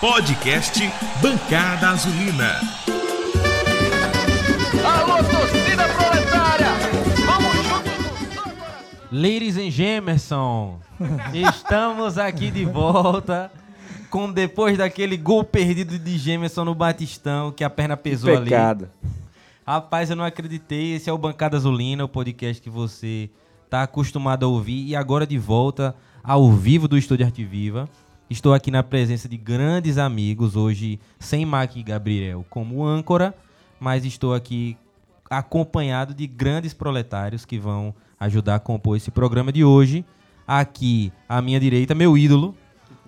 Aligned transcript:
Podcast 0.00 0.80
Bancada 1.20 1.88
Azulina. 1.88 2.60
Alô, 4.84 5.16
torcida 5.24 5.88
proletária! 5.88 6.68
Vamos 7.26 7.52
juntos! 7.66 8.52
Ladies 9.10 9.56
and 9.56 9.72
Gemerson, 9.72 10.78
estamos 11.34 12.16
aqui 12.16 12.48
de 12.48 12.64
volta 12.64 13.50
com 14.08 14.30
depois 14.30 14.78
daquele 14.78 15.16
gol 15.16 15.42
perdido 15.42 15.98
de 15.98 16.16
Gemerson 16.16 16.64
no 16.64 16.76
Batistão, 16.76 17.50
que 17.50 17.64
a 17.64 17.70
perna 17.70 17.96
pesou 17.96 18.36
ali. 18.36 18.50
Pecado. 18.50 18.88
Rapaz, 19.66 20.10
eu 20.10 20.14
não 20.14 20.24
acreditei. 20.24 20.94
Esse 20.94 21.10
é 21.10 21.12
o 21.12 21.18
Bancada 21.18 21.56
Azulina, 21.56 22.04
o 22.04 22.08
podcast 22.08 22.62
que 22.62 22.70
você 22.70 23.28
tá 23.68 23.82
acostumado 23.82 24.46
a 24.46 24.48
ouvir 24.48 24.86
e 24.86 24.94
agora 24.94 25.26
de 25.26 25.38
volta 25.38 25.92
ao 26.22 26.52
vivo 26.52 26.86
do 26.86 26.96
Estúdio 26.96 27.26
Arte 27.26 27.44
Viva. 27.44 27.88
Estou 28.30 28.52
aqui 28.52 28.70
na 28.70 28.82
presença 28.82 29.26
de 29.26 29.38
grandes 29.38 29.96
amigos, 29.96 30.54
hoje 30.54 31.00
sem 31.18 31.46
Mac 31.46 31.74
e 31.76 31.82
Gabriel 31.82 32.44
como 32.50 32.84
âncora, 32.84 33.34
mas 33.80 34.04
estou 34.04 34.34
aqui 34.34 34.76
acompanhado 35.30 36.12
de 36.12 36.26
grandes 36.26 36.74
proletários 36.74 37.46
que 37.46 37.58
vão 37.58 37.94
ajudar 38.20 38.56
a 38.56 38.60
compor 38.60 38.98
esse 38.98 39.10
programa 39.10 39.50
de 39.50 39.64
hoje. 39.64 40.04
Aqui, 40.46 41.10
à 41.26 41.40
minha 41.40 41.58
direita, 41.58 41.94
meu 41.94 42.18
ídolo, 42.18 42.54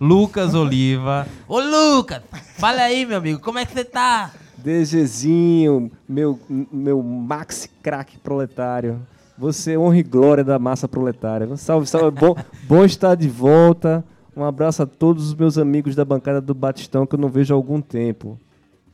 Lucas 0.00 0.54
Oliva. 0.54 1.26
Ô 1.46 1.60
Lucas, 1.60 2.22
fala 2.56 2.80
aí, 2.80 3.04
meu 3.04 3.18
amigo, 3.18 3.40
como 3.40 3.58
é 3.58 3.66
que 3.66 3.74
você 3.74 3.84
tá? 3.84 4.32
DGzinho, 4.56 5.92
meu, 6.08 6.40
meu 6.48 7.02
maxi 7.02 7.68
craque 7.82 8.16
proletário. 8.16 9.06
Você 9.36 9.76
honra 9.76 9.98
e 9.98 10.02
glória 10.02 10.42
da 10.42 10.58
massa 10.58 10.88
proletária. 10.88 11.54
Salve, 11.58 11.86
salve. 11.86 12.18
Bom, 12.18 12.34
bom 12.66 12.86
estar 12.86 13.14
de 13.14 13.28
volta. 13.28 14.02
Um 14.36 14.44
abraço 14.44 14.82
a 14.82 14.86
todos 14.86 15.28
os 15.28 15.34
meus 15.34 15.58
amigos 15.58 15.94
da 15.94 16.04
bancada 16.04 16.40
do 16.40 16.54
Batistão 16.54 17.06
que 17.06 17.14
eu 17.14 17.18
não 17.18 17.28
vejo 17.28 17.52
há 17.52 17.56
algum 17.56 17.80
tempo. 17.80 18.38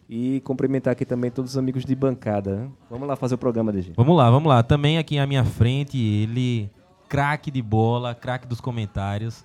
E 0.09 0.41
cumprimentar 0.43 0.93
aqui 0.93 1.05
também 1.05 1.31
todos 1.31 1.53
os 1.53 1.59
amigos 1.59 1.85
de 1.85 1.95
bancada. 1.95 2.69
Vamos 2.89 3.09
lá 3.09 3.17
fazer 3.17 3.35
o 3.35 3.39
programa, 3.39 3.73
DG. 3.73 3.93
Vamos 3.97 4.17
lá, 4.17 4.31
vamos 4.31 4.49
lá. 4.49 4.63
Também 4.63 4.99
aqui 4.99 5.19
à 5.19 5.27
minha 5.27 5.45
frente, 5.45 5.99
ele, 5.99 6.71
craque 7.09 7.51
de 7.51 7.61
bola, 7.61 8.15
craque 8.15 8.47
dos 8.47 8.61
comentários. 8.61 9.45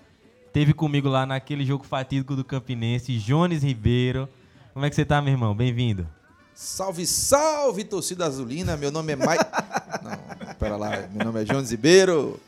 Teve 0.54 0.74
comigo 0.74 1.10
lá 1.10 1.26
naquele 1.26 1.66
jogo 1.66 1.84
fatídico 1.84 2.36
do 2.36 2.44
Campinense, 2.44 3.18
Jones 3.18 3.64
Ribeiro. 3.64 4.30
Como 4.74 4.86
é 4.86 4.90
que 4.90 4.96
você 4.96 5.04
tá, 5.04 5.22
meu 5.22 5.34
irmão? 5.34 5.56
Bem-vindo. 5.56 6.08
Salve, 6.54 7.06
salve, 7.08 7.84
torcida 7.84 8.26
azulina. 8.26 8.78
Meu 8.78 8.92
nome 8.92 9.14
é 9.14 9.16
Mike. 9.16 9.46
Não, 10.04 10.54
pera 10.56 10.76
lá. 10.78 11.08
Meu 11.14 11.26
nome 11.26 11.42
é 11.42 11.46
João 11.46 11.64
Zibeiro. 11.64 12.40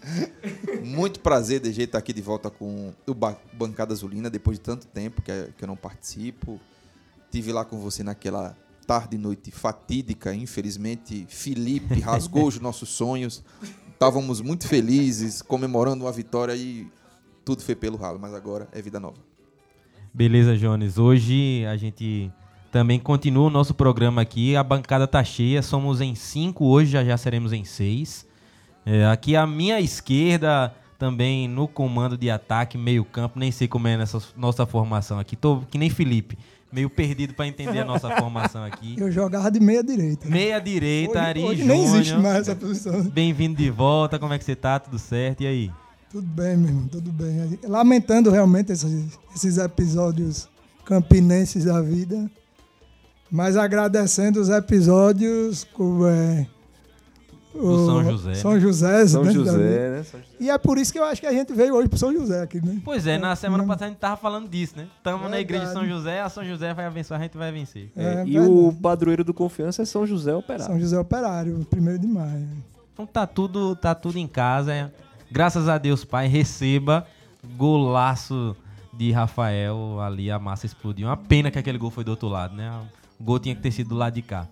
Muito 0.83 1.19
prazer 1.19 1.59
de 1.59 1.71
jeito 1.71 1.89
estar 1.89 1.97
aqui 1.97 2.13
de 2.13 2.21
volta 2.21 2.49
com 2.49 2.93
o 3.07 3.13
ba- 3.13 3.37
Bancada 3.53 3.93
Azulina 3.93 4.29
depois 4.29 4.57
de 4.57 4.63
tanto 4.63 4.85
tempo 4.87 5.21
que, 5.21 5.31
que 5.57 5.63
eu 5.63 5.67
não 5.67 5.75
participo. 5.75 6.59
Tive 7.31 7.51
lá 7.51 7.65
com 7.65 7.79
você 7.79 8.03
naquela 8.03 8.55
tarde 8.85 9.15
e 9.15 9.19
noite 9.19 9.49
fatídica. 9.49 10.33
Infelizmente, 10.35 11.25
Felipe 11.27 11.97
rasgou 12.01 12.47
os 12.47 12.59
nossos 12.59 12.89
sonhos. 12.89 13.43
Estávamos 13.91 14.41
muito 14.41 14.67
felizes, 14.67 15.41
comemorando 15.41 16.03
uma 16.05 16.11
vitória 16.11 16.55
e 16.55 16.87
tudo 17.43 17.63
foi 17.63 17.75
pelo 17.75 17.97
ralo. 17.97 18.19
Mas 18.19 18.33
agora 18.33 18.67
é 18.71 18.81
vida 18.81 18.99
nova. 18.99 19.17
Beleza, 20.13 20.55
Jones. 20.57 20.97
Hoje 20.99 21.65
a 21.65 21.75
gente 21.77 22.31
também 22.73 22.99
continua 22.99 23.45
o 23.45 23.49
nosso 23.51 23.71
programa 23.75 24.23
aqui. 24.23 24.55
A 24.55 24.63
bancada 24.63 25.05
tá 25.05 25.23
cheia, 25.23 25.61
somos 25.61 26.01
em 26.01 26.15
cinco, 26.15 26.65
hoje 26.65 26.89
já, 26.89 27.05
já 27.05 27.15
seremos 27.15 27.53
em 27.53 27.63
seis. 27.63 28.25
É, 28.83 29.05
aqui 29.05 29.35
à 29.35 29.45
minha 29.45 29.79
esquerda, 29.79 30.73
também 30.97 31.47
no 31.47 31.67
comando 31.67 32.17
de 32.17 32.31
ataque, 32.31 32.75
meio 32.75 33.05
campo, 33.05 33.37
nem 33.37 33.51
sei 33.51 33.67
como 33.67 33.87
é 33.87 33.95
nessa 33.95 34.19
nossa 34.35 34.65
formação 34.65 35.19
aqui. 35.19 35.35
Tô 35.35 35.59
que 35.69 35.77
nem 35.77 35.87
Felipe, 35.87 36.35
meio 36.71 36.89
perdido 36.89 37.35
para 37.35 37.45
entender 37.45 37.77
a 37.77 37.85
nossa 37.85 38.09
formação 38.09 38.63
aqui. 38.63 38.95
Eu 38.99 39.11
jogava 39.11 39.51
de 39.51 39.59
meia 39.59 39.83
direita. 39.83 40.27
Meia 40.27 40.59
direita, 40.59 41.19
hoje, 41.19 41.27
Ari 41.27 41.43
hoje 41.43 41.63
nem 41.63 41.83
existe 41.83 42.15
mais 42.15 42.39
essa 42.39 42.55
posição. 42.55 43.03
Bem-vindo 43.03 43.55
de 43.55 43.69
volta, 43.69 44.17
como 44.17 44.33
é 44.33 44.39
que 44.39 44.43
você 44.43 44.55
tá? 44.55 44.79
Tudo 44.79 44.97
certo? 44.97 45.41
E 45.41 45.47
aí? 45.47 45.71
Tudo 46.09 46.25
bem, 46.25 46.57
meu 46.57 46.69
irmão, 46.69 46.87
tudo 46.87 47.11
bem. 47.11 47.59
Lamentando 47.67 48.31
realmente 48.31 48.71
esses, 48.71 49.19
esses 49.35 49.59
episódios 49.59 50.49
campinenses 50.83 51.65
da 51.65 51.79
vida, 51.79 52.29
mas 53.33 53.57
agradecendo 53.57 54.39
os 54.39 54.47
episódios 54.47 55.63
com 55.73 56.05
é, 56.05 56.45
Do 57.51 57.83
São 57.83 58.03
José, 58.03 58.33
São 58.35 58.59
José, 58.59 59.07
São 59.07 59.23
né. 59.23 59.31
José, 59.31 59.89
né? 59.89 60.03
São 60.03 60.19
José. 60.19 60.35
E 60.39 60.51
é 60.51 60.57
por 60.59 60.77
isso 60.77 60.93
que 60.93 60.99
eu 60.99 61.03
acho 61.03 61.19
que 61.19 61.25
a 61.25 61.31
gente 61.31 61.51
veio 61.51 61.73
hoje 61.73 61.89
pro 61.89 61.97
São 61.97 62.13
José 62.13 62.43
aqui, 62.43 62.63
né? 62.63 62.79
Pois 62.85 63.07
é, 63.07 63.17
na 63.17 63.35
semana 63.35 63.63
Não. 63.63 63.67
passada 63.67 63.85
a 63.85 63.89
gente 63.89 63.97
tava 63.97 64.17
falando 64.17 64.47
disso, 64.47 64.75
né? 64.77 64.85
Tamo 65.01 65.27
na 65.27 65.39
igreja 65.39 65.65
de 65.65 65.73
São. 65.73 65.83
José, 65.83 66.21
a 66.21 66.29
São 66.29 66.45
José 66.45 66.75
vai 66.75 66.85
abençoar, 66.85 67.19
a 67.19 67.23
gente 67.23 67.35
vai 67.35 67.51
vencer. 67.51 67.89
É, 67.97 68.21
É, 68.21 68.23
e 68.27 68.39
o 68.39 68.71
padroeiro 68.71 69.23
do 69.23 69.33
confiança 69.33 69.81
é 69.81 69.85
São 69.85 70.05
José 70.05 70.35
Operário. 70.35 70.65
São 70.65 70.79
José 70.79 70.99
Operário, 70.99 71.65
primeiro 71.71 71.97
de 71.97 72.07
maio. 72.07 72.47
Então 72.93 73.07
tá 73.07 73.25
tudo, 73.25 73.75
tá 73.75 73.95
tudo 73.95 74.19
em 74.19 74.27
casa. 74.27 74.71
é. 74.71 74.91
Graças 75.31 75.67
a 75.67 75.79
Deus, 75.79 76.05
Pai, 76.05 76.27
receba 76.27 77.07
golaço 77.57 78.55
de 78.93 79.11
Rafael 79.11 79.99
ali, 79.99 80.29
a 80.29 80.37
massa 80.37 80.67
explodiu. 80.67 81.07
Uma 81.07 81.17
pena 81.17 81.49
que 81.49 81.57
aquele 81.57 81.79
gol 81.79 81.89
foi 81.89 82.03
do 82.03 82.11
outro 82.11 82.27
lado, 82.27 82.55
né? 82.55 82.71
O 83.23 83.25
gol 83.25 83.39
tinha 83.39 83.55
que 83.55 83.61
ter 83.61 83.71
sido 83.71 83.87
do 83.91 83.95
lado 83.95 84.15
de 84.15 84.21
cá. 84.21 84.49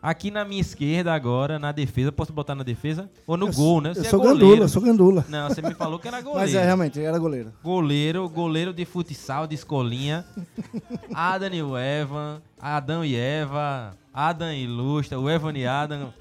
Aqui 0.00 0.30
na 0.30 0.44
minha 0.44 0.60
esquerda 0.60 1.12
agora, 1.12 1.58
na 1.58 1.72
defesa, 1.72 2.12
posso 2.12 2.32
botar 2.32 2.54
na 2.54 2.62
defesa? 2.62 3.10
Ou 3.26 3.36
no 3.36 3.52
gol, 3.52 3.80
né? 3.80 3.92
Você 3.92 3.98
Eu 3.98 4.04
é 4.04 4.08
sou 4.10 4.20
goleiro. 4.20 4.38
gandula, 4.46 4.64
eu 4.64 4.68
sou 4.68 4.80
gandula. 4.82 5.26
Não, 5.28 5.48
você 5.48 5.60
me 5.60 5.74
falou 5.74 5.98
que 5.98 6.06
era 6.06 6.20
goleiro. 6.20 6.38
Mas 6.46 6.54
é, 6.54 6.64
realmente, 6.64 7.00
era 7.00 7.18
goleiro. 7.18 7.52
Goleiro, 7.64 8.28
goleiro 8.28 8.72
de 8.72 8.84
futsal, 8.84 9.48
de 9.48 9.56
escolinha. 9.56 10.24
Adam 11.12 11.52
e 11.52 11.62
o 11.64 11.76
Evan. 11.76 12.40
Adão 12.60 13.04
e 13.04 13.16
Eva. 13.16 13.96
Adam 14.14 14.52
e 14.52 14.68
Lustra. 14.68 15.18
O 15.18 15.28
Evan 15.28 15.54
e 15.58 15.66
Adam. 15.66 16.14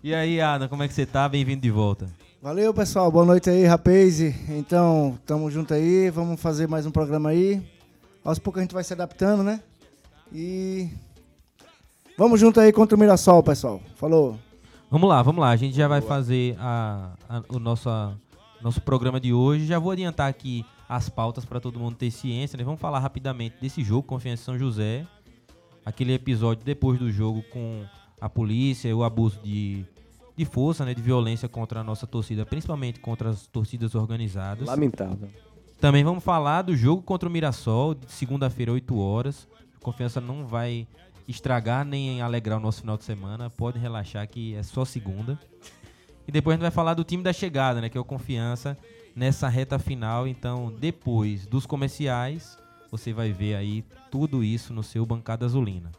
E 0.00 0.14
aí, 0.14 0.40
Adam, 0.40 0.68
como 0.68 0.84
é 0.84 0.86
que 0.86 0.94
você 0.94 1.04
tá? 1.06 1.28
Bem-vindo 1.28 1.60
de 1.60 1.72
volta. 1.72 2.08
Valeu, 2.40 2.72
pessoal. 2.72 3.10
Boa 3.10 3.24
noite 3.26 3.50
aí, 3.50 3.64
rapaz. 3.64 4.20
Então, 4.48 5.18
tamo 5.26 5.50
junto 5.50 5.74
aí. 5.74 6.08
Vamos 6.08 6.40
fazer 6.40 6.68
mais 6.68 6.86
um 6.86 6.92
programa 6.92 7.30
aí. 7.30 7.60
Aos 8.24 8.38
poucos 8.38 8.60
a 8.60 8.62
gente 8.62 8.74
vai 8.74 8.84
se 8.84 8.92
adaptando, 8.92 9.42
né? 9.42 9.60
E. 10.32 10.88
Vamos 12.18 12.40
junto 12.40 12.58
aí 12.58 12.72
contra 12.72 12.96
o 12.96 12.98
Mirassol, 12.98 13.42
pessoal. 13.44 13.80
Falou. 13.94 14.36
Vamos 14.90 15.08
lá, 15.08 15.22
vamos 15.22 15.40
lá. 15.40 15.50
A 15.50 15.56
gente 15.56 15.76
já 15.76 15.86
vai 15.86 16.00
fazer 16.00 16.56
a, 16.58 17.12
a- 17.28 17.42
o 17.48 17.58
nosso, 17.60 17.88
nosso 18.60 18.80
programa 18.82 19.20
de 19.20 19.32
hoje. 19.32 19.66
Já 19.66 19.78
vou 19.78 19.92
adiantar 19.92 20.28
aqui 20.28 20.64
as 20.88 21.08
pautas 21.08 21.44
para 21.44 21.60
todo 21.60 21.78
mundo 21.78 21.94
ter 21.94 22.10
ciência. 22.10 22.56
Né? 22.56 22.64
Vamos 22.64 22.80
falar 22.80 22.98
rapidamente 22.98 23.56
desse 23.60 23.84
jogo, 23.84 24.02
Confiança 24.02 24.42
em 24.42 24.44
São 24.46 24.58
José. 24.58 25.06
Aquele 25.86 26.12
episódio 26.12 26.64
depois 26.64 26.98
do 26.98 27.08
jogo 27.10 27.42
com 27.52 27.84
a 28.20 28.28
polícia, 28.28 28.94
o 28.96 29.04
abuso 29.04 29.38
de, 29.42 29.84
de 30.36 30.44
força, 30.44 30.84
né, 30.84 30.92
de 30.94 31.00
violência 31.00 31.48
contra 31.48 31.80
a 31.80 31.84
nossa 31.84 32.04
torcida, 32.06 32.44
principalmente 32.44 32.98
contra 32.98 33.30
as 33.30 33.46
torcidas 33.46 33.94
organizadas. 33.94 34.66
Lamentável. 34.66 35.28
Também 35.80 36.02
vamos 36.02 36.24
falar 36.24 36.62
do 36.62 36.76
jogo 36.76 37.00
contra 37.00 37.28
o 37.28 37.32
Mirassol, 37.32 37.94
de 37.94 38.10
segunda-feira, 38.10 38.72
8 38.72 38.98
horas. 38.98 39.46
Confiança 39.80 40.20
não 40.20 40.44
vai 40.44 40.86
estragar 41.28 41.84
nem 41.84 42.22
alegrar 42.22 42.58
o 42.58 42.60
nosso 42.60 42.80
final 42.80 42.96
de 42.96 43.04
semana. 43.04 43.50
Pode 43.50 43.78
relaxar 43.78 44.26
que 44.26 44.54
é 44.54 44.62
só 44.62 44.84
segunda. 44.84 45.38
E 46.26 46.32
depois 46.32 46.54
a 46.54 46.56
gente 46.56 46.62
vai 46.62 46.70
falar 46.70 46.94
do 46.94 47.04
time 47.04 47.22
da 47.22 47.32
chegada, 47.32 47.80
né? 47.80 47.88
Que 47.88 47.98
é 47.98 48.00
o 48.00 48.04
Confiança 48.04 48.76
nessa 49.14 49.48
reta 49.48 49.78
final. 49.78 50.26
Então, 50.26 50.74
depois 50.78 51.46
dos 51.46 51.66
comerciais, 51.66 52.58
você 52.90 53.12
vai 53.12 53.32
ver 53.32 53.54
aí 53.54 53.84
tudo 54.10 54.42
isso 54.42 54.72
no 54.72 54.82
seu 54.82 55.04
Bancada 55.04 55.44
Azulina. 55.44 55.92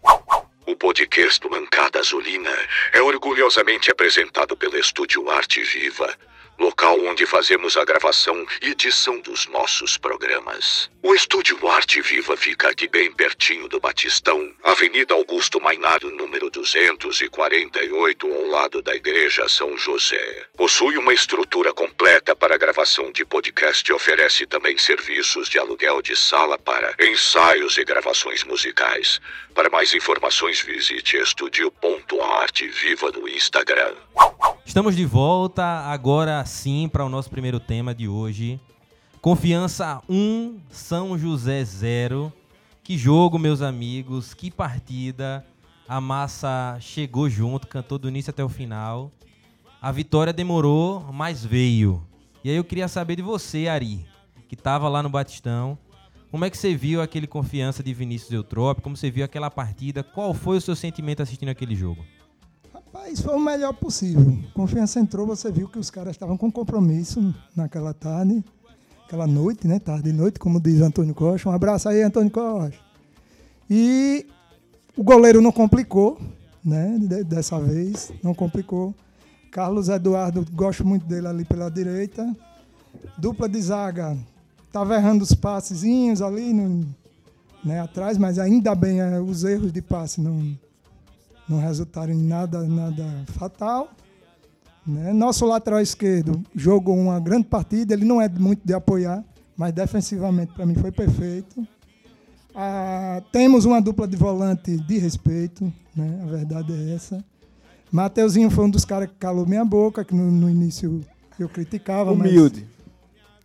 O 0.66 0.76
podcast 0.76 1.40
do 1.42 1.50
Mancada 1.50 2.00
Azulina 2.00 2.52
é 2.94 3.02
orgulhosamente 3.02 3.92
apresentado 3.92 4.56
pelo 4.56 4.78
Estúdio 4.78 5.30
Arte 5.30 5.64
Viva, 5.64 6.16
local 6.60 7.00
onde 7.06 7.26
fazemos 7.26 7.78
a 7.78 7.86
gravação 7.86 8.46
e 8.62 8.72
edição 8.72 9.20
dos 9.20 9.48
nossos 9.48 9.98
programas. 9.98 10.90
O 11.02 11.16
Estúdio 11.16 11.66
Arte 11.68 12.02
Viva 12.02 12.36
fica 12.36 12.70
aqui 12.70 12.88
bem 12.88 13.12
pertinho 13.12 13.70
do 13.70 13.80
Batistão, 13.80 14.52
Avenida 14.64 15.14
Augusto 15.14 15.62
Mainado, 15.62 16.12
número 16.12 16.50
248, 16.50 18.28
ao 18.28 18.46
lado 18.48 18.82
da 18.82 18.94
Igreja 18.94 19.48
São 19.48 19.78
José. 19.78 20.46
Possui 20.58 20.98
uma 20.98 21.14
estrutura 21.14 21.74
completa 21.74 22.36
para 22.36 22.58
gravação 22.58 23.12
de 23.12 23.24
podcast 23.24 23.90
e 23.90 23.94
oferece 23.94 24.46
também 24.46 24.78
serviços 24.78 25.48
de 25.48 25.58
aluguel 25.58 26.02
de 26.02 26.16
sala 26.18 26.58
para 26.58 26.94
ensaios 27.00 27.78
e 27.78 27.86
gravações 27.86 28.44
musicais. 28.44 29.22
Para 29.56 29.70
mais 29.70 29.94
informações, 29.94 30.60
visite 30.62 31.16
estúdio.arteviva 31.18 33.12
no 33.12 33.28
Instagram. 33.28 33.96
Estamos 34.66 34.96
de 34.96 35.06
volta 35.06 35.64
agora 35.64 36.46
sim 36.50 36.90
para 36.90 37.06
o 37.06 37.10
nosso 37.10 37.30
primeiro 37.30 37.60
tema 37.60 37.94
de 37.96 38.08
hoje. 38.08 38.60
Confiança 39.22 40.02
1, 40.10 40.60
São 40.70 41.18
José 41.18 41.64
0. 41.64 42.34
Que 42.84 42.98
jogo, 42.98 43.38
meus 43.38 43.62
amigos, 43.62 44.34
que 44.34 44.50
partida. 44.50 45.46
A 45.88 46.02
massa 46.02 46.78
chegou 46.82 47.30
junto, 47.30 47.68
cantou 47.68 47.98
do 47.98 48.10
início 48.10 48.32
até 48.32 48.44
o 48.44 48.50
final. 48.50 49.12
A 49.82 49.92
vitória 49.92 50.34
demorou, 50.34 51.02
mas 51.14 51.46
veio. 51.46 52.04
E 52.44 52.50
aí 52.50 52.56
eu 52.56 52.64
queria 52.64 52.88
saber 52.88 53.16
de 53.16 53.22
você, 53.22 53.68
Ari, 53.68 54.06
que 54.48 54.56
estava 54.56 54.90
lá 54.90 55.04
no 55.04 55.10
Batistão. 55.10 55.78
Como 56.32 56.46
é 56.46 56.50
que 56.50 56.58
você 56.58 56.76
viu 56.76 57.02
aquele 57.02 57.28
confiança 57.28 57.82
de 57.82 57.94
Vinícius 57.94 58.32
Eutrópio? 58.32 58.84
Como 58.84 58.98
você 58.98 59.10
viu 59.10 59.26
aquela 59.26 59.50
partida? 59.50 60.04
Qual 60.04 60.34
foi 60.34 60.58
o 60.58 60.62
seu 60.62 60.76
sentimento 60.76 61.22
assistindo 61.22 61.50
aquele 61.50 61.76
jogo? 61.76 62.04
Rapaz, 63.10 63.22
foi 63.22 63.36
o 63.36 63.40
melhor 63.40 63.74
possível. 63.74 64.38
Confiança 64.54 65.00
entrou, 65.00 65.26
você 65.26 65.52
viu 65.52 65.68
que 65.68 65.80
os 65.80 65.90
caras 65.90 66.12
estavam 66.12 66.38
com 66.38 66.52
compromisso 66.52 67.34
naquela 67.56 67.92
tarde, 67.94 68.44
aquela 69.06 69.26
noite, 69.26 69.68
né? 69.68 69.80
Tarde 69.80 70.10
e 70.10 70.14
noite, 70.14 70.38
como 70.38 70.60
diz 70.62 70.80
Antônio 70.82 71.16
Costa. 71.16 71.50
Um 71.50 71.52
abraço 71.52 71.90
aí, 71.90 72.04
Antônio 72.04 72.30
Costa. 72.30 72.78
E 73.70 74.28
o 74.96 75.04
goleiro 75.04 75.42
não 75.42 75.52
complicou, 75.52 76.20
né? 76.64 76.98
de- 77.00 77.24
Dessa 77.24 77.60
vez, 77.60 78.12
não 78.24 78.34
complicou. 78.36 78.94
Carlos 79.52 79.90
Eduardo, 79.90 80.46
gosto 80.54 80.86
muito 80.86 81.06
dele 81.08 81.28
ali 81.28 81.44
pela 81.46 81.70
direita. 81.72 82.36
Dupla 83.18 83.50
de 83.50 83.60
zaga, 83.60 84.16
estava 84.68 84.96
errando 84.96 85.24
os 85.24 85.34
passezinhos 85.34 86.22
ali 86.22 86.54
no, 86.54 86.86
né, 87.64 87.80
atrás, 87.80 88.18
mas 88.20 88.38
ainda 88.38 88.76
bem 88.76 89.00
eh, 89.00 89.20
os 89.20 89.44
erros 89.44 89.72
de 89.72 89.82
passe 89.82 90.22
não, 90.22 90.56
não 91.50 91.60
resultaram 91.60 92.14
em 92.14 92.22
nada, 92.24 92.62
nada 92.68 93.24
fatal. 93.28 93.90
né? 94.86 95.12
Nosso 95.14 95.46
lateral 95.46 95.82
esquerdo 95.82 96.42
jogou 96.56 96.96
uma 96.98 97.20
grande 97.20 97.46
partida, 97.46 97.94
ele 97.94 98.06
não 98.06 98.22
é 98.22 98.30
muito 98.30 98.62
de 98.66 98.74
apoiar, 98.74 99.24
mas 99.58 99.74
defensivamente 99.74 100.54
para 100.54 100.66
mim 100.66 100.76
foi 100.76 100.92
perfeito. 100.92 101.68
Ah, 102.56 103.22
temos 103.32 103.66
uma 103.66 103.82
dupla 103.82 104.08
de 104.08 104.16
volante 104.18 104.76
de 104.78 104.98
respeito, 104.98 105.72
né? 105.96 106.20
a 106.24 106.26
verdade 106.26 106.74
é 106.74 106.96
essa. 106.96 107.24
Mateuzinho 107.92 108.50
foi 108.50 108.66
um 108.66 108.70
dos 108.70 108.86
caras 108.86 109.10
que 109.10 109.16
calou 109.16 109.46
minha 109.46 109.66
boca, 109.66 110.04
que 110.06 110.14
no, 110.14 110.30
no 110.32 110.50
início 110.50 111.02
eu 111.40 111.48
criticava, 111.50 112.14
mas- 112.14 112.30
Humilde. 112.32 112.68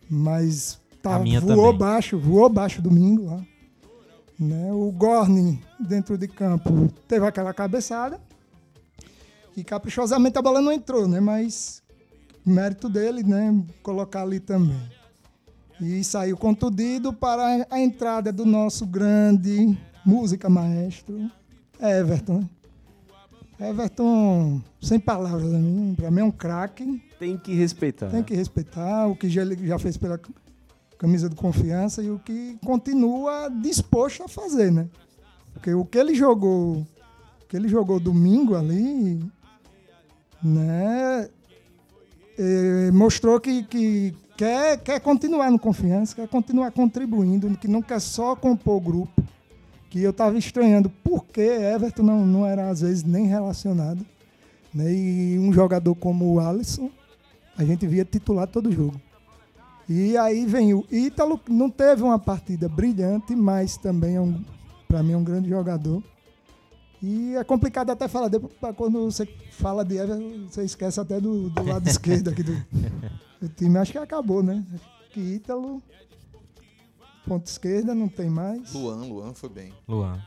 mas 0.09 0.79
tá, 1.01 1.15
A 1.15 1.19
minha 1.19 1.39
voou 1.39 1.65
também. 1.73 1.77
baixo, 1.77 2.19
voou 2.19 2.49
baixo 2.49 2.81
domingo 2.81 3.25
lá. 3.25 3.41
Né? 4.39 4.71
O 4.71 4.91
Gorni, 4.91 5.63
dentro 5.79 6.17
de 6.17 6.27
campo, 6.27 6.89
teve 7.07 7.25
aquela 7.25 7.53
cabeçada. 7.53 8.19
E 9.55 9.63
caprichosamente 9.63 10.37
a 10.37 10.41
bola 10.41 10.61
não 10.61 10.71
entrou, 10.71 11.07
né? 11.07 11.19
Mas 11.19 11.81
mérito 12.45 12.89
dele, 12.89 13.23
né? 13.23 13.63
Colocar 13.81 14.23
ali 14.23 14.39
também. 14.39 14.79
E 15.79 16.03
saiu 16.03 16.37
contundido 16.37 17.11
para 17.11 17.65
a 17.69 17.79
entrada 17.79 18.31
do 18.31 18.45
nosso 18.45 18.85
grande 18.85 19.77
música 20.05 20.49
maestro, 20.49 21.29
Everton. 21.79 22.39
né? 22.39 22.49
Everton, 23.69 24.61
sem 24.81 24.99
palavras, 24.99 25.49
para 25.95 26.11
mim 26.11 26.19
é 26.19 26.23
um 26.23 26.31
craque. 26.31 27.01
Tem 27.17 27.37
que 27.37 27.53
respeitar. 27.53 28.09
Tem 28.09 28.21
que 28.21 28.35
respeitar 28.35 29.07
o 29.07 29.15
que 29.15 29.29
já, 29.29 29.41
ele 29.41 29.65
já 29.65 29.79
fez 29.79 29.95
pela 29.97 30.19
camisa 30.97 31.29
do 31.29 31.35
confiança 31.35 32.01
e 32.01 32.09
o 32.09 32.19
que 32.19 32.57
continua 32.63 33.49
disposto 33.49 34.23
a 34.23 34.27
fazer, 34.27 34.71
né? 34.71 34.87
Porque 35.53 35.73
o 35.73 35.85
que 35.85 35.97
ele 35.97 36.13
jogou, 36.13 36.85
que 37.47 37.55
ele 37.55 37.67
jogou 37.67 37.99
domingo 37.99 38.55
ali, 38.55 39.23
né? 40.43 41.29
eh, 42.37 42.91
mostrou 42.91 43.39
que, 43.39 43.63
que 43.63 44.13
quer, 44.37 44.77
quer 44.79 44.99
continuar 44.99 45.51
no 45.51 45.59
confiança, 45.59 46.15
quer 46.15 46.27
continuar 46.27 46.71
contribuindo, 46.71 47.55
que 47.57 47.67
não 47.67 47.81
quer 47.81 47.99
só 47.99 48.35
compor 48.35 48.77
o 48.77 48.81
grupo. 48.81 49.23
Que 49.89 50.01
eu 50.01 50.11
estava 50.11 50.37
estranhando 50.37 50.89
por 50.89 51.25
que 51.25 51.41
Everton 51.41 52.03
não, 52.03 52.25
não 52.25 52.45
era 52.45 52.69
às 52.69 52.81
vezes 52.81 53.03
nem 53.03 53.27
relacionado. 53.27 54.05
Né? 54.73 54.93
E 54.93 55.39
um 55.39 55.53
jogador 55.53 55.95
como 55.95 56.33
o 56.33 56.39
Alisson, 56.39 56.91
a 57.57 57.63
gente 57.63 57.87
via 57.87 58.03
titular 58.03 58.47
todo 58.47 58.71
jogo. 58.71 58.99
E 59.87 60.17
aí 60.17 60.45
vem 60.45 60.73
o 60.73 60.85
Ítalo, 60.91 61.37
que 61.37 61.51
não 61.51 61.69
teve 61.69 62.01
uma 62.01 62.17
partida 62.17 62.67
brilhante, 62.67 63.35
mas 63.35 63.77
também 63.77 64.15
é 64.15 64.21
um, 64.21 64.43
para 64.87 65.03
mim, 65.03 65.13
é 65.13 65.17
um 65.17 65.23
grande 65.23 65.49
jogador. 65.49 66.01
E 67.01 67.35
é 67.35 67.43
complicado 67.43 67.91
até 67.91 68.07
falar, 68.07 68.29
depois, 68.29 68.53
quando 68.75 69.03
você 69.05 69.27
fala 69.51 69.85
de 69.85 69.97
Everton, 69.97 70.47
você 70.49 70.63
esquece 70.63 70.99
até 70.99 71.19
do, 71.21 71.49
do 71.49 71.63
lado 71.63 71.85
esquerdo 71.89 72.29
aqui 72.29 72.41
do, 72.41 72.53
do 73.39 73.49
time. 73.49 73.77
Acho 73.77 73.91
que 73.91 73.97
acabou, 73.97 74.41
né? 74.41 74.65
Que 75.11 75.19
Ítalo, 75.19 75.83
ponta 77.27 77.49
esquerda, 77.49 77.93
não 77.93 78.07
tem 78.07 78.29
mais. 78.29 78.73
Luan, 78.73 79.05
Luan 79.05 79.33
foi 79.33 79.49
bem. 79.49 79.73
Luan. 79.87 80.19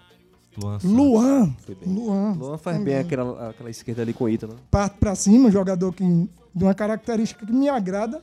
Luan. 0.56 0.78
Luan, 0.82 1.54
Foi 1.60 1.74
bem. 1.74 1.94
Luan. 1.94 2.32
Luan 2.32 2.58
faz 2.58 2.82
bem 2.82 2.96
aquela, 2.96 3.50
aquela 3.50 3.70
esquerda 3.70 4.02
ali 4.02 4.12
com 4.12 4.24
o 4.24 4.28
Ítalo. 4.28 4.56
parte 4.70 4.98
para 4.98 5.14
cima, 5.14 5.48
um 5.48 5.52
jogador 5.52 5.92
que, 5.92 6.04
de 6.04 6.64
uma 6.64 6.74
característica 6.74 7.46
que 7.46 7.52
me 7.52 7.68
agrada, 7.68 8.20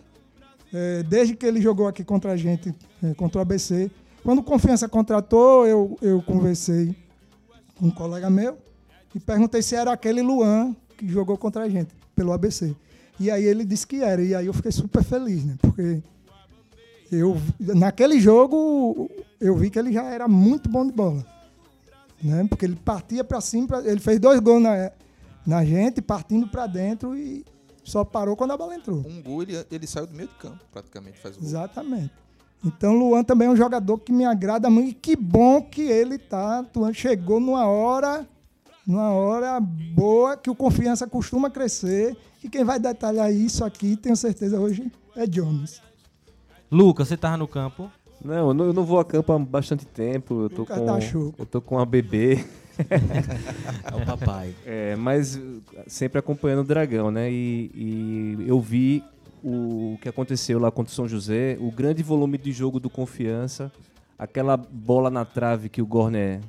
é, 0.76 1.04
desde 1.04 1.36
que 1.38 1.46
ele 1.46 1.62
jogou 1.62 1.88
aqui 1.88 2.04
contra 2.04 2.34
a 2.34 2.38
gente, 2.38 2.76
é, 3.02 3.14
contra 3.14 3.40
o 3.40 3.42
ABC. 3.42 3.90
Quando 4.24 4.40
o 4.40 4.44
Confiança 4.44 4.90
contratou, 4.90 5.66
eu, 5.66 5.98
eu 6.02 6.22
conversei 6.22 6.94
com 7.78 7.88
um 7.88 7.92
colega 7.92 8.30
meu 8.30 8.58
e 9.14 9.20
perguntei 9.20 9.62
se 9.62 9.74
era 9.74 9.94
aquele 9.94 10.22
Luan 10.22 10.76
que 10.98 11.08
jogou 11.08 11.38
contra 11.38 11.64
a 11.64 11.70
gente, 11.70 11.96
pelo 12.14 12.34
ABC. 12.34 12.76
E 13.18 13.32
aí 13.32 13.46
ele 13.46 13.64
disse 13.64 13.88
que 13.88 14.02
era, 14.02 14.22
e 14.22 14.36
aí 14.36 14.48
eu 14.48 14.54
fiquei 14.54 14.72
super 14.72 15.02
feliz, 15.02 15.46
né? 15.46 15.56
Porque 15.62 16.04
eu, 17.10 17.38
naquele 17.60 18.20
jogo 18.20 19.10
eu 19.40 19.56
vi 19.56 19.70
que 19.70 19.80
ele 19.80 19.94
já 19.94 20.04
era 20.04 20.28
muito 20.28 20.68
bom 20.70 20.86
de 20.86 20.92
bola. 20.92 21.26
Né? 22.22 22.46
Porque 22.50 22.66
ele 22.66 22.76
partia 22.76 23.24
para 23.24 23.40
cima, 23.40 23.82
ele 23.86 24.02
fez 24.02 24.20
dois 24.20 24.42
gols 24.42 24.62
na, 24.62 24.92
na 25.46 25.64
gente, 25.64 26.02
partindo 26.02 26.48
para 26.48 26.68
dentro 26.68 27.16
e 27.16 27.46
só 27.86 28.04
parou 28.04 28.36
quando 28.36 28.52
a 28.52 28.58
bola 28.58 28.76
entrou. 28.76 29.06
Um 29.08 29.22
gol, 29.22 29.44
ele, 29.44 29.66
ele 29.72 29.88
saiu 29.88 30.08
do 30.08 30.14
meio 30.14 30.28
de 30.28 30.36
campo, 30.36 30.60
praticamente, 30.72 31.18
faz 31.20 31.38
o 31.38 31.40
gol. 31.40 31.48
Exatamente. 31.48 32.12
Então, 32.64 32.98
Luan 32.98 33.24
também 33.24 33.48
é 33.48 33.52
um 33.52 33.56
jogador 33.56 34.00
que 34.00 34.12
me 34.12 34.26
agrada 34.26 34.70
muito. 34.70 34.90
E 34.90 34.94
que 34.94 35.16
bom 35.16 35.62
que 35.62 35.84
ele 35.84 36.18
tá 36.18 36.60
atuando. 36.60 36.96
Chegou 36.96 37.40
numa 37.40 37.68
hora, 37.68 38.28
numa 38.86 39.12
hora 39.12 39.60
boa, 39.60 40.36
que 40.36 40.50
o 40.50 40.56
confiança 40.56 41.06
costuma 41.08 41.50
crescer. 41.50 42.18
E 42.44 42.50
quem 42.50 42.64
vai 42.64 42.80
detalhar 42.80 43.32
isso 43.32 43.64
aqui, 43.64 43.96
tenho 43.96 44.16
certeza 44.16 44.60
hoje, 44.60 44.92
é 45.16 45.28
Jones. 45.28 45.80
Lucas, 46.72 47.08
você 47.08 47.16
tava 47.16 47.38
no 47.38 47.48
campo. 47.48 47.92
Não, 48.24 48.50
eu 48.50 48.74
não, 48.74 48.84
vou 48.84 49.00
a 49.00 49.06
campo 49.06 49.32
há 49.32 49.38
bastante 49.38 49.86
tempo. 49.86 50.44
Eu 50.44 50.50
tô 50.50 50.62
Lucas 50.62 50.80
com. 50.80 50.86
tá. 50.86 51.00
Eu 51.38 51.46
tô 51.46 51.62
com 51.62 51.76
uma 51.76 51.86
bebê. 51.86 52.44
É 53.92 53.96
o 53.96 54.06
papai. 54.06 54.54
É, 54.66 54.96
mas 54.96 55.40
sempre 55.88 56.20
acompanhando 56.20 56.60
o 56.60 56.64
Dragão, 56.64 57.12
né? 57.12 57.32
E, 57.32 57.72
e 57.74 58.38
eu 58.48 58.60
vi 58.60 59.04
o 59.44 59.98
que 60.02 60.10
aconteceu 60.10 60.60
lá 60.60 60.72
contra 60.72 60.92
o 60.92 60.96
São 60.96 61.08
José, 61.08 61.58
o 61.60 61.72
grande 61.72 62.02
volume 62.02 62.38
de 62.38 62.52
jogo 62.52 62.80
do 62.80 62.90
Confiança, 62.90 63.72
aquela 64.18 64.58
bola 64.58 65.10
na 65.10 65.24
trave 65.24 65.70
que 65.70 65.82
o 65.82 65.86
Gorner 65.86 66.40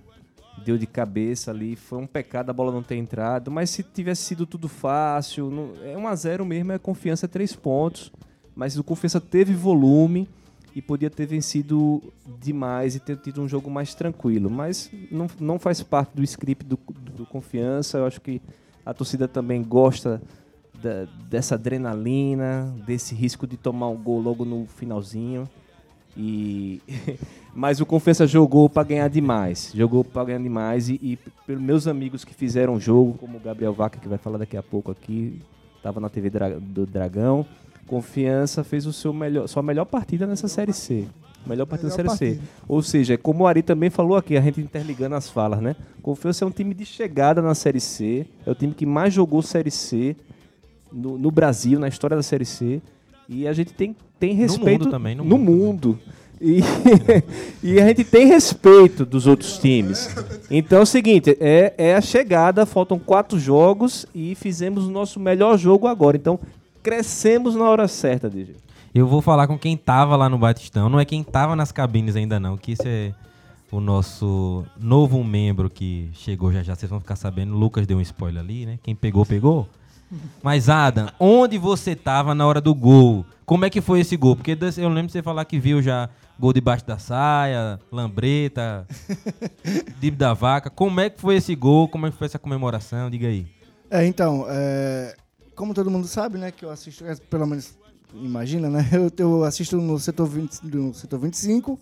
deu 0.64 0.78
de 0.78 0.86
cabeça 0.86 1.50
ali, 1.50 1.76
foi 1.76 1.98
um 1.98 2.06
pecado 2.06 2.48
a 2.48 2.52
bola 2.52 2.72
não 2.72 2.82
ter 2.82 2.96
entrado, 2.96 3.50
mas 3.50 3.68
se 3.68 3.82
tivesse 3.82 4.22
sido 4.22 4.46
tudo 4.46 4.68
fácil, 4.68 5.50
não- 5.50 5.72
é 5.84 5.94
1 5.96 6.06
a 6.08 6.14
0 6.14 6.46
mesmo, 6.46 6.72
é 6.72 6.78
Confiança 6.78 7.28
três 7.28 7.54
pontos, 7.54 8.10
mas 8.54 8.78
o 8.78 8.82
Confiança 8.82 9.20
teve 9.20 9.52
volume 9.52 10.26
e 10.76 10.82
podia 10.82 11.08
ter 11.08 11.24
vencido 11.24 12.02
demais 12.38 12.94
e 12.94 13.00
ter 13.00 13.16
tido 13.16 13.40
um 13.40 13.48
jogo 13.48 13.70
mais 13.70 13.94
tranquilo. 13.94 14.50
Mas 14.50 14.90
não, 15.10 15.26
não 15.40 15.58
faz 15.58 15.82
parte 15.82 16.10
do 16.14 16.22
script 16.22 16.66
do, 16.66 16.78
do 17.16 17.24
Confiança. 17.24 17.96
Eu 17.96 18.04
acho 18.04 18.20
que 18.20 18.42
a 18.84 18.92
torcida 18.92 19.26
também 19.26 19.62
gosta 19.62 20.20
da- 20.74 21.06
dessa 21.30 21.54
adrenalina, 21.54 22.76
desse 22.86 23.14
risco 23.14 23.46
de 23.46 23.56
tomar 23.56 23.88
um 23.88 23.96
gol 23.96 24.20
logo 24.20 24.44
no 24.44 24.66
finalzinho. 24.66 25.48
E 26.14 26.82
mas 27.54 27.80
o 27.80 27.86
Confiança 27.86 28.26
jogou 28.26 28.68
para 28.68 28.86
ganhar 28.86 29.08
demais, 29.08 29.72
jogou 29.74 30.04
para 30.04 30.24
ganhar 30.24 30.40
demais 30.40 30.90
e, 30.90 31.00
e 31.02 31.18
pelos 31.46 31.62
meus 31.62 31.86
amigos 31.86 32.22
que 32.22 32.34
fizeram 32.34 32.74
o 32.74 32.80
jogo, 32.80 33.14
como 33.14 33.38
o 33.38 33.40
Gabriel 33.40 33.72
Vaca 33.72 33.98
que 33.98 34.06
vai 34.08 34.18
falar 34.18 34.36
daqui 34.36 34.58
a 34.58 34.62
pouco 34.62 34.90
aqui, 34.90 35.40
estava 35.78 36.00
na 36.00 36.10
TV 36.10 36.30
do 36.60 36.84
Dragão. 36.84 37.46
Confiança 37.86 38.64
fez 38.64 38.86
o 38.86 38.92
seu 38.92 39.12
melhor, 39.12 39.46
sua 39.46 39.62
melhor 39.62 39.84
partida 39.84 40.26
nessa 40.26 40.48
série 40.48 40.72
C. 40.72 41.06
Melhor 41.46 41.66
partida 41.66 41.90
Melhor 41.90 42.04
da 42.04 42.16
série 42.16 42.32
C. 42.32 42.36
partida. 42.36 42.52
Ou 42.66 42.82
seja, 42.82 43.16
como 43.16 43.44
o 43.44 43.46
Ari 43.46 43.62
também 43.62 43.90
falou 43.90 44.16
aqui, 44.16 44.36
a 44.36 44.40
gente 44.40 44.60
interligando 44.60 45.14
as 45.14 45.30
falas, 45.30 45.60
né? 45.60 45.76
Confiança 46.02 46.44
é 46.44 46.48
um 46.48 46.50
time 46.50 46.74
de 46.74 46.84
chegada 46.84 47.40
na 47.40 47.54
Série 47.54 47.80
C, 47.80 48.26
é 48.44 48.50
o 48.50 48.54
time 48.54 48.74
que 48.74 48.84
mais 48.84 49.14
jogou 49.14 49.40
Série 49.42 49.70
C 49.70 50.16
no, 50.92 51.16
no 51.16 51.30
Brasil, 51.30 51.78
na 51.78 51.86
história 51.86 52.16
da 52.16 52.22
Série 52.22 52.44
C. 52.44 52.82
E 53.28 53.46
a 53.46 53.52
gente 53.52 53.72
tem, 53.72 53.94
tem 54.18 54.34
respeito. 54.34 54.84
mundo 54.84 54.90
também, 54.90 55.14
no 55.14 55.24
no 55.24 55.38
mundo 55.38 55.88
mundo. 55.88 55.98
E, 56.40 56.60
e 57.62 57.80
a 57.80 57.86
gente 57.86 58.04
tem 58.04 58.26
respeito 58.26 59.06
dos 59.06 59.26
outros 59.26 59.58
times. 59.58 60.14
Então 60.50 60.80
é 60.80 60.82
o 60.82 60.86
seguinte, 60.86 61.36
é, 61.40 61.74
é 61.78 61.94
a 61.94 62.00
chegada, 62.00 62.66
faltam 62.66 62.98
quatro 62.98 63.38
jogos 63.38 64.06
e 64.14 64.34
fizemos 64.34 64.86
o 64.86 64.90
nosso 64.90 65.18
melhor 65.18 65.56
jogo 65.56 65.86
agora. 65.86 66.16
Então 66.16 66.38
crescemos 66.86 67.56
na 67.56 67.68
hora 67.68 67.88
certa, 67.88 68.30
DG. 68.30 68.54
Eu 68.94 69.08
vou 69.08 69.20
falar 69.20 69.48
com 69.48 69.58
quem 69.58 69.76
tava 69.76 70.14
lá 70.14 70.28
no 70.28 70.38
Batistão. 70.38 70.88
Não 70.88 71.00
é 71.00 71.04
quem 71.04 71.24
tava 71.24 71.56
nas 71.56 71.72
cabines 71.72 72.14
ainda 72.14 72.38
não, 72.38 72.56
que 72.56 72.72
esse 72.72 72.86
é 72.86 73.14
o 73.72 73.80
nosso 73.80 74.64
novo 74.78 75.24
membro 75.24 75.68
que 75.68 76.08
chegou 76.12 76.52
já 76.52 76.62
já. 76.62 76.76
Vocês 76.76 76.88
vão 76.88 77.00
ficar 77.00 77.16
sabendo. 77.16 77.54
O 77.54 77.58
Lucas 77.58 77.88
deu 77.88 77.98
um 77.98 78.00
spoiler 78.00 78.40
ali, 78.40 78.64
né? 78.64 78.78
Quem 78.84 78.94
pegou, 78.94 79.26
pegou. 79.26 79.68
Mas, 80.44 80.68
Adam, 80.68 81.08
onde 81.18 81.58
você 81.58 81.96
tava 81.96 82.36
na 82.36 82.46
hora 82.46 82.60
do 82.60 82.72
gol? 82.72 83.26
Como 83.44 83.64
é 83.64 83.70
que 83.70 83.80
foi 83.80 83.98
esse 83.98 84.16
gol? 84.16 84.36
Porque 84.36 84.56
eu 84.76 84.88
lembro 84.88 85.08
de 85.08 85.12
você 85.12 85.24
falar 85.24 85.44
que 85.44 85.58
viu 85.58 85.82
já 85.82 86.08
gol 86.38 86.52
debaixo 86.52 86.86
da 86.86 86.98
saia, 86.98 87.80
lambreta, 87.90 88.86
dibo 89.98 90.16
da 90.16 90.32
vaca. 90.34 90.70
Como 90.70 91.00
é 91.00 91.10
que 91.10 91.20
foi 91.20 91.34
esse 91.34 91.56
gol? 91.56 91.88
Como 91.88 92.06
é 92.06 92.12
que 92.12 92.16
foi 92.16 92.26
essa 92.26 92.38
comemoração? 92.38 93.10
Diga 93.10 93.26
aí. 93.26 93.44
É, 93.90 94.06
então, 94.06 94.46
é, 94.48 95.16
como 95.56 95.74
todo 95.74 95.90
mundo 95.90 96.06
sabe, 96.06 96.38
né, 96.38 96.52
que 96.52 96.64
eu 96.64 96.70
assisto, 96.70 97.04
é, 97.04 97.16
pelo 97.16 97.46
menos 97.46 97.70
imagina, 98.14 98.70
né, 98.70 98.86
eu, 98.92 99.10
eu 99.18 99.44
assisto 99.44 99.76
no 99.78 99.98
setor, 99.98 100.26
20, 100.28 100.60
no 100.64 100.94
setor 100.94 101.18
25, 101.18 101.78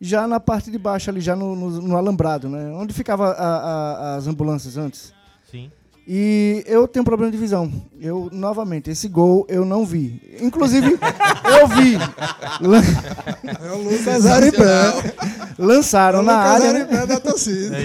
já 0.00 0.26
na 0.26 0.40
parte 0.40 0.70
de 0.70 0.78
baixo 0.78 1.10
ali, 1.10 1.20
já 1.20 1.36
no, 1.36 1.54
no, 1.54 1.70
no 1.82 1.96
alambrado, 1.96 2.48
né, 2.48 2.70
onde 2.74 2.94
ficava 2.94 3.30
a- 3.32 3.34
a- 3.34 4.16
as 4.16 4.26
ambulâncias 4.26 4.76
antes. 4.78 5.12
Sim. 5.50 5.70
E 6.12 6.64
eu 6.66 6.88
tenho 6.88 7.02
um 7.02 7.04
problema 7.04 7.30
de 7.30 7.38
visão. 7.38 7.70
Eu, 8.00 8.28
novamente, 8.32 8.90
esse 8.90 9.06
gol 9.06 9.44
eu 9.48 9.64
não 9.64 9.84
vi. 9.84 10.20
Inclusive, 10.40 10.98
eu 11.60 11.68
vi. 11.68 11.96
Lan- 12.60 12.82
É 13.44 13.72
o. 13.72 15.64
Lançaram 15.66 16.18
É 16.20 16.22
o 16.22 16.24
na 16.24 16.32
área, 16.36 16.72
né? 16.72 17.06
Da 17.06 17.20
torcida. 17.20 17.76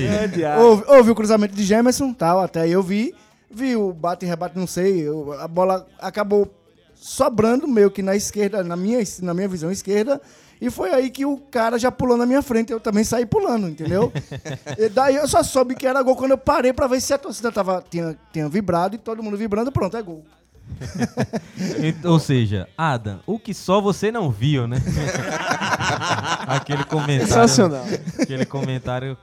Houve, 0.60 0.84
houve 0.88 1.12
o 1.12 1.15
cruzamento 1.15 1.53
de 1.53 1.63
Gemerson, 1.63 2.13
tal, 2.13 2.39
até 2.39 2.62
aí 2.62 2.72
eu 2.72 2.82
vi. 2.82 3.13
Vi 3.55 3.75
o 3.75 3.93
bate 3.93 4.25
e 4.25 4.29
rebate, 4.29 4.57
não 4.57 4.67
sei. 4.67 5.07
eu- 5.07 5.31
a 5.39 5.47
bola 5.47 5.88
acabou 6.00 6.53
sobrando 6.93 7.67
meio 7.67 7.89
que 7.89 8.01
na 8.01 8.15
esquerda, 8.15 8.63
na 8.63 8.75
minha, 8.75 9.00
na 9.21 9.33
minha 9.33 9.47
visão 9.47 9.71
esquerda. 9.71 10.21
E 10.59 10.69
foi 10.69 10.91
aí 10.93 11.09
que 11.09 11.25
o 11.25 11.38
cara 11.38 11.77
já 11.77 11.91
pulou 11.91 12.17
na 12.17 12.25
minha 12.25 12.41
frente. 12.41 12.71
Eu 12.71 12.79
também 12.79 13.03
saí 13.03 13.25
pulando, 13.25 13.67
entendeu? 13.67 14.12
e 14.77 14.88
daí 14.89 15.15
eu 15.15 15.27
só 15.27 15.43
soube 15.43 15.75
que 15.75 15.85
era 15.85 16.01
gol 16.01 16.15
quando 16.15 16.31
eu 16.31 16.38
parei 16.38 16.71
pra 16.74 16.88
ver 16.88 17.01
se 17.01 17.13
a 17.13 17.17
torcida 17.17 17.51
tava, 17.51 17.83
tinha, 17.89 18.17
tinha 18.31 18.47
vibrado 18.50 18.95
e 18.95 18.97
todo 18.97 19.21
mundo 19.24 19.35
vibrando. 19.38 19.71
Pronto, 19.71 19.95
é 19.97 20.01
gol. 20.01 20.24
Ent- 21.83 22.03
Ou 22.05 22.19
seja, 22.19 22.67
Adam, 22.77 23.19
o 23.27 23.38
que 23.38 23.53
só 23.53 23.79
você 23.81 24.12
não 24.12 24.31
viu, 24.31 24.65
né? 24.67 24.77
Aquele 26.47 26.83
comentário. 26.83 27.27
Sensacional. 27.27 27.85
Aquele 28.19 28.45
comentário 28.45 29.17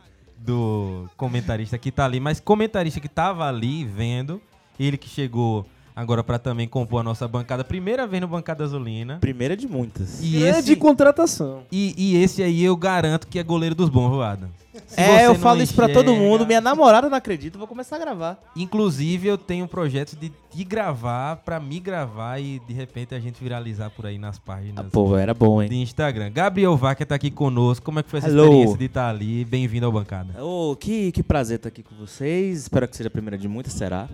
do 0.45 1.09
comentarista 1.17 1.79
que 1.79 1.91
tá 1.91 2.05
ali, 2.05 2.21
mas 2.21 2.41
comentarista 2.41 3.01
que 3.01 3.09
tava 3.09 3.47
ali 3.49 3.85
vendo, 3.85 4.41
ele 4.79 4.97
que 4.97 5.09
chegou 5.09 5.65
agora 5.95 6.25
pra 6.25 6.39
também 6.39 6.67
compor 6.67 7.01
a 7.01 7.05
nossa 7.05 7.29
bancada, 7.29 7.63
primeira 7.63 8.07
vez 8.07 8.21
no 8.21 8.27
Bancada 8.29 8.65
Azulina. 8.65 9.19
Primeira 9.21 9.57
de 9.57 9.69
muitas. 9.69 10.23
E 10.23 10.41
Grande 10.41 10.59
esse, 10.59 10.77
contratação. 10.77 11.63
e, 11.71 11.95
e 11.97 12.23
esse 12.23 12.43
aí 12.43 12.65
eu 12.65 12.77
garanto 12.77 13.27
que 13.27 13.39
é 13.39 13.43
goleiro 13.43 13.75
dos 13.75 13.89
bons, 13.89 14.11
viu, 14.11 14.23
Adam? 14.23 14.49
Se 14.72 14.72
você 14.72 14.72
é, 14.97 15.26
eu 15.26 15.35
falo 15.35 15.62
isso 15.62 15.75
pra 15.75 15.88
todo 15.88 16.11
enxerga- 16.11 16.21
mundo. 16.29 16.47
Minha 16.47 16.61
namorada 16.61 17.09
não 17.09 17.17
acredita, 17.17 17.57
eu 17.57 17.59
vou 17.59 17.69
começar 17.69 17.97
a 17.97 17.99
gravar. 17.99 18.38
Inclusive, 18.57 19.29
eu 19.29 19.37
tenho 19.38 19.64
um 19.64 19.69
projeto 19.69 20.17
de 20.17 20.31
te 20.50 20.64
gravar, 20.64 21.37
pra 21.37 21.59
me 21.61 21.81
gravar 21.81 22.38
e 22.41 22.59
de 22.61 22.73
repente 22.75 23.14
a 23.14 23.21
gente 23.21 23.43
viralizar 23.43 23.91
por 23.91 24.07
aí 24.07 24.19
nas 24.19 24.38
páginas 24.38 24.85
Ah, 24.87 24.88
pô, 24.91 25.17
era 25.17 25.33
bom, 25.35 25.62
hein? 25.62 25.69
de 25.69 25.76
Instagram. 25.76 26.31
Gabriel 26.31 26.76
Vaca 26.76 27.05
tá 27.07 27.14
aqui 27.14 27.31
conosco. 27.31 27.85
Como 27.85 27.99
é 27.99 28.02
que 28.02 28.11
foi 28.11 28.19
essa 28.19 28.29
Hello. 28.29 28.45
experiência 28.45 28.79
de 28.79 28.85
estar 28.85 29.09
ali? 29.09 29.45
Bem-vindo 29.45 29.87
ao 29.87 29.93
bancada. 29.93 30.43
Ô, 30.45 30.76
que, 30.76 31.11
que 31.12 31.23
prazer 31.23 31.57
estar 31.57 31.69
aqui 31.69 31.83
com 31.83 31.95
vocês. 31.97 32.59
Espero 32.62 32.87
que 32.88 32.97
seja 32.97 33.09
a 33.09 33.11
primeira 33.11 33.38
de 33.38 33.49
muitas, 33.49 33.73
será. 33.73 34.09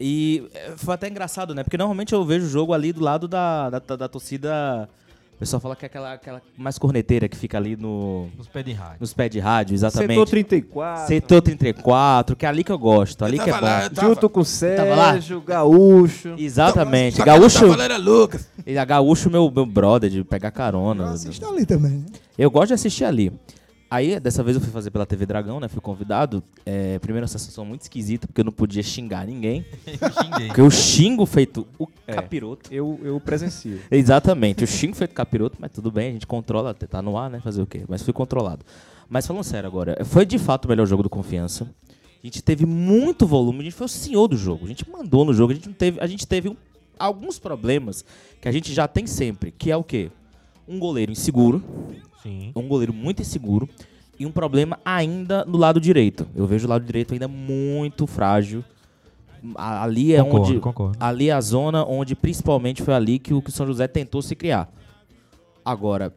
E 0.00 0.48
é, 0.52 0.72
foi 0.76 0.94
até 0.94 1.08
engraçado, 1.08 1.54
né? 1.54 1.62
Porque 1.62 1.76
normalmente 1.78 2.12
eu 2.12 2.24
vejo 2.24 2.46
o 2.46 2.48
jogo 2.48 2.72
ali 2.72 2.92
do 2.92 3.00
lado 3.02 3.28
da, 3.28 3.70
da, 3.70 3.78
da- 3.78 3.96
da 3.96 4.08
torcida. 4.08 4.88
O 5.34 5.38
pessoal 5.44 5.60
fala 5.60 5.74
que 5.74 5.84
é 5.84 5.86
aquela, 5.86 6.12
aquela 6.12 6.42
mais 6.56 6.78
corneteira 6.78 7.28
que 7.28 7.36
fica 7.36 7.58
ali 7.58 7.76
no, 7.76 8.28
Nos 8.38 8.46
pés 8.48 8.64
de 8.64 8.72
rádio. 8.72 8.96
nos 9.00 9.12
pés 9.12 9.30
de 9.30 9.40
rádio, 9.40 9.74
exatamente. 9.74 10.10
Setor 10.12 10.28
34. 10.28 11.06
Setor 11.08 11.42
34, 11.42 12.36
que 12.36 12.46
é 12.46 12.48
ali 12.48 12.62
que 12.64 12.70
eu 12.72 12.78
gosto, 12.78 13.24
ali 13.24 13.38
que 13.38 13.50
é 13.50 13.52
tava 13.52 13.66
lá, 13.66 13.78
bom. 13.80 13.84
eu 13.84 13.90
tava. 13.90 14.08
Junto 14.08 14.30
com 14.30 14.42
Tava 14.42 14.94
lá? 14.94 15.12
Sérgio, 15.12 15.40
Gaúcho. 15.40 16.34
Exatamente. 16.38 17.16
Que 17.16 17.24
Gaúcho, 17.24 17.68
tava 17.68 17.88
lá 17.88 17.96
Lucas. 17.96 18.48
e 18.64 18.78
a 18.78 18.84
Gaúcho, 18.84 19.28
meu, 19.28 19.50
meu 19.50 19.66
brother, 19.66 20.08
de 20.08 20.22
pegar 20.24 20.50
carona. 20.52 21.10
Assista 21.10 21.48
ali 21.48 21.66
também. 21.66 21.92
né? 21.98 22.06
Eu 22.38 22.50
gosto 22.50 22.68
de 22.68 22.74
assistir 22.74 23.04
ali. 23.04 23.32
Aí, 23.90 24.18
dessa 24.18 24.42
vez 24.42 24.56
eu 24.56 24.60
fui 24.62 24.72
fazer 24.72 24.90
pela 24.90 25.06
TV 25.06 25.24
Dragão, 25.24 25.60
né? 25.60 25.68
Fui 25.68 25.80
convidado. 25.80 26.42
É, 26.66 26.98
primeiro, 26.98 27.22
uma 27.24 27.28
sensação 27.28 27.64
muito 27.64 27.82
esquisita, 27.82 28.26
porque 28.26 28.40
eu 28.40 28.44
não 28.44 28.50
podia 28.52 28.82
xingar 28.82 29.26
ninguém. 29.26 29.64
Eu 29.86 30.10
xinguei. 30.10 30.46
Porque 30.48 30.60
eu 30.60 30.70
xingo 30.70 31.26
feito 31.26 31.66
o 31.78 31.86
É. 32.06 32.14
capiroto. 32.14 32.72
Eu, 32.72 32.98
eu 33.04 33.20
presencio. 33.20 33.80
Exatamente, 33.90 34.62
eu 34.62 34.66
xingo 34.66 34.96
feito 34.96 35.14
capiroto, 35.14 35.56
mas 35.60 35.70
tudo 35.70 35.92
bem, 35.92 36.08
a 36.08 36.12
gente 36.12 36.26
controla, 36.26 36.70
até 36.70 36.86
tá 36.86 37.00
no 37.00 37.16
ar, 37.16 37.30
né? 37.30 37.40
Fazer 37.40 37.62
o 37.62 37.66
quê? 37.66 37.84
Mas 37.88 38.02
fui 38.02 38.12
controlado. 38.12 38.64
Mas 39.08 39.26
falando 39.26 39.44
sério 39.44 39.68
agora, 39.68 40.02
foi 40.04 40.26
de 40.26 40.38
fato 40.38 40.64
o 40.64 40.68
melhor 40.68 40.86
jogo 40.86 41.02
do 41.02 41.10
Confiança. 41.10 41.68
A 42.22 42.26
gente 42.26 42.42
teve 42.42 42.64
muito 42.66 43.26
volume, 43.26 43.60
a 43.60 43.62
gente 43.64 43.74
foi 43.74 43.84
o 43.84 43.88
senhor 43.88 44.26
do 44.28 44.36
jogo. 44.36 44.64
A 44.64 44.68
gente 44.68 44.88
mandou 44.90 45.24
no 45.24 45.32
jogo, 45.34 45.52
a 45.52 45.54
gente, 45.54 45.66
não 45.68 45.74
teve, 45.74 46.00
a 46.00 46.06
gente 46.06 46.26
teve 46.26 46.48
um- 46.48 46.56
alguns 46.98 47.38
problemas 47.38 48.04
que 48.40 48.48
a 48.48 48.52
gente 48.52 48.72
já 48.72 48.88
tem 48.88 49.06
sempre, 49.06 49.52
que 49.52 49.70
é 49.70 49.76
o 49.76 49.84
quê? 49.84 50.10
Um 50.66 50.78
goleiro 50.78 51.12
inseguro, 51.12 51.62
Sim. 52.24 52.50
um 52.56 52.66
goleiro 52.66 52.92
muito 52.92 53.22
inseguro 53.22 53.68
e 54.18 54.26
um 54.26 54.32
problema 54.32 54.78
ainda 54.84 55.44
no 55.44 55.56
lado 55.58 55.80
direito. 55.80 56.26
Eu 56.34 56.46
vejo 56.46 56.66
o 56.66 56.70
lado 56.70 56.84
direito 56.84 57.12
ainda 57.14 57.28
muito 57.28 58.06
frágil. 58.06 58.64
Ali 59.56 60.14
é 60.14 60.22
Concordo, 60.24 60.46
onde 60.52 60.60
concordo. 60.60 60.96
ali 60.98 61.28
é 61.28 61.32
a 61.32 61.40
zona 61.40 61.84
onde 61.84 62.14
principalmente 62.16 62.82
foi 62.82 62.94
ali 62.94 63.18
que 63.18 63.34
o 63.34 63.42
que 63.42 63.50
o 63.50 63.52
São 63.52 63.66
José 63.66 63.86
tentou 63.86 64.22
se 64.22 64.34
criar. 64.34 64.72
Agora 65.64 66.12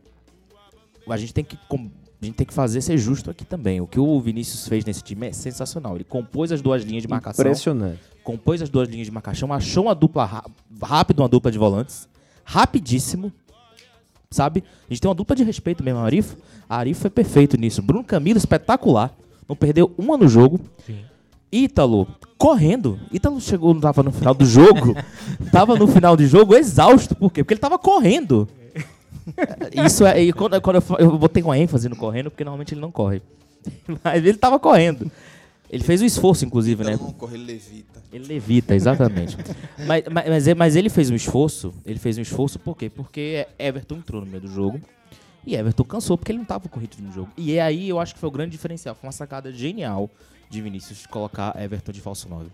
a 1.10 1.18
gente 1.18 1.34
tem 1.34 1.44
que 1.44 1.58
com- 1.68 1.90
a 2.22 2.26
gente 2.26 2.36
tem 2.36 2.48
que 2.48 2.54
fazer 2.54 2.82
ser 2.82 2.98
justo 2.98 3.30
aqui 3.30 3.44
também. 3.46 3.80
O 3.82 3.88
que 3.88 4.00
o 4.00 4.20
Vinícius 4.20 4.68
fez 4.68 4.84
nesse 4.86 5.04
time 5.04 5.28
é 5.28 5.32
sensacional. 5.34 5.96
Ele 5.96 6.04
compôs 6.04 6.52
as 6.52 6.62
duas 6.62 6.84
linhas 6.84 7.04
de 7.04 7.08
marcação 7.10 7.44
Impressionante. 7.46 8.00
compôs 8.24 8.62
as 8.62 8.70
duas 8.70 8.88
linhas 8.90 9.08
de 9.08 9.12
marcação, 9.12 9.52
achou 9.54 9.84
uma 9.86 9.94
dupla 9.96 10.44
rápido, 10.82 11.20
uma 11.22 11.30
dupla 11.30 11.52
de 11.52 11.58
volantes, 11.58 12.08
rapidíssimo, 12.44 13.32
sabe? 14.30 14.64
A 14.90 14.94
gente 14.94 15.02
tem 15.02 15.10
uma 15.10 15.16
dupla 15.16 15.36
de 15.36 15.44
respeito 15.44 15.84
mesmo, 15.84 16.00
a 16.00 16.04
Arif. 16.04 16.36
A 16.70 16.78
Arif 16.78 17.00
foi 17.02 17.10
perfeito 17.10 17.58
nisso. 17.58 17.82
Bruno 17.82 18.04
Camilo, 18.04 18.38
espetacular. 18.38 19.14
Não 19.48 19.56
perdeu 19.56 19.92
uma 19.98 20.18
no 20.18 20.28
jogo. 20.28 20.60
Sim. 20.86 21.00
Ítalo, 21.52 22.08
correndo. 22.38 23.00
Ítalo 23.12 23.40
chegou, 23.40 23.74
não 23.74 23.82
tava 23.82 24.04
no 24.04 24.12
final 24.12 24.34
do 24.34 24.44
jogo. 24.46 24.96
tava 25.52 25.76
no 25.76 25.88
final 25.88 26.18
do 26.18 26.26
jogo 26.26 26.56
exausto. 26.56 27.16
Por 27.16 27.32
quê? 27.32 27.44
Porque 27.44 27.54
ele 27.54 27.62
tava 27.62 27.80
correndo. 27.80 28.48
Isso 29.86 30.06
é. 30.06 30.22
E 30.24 30.34
quando, 30.34 30.60
quando 30.62 30.78
eu, 30.78 30.98
eu 31.00 31.18
botei 31.18 31.44
uma 31.44 31.58
ênfase 31.58 31.90
no 31.90 31.96
correndo, 31.96 32.30
porque 32.30 32.44
normalmente 32.44 32.74
ele 32.74 32.82
não 32.82 32.92
corre. 32.92 33.22
Mas 34.04 34.24
ele 34.24 34.38
tava 34.38 34.60
correndo. 34.60 35.12
Ele 35.70 35.84
fez 35.84 36.02
o 36.02 36.06
esforço, 36.06 36.46
inclusive, 36.46 36.84
né? 36.84 36.96
Não 36.96 37.12
corre, 37.12 37.36
ele 37.36 37.46
levita. 37.46 38.04
Ele 38.12 38.26
levita, 38.26 38.76
exatamente. 38.76 39.36
mas, 39.86 40.04
mas, 40.10 40.54
mas, 40.56 40.76
ele 40.76 40.90
fez 40.90 41.10
um 41.10 41.16
esforço. 41.16 41.74
Ele 41.86 42.00
fez 42.00 42.18
um 42.18 42.22
esforço 42.22 42.58
por 42.58 42.78
quê? 42.78 42.90
Porque 42.90 43.46
Everton 43.60 43.96
entrou 43.96 44.22
no 44.22 44.28
meio 44.28 44.42
do 44.42 44.48
jogo. 44.48 44.80
E 45.46 45.56
Everton 45.56 45.84
cansou 45.84 46.18
porque 46.18 46.32
ele 46.32 46.38
não 46.38 46.44
estava 46.44 46.70
com 46.70 46.80
ritmo 46.80 47.08
no 47.08 47.14
jogo. 47.14 47.32
E 47.36 47.54
é 47.54 47.62
aí 47.62 47.88
eu 47.90 48.00
acho 48.00 48.14
que 48.14 48.20
foi 48.20 48.30
o 48.30 48.32
grande 48.32 48.52
diferencial. 48.52 48.96
Foi 48.96 49.08
uma 49.08 49.14
sacada 49.14 49.52
genial 49.52 50.10
de 50.50 50.62
Vinícius 50.62 51.06
colocar 51.06 51.56
Everton 51.62 51.92
de 51.92 52.02
falso 52.02 52.30
9. 52.30 52.50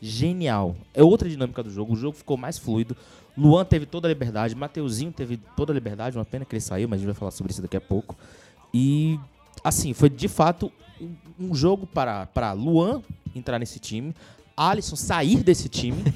Genial. 0.00 0.74
É 0.94 1.02
outra 1.02 1.28
dinâmica 1.28 1.62
do 1.62 1.70
jogo. 1.70 1.92
O 1.92 1.96
jogo 1.96 2.16
ficou 2.16 2.36
mais 2.36 2.58
fluido. 2.58 2.96
Luan 3.36 3.64
teve 3.64 3.84
toda 3.84 4.08
a 4.08 4.10
liberdade. 4.10 4.54
Mateuzinho 4.54 5.12
teve 5.12 5.38
toda 5.56 5.72
a 5.72 5.74
liberdade. 5.74 6.16
Uma 6.16 6.24
pena 6.24 6.44
que 6.44 6.54
ele 6.54 6.60
saiu, 6.60 6.88
mas 6.88 6.98
a 6.98 7.00
gente 7.00 7.06
vai 7.06 7.14
falar 7.14 7.30
sobre 7.30 7.52
isso 7.52 7.60
daqui 7.60 7.76
a 7.76 7.80
pouco. 7.80 8.16
E, 8.72 9.18
assim, 9.62 9.92
foi 9.92 10.08
de 10.08 10.28
fato 10.28 10.70
um- 11.40 11.54
jogo 11.54 11.86
para, 11.86 12.26
para 12.26 12.52
Luan 12.52 13.02
entrar 13.34 13.58
nesse 13.58 13.78
time. 13.78 14.14
Alisson 14.56 14.94
sair 14.94 15.42
desse 15.42 15.68
time. 15.68 15.96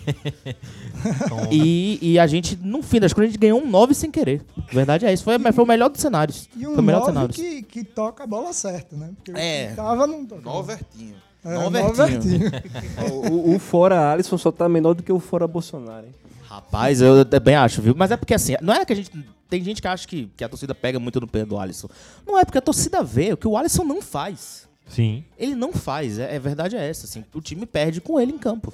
E, 1.51 1.99
e 2.03 2.19
a 2.19 2.27
gente, 2.27 2.57
no 2.57 2.83
fim 2.83 2.99
das 3.01 3.13
contas, 3.13 3.29
a 3.29 3.33
gente 3.33 3.41
ganhou 3.41 3.61
um 3.63 3.69
9 3.69 3.95
sem 3.95 4.11
querer. 4.11 4.43
A 4.69 4.75
verdade 4.75 5.07
é 5.07 5.13
isso. 5.13 5.23
Foi, 5.25 5.39
mas 5.39 5.55
foi 5.55 5.65
o 5.65 5.67
melhor 5.67 5.89
dos 5.89 6.01
cenários. 6.01 6.49
E 6.57 6.65
foi 6.65 6.75
um 6.75 6.79
o 6.79 6.83
melhor 6.83 7.05
dos 7.05 7.15
nove 7.15 7.33
cenários. 7.35 7.37
que, 7.37 7.63
que 7.63 7.85
toca 7.85 8.25
a 8.25 8.27
bola 8.27 8.53
certa, 8.53 8.97
né? 8.97 9.11
Porque 9.17 9.33
É. 9.41 9.73
tava 9.75 10.07
não 10.07 10.25
tocava. 10.27 10.49
Novertinho. 10.57 11.15
É, 11.45 11.55
Novertinho. 11.55 11.97
Novertinho. 11.97 12.51
o, 13.33 13.55
o 13.55 13.59
fora 13.59 14.13
Alisson 14.13 14.37
só 14.37 14.51
tá 14.51 14.69
menor 14.69 14.95
do 14.95 15.03
que 15.03 15.13
o 15.13 15.21
fora 15.21 15.47
Bolsonaro, 15.47 16.07
hein? 16.07 16.15
Rapaz, 16.43 17.01
eu 17.01 17.25
também 17.25 17.55
acho, 17.55 17.81
viu? 17.83 17.95
Mas 17.97 18.11
é 18.11 18.17
porque 18.17 18.35
assim, 18.35 18.55
não 18.63 18.75
é 18.75 18.85
que 18.85 18.93
a 18.93 18.97
gente. 18.97 19.11
Tem 19.49 19.63
gente 19.63 19.81
que 19.81 19.89
acha 19.89 20.07
que, 20.07 20.29
que 20.37 20.45
a 20.45 20.49
torcida 20.49 20.75
pega 20.75 20.99
muito 20.99 21.21
no 21.21 21.27
pé 21.27 21.45
do 21.45 21.59
Alisson. 21.59 21.89
Não 22.27 22.39
é 22.39 22.45
porque 22.45 22.59
a 22.59 22.63
torcida 22.63 23.03
vê 23.03 23.33
o 23.33 23.37
que 23.37 23.47
o 23.49 23.57
Alisson 23.57 23.85
não 23.85 24.03
faz. 24.03 24.68
Sim. 24.89 25.25
Ele 25.39 25.55
não 25.55 25.73
faz, 25.73 26.19
é, 26.19 26.35
é 26.35 26.39
verdade 26.39 26.77
é 26.77 26.89
essa. 26.89 27.07
Assim, 27.07 27.25
o 27.35 27.41
time 27.41 27.67
perde 27.67 28.01
com 28.01 28.19
ele 28.19 28.33
em 28.33 28.39
campo. 28.39 28.73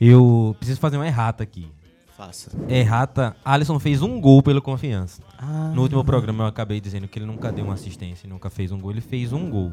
Eu 0.00 0.56
preciso 0.58 0.80
fazer 0.80 0.96
uma 0.96 1.06
errata 1.06 1.42
aqui. 1.42 1.68
Faça. 2.16 2.50
Errata, 2.68 3.34
Alisson 3.44 3.78
fez 3.78 4.02
um 4.02 4.20
gol 4.20 4.42
pelo 4.42 4.60
Confiança. 4.60 5.22
Ah, 5.38 5.72
No 5.74 5.82
último 5.82 6.04
programa 6.04 6.44
eu 6.44 6.48
acabei 6.48 6.80
dizendo 6.80 7.08
que 7.08 7.18
ele 7.18 7.26
nunca 7.26 7.50
deu 7.50 7.64
uma 7.64 7.74
assistência, 7.74 8.28
nunca 8.28 8.50
fez 8.50 8.72
um 8.72 8.78
gol. 8.78 8.90
Ele 8.90 9.00
fez 9.00 9.32
um 9.32 9.48
gol. 9.48 9.72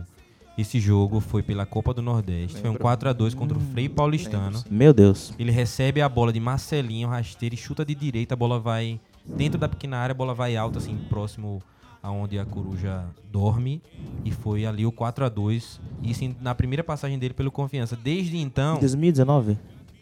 Esse 0.58 0.80
jogo 0.80 1.20
foi 1.20 1.44
pela 1.44 1.66
Copa 1.66 1.94
do 1.94 2.02
Nordeste. 2.02 2.60
Foi 2.60 2.70
um 2.70 2.76
4x2 2.76 3.36
contra 3.36 3.58
o 3.58 3.62
Frei 3.62 3.88
Paulistano. 3.88 4.64
Meu 4.72 4.92
Deus. 4.94 5.34
Ele 5.38 5.52
recebe 5.52 6.02
a 6.02 6.10
bola 6.10 6.34
de 6.34 6.40
Marcelinho, 6.40 7.08
rasteira 7.10 7.54
e 7.54 7.58
chuta 7.58 7.86
de 7.86 7.94
direita. 7.94 8.34
A 8.34 8.38
bola 8.38 8.60
vai 8.60 9.00
dentro 9.24 9.60
da 9.60 9.68
pequena 9.70 9.98
área, 9.98 10.14
a 10.14 10.16
bola 10.16 10.34
vai 10.34 10.56
alta, 10.56 10.80
assim, 10.80 10.98
próximo 11.10 11.62
aonde 12.02 12.38
a 12.40 12.46
coruja 12.46 13.06
dorme. 13.32 13.82
E 14.26 14.32
foi 14.32 14.66
ali 14.66 14.86
o 14.86 14.92
4x2. 14.92 15.80
Isso 16.04 16.24
em- 16.24 16.36
na 16.42 16.54
primeira 16.56 16.84
passagem 16.84 17.18
dele 17.20 17.34
pelo 17.34 17.52
Confiança. 17.52 17.96
Desde 17.96 18.38
então. 18.38 18.80
2019? 18.80 19.58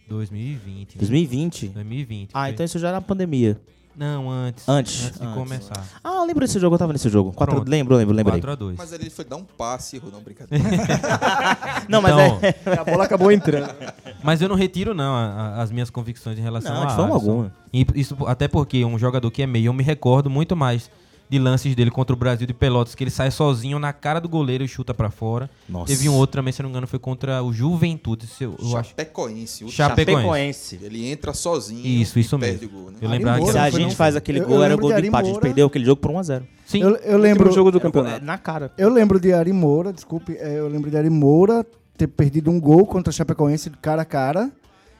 2020. 0.07 0.95
né? 0.95 0.99
2020? 0.99 1.67
2020. 1.69 2.29
Ah, 2.33 2.41
foi. 2.43 2.49
então 2.51 2.65
isso 2.65 2.77
já 2.79 2.89
era 2.89 3.01
pandemia. 3.01 3.59
Não, 3.97 4.29
antes. 4.29 4.67
Antes, 4.67 5.05
Antes 5.05 5.19
de 5.21 5.25
antes. 5.25 5.35
começar. 5.35 5.85
Ah, 6.03 6.15
eu 6.15 6.25
lembro 6.25 6.41
desse 6.45 6.59
jogo, 6.59 6.75
eu 6.75 6.79
tava 6.79 6.91
nesse 6.91 7.07
jogo. 7.07 7.31
Quatro, 7.31 7.63
lembro, 7.65 7.95
lembro, 7.95 8.13
lembrei. 8.13 8.41
4x2. 8.41 8.75
Mas 8.77 8.91
ele 8.91 9.09
foi 9.09 9.23
dar 9.23 9.37
um 9.37 9.45
passe, 9.45 10.01
não, 10.11 10.21
brincadeira. 10.21 10.63
Não, 11.87 12.01
mas 12.01 12.11
Então, 12.11 12.39
é. 12.41 12.77
A 12.77 12.83
bola 12.83 13.05
acabou 13.05 13.31
entrando. 13.31 13.73
Mas 14.21 14.41
eu 14.41 14.49
não 14.49 14.55
retiro, 14.55 14.93
não, 14.93 15.13
a- 15.15 15.27
a- 15.27 15.61
as 15.61 15.71
minhas 15.71 15.89
convicções 15.89 16.37
em 16.37 16.41
relação 16.41 16.73
Não, 16.73 16.83
a 16.83 16.85
de 16.87 16.95
forma 16.95 17.13
alguma. 17.13 17.53
E 17.71 17.85
Isso, 17.95 18.17
até 18.27 18.47
porque 18.49 18.83
um 18.83 18.97
jogador 18.99 19.29
que 19.31 19.41
é 19.43 19.47
meio, 19.47 19.67
eu 19.67 19.73
me 19.73 19.83
recordo 19.83 20.29
muito 20.29 20.55
mais 20.57 20.89
de 21.29 21.39
lances 21.39 21.75
dele 21.75 21.89
contra 21.91 22.13
o 22.13 22.17
Brasil 22.17 22.45
de 22.45 22.53
Pelotas, 22.53 22.93
que 22.95 23.03
ele 23.03 23.11
sai 23.11 23.31
sozinho 23.31 23.79
na 23.79 23.91
cara 23.91 24.19
do 24.21 24.29
goleiro 24.29 24.63
e 24.63 24.67
chuta 24.67 24.93
pra 24.93 25.09
fora. 25.09 25.49
Nossa. 25.67 25.87
Teve 25.87 26.07
um 26.07 26.13
outro 26.13 26.39
também, 26.39 26.51
se 26.53 26.61
eu 26.61 26.63
não 26.63 26.69
me 26.69 26.73
engano, 26.73 26.87
foi 26.87 26.99
contra 26.99 27.41
o 27.43 27.51
Juventude, 27.51 28.27
eu, 28.39 28.55
eu 28.59 28.77
acho. 28.77 28.89
Chapecoense. 28.89 29.63
o 29.65 29.69
Chapecoense. 29.69 30.21
Chapecoense. 30.21 30.79
Ele 30.83 31.07
entra 31.07 31.33
sozinho 31.33 31.85
Isso, 31.85 32.19
isso 32.19 32.35
e 32.35 32.39
perde 32.39 32.65
mesmo. 32.65 32.77
o 32.77 32.81
gol, 32.81 32.91
né? 32.91 32.97
Eu 33.01 33.09
lembrava 33.09 33.39
que 33.43 33.51
Se 33.51 33.57
a 33.57 33.69
gente 33.69 33.95
faz 33.95 34.15
aquele 34.15 34.39
Eu- 34.39 34.47
gol, 34.47 34.57
eu 34.57 34.63
era 34.63 34.73
o 34.73 34.77
lembro 34.77 34.87
gol 34.87 34.95
de 34.95 35.01
do 35.01 35.07
empate. 35.07 35.29
A 35.29 35.31
gente 35.33 35.41
perdeu 35.41 35.67
aquele 35.67 35.85
jogo 35.85 35.99
por 36.01 36.11
1x0. 36.11 36.43
Sim, 36.65 36.81
Eu, 36.81 36.95
eu 36.97 37.17
lembro. 37.17 37.49
O 37.49 37.53
jogo 37.53 37.71
do 37.71 37.79
campeonato. 37.79 38.23
Na 38.25 38.37
cara. 38.37 38.71
Eu 38.77 38.89
lembro 38.89 39.19
de 39.19 39.33
Ari 39.33 39.53
Moura, 39.53 39.91
desculpe, 39.93 40.35
é, 40.37 40.59
eu 40.59 40.67
lembro 40.67 40.89
de 40.89 40.97
Ari 40.97 41.09
Moura 41.09 41.65
ter 41.97 42.07
perdido 42.07 42.51
um 42.51 42.59
gol 42.59 42.85
contra 42.85 43.09
a 43.09 43.13
Chapecoense 43.13 43.69
cara 43.81 44.01
a 44.01 44.05
cara. 44.05 44.51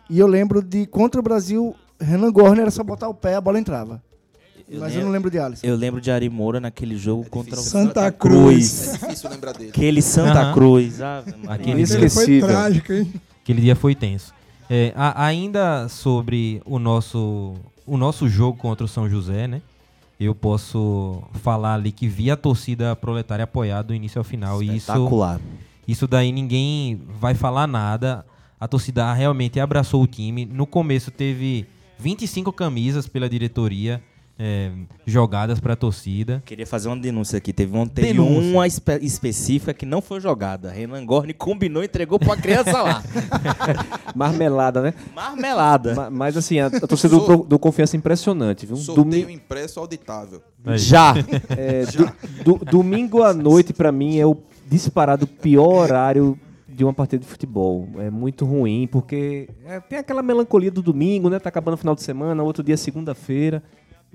E 0.10 0.20
eu 0.20 0.28
lembro 0.28 0.62
de 0.62 0.86
contra 0.86 1.20
o 1.20 1.24
Brasil, 1.24 1.76
Renan 2.00 2.32
Gorner 2.32 2.62
era 2.62 2.72
só 2.72 2.84
botar 2.84 3.10
o 3.10 3.14
pé, 3.14 3.36
a 3.36 3.42
bola 3.42 3.60
entrava. 3.60 4.02
Mas 4.68 4.96
eu 4.96 5.04
não 5.04 5.12
lembro 5.12 5.30
de 5.30 5.38
Alisson. 5.38 5.66
Eu 5.66 5.76
lembro 5.76 6.02
de 6.02 6.10
Ari 6.10 6.30
Moura 6.30 6.60
naquele 6.60 6.98
jogo 6.98 7.24
contra 7.30 7.54
o 7.54 7.58
difícil. 7.58 7.72
Santa 7.80 8.06
É 8.06 8.12
Cruz. 8.12 8.98
difícil 9.00 9.30
lembrar 9.30 9.54
dele. 9.54 9.70
Aquele 9.70 10.02
Santa 10.02 10.42
Aham. 10.42 10.54
Cruz. 10.54 11.00
Maria. 11.00 11.24
Aquele 11.48 11.82
Ele 11.84 12.10
foi 12.10 12.40
trágico, 12.40 12.94
hein? 12.94 13.14
Aquele 13.44 13.62
dia 13.62 13.76
foi 13.76 13.94
tenso. 13.94 14.34
É, 14.70 14.92
a- 14.96 15.26
ainda 15.26 15.88
sobre 15.88 16.62
o 16.66 16.80
nosso, 16.80 17.54
o 17.86 17.96
nosso 17.98 18.28
jogo 18.28 18.58
contra 18.58 18.84
o 18.84 18.88
São 18.88 19.08
José, 19.08 19.48
né? 19.48 19.62
Eu 20.20 20.34
posso 20.34 21.22
falar 21.44 21.76
ali 21.76 21.92
que 21.92 22.08
vi 22.08 22.32
a 22.32 22.36
torcida 22.38 22.96
proletária 22.96 23.44
apoiar 23.44 23.84
do 23.84 23.94
início 23.94 24.18
ao 24.18 24.24
final. 24.24 24.64
E 24.64 24.68
isso, 24.68 24.78
Espetacular. 24.92 25.40
isso 25.88 26.08
daí 26.08 26.32
ninguém 26.32 27.02
vai 27.20 27.36
falar 27.36 27.68
nada. 27.68 28.26
A 28.60 28.68
torcida 28.68 29.14
realmente 29.14 29.60
abraçou 29.60 30.02
o 30.02 30.08
time. 30.08 30.46
No 30.46 30.66
começo 30.66 31.12
teve 31.12 31.68
25 32.00 32.52
camisas 32.52 33.08
pela 33.08 33.30
diretoria 33.30 34.02
é, 34.38 34.72
jogadas 35.06 35.60
para 35.60 35.74
a 35.74 35.76
torcida. 35.76 36.44
Queria 36.46 36.68
fazer 36.68 36.90
uma 36.90 36.98
denúncia 36.98 37.38
aqui. 37.38 37.54
Teve, 37.54 37.76
uma, 37.76 37.88
teve 37.88 38.10
Denúncia. 38.10 38.52
uma 38.52 38.68
espe- 38.68 39.00
específica 39.02 39.74
que 39.74 39.86
não 39.86 40.02
foi 40.02 40.20
jogada. 40.20 40.70
Renan 40.72 41.06
Gorni 41.06 41.34
combinou 41.34 41.82
e 41.82 41.86
entregou 41.86 42.20
pra 42.20 42.36
criança 42.36 42.82
lá. 42.82 43.04
Marmelada, 44.16 44.82
né? 44.82 44.94
Marmelada. 45.16 45.96
Ma- 45.96 46.10
Mas 46.10 46.38
assim, 46.38 46.60
a, 46.60 46.68
a 46.68 46.88
torcida 46.88 47.16
do, 47.16 47.26
Sor- 47.26 47.46
do 47.46 47.60
Confiança 47.60 47.96
é 47.96 47.98
impressionante, 47.98 48.66
viu? 48.66 48.76
Sorteio 48.76 49.24
Domi- 49.24 49.34
impresso 49.34 49.80
auditável. 49.80 50.42
Aí. 50.66 50.78
Já. 50.78 51.14
é, 51.58 51.86
do- 52.44 52.56
do- 52.58 52.66
domingo 52.66 53.24
à 53.24 53.34
noite, 53.34 53.74
pra 53.74 53.92
mim, 53.92 54.18
é 54.20 54.26
o 54.26 54.38
disparado 54.68 55.28
pior 55.28 55.84
horário 55.84 56.38
de 56.68 56.84
uma 56.84 56.94
partida 56.94 57.22
de 57.24 57.28
futebol. 57.30 57.88
É 58.00 58.10
muito 58.10 58.44
ruim, 58.46 58.88
porque 58.92 59.48
é, 59.66 59.80
tem 59.80 60.00
aquela 60.00 60.22
melancolia 60.22 60.72
do 60.72 60.82
domingo, 60.82 61.30
né? 61.30 61.40
Tá 61.40 61.48
acabando 61.50 61.76
o 61.76 61.78
final 61.78 61.96
de 61.96 62.02
semana, 62.02 62.44
outro 62.44 62.62
dia 62.64 62.74
é 62.74 62.78
segunda-feira. 62.78 63.64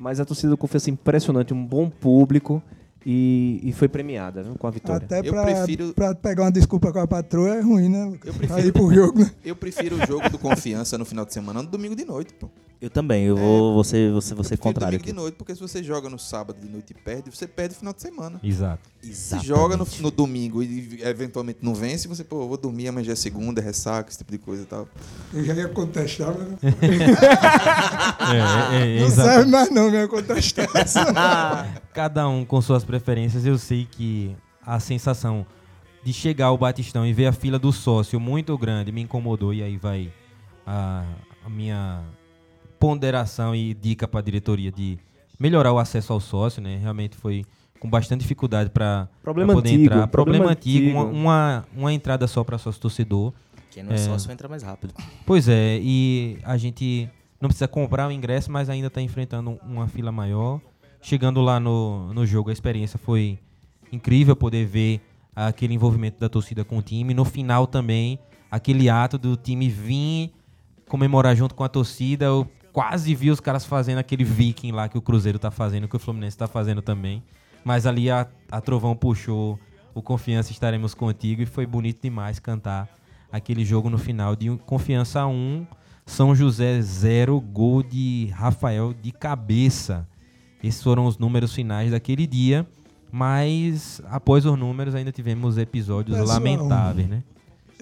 Mas 0.03 0.19
a 0.19 0.25
torcida 0.25 0.49
do 0.49 0.57
Confiança 0.57 0.89
é 0.89 0.93
impressionante, 0.93 1.53
um 1.53 1.63
bom 1.63 1.91
público 1.91 2.63
e, 3.05 3.61
e 3.63 3.71
foi 3.73 3.87
premiada 3.87 4.43
viu, 4.43 4.55
com 4.57 4.67
a 4.67 4.71
vitória. 4.71 5.05
Até 5.05 5.19
Eu 5.21 5.33
pra, 5.35 5.43
prefiro- 5.45 5.93
pra 5.93 6.15
pegar 6.15 6.45
uma 6.45 6.51
desculpa 6.51 6.91
com 6.91 6.99
a 7.01 7.07
patroa 7.07 7.57
é 7.57 7.61
ruim, 7.61 7.91
né? 7.91 8.07
Eu 8.25 8.33
Pra 8.33 8.33
prefiro- 8.33 8.67
ir 8.69 8.73
pro 8.73 8.95
jogo, 8.95 9.19
né? 9.21 9.31
Eu 9.45 9.55
prefiro 9.55 9.97
o 10.03 10.07
jogo 10.07 10.31
do 10.31 10.39
Confiança 10.39 10.97
no 10.97 11.05
final 11.05 11.27
de 11.27 11.35
semana 11.35 11.63
no 11.63 11.69
domingo 11.69 11.95
de 11.95 12.07
noite, 12.07 12.33
pô. 12.33 12.49
Eu 12.81 12.89
também. 12.89 13.25
Eu 13.25 13.37
vou 13.37 13.75
você, 13.75 14.11
você, 14.11 14.33
Eu 14.33 14.37
você 14.37 14.49
prefiro 14.57 14.63
contrário 14.63 14.99
domingo 14.99 15.03
aqui. 15.03 15.13
de 15.13 15.17
noite, 15.17 15.35
porque 15.35 15.55
se 15.55 15.61
você 15.61 15.83
joga 15.83 16.09
no 16.09 16.19
sábado 16.19 16.59
de 16.59 16.67
noite 16.67 16.93
e 16.93 16.95
perde, 16.95 17.31
você 17.31 17.47
perde 17.47 17.75
o 17.75 17.79
final 17.79 17.93
de 17.93 18.01
semana. 18.01 18.41
Exato. 18.43 18.89
Se 19.03 19.39
joga 19.41 19.77
no, 19.77 19.87
no 20.01 20.11
domingo 20.11 20.63
e 20.63 21.01
eventualmente 21.03 21.59
não 21.63 21.75
vence, 21.75 22.09
você, 22.09 22.25
pô, 22.25 22.49
vou 22.49 22.57
dormir, 22.57 22.89
amanhã 22.89 23.05
já 23.05 23.13
é 23.13 23.17
segunda, 23.17 23.61
é 23.61 23.65
ressaca, 23.65 24.09
esse 24.09 24.19
tipo 24.19 24.33
de 24.33 24.39
coisa 24.39 24.63
e 24.63 24.67
tal. 24.67 24.89
Eu 25.33 25.45
já 25.45 25.55
ia 25.55 25.69
contestar, 25.69 26.35
mas 26.37 26.49
É, 28.33 28.77
é, 28.77 28.97
é, 28.97 29.01
não 29.01 29.11
serve 29.11 29.51
mais 29.51 29.71
não 29.71 29.91
minha 29.91 30.09
contestação. 30.09 31.05
Cada 31.93 32.29
um 32.29 32.45
com 32.45 32.61
suas 32.63 32.85
preferências. 32.85 33.45
Eu 33.45 33.59
sei 33.59 33.87
que 33.91 34.35
a 34.65 34.81
sensação 34.81 35.47
de 36.03 36.13
chegar 36.13 36.47
ao 36.47 36.57
Batistão 36.57 37.05
e 37.07 37.13
ver 37.13 37.27
a 37.27 37.33
fila 37.33 37.59
do 37.59 37.73
sócio 37.73 38.19
muito 38.19 38.57
grande 38.57 38.91
me 38.91 39.03
incomodou. 39.03 39.53
E 39.53 39.63
aí 39.63 39.77
vai 39.77 40.11
a, 40.67 41.05
a 41.45 41.49
minha 41.51 42.03
ponderação 42.81 43.55
e 43.55 43.75
dica 43.75 44.09
para 44.09 44.19
a 44.21 44.23
diretoria 44.23 44.73
de 44.73 44.99
melhorar 45.39 45.73
o 45.73 45.79
acesso 45.79 46.13
ao 46.13 46.19
sócio, 46.19 46.61
né? 46.63 46.79
Realmente 46.83 47.17
foi 47.17 47.45
com 47.79 47.89
bastante 47.89 48.23
dificuldade 48.23 48.71
para 48.71 49.09
poder 49.23 49.43
antigo, 49.43 49.85
entrar. 49.85 50.07
Problema, 50.09 50.09
problema 50.09 50.51
antigo, 50.51 50.91
uma, 50.91 51.03
antigo. 51.03 51.17
uma, 51.19 51.65
uma 51.77 51.93
entrada 51.93 52.27
só 52.27 52.43
para 52.43 52.59
sócio 52.59 52.81
torcedor. 52.81 53.33
Quem 53.71 53.83
não 53.83 53.93
é, 53.93 53.95
É. 53.95 53.99
sócio 53.99 54.33
entra 54.33 54.49
mais 54.49 54.63
rápido. 54.63 54.93
Pois 55.25 55.47
é, 55.49 55.79
e 55.81 56.39
a 56.43 56.57
gente 56.57 57.09
não 57.41 57.49
precisa 57.49 57.69
comprar 57.69 58.09
o 58.09 58.11
ingresso, 58.13 58.51
mas 58.51 58.69
ainda 58.69 58.89
está 58.89 59.01
enfrentando 59.01 59.59
uma 59.65 59.87
fila 59.87 60.11
maior. 60.11 60.61
Chegando 61.03 61.41
lá 61.41 61.61
no, 61.61 62.13
no 62.13 62.27
jogo, 62.27 62.51
a 62.51 62.53
experiência 62.53 62.99
foi 62.99 63.39
incrível 63.93 64.35
poder 64.35 64.67
ver 64.67 65.01
aquele 65.35 65.73
envolvimento 65.75 66.19
da 66.19 66.29
torcida 66.29 66.65
com 66.65 66.79
o 66.79 66.83
time. 66.83 67.15
No 67.15 67.25
final 67.25 67.67
também, 67.67 68.19
aquele 68.51 68.91
ato 68.91 69.17
do 69.17 69.37
time 69.37 69.69
vir 69.69 70.33
comemorar 70.87 71.35
junto 71.35 71.55
com 71.55 71.65
a 71.65 71.69
torcida. 71.69 72.27
Eu 72.27 72.47
quase 72.73 73.15
vi 73.15 73.31
os 73.31 73.41
caras 73.41 73.65
fazendo 73.65 73.99
aquele 73.99 74.25
viking 74.25 74.73
lá 74.73 74.89
que 74.89 74.99
o 74.99 75.03
Cruzeiro 75.03 75.39
tá 75.39 75.51
fazendo, 75.51 75.89
que 75.89 75.97
o 75.97 75.99
Fluminense 75.99 76.37
tá 76.37 76.47
fazendo 76.47 76.83
também. 76.83 77.23
Mas 77.65 77.87
ali 77.87 78.11
a, 78.11 78.27
a 78.51 78.61
Trovão 78.61 78.97
puxou 78.97 79.59
o 79.95 80.01
Confiança 80.01 80.53
Estaremos 80.53 80.95
Contigo 80.95 81.43
e 81.43 81.47
foi 81.47 81.67
bonito 81.67 82.01
demais 82.03 82.39
cantar 82.39 82.89
aquele 83.31 83.65
jogo 83.65 83.91
no 83.91 83.99
final 83.99 84.35
de 84.35 84.57
Confiança 84.67 85.27
1, 85.27 85.67
São 86.07 86.35
José 86.35 86.81
0, 86.81 87.41
gol 87.41 87.83
de 87.83 88.31
Rafael 88.35 88.93
de 88.95 89.13
cabeça. 89.13 90.07
Esses 90.63 90.83
foram 90.83 91.07
os 91.07 91.19
números 91.19 91.55
finais 91.55 91.91
daquele 91.91 92.27
dia, 92.27 92.67
mas 93.11 94.01
após 94.11 94.45
os 94.45 94.59
números 94.59 94.95
ainda 94.95 95.13
tivemos 95.13 95.59
episódios 95.59 96.19
Pessoal, 96.19 96.39
lamentáveis, 96.39 97.09
né? 97.09 97.23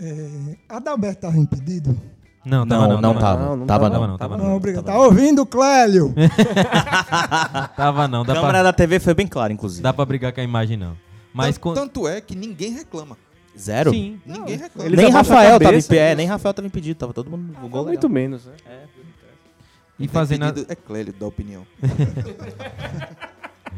É, 0.00 0.56
Adalberto 0.68 1.18
estava 1.18 1.38
impedido? 1.38 1.98
Não, 2.44 2.66
tava 2.66 2.82
Não, 2.88 2.88
não, 2.94 3.00
não 3.00 3.14
tava 3.14 3.20
tava. 3.20 3.42
Não, 3.44 3.56
não 3.56 3.66
Tava 3.66 3.90
Tava 3.90 4.06
não. 4.06 4.16
tava 4.18 4.36
Não, 4.38 4.44
não. 4.46 4.56
obrigado. 4.56 4.84
Tá 4.84 4.98
ouvindo, 4.98 5.44
Clélio? 5.44 6.14
Tava 7.76 8.08
não, 8.08 8.22
A 8.22 8.24
dá 8.24 8.34
câmera 8.34 8.50
pra, 8.52 8.62
da 8.62 8.72
TV 8.72 8.98
foi 9.00 9.14
bem 9.14 9.26
clara, 9.26 9.52
inclusive. 9.52 9.82
dá 9.82 9.92
pra 9.92 10.04
brigar 10.04 10.32
com 10.32 10.40
a 10.40 10.44
imagem 10.44 10.76
não. 10.76 10.96
Mas 11.32 11.56
Tanto, 11.56 11.60
com... 11.60 11.74
tanto 11.74 12.08
é 12.08 12.20
que 12.20 12.34
ninguém 12.34 12.72
reclama. 12.72 13.16
Zero? 13.58 13.90
Sim, 13.90 14.20
Ninguém 14.24 14.56
reclama. 14.56 14.88
Nem 14.90 15.06
a 15.06 15.10
Rafael 15.10 15.52
tava, 15.58 15.64
cabeça, 15.64 15.86
impe- 15.88 15.98
é, 15.98 16.08
isso. 16.08 16.16
nem 16.16 16.26
Rafael 16.26 16.54
tava 16.54 16.66
impedido, 16.68 16.98
tava 16.98 17.12
todo 17.12 17.30
mundo 17.30 17.54
no 17.60 17.68
gol. 17.68 17.84
Muito 17.86 18.06
legal. 18.06 18.10
menos, 18.10 18.46
né? 18.46 18.52
e 19.98 20.06
fazendo... 20.08 20.44
a- 20.44 20.54
É 20.68 20.74
Clélio 20.76 21.12
da 21.12 21.26
opinião. 21.26 21.66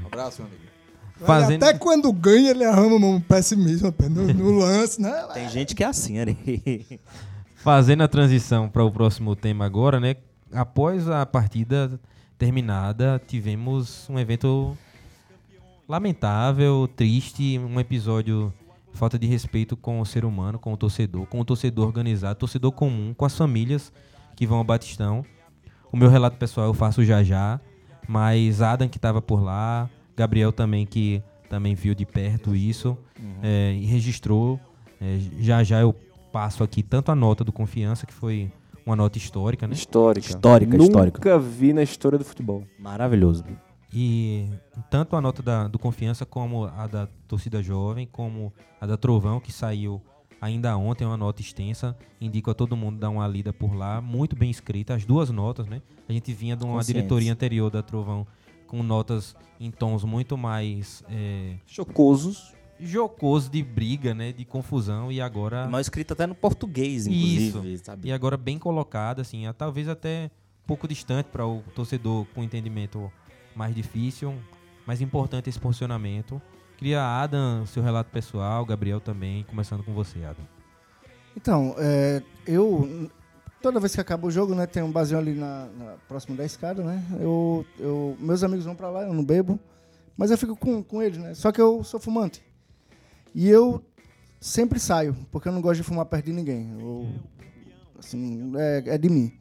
um 0.03 0.07
abraço, 0.07 0.43
meu 0.43 0.49
amigo. 0.51 0.71
Fazendo- 1.25 1.63
Até 1.65 1.77
quando 1.79 2.13
ganha, 2.13 2.51
ele 2.51 2.65
arruma 2.65 3.07
um 3.07 3.21
pessimismo 3.21 3.93
no, 4.11 4.33
no 4.35 4.51
lance, 4.59 5.01
né? 5.01 5.27
Tem 5.35 5.49
gente 5.49 5.75
que 5.75 5.83
é 5.83 5.87
assim, 5.87 6.19
Ari. 6.19 7.01
Fazendo 7.63 8.03
a 8.03 8.09
transição 8.09 8.71
para 8.71 8.83
o 8.83 8.91
próximo 8.91 9.37
tema 9.37 9.67
agora, 9.67 10.01
né? 10.01 10.17
Após 10.51 11.11
a 11.11 11.27
partida 11.27 12.01
terminada, 12.39 13.21
tivemos 13.27 14.09
um 14.09 14.19
evento 14.19 14.75
lamentável, 15.87 16.89
triste, 16.97 17.59
um 17.59 17.79
episódio 17.79 18.51
de 18.91 18.99
falta 18.99 19.19
de 19.19 19.27
respeito 19.27 19.77
com 19.77 20.01
o 20.01 20.07
ser 20.07 20.25
humano, 20.25 20.59
com 20.59 20.73
o 20.73 20.77
torcedor, 20.77 21.27
com 21.27 21.39
o 21.39 21.45
torcedor 21.45 21.87
organizado, 21.87 22.39
torcedor 22.39 22.73
comum, 22.73 23.13
com 23.13 23.27
as 23.27 23.37
famílias 23.37 23.93
que 24.35 24.47
vão 24.47 24.57
ao 24.57 24.65
Batistão. 24.65 25.23
O 25.93 25.99
meu 25.99 26.09
relato 26.09 26.39
pessoal 26.39 26.67
eu 26.67 26.75
faço 26.75 27.05
já 27.05 27.23
já, 27.23 27.61
mas 28.09 28.63
Adam 28.63 28.89
que 28.89 28.97
estava 28.97 29.21
por 29.21 29.43
lá, 29.43 29.87
Gabriel 30.17 30.51
também 30.51 30.87
que 30.87 31.23
também 31.51 31.75
viu 31.75 31.95
de 31.95 32.07
perto 32.07 32.57
isso 32.57 32.97
é, 33.43 33.75
e 33.75 33.85
registrou. 33.85 34.59
É, 34.99 35.19
já 35.41 35.63
já 35.63 35.81
eu 35.81 35.95
passo 36.33 36.63
aqui 36.63 36.83
tanto 36.83 37.11
a 37.11 37.15
nota 37.15 37.45
do 37.45 37.53
Confiança, 37.53 38.07
que 38.07 38.13
foi 38.13 38.51
uma 38.85 38.97
nota 38.97 39.19
histórica, 39.19 39.67
né? 39.67 39.75
Histórica. 39.75 40.27
Histórica, 40.27 40.77
Nunca 40.77 40.85
histórica. 40.85 41.39
vi 41.39 41.73
na 41.73 41.83
história 41.83 42.19
do 42.19 42.25
futebol. 42.25 42.65
Maravilhoso. 42.79 43.45
E 43.93 44.49
tanto 44.89 45.17
a 45.17 45.21
nota 45.21 45.43
da, 45.43 45.67
do 45.67 45.79
Confiança 45.79 46.25
como 46.25 46.65
a 46.65 46.87
da 46.87 47.09
torcida 47.27 47.63
jovem, 47.63 48.09
como 48.11 48.53
a 48.81 48.87
da 48.87 48.97
Trovão, 48.97 49.41
que 49.41 49.53
saiu 49.53 50.01
ainda 50.41 50.77
ontem, 50.77 51.05
uma 51.05 51.17
nota 51.17 51.43
extensa. 51.43 51.97
Indico 52.21 52.51
a 52.51 52.55
todo 52.55 52.77
mundo 52.77 52.99
dar 52.99 53.11
uma 53.11 53.27
lida 53.27 53.53
por 53.53 53.75
lá, 53.75 54.01
muito 54.01 54.37
bem 54.37 54.51
escrita, 54.51 54.95
as 54.95 55.05
duas 55.05 55.31
notas, 55.31 55.67
né? 55.67 55.83
A 56.09 56.13
gente 56.13 56.33
vinha 56.33 56.57
de 56.57 56.65
uma 56.65 56.83
diretoria 56.83 57.33
anterior 57.33 57.71
da 57.71 57.83
Trovão 57.83 58.27
com 58.67 58.83
notas 58.85 59.35
em 59.59 59.71
tons 59.71 60.05
muito 60.05 60.39
mais 60.39 61.03
é, 61.11 61.57
Chocosos. 61.67 62.55
Jocoso 62.83 63.51
de 63.51 63.63
briga, 63.63 64.15
né? 64.15 64.33
De 64.33 64.45
confusão 64.45 65.11
e 65.13 65.21
agora 65.21 65.69
Mal 65.69 65.81
escrito 65.81 66.13
até 66.13 66.27
no 66.27 66.35
português, 66.35 67.07
Isso. 67.07 67.49
inclusive, 67.49 67.79
sabe? 67.85 68.09
e 68.09 68.13
agora 68.13 68.37
bem 68.37 68.59
colocado, 68.59 69.21
assim, 69.21 69.45
talvez 69.57 69.89
até 69.89 70.31
um 70.65 70.67
pouco 70.67 70.87
distante 70.89 71.27
para 71.27 71.47
o 71.47 71.63
torcedor 71.75 72.27
com 72.35 72.43
entendimento 72.43 73.11
mais 73.55 73.75
difícil, 73.75 74.35
mas 74.87 75.01
importante 75.01 75.49
esse 75.49 75.59
posicionamento. 75.59 76.41
Queria, 76.77 77.03
Adam, 77.05 77.67
seu 77.67 77.83
relato 77.83 78.11
pessoal, 78.11 78.65
Gabriel 78.65 79.01
também, 79.01 79.45
começando 79.45 79.83
com 79.83 79.93
você, 79.93 80.25
Adam. 80.25 80.45
Então, 81.37 81.75
é, 81.79 82.23
eu. 82.47 83.11
Toda 83.61 83.79
vez 83.79 83.95
que 83.95 84.01
acaba 84.01 84.27
o 84.27 84.31
jogo, 84.31 84.55
né? 84.55 84.67
Tem 84.67 84.83
um 84.83 84.91
barzinho 84.91 85.21
ali 85.21 85.35
na, 85.35 85.67
na- 85.79 85.95
próximo 86.09 86.35
da 86.35 86.47
escada, 86.47 86.83
né? 86.83 87.05
Eu, 87.21 87.67
eu, 87.79 88.17
meus 88.19 88.43
amigos 88.43 88.65
vão 88.65 88.75
pra 88.75 88.89
lá, 88.89 89.03
eu 89.03 89.13
não 89.13 89.23
bebo. 89.23 89.61
Mas 90.17 90.31
eu 90.31 90.39
fico 90.39 90.57
com, 90.57 90.83
com 90.83 91.03
eles, 91.03 91.19
né? 91.19 91.35
Só 91.35 91.53
que 91.53 91.61
eu 91.61 91.85
sou 91.85 92.01
fumante. 92.01 92.43
E 93.35 93.49
eu 93.49 93.83
sempre 94.41 94.81
saio, 94.81 95.17
porque 95.31 95.49
eu 95.49 95.53
não 95.53 95.61
gosto 95.61 95.77
de 95.77 95.83
fumar 95.83 96.07
perto 96.07 96.27
de 96.27 96.33
ninguém. 96.33 96.77
Eu, 96.81 97.09
assim, 97.99 98.53
é, 98.57 98.83
é 98.87 98.99
de 98.99 99.09
mim. 99.09 99.33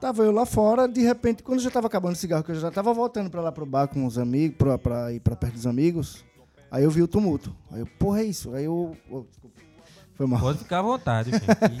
Tava 0.00 0.24
eu 0.24 0.32
lá 0.32 0.44
fora, 0.44 0.88
de 0.88 1.00
repente, 1.00 1.44
quando 1.44 1.60
já 1.60 1.70
tava 1.70 1.86
acabando 1.86 2.14
o 2.14 2.18
cigarro, 2.18 2.42
que 2.42 2.50
eu 2.50 2.56
já 2.56 2.72
tava 2.72 2.92
voltando 2.92 3.30
pra 3.30 3.40
lá 3.40 3.52
pro 3.52 3.64
bar 3.64 3.86
com 3.86 4.04
os 4.04 4.18
amigos, 4.18 4.56
pra, 4.56 4.76
pra 4.76 5.12
ir 5.12 5.20
pra 5.20 5.36
perto 5.36 5.54
dos 5.54 5.66
amigos, 5.66 6.24
aí 6.70 6.82
eu 6.82 6.90
vi 6.90 7.02
o 7.02 7.08
tumulto. 7.08 7.54
Aí 7.70 7.80
eu, 7.80 7.86
porra, 7.86 8.20
é 8.20 8.24
isso? 8.24 8.52
Aí 8.52 8.64
eu. 8.64 8.96
oh. 9.10 9.24
Foi 10.14 10.26
mal. 10.26 10.40
Pode 10.40 10.58
ficar 10.58 10.80
à 10.80 10.82
vontade, 10.82 11.30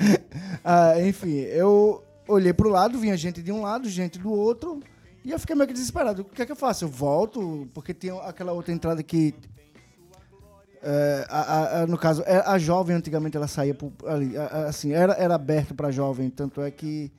Ah, 0.64 1.00
enfim, 1.00 1.32
eu 1.32 2.02
olhei 2.28 2.52
pro 2.52 2.70
lado, 2.70 2.98
vinha 2.98 3.16
gente 3.16 3.42
de 3.42 3.52
um 3.52 3.62
lado, 3.62 3.88
gente 3.88 4.18
do 4.18 4.32
outro, 4.32 4.80
e 5.24 5.30
eu 5.30 5.38
fiquei 5.38 5.54
meio 5.54 5.68
que 5.68 5.74
desesperado. 5.74 6.22
O 6.22 6.24
que 6.24 6.42
é 6.42 6.46
que 6.46 6.52
eu 6.52 6.56
faço? 6.56 6.84
Eu 6.84 6.88
volto, 6.88 7.68
porque 7.74 7.92
tem 7.92 8.10
aquela 8.20 8.52
outra 8.52 8.72
entrada 8.72 9.02
que. 9.02 9.34
É, 10.82 11.26
a- 11.28 11.80
a- 11.82 11.86
no 11.86 11.96
caso, 11.96 12.22
é, 12.26 12.38
a 12.46 12.58
jovem 12.58 12.96
antigamente 12.96 13.36
ela 13.36 13.46
saía 13.46 13.74
por, 13.74 13.92
ali, 14.06 14.36
a- 14.36 14.66
assim, 14.68 14.92
era, 14.92 15.12
era 15.14 15.34
aberto 15.34 15.74
pra 15.74 15.90
jovem, 15.90 16.28
tanto 16.28 16.60
é 16.60 16.70
que 16.70 17.10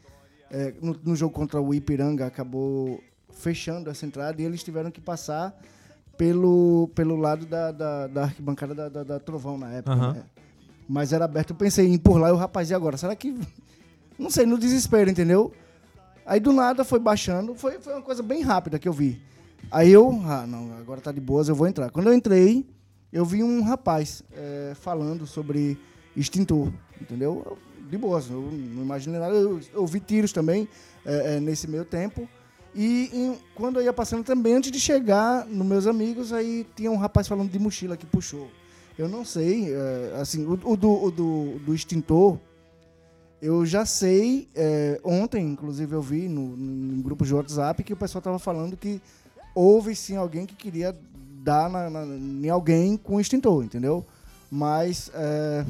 é, 0.51 0.73
no, 0.81 0.95
no 1.03 1.15
jogo 1.15 1.33
contra 1.33 1.59
o 1.61 1.73
Ipiranga 1.73 2.25
acabou 2.27 2.99
fechando 3.31 3.89
essa 3.89 4.05
entrada 4.05 4.39
e 4.41 4.45
eles 4.45 4.61
tiveram 4.63 4.91
que 4.91 5.01
passar 5.01 5.57
pelo, 6.17 6.89
pelo 6.93 7.15
lado 7.15 7.45
da, 7.45 7.71
da, 7.71 8.07
da 8.07 8.23
arquibancada 8.23 8.75
da, 8.75 8.89
da, 8.89 9.03
da 9.03 9.19
Trovão 9.19 9.57
na 9.57 9.71
época. 9.71 9.93
Aham. 9.95 10.13
né? 10.13 10.23
Mas 10.87 11.11
era 11.13 11.25
aberto, 11.25 11.51
eu 11.51 11.55
pensei 11.55 11.87
em 11.87 11.93
ir 11.93 11.99
por 11.99 12.17
lá 12.19 12.29
e 12.29 12.31
o 12.33 12.35
rapaz, 12.35 12.69
e 12.69 12.73
agora? 12.75 12.97
Será 12.97 13.15
que. 13.15 13.35
Não 14.19 14.29
sei, 14.29 14.45
no 14.45 14.59
desespero, 14.59 15.09
entendeu? 15.09 15.51
Aí 16.25 16.39
do 16.39 16.53
nada 16.53 16.83
foi 16.83 16.99
baixando, 16.99 17.55
foi, 17.55 17.79
foi 17.79 17.93
uma 17.93 18.01
coisa 18.01 18.21
bem 18.21 18.41
rápida 18.43 18.77
que 18.77 18.87
eu 18.87 18.93
vi. 18.93 19.19
Aí 19.71 19.89
eu, 19.91 20.11
ah, 20.25 20.45
não, 20.45 20.77
agora 20.77 21.01
tá 21.01 21.11
de 21.11 21.19
boas, 21.21 21.47
eu 21.49 21.55
vou 21.55 21.67
entrar. 21.67 21.89
Quando 21.89 22.07
eu 22.07 22.13
entrei, 22.13 22.65
eu 23.13 23.23
vi 23.23 23.43
um 23.43 23.61
rapaz 23.61 24.23
eh, 24.33 24.73
falando 24.75 25.27
sobre 25.27 25.77
extintor, 26.17 26.73
entendeu? 26.99 27.43
Eu, 27.45 27.57
De 27.89 27.97
boas, 27.97 28.27
eu 28.27 28.41
não 28.41 28.81
imaginei 28.81 29.19
nada. 29.19 29.35
Eu, 29.35 29.61
ouvi 29.75 29.99
tiros 29.99 30.33
também 30.33 30.67
eh, 31.05 31.35
eh, 31.35 31.39
nesse 31.39 31.67
meio 31.67 31.85
tempo. 31.85 32.27
E 32.75 33.37
quando 33.53 33.79
eu 33.79 33.83
ia 33.83 33.93
passando 33.93 34.23
também, 34.23 34.55
antes 34.55 34.71
de 34.71 34.79
chegar 34.79 35.45
nos 35.45 35.67
meus 35.67 35.85
amigos, 35.85 36.33
aí 36.33 36.65
tinha 36.75 36.89
um 36.89 36.97
rapaz 36.97 37.27
falando 37.27 37.51
de 37.51 37.59
mochila 37.59 37.95
que 37.95 38.05
puxou. 38.05 38.49
Eu 38.97 39.07
não 39.07 39.23
sei, 39.23 39.71
eh, 39.71 40.17
assim, 40.19 40.43
o, 40.45 40.53
o 40.53 40.75
do, 40.75 40.91
o 40.91 41.11
do, 41.11 41.59
do 41.59 41.73
extintor, 41.75 42.39
eu 43.39 43.65
já 43.65 43.85
sei, 43.85 44.47
eh, 44.55 44.99
ontem, 45.03 45.45
inclusive, 45.45 45.93
eu 45.93 46.01
vi 46.01 46.27
no, 46.27 46.55
no 46.57 47.03
grupo 47.03 47.25
de 47.25 47.33
WhatsApp 47.33 47.83
que 47.83 47.93
o 47.93 47.97
pessoal 47.97 48.21
estava 48.21 48.39
falando 48.39 48.75
que 48.75 49.01
houve 49.53 49.95
sim 49.95 50.15
alguém 50.15 50.45
que 50.45 50.55
queria 50.55 50.95
dar 51.43 51.69
na, 51.69 51.89
na- 51.89 52.05
em 52.05 52.49
alguém 52.49 52.95
com 52.97 53.19
extintor, 53.19 53.63
entendeu? 53.63 54.05
Mas, 54.49 55.11
eh, 55.13 55.65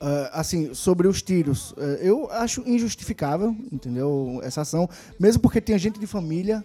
eh, 0.00 0.30
assim, 0.32 0.74
sobre 0.74 1.08
os 1.08 1.22
tiros, 1.22 1.74
eh, 1.78 2.00
eu 2.02 2.30
acho 2.30 2.62
injustificável, 2.66 3.54
entendeu? 3.72 4.40
Essa 4.42 4.60
ação, 4.62 4.88
mesmo 5.18 5.40
porque 5.42 5.60
tinha 5.60 5.78
gente 5.78 5.98
de 5.98 6.06
família, 6.06 6.64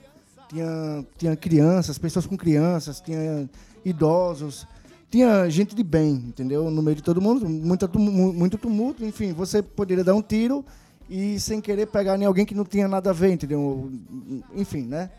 tinha, 0.49 1.05
tinha 1.17 1.35
crianças, 1.35 1.97
pessoas 1.97 2.25
com 2.25 2.37
crianças, 2.37 2.99
tinha 2.99 3.49
idosos, 3.85 4.67
tinha 5.09 5.49
gente 5.49 5.73
de 5.73 5.83
bem, 5.83 6.11
entendeu? 6.27 6.69
No 6.69 6.81
meio 6.81 6.95
de 6.95 7.03
todo 7.03 7.21
mundo, 7.21 7.47
muita 7.49 7.87
tumu- 7.87 8.33
muito 8.33 8.57
tumulto, 8.57 9.03
enfim, 9.05 9.33
você 9.33 9.61
poderia 9.61 10.03
dar 10.03 10.13
um 10.13 10.21
tiro 10.21 10.63
e 11.09 11.39
sem 11.39 11.59
querer 11.61 11.87
pegar 11.87 12.17
em 12.19 12.25
alguém 12.25 12.45
que 12.45 12.55
não 12.55 12.63
tinha 12.65 12.87
nada 12.87 13.09
a 13.09 13.13
ver, 13.13 13.31
entendeu? 13.31 13.91
Enfim, 14.55 14.83
né? 14.83 15.09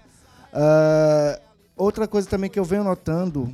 Ah, 0.53 1.41
outra 1.77 2.07
coisa 2.07 2.29
também 2.29 2.51
que 2.51 2.59
eu 2.59 2.65
venho 2.65 2.85
notando, 2.85 3.53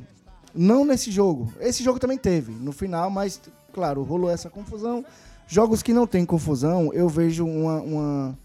não 0.53 0.83
nesse 0.83 1.11
jogo, 1.11 1.51
esse 1.59 1.83
jogo 1.83 1.99
também 1.99 2.17
teve 2.17 2.51
no 2.51 2.71
final, 2.71 3.09
mas 3.09 3.39
claro, 3.73 4.03
rolou 4.03 4.29
essa 4.29 4.49
confusão. 4.49 5.05
Jogos 5.47 5.81
que 5.81 5.93
não 5.93 6.05
tem 6.05 6.25
confusão, 6.25 6.93
eu 6.93 7.09
vejo 7.09 7.43
uma, 7.43 7.81
uma, 7.81 8.37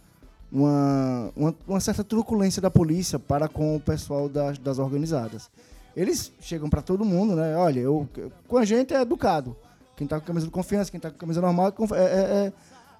uma, 0.50 1.32
uma, 1.36 1.54
uma 1.68 1.80
certa 1.80 2.02
truculência 2.02 2.62
da 2.62 2.70
polícia 2.70 3.18
para 3.18 3.46
com 3.46 3.76
o 3.76 3.80
pessoal 3.80 4.26
das, 4.26 4.56
das 4.58 4.78
organizadas. 4.78 5.50
Eles 5.94 6.32
chegam 6.40 6.70
para 6.70 6.80
todo 6.80 7.04
mundo, 7.04 7.36
né? 7.36 7.54
Olha, 7.56 7.80
eu, 7.80 8.08
com 8.48 8.56
a 8.56 8.64
gente 8.64 8.94
é 8.94 9.02
educado. 9.02 9.54
Quem 9.96 10.06
tá 10.06 10.18
com 10.18 10.26
camisa 10.26 10.46
de 10.46 10.50
confiança, 10.50 10.90
quem 10.90 10.98
tá 10.98 11.10
com 11.10 11.18
camisa 11.18 11.40
normal, 11.40 11.68
é 11.68 11.70
conf- 11.72 11.92
é, 11.92 12.04
é, 12.04 12.52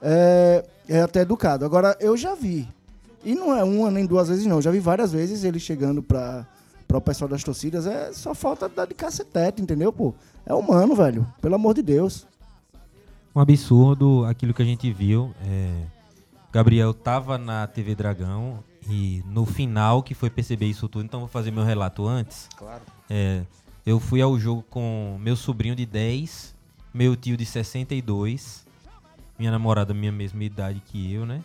é, 0.03 0.65
é 0.89 1.01
até 1.01 1.23
educado. 1.23 1.65
Agora, 1.65 1.97
eu 1.99 2.15
já 2.17 2.35
vi, 2.35 2.69
e 3.25 3.35
não 3.35 3.57
é 3.57 3.65
uma 3.65 3.91
nem 3.91 4.05
duas 4.05 4.29
vezes 4.29 4.45
não, 4.45 4.57
eu 4.57 4.63
já 4.63 4.71
vi 4.71 4.81
várias 4.81 5.13
vezes 5.13 5.45
ele 5.45 5.59
chegando 5.59 6.03
para 6.94 6.98
o 6.98 7.02
pessoal 7.02 7.28
das 7.28 7.42
torcidas, 7.42 7.87
é 7.87 8.12
só 8.12 8.35
falta 8.35 8.68
dar 8.68 8.87
de 8.87 8.94
cacetete, 8.94 9.61
entendeu, 9.61 9.92
pô? 9.92 10.14
É 10.46 10.54
humano, 10.54 10.94
velho, 10.94 11.26
pelo 11.40 11.57
amor 11.57 11.74
de 11.74 11.83
Deus. 11.83 12.26
Um 13.35 13.40
absurdo 13.40 14.24
aquilo 14.24 14.54
que 14.54 14.62
a 14.62 14.64
gente 14.64 14.92
viu. 14.92 15.35
é, 15.44 15.87
Gabriel 16.52 16.94
tava 16.94 17.37
na 17.37 17.66
TV 17.66 17.96
Dragão 17.96 18.62
e 18.88 19.24
no 19.26 19.44
final 19.44 20.04
que 20.04 20.14
foi 20.14 20.30
perceber 20.30 20.66
isso 20.66 20.88
tudo, 20.88 21.04
então 21.04 21.18
vou 21.18 21.28
fazer 21.28 21.50
meu 21.50 21.64
relato 21.64 22.07
antes. 22.07 22.48
Claro. 22.57 22.83
É, 23.11 23.42
eu 23.85 23.98
fui 23.98 24.22
ao 24.22 24.38
jogo 24.38 24.64
com 24.70 25.18
meu 25.20 25.35
sobrinho 25.35 25.74
de 25.74 25.85
10, 25.85 26.54
meu 26.92 27.16
tio 27.16 27.37
de 27.37 27.44
62, 27.44 28.64
minha 29.37 29.50
namorada 29.50 29.92
minha 29.92 30.12
mesma 30.12 30.44
idade 30.44 30.80
que 30.87 31.12
eu, 31.12 31.26
né? 31.26 31.42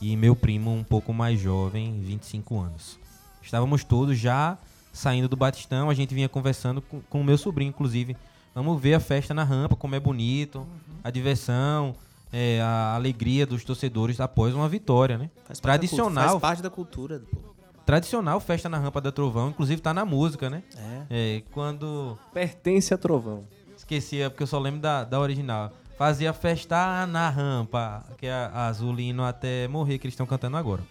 E 0.00 0.16
meu 0.16 0.36
primo 0.36 0.72
um 0.72 0.84
pouco 0.84 1.12
mais 1.12 1.40
jovem, 1.40 2.00
25 2.00 2.60
anos. 2.60 2.96
Estávamos 3.42 3.82
todos 3.82 4.16
já 4.16 4.56
saindo 4.94 5.28
do 5.28 5.36
Batistão, 5.36 5.90
a 5.90 5.94
gente 5.94 6.14
vinha 6.14 6.28
conversando 6.28 6.80
com, 6.80 7.00
com 7.02 7.20
o 7.20 7.24
meu 7.24 7.36
sobrinho, 7.36 7.68
inclusive. 7.68 8.16
Vamos 8.54 8.80
ver 8.80 8.94
a 8.94 9.00
festa 9.00 9.34
na 9.34 9.42
rampa, 9.42 9.74
como 9.74 9.96
é 9.96 10.00
bonito, 10.00 10.64
a 11.02 11.10
diversão, 11.10 11.94
é, 12.32 12.60
a 12.62 12.94
alegria 12.94 13.44
dos 13.44 13.64
torcedores 13.64 14.20
após 14.20 14.54
uma 14.54 14.68
vitória, 14.68 15.18
né? 15.18 15.28
Faz 15.44 15.58
Tradicional, 15.58 16.28
Faz 16.30 16.40
parte 16.40 16.62
da 16.62 16.70
cultura. 16.70 17.20
pô. 17.30 17.38
tradicional 17.84 18.38
festa 18.38 18.68
na 18.68 18.78
rampa 18.78 19.00
da 19.00 19.10
Trovão, 19.10 19.48
inclusive 19.50 19.82
tá 19.82 19.92
na 19.92 20.04
música, 20.04 20.48
né? 20.48 20.62
É. 20.76 21.02
É, 21.10 21.42
quando. 21.50 22.16
Pertence 22.32 22.94
a 22.94 22.96
Trovão. 22.98 23.44
Esquecia, 23.76 24.30
porque 24.30 24.44
eu 24.44 24.46
só 24.46 24.58
lembro 24.60 24.80
da, 24.80 25.02
da 25.02 25.18
original. 25.18 25.72
Fazia 25.98 26.32
festa 26.32 27.06
na 27.06 27.28
rampa, 27.28 28.04
que 28.18 28.26
é 28.26 28.32
a 28.32 28.66
Azulino 28.66 29.24
até 29.24 29.66
morrer, 29.68 29.98
que 29.98 30.06
eles 30.06 30.14
estão 30.14 30.26
cantando 30.26 30.56
agora. 30.56 30.82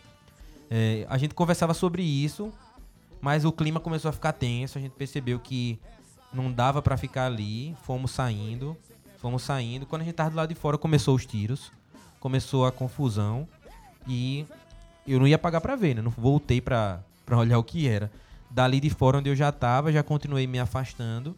É, 0.69 1.05
a 1.09 1.17
gente 1.17 1.33
conversava 1.33 1.73
sobre 1.73 2.03
isso, 2.03 2.51
mas 3.23 3.45
o 3.45 3.53
clima 3.53 3.79
começou 3.79 4.09
a 4.09 4.12
ficar 4.12 4.33
tenso. 4.33 4.77
A 4.77 4.81
gente 4.81 4.91
percebeu 4.91 5.39
que 5.39 5.79
não 6.33 6.51
dava 6.51 6.81
pra 6.81 6.97
ficar 6.97 7.27
ali. 7.27 7.73
Fomos 7.83 8.12
saindo, 8.12 8.75
fomos 9.17 9.43
saindo. 9.43 9.86
Quando 9.86 10.01
a 10.01 10.03
gente 10.03 10.13
tava 10.13 10.29
do 10.29 10.36
lado 10.36 10.49
de 10.49 10.55
fora, 10.55 10.77
começou 10.77 11.15
os 11.15 11.25
tiros, 11.25 11.71
começou 12.19 12.65
a 12.65 12.71
confusão 12.71 13.47
e 14.05 14.45
eu 15.07 15.21
não 15.21 15.25
ia 15.27 15.39
pagar 15.39 15.62
pra 15.62 15.77
ver, 15.77 15.95
né? 15.95 16.01
Não 16.01 16.12
voltei 16.12 16.59
pra 16.59 17.01
olhar 17.31 17.57
o 17.57 17.63
que 17.63 17.88
era. 17.88 18.12
Dali 18.51 18.81
de 18.81 18.89
fora, 18.89 19.19
onde 19.19 19.29
eu 19.29 19.36
já 19.38 19.53
tava, 19.53 19.89
já 19.89 20.03
continuei 20.03 20.45
me 20.45 20.59
afastando. 20.59 21.33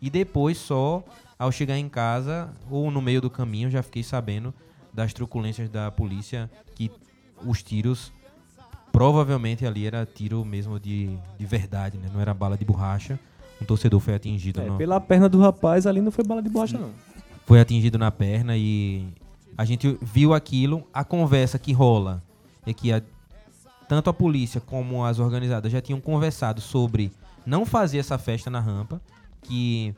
E 0.00 0.08
depois, 0.08 0.56
só 0.56 1.02
ao 1.36 1.50
chegar 1.50 1.76
em 1.76 1.88
casa 1.88 2.54
ou 2.70 2.92
no 2.92 3.02
meio 3.02 3.20
do 3.20 3.28
caminho, 3.28 3.68
já 3.68 3.82
fiquei 3.82 4.04
sabendo 4.04 4.54
das 4.94 5.12
truculências 5.12 5.68
da 5.68 5.90
polícia 5.90 6.48
que 6.76 6.92
os 7.44 7.60
tiros 7.60 8.12
provavelmente 8.98 9.64
ali 9.64 9.86
era 9.86 10.04
tiro 10.04 10.44
mesmo 10.44 10.80
de, 10.80 11.16
de 11.38 11.46
verdade, 11.46 11.96
né? 11.98 12.10
Não 12.12 12.20
era 12.20 12.34
bala 12.34 12.56
de 12.58 12.64
borracha. 12.64 13.16
Um 13.62 13.64
torcedor 13.64 14.00
foi 14.00 14.14
atingido 14.14 14.60
É, 14.60 14.64
no, 14.66 14.76
pela 14.76 15.00
perna 15.00 15.28
do 15.28 15.38
rapaz 15.40 15.86
ali 15.86 16.00
não 16.00 16.10
foi 16.10 16.24
bala 16.24 16.42
de 16.42 16.48
borracha, 16.48 16.76
não. 16.76 16.90
foi 17.46 17.60
atingido 17.60 17.96
na 17.96 18.10
perna 18.10 18.56
e 18.56 19.06
a 19.56 19.64
gente 19.64 19.96
viu 20.02 20.34
aquilo. 20.34 20.82
A 20.92 21.04
conversa 21.04 21.60
que 21.60 21.72
rola 21.72 22.20
é 22.66 22.72
que 22.72 22.92
a- 22.92 23.00
tanto 23.88 24.10
a 24.10 24.12
polícia 24.12 24.60
como 24.60 25.04
as 25.04 25.20
organizadas 25.20 25.70
já 25.70 25.80
tinham 25.80 26.00
conversado 26.00 26.60
sobre 26.60 27.12
não 27.46 27.64
fazer 27.64 27.98
essa 27.98 28.18
festa 28.18 28.50
na 28.50 28.58
rampa, 28.58 29.00
que 29.42 29.94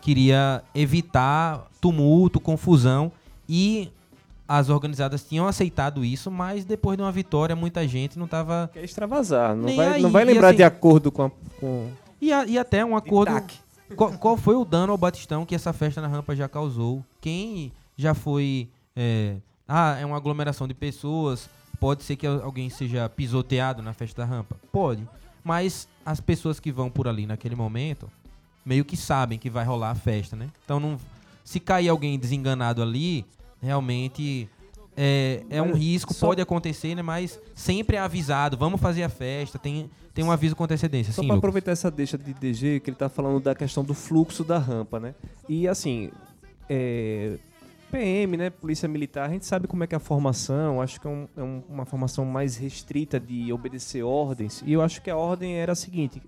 queria 0.00 0.62
evitar 0.74 1.66
tumulto, 1.82 2.40
confusão 2.40 3.12
e 3.46 3.90
as 4.58 4.68
organizadas 4.68 5.24
tinham 5.24 5.46
aceitado 5.46 6.04
isso, 6.04 6.30
mas 6.30 6.64
depois 6.64 6.96
de 6.96 7.02
uma 7.02 7.12
vitória 7.12 7.56
muita 7.56 7.86
gente 7.88 8.18
não 8.18 8.26
estava 8.26 8.70
Quer 8.72 8.84
extravasar. 8.84 9.54
Não 9.56 9.74
vai, 9.74 9.88
aí, 9.94 10.02
não 10.02 10.10
vai 10.10 10.24
lembrar 10.24 10.48
assim- 10.48 10.56
de 10.58 10.62
acordo 10.64 11.10
com, 11.10 11.22
a, 11.24 11.30
com 11.58 11.88
e, 12.20 12.32
a- 12.32 12.44
e 12.46 12.58
até 12.58 12.84
um 12.84 12.96
acordo 12.96 13.32
qual, 13.96 14.12
qual 14.18 14.36
foi 14.36 14.54
o 14.54 14.64
dano 14.64 14.92
ao 14.92 14.98
Batistão 14.98 15.46
que 15.46 15.54
essa 15.54 15.72
festa 15.72 16.00
na 16.00 16.08
rampa 16.08 16.34
já 16.36 16.48
causou? 16.48 17.04
Quem 17.20 17.72
já 17.96 18.14
foi. 18.14 18.68
é, 18.96 19.36
ah, 19.68 19.96
é 20.00 20.04
uma 20.04 20.16
aglomeração 20.16 20.66
de 20.68 20.74
pessoas. 20.74 21.48
Pode 21.80 22.02
ser 22.02 22.16
que 22.16 22.26
al- 22.26 22.42
alguém 22.42 22.68
seja 22.70 23.08
pisoteado 23.08 23.82
na 23.82 23.92
festa 23.92 24.22
da 24.22 24.28
rampa? 24.28 24.56
Pode. 24.70 25.06
Mas 25.44 25.88
as 26.06 26.20
pessoas 26.20 26.60
que 26.60 26.70
vão 26.70 26.90
por 26.90 27.08
ali 27.08 27.26
naquele 27.26 27.54
momento 27.56 28.08
meio 28.64 28.84
que 28.84 28.96
sabem 28.96 29.38
que 29.38 29.50
vai 29.50 29.64
rolar 29.64 29.90
a 29.90 29.94
festa, 29.94 30.36
né? 30.36 30.48
Então 30.64 30.78
não. 30.78 30.98
Se 31.44 31.58
cair 31.58 31.88
alguém 31.88 32.18
desenganado 32.18 32.80
ali, 32.82 33.24
realmente 33.62 34.48
é, 34.96 35.42
é 35.48 35.62
um 35.62 35.72
risco, 35.72 36.12
só- 36.12 36.26
pode 36.26 36.42
acontecer, 36.42 36.94
né? 36.94 37.00
Mas 37.02 37.38
sempre 37.54 37.96
é 37.96 38.00
avisado, 38.00 38.56
vamos 38.56 38.80
fazer 38.80 39.02
a 39.02 39.08
festa, 39.08 39.58
tem, 39.58 39.88
tem 40.12 40.24
um 40.24 40.30
aviso 40.30 40.54
com 40.54 40.64
antecedência. 40.64 41.12
Só 41.12 41.22
para 41.22 41.36
aproveitar 41.38 41.70
essa 41.70 41.90
deixa 41.90 42.18
de 42.18 42.34
DG, 42.34 42.80
que 42.80 42.90
ele 42.90 42.96
tá 42.96 43.08
falando 43.08 43.40
da 43.40 43.54
questão 43.54 43.82
do 43.84 43.94
fluxo 43.94 44.44
da 44.44 44.58
rampa, 44.58 45.00
né? 45.00 45.14
E 45.48 45.66
assim, 45.66 46.10
é, 46.68 47.38
PM, 47.90 48.36
né? 48.36 48.50
Polícia 48.50 48.88
Militar, 48.88 49.28
a 49.28 49.32
gente 49.32 49.44
sabe 49.46 49.66
como 49.66 49.84
é 49.84 49.86
que 49.86 49.94
é 49.94 49.96
a 49.96 50.00
formação, 50.00 50.80
acho 50.80 51.00
que 51.00 51.06
é, 51.06 51.10
um- 51.10 51.28
é 51.36 51.42
um- 51.42 51.62
uma 51.68 51.84
formação 51.84 52.24
mais 52.24 52.56
restrita 52.56 53.18
de 53.20 53.52
obedecer 53.52 54.02
ordens. 54.02 54.62
E 54.66 54.72
eu 54.72 54.80
acho 54.82 55.00
que 55.02 55.10
a 55.10 55.16
ordem 55.16 55.54
era 55.56 55.72
a 55.72 55.74
seguinte: 55.74 56.22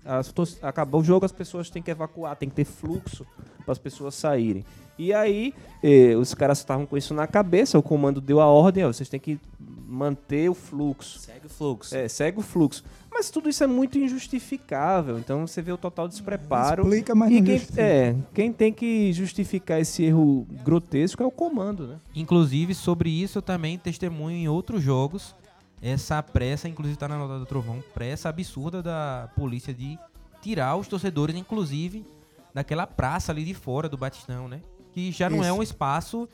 acabou 0.61 1.01
o 1.01 1.03
jogo, 1.03 1.25
as 1.25 1.31
pessoas 1.31 1.69
têm 1.69 1.81
que 1.81 1.89
evacuar, 1.91 2.35
tem 2.35 2.49
que 2.49 2.55
ter 2.55 2.65
fluxo 2.65 3.25
para 3.63 3.71
as 3.71 3.79
pessoas 3.79 4.13
saírem. 4.15 4.63
E 4.97 5.13
aí, 5.13 5.53
eh, 5.83 6.15
os 6.15 6.33
caras 6.33 6.59
estavam 6.59 6.85
com 6.85 6.97
isso 6.97 7.13
na 7.13 7.27
cabeça, 7.27 7.77
o 7.77 7.83
comando 7.83 8.21
deu 8.21 8.39
a 8.39 8.45
ordem, 8.45 8.85
ó, 8.85 8.87
vocês 8.87 9.09
têm 9.09 9.19
que 9.19 9.39
manter 9.87 10.49
o 10.49 10.53
fluxo. 10.53 11.19
Segue 11.19 11.45
o 11.45 11.49
fluxo. 11.49 11.95
É, 11.95 12.07
segue 12.07 12.39
o 12.39 12.41
fluxo. 12.41 12.83
Mas 13.11 13.29
tudo 13.29 13.47
isso 13.47 13.63
é 13.63 13.67
muito 13.67 13.97
injustificável. 13.97 15.17
Então 15.17 15.47
você 15.47 15.61
vê 15.61 15.71
o 15.71 15.77
total 15.77 16.07
despreparo. 16.07 16.83
Explica, 16.83 17.15
mas 17.15 17.31
e 17.31 17.35
não 17.35 17.45
quem, 17.45 17.57
justifica. 17.57 17.81
é, 17.81 18.15
quem 18.33 18.51
tem 18.51 18.73
que 18.73 19.13
justificar 19.13 19.79
esse 19.79 20.03
erro 20.03 20.45
grotesco 20.63 21.23
é 21.23 21.25
o 21.25 21.31
comando, 21.31 21.87
né? 21.87 21.95
Inclusive, 22.13 22.73
sobre 22.73 23.09
isso 23.09 23.37
eu 23.37 23.41
também 23.41 23.77
testemunho 23.77 24.35
em 24.35 24.49
outros 24.49 24.83
jogos. 24.83 25.33
Essa 25.81 26.21
pressa, 26.21 26.67
inclusive 26.67 26.97
tá 26.97 27.07
na 27.07 27.17
nota 27.17 27.39
do 27.39 27.45
Trovão, 27.45 27.81
pressa 27.93 28.27
absurda 28.27 28.81
da 28.81 29.29
polícia 29.35 29.73
de 29.73 29.97
tirar 30.41 30.75
os 30.75 30.87
torcedores, 30.87 31.35
inclusive, 31.35 32.05
daquela 32.53 32.87
praça 32.87 33.31
ali 33.31 33.45
de 33.45 33.53
fora 33.53 33.87
do 33.87 33.97
Batistão, 33.97 34.47
né? 34.47 34.61
Que 34.95 35.11
já 35.11 35.29
não 35.29 35.43
é 35.43 35.49
Isso. 35.49 35.59
um 35.59 35.61
espaço 35.61 36.27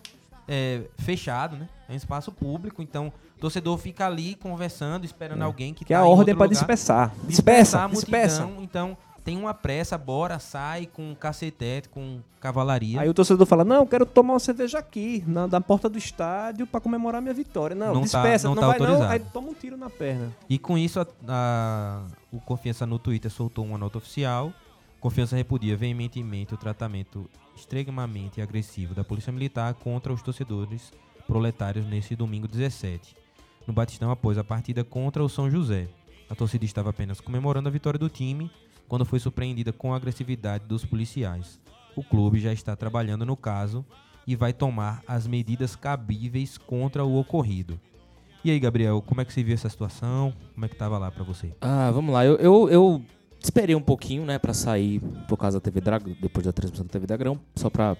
é, 0.47 0.83
fechado, 0.99 1.57
né? 1.57 1.67
É 1.89 1.93
um 1.93 1.95
espaço 1.95 2.31
público, 2.31 2.81
então 2.81 3.11
o 3.35 3.39
torcedor 3.41 3.77
fica 3.77 4.05
ali 4.05 4.35
conversando, 4.35 5.03
esperando 5.03 5.41
alguém 5.41 5.73
que 5.73 5.83
Que 5.83 5.93
tá 5.93 6.01
a 6.01 6.05
em 6.05 6.07
ordem 6.09 6.33
é 6.33 6.35
pra 6.35 6.45
lugar. 6.45 6.49
dispersar. 6.57 7.11
Dispersa, 7.27 7.87
dispersa. 7.89 8.45
multidão, 8.45 8.63
Então, 8.63 8.97
tem 9.23 9.37
uma 9.37 9.53
pressa, 9.53 9.97
bora, 9.97 10.39
sai 10.39 10.85
com 10.87 11.13
cacetete, 11.15 11.89
com 11.89 12.19
cavalaria. 12.39 13.01
Aí 13.01 13.07
o 13.09 13.13
torcedor 13.13 13.45
fala: 13.47 13.63
Não, 13.63 13.85
quero 13.85 14.03
tomar 14.05 14.33
uma 14.33 14.39
cerveja 14.39 14.79
aqui, 14.79 15.23
na, 15.27 15.47
na 15.47 15.61
porta 15.61 15.87
do 15.89 15.97
estádio, 15.97 16.65
pra 16.67 16.79
comemorar 16.81 17.21
minha 17.21 17.33
vitória. 17.33 17.75
Não, 17.75 17.87
Não 17.87 18.01
tá- 18.01 18.01
dispersa, 18.01 18.47
não 18.47 18.55
não, 18.55 18.61
tá 18.61 18.67
vai 18.69 18.79
não. 18.79 18.85
autorizado. 18.87 19.13
Aí 19.13 19.19
toma 19.33 19.49
um 19.49 19.53
tiro 19.53 19.77
na 19.77 19.89
perna. 19.91 20.31
E 20.49 20.57
com 20.59 20.75
isso, 20.77 20.99
a- 20.99 21.07
a- 21.27 22.01
o 22.31 22.39
Confiança 22.39 22.85
no 22.85 22.97
Twitter 22.99 23.29
soltou 23.31 23.65
uma 23.65 23.77
nota 23.77 23.97
oficial. 23.99 24.51
Confiança 24.99 25.35
repudia 25.35 25.75
veementemente 25.75 26.53
o 26.53 26.57
tratamento 26.57 27.27
extremamente 27.61 28.41
agressivo 28.41 28.95
da 28.95 29.03
Polícia 29.03 29.31
Militar 29.31 29.75
contra 29.75 30.11
os 30.11 30.21
torcedores 30.21 30.91
proletários 31.27 31.85
nesse 31.85 32.15
domingo 32.15 32.47
17, 32.47 33.15
no 33.67 33.73
Batistão 33.73 34.09
após 34.09 34.37
a 34.37 34.43
partida 34.43 34.83
contra 34.83 35.23
o 35.23 35.29
São 35.29 35.49
José. 35.49 35.87
A 36.29 36.35
torcida 36.35 36.65
estava 36.65 36.89
apenas 36.89 37.21
comemorando 37.21 37.69
a 37.69 37.71
vitória 37.71 37.99
do 37.99 38.09
time 38.09 38.51
quando 38.87 39.05
foi 39.05 39.19
surpreendida 39.19 39.71
com 39.71 39.93
a 39.93 39.97
agressividade 39.97 40.65
dos 40.65 40.83
policiais. 40.83 41.59
O 41.95 42.03
clube 42.03 42.39
já 42.39 42.51
está 42.51 42.75
trabalhando 42.75 43.25
no 43.25 43.37
caso 43.37 43.85
e 44.25 44.35
vai 44.35 44.53
tomar 44.53 45.03
as 45.07 45.27
medidas 45.27 45.75
cabíveis 45.75 46.57
contra 46.57 47.05
o 47.05 47.17
ocorrido. 47.19 47.79
E 48.43 48.49
aí, 48.49 48.59
Gabriel, 48.59 49.03
como 49.03 49.21
é 49.21 49.25
que 49.25 49.31
você 49.31 49.43
viu 49.43 49.53
essa 49.53 49.69
situação? 49.69 50.33
Como 50.53 50.65
é 50.65 50.69
que 50.69 50.75
tava 50.75 50.97
lá 50.97 51.11
pra 51.11 51.23
você? 51.23 51.53
Ah, 51.61 51.91
vamos 51.91 52.11
lá. 52.11 52.25
Eu, 52.25 52.37
eu, 52.37 52.69
eu 52.69 53.05
esperei 53.41 53.75
um 53.75 53.81
pouquinho, 53.81 54.25
né, 54.25 54.37
pra 54.37 54.53
sair 54.53 54.99
por 55.27 55.37
causa 55.37 55.59
da 55.59 55.61
TV 55.61 55.81
Dragão, 55.81 56.15
depois 56.21 56.45
da 56.45 56.51
transmissão 56.51 56.85
da 56.85 56.91
TV 56.91 57.07
Dragão, 57.07 57.39
só 57.55 57.69
pra, 57.69 57.97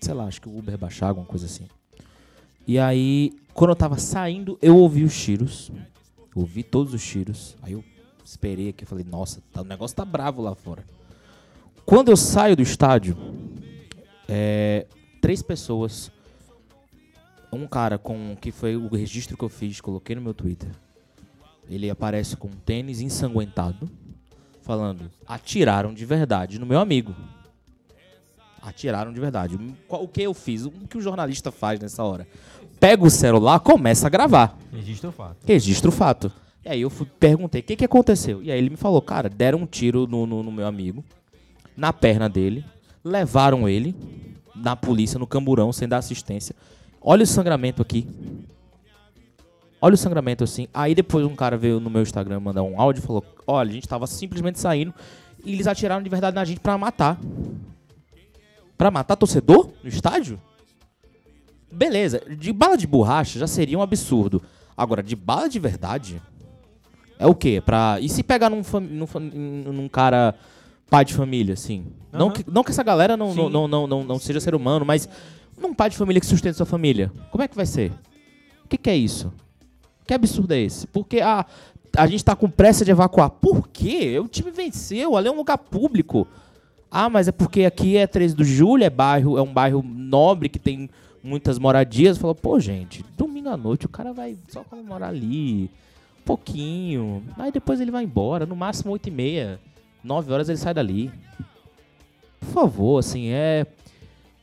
sei 0.00 0.14
lá, 0.14 0.24
acho 0.24 0.40
que 0.40 0.48
o 0.48 0.56
Uber 0.56 0.78
baixar, 0.78 1.08
alguma 1.08 1.26
coisa 1.26 1.46
assim. 1.46 1.66
E 2.66 2.78
aí, 2.78 3.32
quando 3.54 3.70
eu 3.70 3.76
tava 3.76 3.98
saindo, 3.98 4.58
eu 4.60 4.76
ouvi 4.76 5.04
os 5.04 5.16
tiros. 5.18 5.70
Ouvi 6.34 6.62
todos 6.62 6.92
os 6.92 7.04
tiros. 7.04 7.56
Aí 7.62 7.72
eu 7.72 7.84
esperei 8.24 8.68
aqui, 8.70 8.84
falei, 8.84 9.04
nossa, 9.08 9.40
tá- 9.52 9.62
o 9.62 9.64
negócio 9.64 9.96
tá 9.96 10.04
bravo 10.04 10.42
lá 10.42 10.54
fora. 10.54 10.84
Quando 11.84 12.10
eu 12.10 12.16
saio 12.16 12.56
do 12.56 12.62
estádio, 12.62 13.16
é, 14.28 14.86
três 15.20 15.42
pessoas, 15.42 16.10
um 17.52 17.66
cara 17.66 17.96
com 17.98 18.36
que 18.40 18.50
foi 18.50 18.76
o 18.76 18.88
registro 18.88 19.36
que 19.36 19.44
eu 19.44 19.48
fiz, 19.48 19.80
coloquei 19.80 20.16
no 20.16 20.22
meu 20.22 20.34
Twitter. 20.34 20.70
Ele 21.70 21.88
aparece 21.88 22.36
com 22.36 22.48
um 22.48 22.56
tênis 22.64 23.00
ensanguentado, 23.00 23.88
falando: 24.66 25.10
atiraram 25.26 25.94
de 25.94 26.04
verdade 26.04 26.58
no 26.58 26.66
meu 26.66 26.80
amigo. 26.80 27.14
Atiraram 28.60 29.12
de 29.12 29.20
verdade. 29.20 29.56
O 29.88 30.08
que 30.08 30.22
eu 30.22 30.34
fiz? 30.34 30.66
O 30.66 30.70
que 30.70 30.98
o 30.98 31.00
jornalista 31.00 31.52
faz 31.52 31.78
nessa 31.78 32.02
hora? 32.02 32.26
Pega 32.80 33.04
o 33.04 33.10
celular, 33.10 33.60
começa 33.60 34.08
a 34.08 34.10
gravar. 34.10 34.58
Registra 34.72 35.08
o 35.08 35.12
fato. 35.12 35.36
Registra 35.46 35.88
o 35.88 35.92
fato. 35.92 36.32
E 36.64 36.68
aí 36.68 36.80
eu 36.80 36.90
fui, 36.90 37.06
perguntei, 37.20 37.60
o 37.60 37.64
que, 37.64 37.76
que 37.76 37.84
aconteceu? 37.84 38.42
E 38.42 38.50
aí 38.50 38.58
ele 38.58 38.70
me 38.70 38.76
falou, 38.76 39.00
cara, 39.00 39.28
deram 39.28 39.60
um 39.60 39.66
tiro 39.66 40.04
no, 40.08 40.26
no, 40.26 40.42
no 40.42 40.50
meu 40.50 40.66
amigo, 40.66 41.04
na 41.76 41.92
perna 41.92 42.28
dele, 42.28 42.64
levaram 43.04 43.68
ele 43.68 43.94
na 44.52 44.74
polícia, 44.74 45.16
no 45.16 45.28
camburão, 45.28 45.72
sem 45.72 45.86
dar 45.86 45.98
assistência. 45.98 46.56
Olha 47.00 47.22
o 47.22 47.26
sangramento 47.26 47.80
aqui. 47.80 48.08
Olha 49.80 49.94
o 49.94 49.96
sangramento 49.98 50.42
assim. 50.44 50.66
Aí 50.72 50.94
depois 50.94 51.24
um 51.26 51.36
cara 51.36 51.56
veio 51.56 51.78
no 51.80 51.90
meu 51.90 52.02
Instagram 52.02 52.40
mandar 52.40 52.62
um 52.62 52.80
áudio 52.80 53.00
e 53.02 53.06
falou, 53.06 53.24
olha, 53.46 53.70
a 53.70 53.72
gente 53.72 53.86
tava 53.88 54.06
simplesmente 54.06 54.58
saindo 54.58 54.92
e 55.44 55.52
eles 55.52 55.66
atiraram 55.66 56.02
de 56.02 56.08
verdade 56.08 56.34
na 56.34 56.44
gente 56.44 56.60
pra 56.60 56.76
matar. 56.78 57.18
Pra 58.76 58.90
matar 58.90 59.16
torcedor 59.16 59.70
no 59.82 59.88
estádio? 59.88 60.40
Beleza, 61.70 62.20
de 62.38 62.52
bala 62.52 62.76
de 62.76 62.86
borracha 62.86 63.38
já 63.38 63.46
seria 63.46 63.78
um 63.78 63.82
absurdo. 63.82 64.42
Agora, 64.76 65.02
de 65.02 65.16
bala 65.16 65.48
de 65.48 65.58
verdade, 65.58 66.20
é 67.18 67.26
o 67.26 67.34
quê? 67.34 67.62
Pra... 67.64 67.98
E 68.00 68.08
se 68.08 68.22
pegar 68.22 68.48
num, 68.50 68.62
fam- 68.62 68.80
num, 68.80 69.06
fam- 69.06 69.20
num 69.20 69.88
cara 69.88 70.34
pai 70.88 71.04
de 71.04 71.14
família, 71.14 71.54
assim? 71.54 71.86
Não, 72.12 72.26
Aham. 72.26 72.34
que, 72.34 72.44
não 72.50 72.62
que 72.62 72.70
essa 72.70 72.82
galera 72.82 73.16
não, 73.16 73.34
não, 73.34 73.48
não, 73.48 73.68
não, 73.68 73.86
não, 73.86 74.04
não 74.04 74.18
seja 74.18 74.38
ser 74.40 74.54
humano, 74.54 74.84
mas 74.84 75.08
num 75.60 75.74
pai 75.74 75.90
de 75.90 75.96
família 75.96 76.20
que 76.20 76.26
sustenta 76.26 76.54
sua 76.56 76.66
família, 76.66 77.10
como 77.30 77.42
é 77.42 77.48
que 77.48 77.56
vai 77.56 77.66
ser? 77.66 77.90
O 78.64 78.68
que, 78.68 78.76
que 78.78 78.90
é 78.90 78.96
isso? 78.96 79.32
Que 80.06 80.14
absurdo 80.14 80.52
é 80.52 80.60
esse? 80.60 80.86
Porque 80.86 81.20
a, 81.20 81.44
a 81.96 82.06
gente 82.06 82.24
tá 82.24 82.36
com 82.36 82.48
pressa 82.48 82.84
de 82.84 82.90
evacuar. 82.90 83.30
Por 83.30 83.68
quê? 83.68 84.18
O 84.18 84.28
time 84.28 84.50
venceu, 84.50 85.16
ali 85.16 85.28
é 85.28 85.30
um 85.30 85.36
lugar 85.36 85.58
público. 85.58 86.26
Ah, 86.90 87.08
mas 87.08 87.28
é 87.28 87.32
porque 87.32 87.64
aqui 87.64 87.96
é 87.96 88.06
13 88.06 88.34
de 88.34 88.44
julho, 88.44 88.84
é 88.84 88.90
bairro, 88.90 89.36
é 89.36 89.42
um 89.42 89.52
bairro 89.52 89.82
nobre 89.82 90.48
que 90.48 90.58
tem 90.58 90.88
muitas 91.22 91.58
moradias. 91.58 92.16
Falou, 92.16 92.34
pô, 92.34 92.58
gente, 92.60 93.04
domingo 93.16 93.48
à 93.48 93.56
noite 93.56 93.86
o 93.86 93.88
cara 93.88 94.12
vai 94.12 94.36
só 94.48 94.62
comemorar 94.62 95.10
ali, 95.10 95.64
um 96.20 96.24
pouquinho. 96.24 97.22
Aí 97.36 97.50
depois 97.50 97.80
ele 97.80 97.90
vai 97.90 98.04
embora, 98.04 98.46
no 98.46 98.54
máximo 98.54 98.92
8 98.92 99.08
e 99.08 99.12
meia, 99.12 99.60
9 100.02 100.32
horas 100.32 100.48
ele 100.48 100.58
sai 100.58 100.72
dali. 100.72 101.10
Por 102.40 102.48
favor, 102.48 102.98
assim, 102.98 103.28
é... 103.28 103.66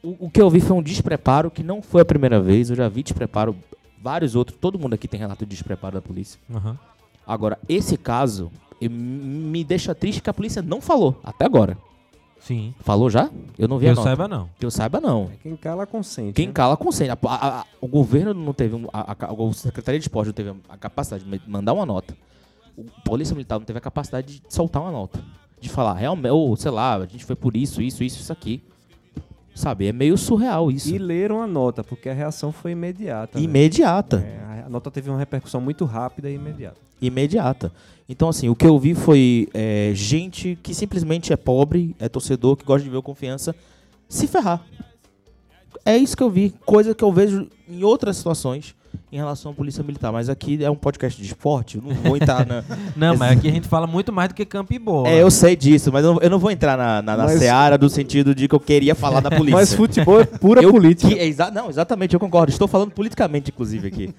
O, 0.03 0.25
o 0.25 0.29
que 0.29 0.41
eu 0.41 0.49
vi 0.49 0.59
foi 0.59 0.75
um 0.75 0.83
despreparo 0.83 1.49
que 1.49 1.63
não 1.63 1.81
foi 1.81 2.01
a 2.01 2.05
primeira 2.05 2.39
vez. 2.41 2.69
Eu 2.69 2.75
já 2.75 2.89
vi 2.89 3.03
despreparo, 3.03 3.55
vários 4.03 4.35
outros. 4.35 4.57
Todo 4.59 4.77
mundo 4.77 4.93
aqui 4.93 5.07
tem 5.07 5.19
relato 5.19 5.45
de 5.45 5.49
despreparo 5.49 5.95
da 5.95 6.01
polícia. 6.01 6.39
Aham. 6.53 6.77
Agora, 7.25 7.57
esse 7.69 7.95
caso 7.97 8.51
me 8.81 9.63
deixa 9.63 9.95
triste 9.95 10.21
que 10.21 10.29
a 10.29 10.33
polícia 10.33 10.61
não 10.61 10.81
falou, 10.81 11.17
até 11.23 11.45
agora. 11.45 11.77
Sim. 12.41 12.73
Falou 12.81 13.09
já? 13.09 13.29
Eu 13.57 13.69
não 13.69 13.77
vi 13.77 13.85
Que 13.85 13.87
a 13.87 13.91
eu 13.91 13.95
nota. 13.95 14.09
saiba, 14.09 14.27
não. 14.27 14.49
Que 14.59 14.65
eu 14.65 14.71
saiba, 14.71 14.99
não. 14.99 15.31
Quem 15.41 15.55
cala 15.55 15.85
consente. 15.87 16.33
Quem 16.33 16.47
né? 16.47 16.51
cala, 16.53 16.75
consente. 16.75 17.09
A- 17.11 17.17
a- 17.23 17.59
a- 17.61 17.65
o 17.79 17.87
governo 17.87 18.33
não 18.33 18.51
teve. 18.53 18.75
um- 18.75 18.89
A, 18.91 19.13
a, 19.13 19.49
a 19.49 19.53
Secretaria 19.53 19.97
de 19.97 20.03
Esporte 20.03 20.27
não 20.27 20.33
teve 20.33 20.53
a 20.67 20.75
capacidade 20.77 21.23
de 21.23 21.41
mandar 21.49 21.71
uma 21.71 21.85
nota. 21.85 22.13
O 22.77 22.83
Polícia 23.05 23.33
Militar 23.33 23.57
não 23.59 23.65
teve 23.65 23.77
a 23.77 23.81
capacidade 23.81 24.41
de 24.41 24.53
soltar 24.53 24.81
uma 24.81 24.91
nota. 24.91 25.23
De 25.61 25.69
falar, 25.69 25.93
realmente, 25.93 26.31
ou 26.31 26.53
sei 26.57 26.71
lá, 26.71 26.95
a 26.97 27.05
gente 27.05 27.23
foi 27.23 27.37
por 27.37 27.55
isso, 27.55 27.81
isso, 27.81 28.03
isso, 28.03 28.19
isso 28.19 28.33
aqui. 28.33 28.61
Sabe? 29.55 29.87
É 29.87 29.93
meio 29.93 30.17
surreal 30.17 30.71
isso. 30.71 30.93
E 30.93 30.97
leram 30.97 31.41
a 31.41 31.47
nota, 31.47 31.83
porque 31.83 32.09
a 32.09 32.13
reação 32.13 32.51
foi 32.51 32.71
imediata. 32.71 33.37
né? 33.37 33.45
Imediata. 33.45 34.17
É, 34.17 34.63
a 34.65 34.69
nota 34.69 34.89
teve 34.89 35.09
uma 35.09 35.19
repercussão 35.19 35.61
muito 35.61 35.85
rápida 35.85 36.29
e 36.29 36.35
imediata. 36.35 36.77
imediata. 37.01 37.71
Então, 38.09 38.29
assim, 38.29 38.49
o 38.49 38.55
que 38.55 38.65
eu 38.65 38.77
vi 38.79 38.95
foi 38.95 39.47
é, 39.53 39.91
gente 39.93 40.57
que 40.61 40.73
simplesmente 40.73 41.31
é 41.31 41.37
pobre, 41.37 41.95
é 41.99 42.09
torcedor, 42.09 42.55
que 42.57 42.65
gosta 42.65 42.83
de 42.83 42.89
ver 42.89 42.97
o 42.97 43.03
confiança, 43.03 43.55
se 44.09 44.27
ferrar. 44.27 44.61
É 45.85 45.97
isso 45.97 46.15
que 46.15 46.23
eu 46.23 46.29
vi. 46.29 46.53
Coisa 46.65 46.95
que 46.95 47.03
eu 47.03 47.11
vejo 47.11 47.47
em 47.69 47.83
outras 47.83 48.17
situações, 48.17 48.75
em 49.11 49.17
relação 49.17 49.51
à 49.51 49.53
polícia 49.53 49.83
militar. 49.83 50.11
Mas 50.11 50.29
aqui 50.29 50.63
é 50.63 50.69
um 50.69 50.75
podcast 50.75 51.19
de 51.21 51.27
esporte, 51.27 51.77
eu 51.77 51.83
não 51.83 51.93
vou 51.95 52.15
entrar 52.17 52.45
na. 52.45 52.63
Não, 52.95 53.15
mas 53.17 53.37
aqui 53.37 53.47
a 53.47 53.51
gente 53.51 53.67
fala 53.67 53.85
muito 53.87 54.11
mais 54.11 54.29
do 54.29 54.35
que 54.35 54.45
campo 54.45 54.73
e 54.73 54.79
bola. 54.79 55.07
É, 55.09 55.21
eu 55.21 55.29
sei 55.31 55.55
disso, 55.55 55.91
mas 55.91 56.03
eu 56.05 56.13
não, 56.13 56.21
eu 56.21 56.29
não 56.29 56.39
vou 56.39 56.49
entrar 56.51 56.77
na, 56.77 57.01
na, 57.01 57.17
na 57.17 57.23
Mas- 57.25 57.39
seara 57.39 57.77
do 57.77 57.89
sentido 57.89 58.33
de 58.35 58.47
que 58.47 58.55
eu 58.55 58.59
queria 58.59 58.95
falar 58.95 59.19
da 59.19 59.29
polícia. 59.35 59.55
Mas 59.59 59.73
futebol 59.73 60.19
é 60.21 60.25
pura 60.25 60.61
Eu 60.61 60.71
política. 60.71 61.09
que- 61.13 61.19
é 61.19 61.25
exa- 61.25 61.51
não, 61.51 61.69
exatamente, 61.69 62.13
eu 62.13 62.19
concordo. 62.19 62.51
Estou 62.51 62.67
falando 62.67 62.91
politicamente, 62.91 63.51
inclusive, 63.51 63.87
aqui. 63.87 64.13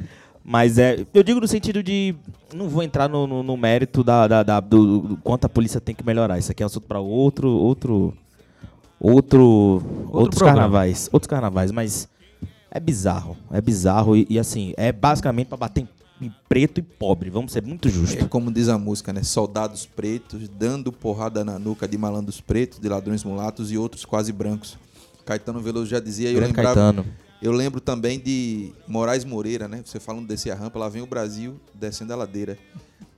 Mas 0.44 0.76
é, 0.78 1.04
eu 1.14 1.22
digo 1.22 1.40
no 1.40 1.48
sentido 1.48 1.82
de. 1.82 2.14
Não 2.54 2.68
vou 2.68 2.82
entrar 2.82 3.08
no, 3.08 3.26
no- 3.26 3.42
no 3.42 3.56
mérito 3.56 4.04
da, 4.04 4.28
da- 4.28 4.42
da- 4.42 4.60
do, 4.60 4.98
do 5.00 5.16
quanto 5.18 5.46
a 5.46 5.48
polícia 5.48 5.80
tem 5.80 5.94
que 5.94 6.04
melhorar. 6.04 6.38
Isso 6.38 6.52
aqui 6.52 6.62
é 6.62 6.66
um 6.66 6.68
assunto 6.68 6.86
para 6.86 7.00
outro. 7.00 7.48
Outro. 7.48 8.12
Outro. 9.00 9.82
outros 10.10 10.38
programa. 10.38 10.60
carnavais. 10.62 11.08
Outros 11.12 11.28
carnavais, 11.28 11.70
mas 11.72 12.08
é 12.74 12.80
bizarro. 12.80 13.36
É 13.52 13.60
bizarro 13.60 14.16
e, 14.16 14.26
e, 14.28 14.38
assim, 14.38 14.74
é 14.76 14.90
basicamente 14.90 15.46
para 15.46 15.56
bater 15.56 15.86
em, 16.20 16.30
preto 16.48 16.78
e 16.78 16.82
pobre. 16.82 17.30
Vamos 17.30 17.52
ser 17.52 17.62
muito 17.62 17.86
É 17.86 17.90
justos. 17.90 18.26
como 18.28 18.52
diz 18.52 18.68
a 18.68 18.76
música, 18.76 19.12
né? 19.12 19.22
Soldados 19.22 19.86
pretos 19.86 20.48
dando 20.48 20.90
porrada 20.92 21.44
na 21.44 21.58
nuca 21.58 21.86
de 21.86 21.96
malandros 21.96 22.40
pretos, 22.40 22.80
de 22.80 22.88
ladrões 22.88 23.22
mulatos 23.22 23.70
e 23.70 23.78
outros 23.78 24.04
quase 24.04 24.32
brancos. 24.32 24.76
Caetano 25.24 25.60
Veloso 25.60 25.86
já 25.86 26.00
dizia, 26.00 26.30
e 26.30 26.34
eu 26.34 26.40
lembrava, 26.40 26.74
Caetano. 26.74 27.06
eu 27.40 27.52
lembro 27.52 27.80
também 27.80 28.18
de 28.18 28.72
Moraes 28.86 29.24
Moreira, 29.24 29.68
né? 29.68 29.82
Você 29.84 29.98
falando 30.00 30.26
descer 30.26 30.50
a 30.50 30.54
rampa, 30.54 30.78
lá 30.78 30.88
vem 30.88 31.00
o 31.02 31.06
Brasil 31.06 31.58
descendo 31.74 32.12
a 32.12 32.16
ladeira. 32.16 32.58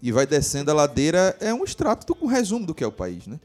E 0.03 0.13
vai 0.13 0.27
descendo 0.27 0.71
a 0.71 0.75
ladeira, 0.75 1.35
é 1.41 1.53
um 1.55 1.65
extrato, 1.65 2.07
do, 2.07 2.17
um 2.25 2.29
resumo 2.29 2.67
do 2.67 2.75
que 2.75 2.85
é 2.85 2.87
o 2.87 2.93
país, 2.93 3.27
né? 3.27 3.41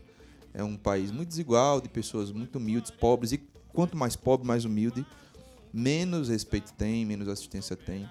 É 0.54 0.64
um 0.64 0.76
país 0.76 1.10
muito 1.12 1.30
desigual, 1.30 1.80
de 1.80 1.88
pessoas 1.88 2.32
muito 2.32 2.58
humildes, 2.58 2.92
pobres, 2.92 3.32
e 3.32 3.42
quanto 3.74 3.96
mais 3.96 4.16
pobre, 4.18 4.46
mais 4.46 4.66
humilde, 4.66 5.06
menos 5.74 6.30
respeito 6.30 6.74
tem, 6.74 7.06
menos 7.06 7.28
assistência 7.28 7.76
tem. 7.76 8.08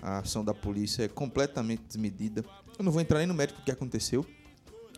A 0.00 0.18
ação 0.18 0.44
da 0.44 0.54
polícia 0.54 1.04
é 1.04 1.08
completamente 1.08 1.82
desmedida. 1.86 2.44
Eu 2.78 2.84
não 2.84 2.92
vou 2.92 3.00
entrar 3.00 3.18
nem 3.18 3.26
no 3.26 3.34
mérito 3.34 3.60
do 3.60 3.64
que 3.64 3.70
aconteceu, 3.70 4.24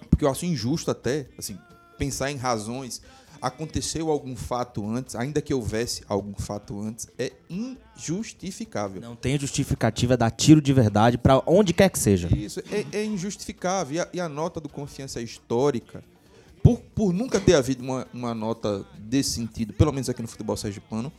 porque 0.09 0.25
eu 0.25 0.31
acho 0.31 0.45
injusto 0.45 0.91
até, 0.91 1.29
assim, 1.39 1.59
pensar 1.99 2.31
em 2.31 2.37
razões. 2.37 3.01
Aconteceu 3.41 4.11
algum 4.11 4.37
fato 4.37 4.87
antes, 4.87 5.15
ainda 5.15 5.41
que 5.41 5.55
houvesse 5.55 6.03
algum 6.07 6.35
fato 6.35 6.79
antes, 6.79 7.09
é 7.19 7.33
injustificável. 7.49 9.01
Não 9.01 9.17
tem 9.17 9.39
justificativa 9.39 10.15
dar 10.15 10.31
tiro 10.31 10.61
de 10.61 10.73
verdade 10.75 11.17
para 11.17 11.43
onde 11.47 11.73
quer 11.73 11.89
que 11.89 11.99
seja. 11.99 12.29
Isso 12.37 12.61
é, 12.71 12.99
é 12.99 13.05
injustificável. 13.05 13.97
E 13.97 14.01
a, 14.01 14.09
e 14.13 14.21
a 14.21 14.29
nota 14.29 14.61
do 14.61 14.69
confiança 14.69 15.23
histórica, 15.23 16.05
por, 16.63 16.81
por 16.95 17.15
nunca 17.15 17.41
ter 17.41 17.55
havido 17.55 17.83
uma, 17.83 18.07
uma 18.13 18.35
nota 18.35 18.85
desse 18.99 19.31
sentido, 19.31 19.73
pelo 19.73 19.91
menos 19.91 20.11
aqui 20.11 20.21
no 20.21 20.29
futebol 20.29 20.57
sergipano, 20.57 21.11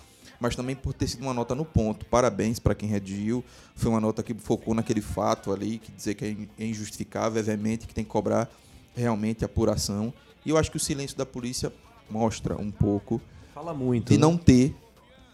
mas 0.41 0.55
também 0.55 0.75
por 0.75 0.91
ter 0.91 1.07
sido 1.07 1.21
uma 1.21 1.35
nota 1.35 1.53
no 1.53 1.63
ponto. 1.63 2.03
Parabéns 2.07 2.57
para 2.57 2.73
quem 2.73 2.89
redigiu. 2.89 3.45
Foi 3.75 3.91
uma 3.91 4.01
nota 4.01 4.23
que 4.23 4.33
focou 4.33 4.73
naquele 4.73 4.99
fato 4.99 5.53
ali, 5.53 5.77
que 5.77 5.91
dizer 5.91 6.15
que 6.15 6.25
é 6.25 6.63
é 6.63 6.65
injustificável, 6.65 7.39
é 7.39 7.43
veemente, 7.43 7.85
que 7.85 7.93
tem 7.93 8.03
que 8.03 8.09
cobrar 8.09 8.49
realmente 8.95 9.45
apuração. 9.45 10.11
E 10.43 10.49
eu 10.49 10.57
acho 10.57 10.71
que 10.71 10.77
o 10.77 10.79
silêncio 10.79 11.15
da 11.15 11.27
polícia 11.27 11.71
mostra 12.09 12.59
um 12.59 12.71
pouco 12.71 13.21
Fala 13.53 13.71
muito. 13.71 14.09
de 14.09 14.17
né? 14.17 14.21
não 14.21 14.35
ter 14.35 14.75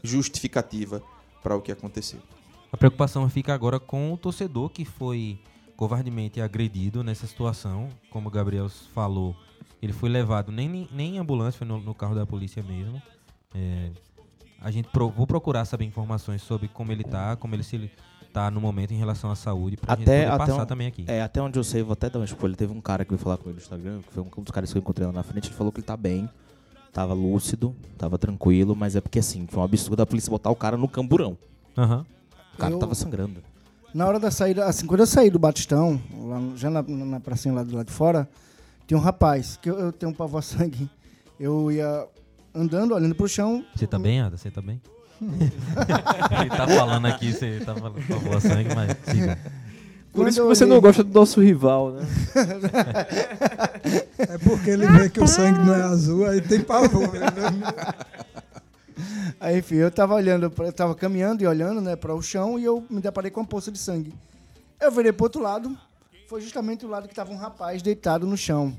justificativa 0.04 1.02
para 1.42 1.56
o 1.56 1.62
que 1.62 1.72
aconteceu. 1.72 2.20
A 2.70 2.76
preocupação 2.76 3.28
fica 3.30 3.54
agora 3.54 3.80
com 3.80 4.12
o 4.12 4.18
torcedor 4.18 4.70
que 4.70 4.84
foi 4.84 5.40
covardemente 5.78 6.42
agredido 6.42 7.02
nessa 7.02 7.26
situação. 7.26 7.88
Como 8.10 8.28
o 8.28 8.32
Gabriel 8.32 8.68
falou, 8.94 9.34
ele 9.82 9.94
foi 9.94 10.10
levado 10.10 10.52
nem, 10.52 10.90
nem 10.92 11.16
em 11.16 11.18
ambulância, 11.18 11.60
foi 11.60 11.68
no, 11.68 11.80
no 11.80 11.96
carro 11.96 12.14
da 12.14 12.26
polícia 12.26 12.62
mesmo. 12.62 13.02
É, 13.56 13.92
a 14.62 14.72
gente 14.72 14.88
pro- 14.90 15.10
vou 15.10 15.28
procurar 15.28 15.66
saber 15.66 15.86
informações 15.86 16.42
sobre 16.42 16.68
como 16.68 16.92
ele 16.92 17.04
tá, 17.04 17.36
como 17.36 17.54
ele 17.56 17.64
se 17.64 17.90
tá 18.34 18.52
no 18.52 18.60
momento 18.62 18.92
em 18.94 18.98
relação 18.98 19.32
à 19.32 19.36
saúde, 19.36 19.78
pra 19.78 19.96
gente 19.96 20.04
Até, 20.04 20.22
poder 20.26 20.28
até, 20.34 20.38
passar 20.52 20.64
um- 20.64 20.66
também 20.66 20.88
aqui. 20.88 21.06
É, 21.08 21.22
até 21.22 21.42
onde 21.42 21.58
eu 21.58 21.64
sei, 21.64 21.82
vou 21.84 21.94
até 21.94 22.10
dar 22.10 22.20
uma 22.20 22.26
spoiler. 22.26 22.56
Teve 22.58 22.74
um 22.74 22.82
cara 22.82 23.04
que 23.06 23.12
veio 23.12 23.20
falar 23.22 23.38
com 23.38 23.46
ele 23.50 23.54
no 23.56 23.62
Instagram, 23.62 24.02
que 24.02 24.14
foi 24.14 24.24
um 24.24 24.44
dos 24.44 24.52
caras 24.52 24.72
que 24.72 24.78
eu 24.78 24.82
encontrei 24.82 25.08
lá 25.08 25.14
na 25.14 25.24
frente. 25.24 25.48
Ele 25.48 25.56
falou 25.56 25.72
que 25.72 25.80
ele 25.80 25.88
tá 25.88 25.98
bem, 25.98 26.30
tava 26.94 27.14
lúcido, 27.14 27.76
tava 27.98 28.18
tranquilo, 28.18 28.76
mas 28.76 28.96
é 28.96 29.02
porque 29.02 29.20
assim, 29.20 29.48
foi 29.48 29.60
um 29.62 29.64
absurdo 29.64 30.02
a 30.02 30.06
polícia 30.06 30.30
botar 30.30 30.50
o 30.52 30.56
cara 30.56 30.78
no 30.78 30.88
camburão. 30.88 31.38
Aham. 31.78 32.06
O 32.54 32.58
cara 32.58 32.74
Eu- 32.74 32.80
tava 32.80 32.94
sangrando. 32.96 33.42
Na 33.94 34.06
hora 34.06 34.20
da 34.20 34.30
saída, 34.30 34.66
assim, 34.66 34.86
quando 34.86 35.00
eu 35.00 35.08
saí 35.08 35.30
do 35.30 35.40
Batistão, 35.40 36.00
lá 36.26 36.40
no- 36.40 36.58
já 36.58 36.70
na, 36.70 36.82
na 36.84 37.20
pracinha 37.20 37.54
lá 37.54 37.64
do 37.64 37.76
lado 37.76 37.88
de 37.88 37.94
fora, 37.94 38.28
tinha 38.86 38.98
um 38.98 39.02
rapaz, 39.02 39.58
que 39.58 39.70
eu, 39.70 39.80
eu 39.80 39.92
tenho 39.92 40.12
um 40.12 40.16
pavor 40.16 40.44
sangue. 40.44 40.90
Eu 41.40 41.72
ia 41.72 42.06
andando, 42.58 42.94
olhando 42.94 43.16
pro 43.16 43.28
chão. 43.28 43.64
Você 43.76 43.88
tá 43.88 43.98
bem, 44.00 44.22
Ada? 44.22 44.38
Você 44.38 44.50
tá 44.52 44.62
bem? 44.62 44.82
ele 45.22 46.50
tá 46.50 46.68
falando 46.68 47.06
aqui, 47.08 47.32
você 47.34 47.60
tá 47.66 47.74
falando 47.76 48.02
favor, 48.02 48.40
sangue, 48.42 48.74
mas 48.76 48.96
siga. 49.12 49.38
Por 50.12 50.22
Quando 50.24 50.30
isso 50.30 50.42
que 50.42 50.48
você 50.48 50.64
olhei- 50.64 50.74
não 50.76 50.82
gosta 50.82 51.04
do 51.04 51.14
nosso 51.14 51.42
rival, 51.42 51.92
né? 51.94 52.06
É 54.18 54.38
porque 54.40 54.72
ele 54.72 54.88
vê 54.88 55.10
que 55.10 55.20
o 55.22 55.28
sangue 55.28 55.60
não 55.60 55.74
é 55.76 55.84
azul, 55.84 56.26
aí 56.28 56.42
tem 56.42 56.62
pavor. 56.62 57.12
né? 57.14 57.28
Aí, 59.40 59.60
enfim, 59.60 59.76
eu 59.76 59.92
tava 59.92 60.16
olhando, 60.16 60.52
eu 60.58 60.74
tava 60.74 60.96
caminhando 60.96 61.44
e 61.44 61.48
olhando, 61.48 61.80
né, 61.82 61.96
para 61.96 62.14
o 62.16 62.22
chão 62.22 62.58
e 62.58 62.64
eu 62.66 62.84
me 62.90 63.00
deparei 63.00 63.30
com 63.30 63.42
uma 63.42 63.46
poça 63.48 63.72
de 63.72 63.78
sangue. 63.78 64.14
Eu 64.82 64.92
virei 64.92 65.12
pro 65.12 65.26
outro 65.26 65.42
lado, 65.42 65.78
foi 66.28 66.42
justamente 66.42 66.86
o 66.86 66.90
lado 66.90 67.08
que 67.08 67.14
tava 67.16 67.32
um 67.32 67.38
rapaz 67.38 67.82
deitado 67.82 68.26
no 68.26 68.36
chão. 68.36 68.76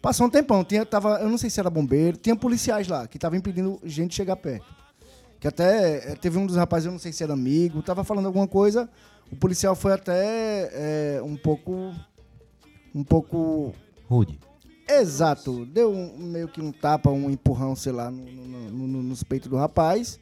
Passou 0.00 0.26
um 0.26 0.30
tempão, 0.30 0.62
tinha, 0.64 0.86
tava, 0.86 1.18
eu 1.20 1.28
não 1.28 1.36
sei 1.38 1.50
se 1.50 1.58
era 1.58 1.68
bombeiro, 1.68 2.16
tinha 2.16 2.36
policiais 2.36 2.86
lá 2.86 3.06
que 3.08 3.16
estavam 3.16 3.36
impedindo 3.38 3.80
gente 3.84 4.10
de 4.10 4.16
chegar 4.16 4.36
perto. 4.36 4.66
Que 5.40 5.48
até 5.48 6.12
eh, 6.12 6.14
teve 6.16 6.38
um 6.38 6.46
dos 6.46 6.56
rapazes, 6.56 6.86
eu 6.86 6.92
não 6.92 6.98
sei 6.98 7.12
se 7.12 7.22
era 7.22 7.32
amigo, 7.32 7.82
tava 7.82 8.04
falando 8.04 8.26
alguma 8.26 8.46
coisa, 8.46 8.88
o 9.30 9.36
policial 9.36 9.74
foi 9.74 9.92
até 9.92 10.70
eh, 10.72 11.22
um 11.22 11.36
pouco. 11.36 11.92
Um 12.94 13.04
pouco 13.04 13.72
Rude. 14.08 14.38
Exato. 14.88 15.66
Deu 15.66 15.92
um- 15.92 16.16
meio 16.18 16.48
que 16.48 16.60
um 16.60 16.72
tapa, 16.72 17.10
um 17.10 17.28
empurrão, 17.30 17.76
sei 17.76 17.92
lá, 17.92 18.10
no, 18.10 18.24
no- 18.24 18.70
no- 18.70 18.86
no- 18.88 19.02
nos 19.02 19.22
peitos 19.22 19.48
do 19.48 19.56
rapaz. 19.56 20.18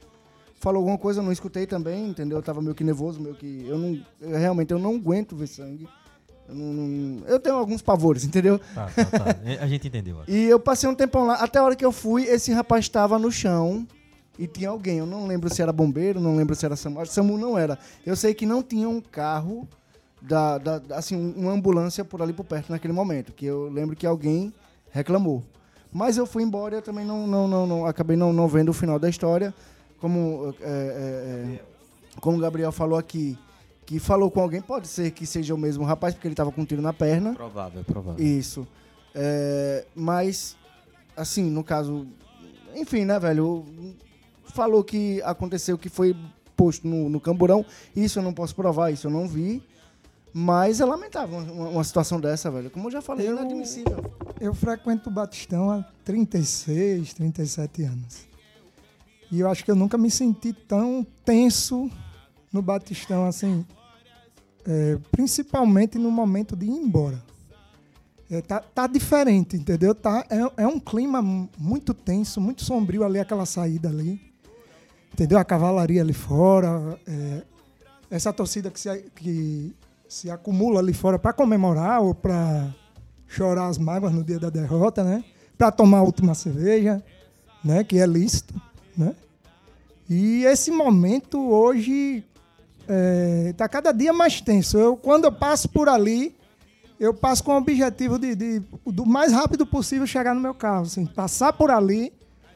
Falou 0.59 0.81
alguma 0.81 0.99
coisa, 0.99 1.21
eu 1.21 1.25
não 1.25 1.31
escutei 1.33 1.67
também, 1.67 2.09
entendeu? 2.09 2.39
Eu 2.39 2.43
tava 2.43 2.61
meio 2.61 2.75
que 2.75 2.83
nervoso, 2.83 3.21
meio 3.21 3.35
que. 3.37 3.65
Eu 3.67 3.79
não. 3.79 4.03
eu 4.21 4.37
realmente 4.39 4.73
eu 4.73 4.79
não 4.79 4.97
aguento 4.97 5.37
ver 5.37 5.47
sangue. 5.47 5.87
Eu, 7.27 7.41
tenho 7.41 7.57
alguns 7.57 7.83
pavores, 7.83 8.25
entendeu? 8.25 8.59
Tá, 8.75 8.87
tá, 8.95 9.05
tá. 9.05 9.25
A 9.61 9.67
gente 9.67 9.89
entendeu. 9.89 10.19
E 10.29 10.45
eu 10.45 10.61
passei 10.61 10.89
um 10.89 10.95
tempão 10.95 11.27
lá, 11.27 11.35
até 11.35 11.59
a 11.59 11.63
hora 11.65 11.75
que 11.77 11.85
eu 11.85 11.93
fui, 11.93 12.25
esse 12.25 12.53
rapaz 12.53 12.85
estava 12.85 13.19
no 13.19 13.31
chão 13.33 13.87
e 14.39 14.47
tinha 14.47 14.69
alguém. 14.69 14.99
Eu 14.99 15.07
não 15.07 15.27
lembro 15.27 15.53
se 15.53 15.61
era 15.63 15.73
bombeiro, 15.73 16.21
não 16.21 16.37
lembro 16.37 16.55
se 16.55 16.65
era 16.65 16.77
SAMU. 16.77 17.05
SAMU 17.07 17.37
não 17.39 17.59
era. 17.59 17.79
Eu 18.05 18.15
sei 18.17 18.33
que 18.35 18.47
não 18.47 18.63
tinha 18.63 18.89
um 18.89 19.01
carro, 19.01 19.67
da, 20.23 20.59
da- 20.59 20.83
assim, 20.97 21.35
uma 21.37 21.53
ambulância 21.53 22.05
por 22.05 22.23
ali 22.23 22.33
por 22.33 22.45
perto 22.45 22.71
naquele 22.71 22.93
momento. 22.93 23.33
Que 23.33 23.47
eu 23.47 23.69
lembro 23.69 23.97
que 23.97 24.07
alguém 24.07 24.53
reclamou. 24.91 25.43
Mas 25.93 26.17
eu 26.17 26.27
fui 26.27 26.43
embora 26.43 26.75
e 26.75 26.79
eu 26.79 26.83
também 26.83 27.05
não, 27.07 27.27
não, 27.27 27.49
não, 27.49 27.67
não- 27.67 27.87
acabei 27.87 28.17
não, 28.17 28.33
não 28.33 28.47
vendo 28.49 28.69
o 28.71 28.73
final 28.75 28.99
da 28.99 29.09
história. 29.09 29.55
Como, 30.01 30.55
é, 30.61 30.69
é, 30.69 31.61
como 32.21 32.37
o 32.37 32.41
Gabriel 32.41 32.71
falou 32.71 32.99
aqui, 32.99 33.39
que 33.87 33.99
falou 34.01 34.31
com 34.31 34.41
alguém, 34.41 34.61
pode 34.61 34.89
ser 34.89 35.13
que 35.13 35.25
seja 35.25 35.55
o 35.55 35.59
mesmo 35.59 35.85
rapaz, 35.85 36.13
porque 36.13 36.27
ele 36.27 36.33
estava 36.33 36.51
com 36.51 36.61
um 36.63 36.65
tiro 36.65 36.83
na 36.83 36.93
perna. 36.93 37.35
Provável, 37.35 37.85
provável. 37.85 38.25
Isso. 38.25 38.67
É, 39.15 39.87
mas, 39.95 40.57
assim, 41.17 41.45
no 41.49 41.63
caso. 41.65 42.07
Enfim, 42.75 43.05
né, 43.05 43.19
velho? 43.19 43.65
Falou 44.47 44.83
que 44.83 45.23
aconteceu 45.23 45.79
que 45.79 45.89
foi 45.89 46.15
posto 46.57 46.87
no, 46.87 47.09
no 47.09 47.21
camburão. 47.21 47.65
Isso 47.95 48.19
eu 48.19 48.23
não 48.23 48.33
posso 48.33 48.55
provar, 48.55 48.91
isso 48.91 49.07
eu 49.07 49.11
não 49.11 49.29
vi. 49.29 49.63
Mas 50.33 50.81
é 50.81 50.85
lamentável 50.85 51.39
uma, 51.39 51.69
uma 51.71 51.85
situação 51.85 52.21
dessa, 52.21 52.51
velho. 52.51 52.69
Como 52.71 52.89
eu 52.89 52.93
já 52.93 53.01
falei, 53.01 53.27
é 53.27 53.31
Eu- 53.31 53.37
inadmissível. 53.37 54.05
Eu 54.41 54.53
frequento 54.53 55.09
o 55.09 55.13
Batistão 55.13 55.71
há 55.71 55.83
36, 56.05 57.15
37 57.15 57.85
anos. 57.85 58.27
E 59.33 59.41
eu 59.41 59.49
acho 59.49 59.65
que 59.65 59.71
eu 59.71 59.75
nunca 59.77 59.97
me 59.97 60.11
senti 60.11 60.53
tão 60.53 61.07
tenso 61.25 61.91
no 62.53 62.61
Batistão 62.63 63.27
assim, 63.27 63.65
é, 64.67 64.99
principalmente 65.11 65.99
no 65.99 66.11
momento 66.11 66.57
de 66.57 66.67
ir 66.67 66.71
embora. 66.71 67.23
É, 68.31 68.41
tá, 68.41 68.59
tá 68.61 68.87
diferente, 68.89 69.57
entendeu? 69.57 69.95
Tá, 69.95 70.25
é, 70.29 70.63
é 70.65 70.67
um 70.67 70.81
clima 70.81 71.23
mu- 71.23 71.49
muito 71.57 71.95
tenso, 71.95 72.41
muito 72.41 72.65
sombrio 72.65 73.05
ali, 73.05 73.21
aquela 73.21 73.47
saída 73.47 73.89
ali. 73.89 74.21
Entendeu? 75.13 75.39
A 75.39 75.45
cavalaria 75.45 76.03
ali 76.03 76.13
fora, 76.13 76.99
é, 77.07 77.43
essa 78.11 78.33
torcida 78.33 78.71
que 78.71 78.81
se, 78.81 79.05
que 79.15 79.75
se 80.09 80.31
acumula 80.31 80.81
ali 80.81 80.93
fora 80.93 81.19
para 81.19 81.33
comemorar 81.33 82.03
ou 82.03 82.15
para 82.15 82.75
chorar 83.29 83.69
as 83.69 83.79
mágoas 83.79 84.13
no 84.13 84.23
dia 84.25 84.39
da 84.39 84.51
derrota, 84.51 85.03
né? 85.05 85.25
Para 85.57 85.71
tomar 85.71 85.99
a 85.99 86.03
última 86.03 86.35
cerveja, 86.35 87.03
né? 87.65 87.83
Que 87.85 87.99
é 87.99 88.07
lícito, 88.07 88.61
né? 88.97 89.15
E 90.11 90.45
esse 90.45 90.71
momento 90.71 91.41
hoje 91.49 92.25
está 93.51 93.69
cada 93.69 93.93
dia 93.93 94.13
mais 94.13 94.41
tenso. 94.41 94.79
Eu, 94.79 94.97
quando 94.97 95.25
eu 95.25 95.33
passo 95.33 95.69
por 95.69 95.89
ali, 95.89 96.35
eu 96.99 97.13
passo 97.13 97.43
com 97.45 97.53
o 97.53 97.57
objetivo 97.59 98.19
de, 98.19 98.35
de, 98.35 98.63
do 98.87 99.05
mais 99.05 99.33
rápido 99.33 99.67
possível 99.67 100.07
chegar 100.07 100.35
no 100.35 100.41
meu 100.41 100.55
carro. 100.55 100.83
Assim, 100.83 101.05
passar 101.07 101.53
por 101.53 101.71
ali, 101.71 102.13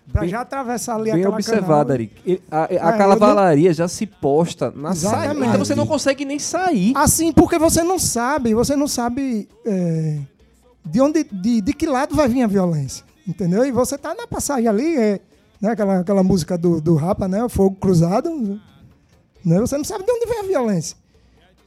Bem- 0.07 0.29
já 0.29 0.41
atravessar 0.41 0.97
ali 0.97 1.13
Bem 1.13 1.21
aquela 1.21 1.35
observado. 1.35 1.93
Ari. 1.93 2.11
A, 2.51 2.63
a 2.65 2.95
É, 2.95 2.99
cavalaria 2.99 3.73
já 3.73 3.87
se 3.87 4.07
posta 4.07 4.73
na 4.75 4.95
saída. 4.95 5.35
Então 5.47 5.59
você 5.59 5.75
não 5.75 5.87
consegue 5.87 6.25
nem 6.25 6.39
sair. 6.39 6.93
Assim, 6.97 7.33
porque 7.33 7.59
você 7.59 7.83
não 7.83 7.99
sabe, 7.99 8.53
você 8.55 8.75
não 8.75 8.89
sabe 8.89 9.49
é, 9.65 10.19
de 10.85 11.01
onde, 11.01 11.23
de, 11.25 11.61
de 11.61 11.73
que 11.73 11.87
lado 11.87 12.15
vai 12.17 12.27
vir 12.29 12.43
a 12.43 12.47
violência, 12.47 13.05
entendeu? 13.29 13.65
E 13.65 13.71
você 13.71 13.97
tá 13.99 14.15
na 14.15 14.27
passagem 14.27 14.67
ali, 14.67 14.97
é, 14.97 15.21
né, 15.61 15.71
aquela, 15.73 16.01
aquela 16.01 16.25
música 16.25 16.57
do, 16.59 16.81
do 16.81 16.95
Rapa, 16.97 17.29
né, 17.29 17.45
o 17.45 17.49
Fogo 17.49 17.77
Cruzado, 17.77 18.59
né, 19.45 19.61
você 19.61 19.77
não 19.77 19.85
sabe 19.85 20.05
de 20.05 20.11
onde 20.13 20.27
vem 20.27 20.41
a 20.41 20.45
violência. 20.45 20.97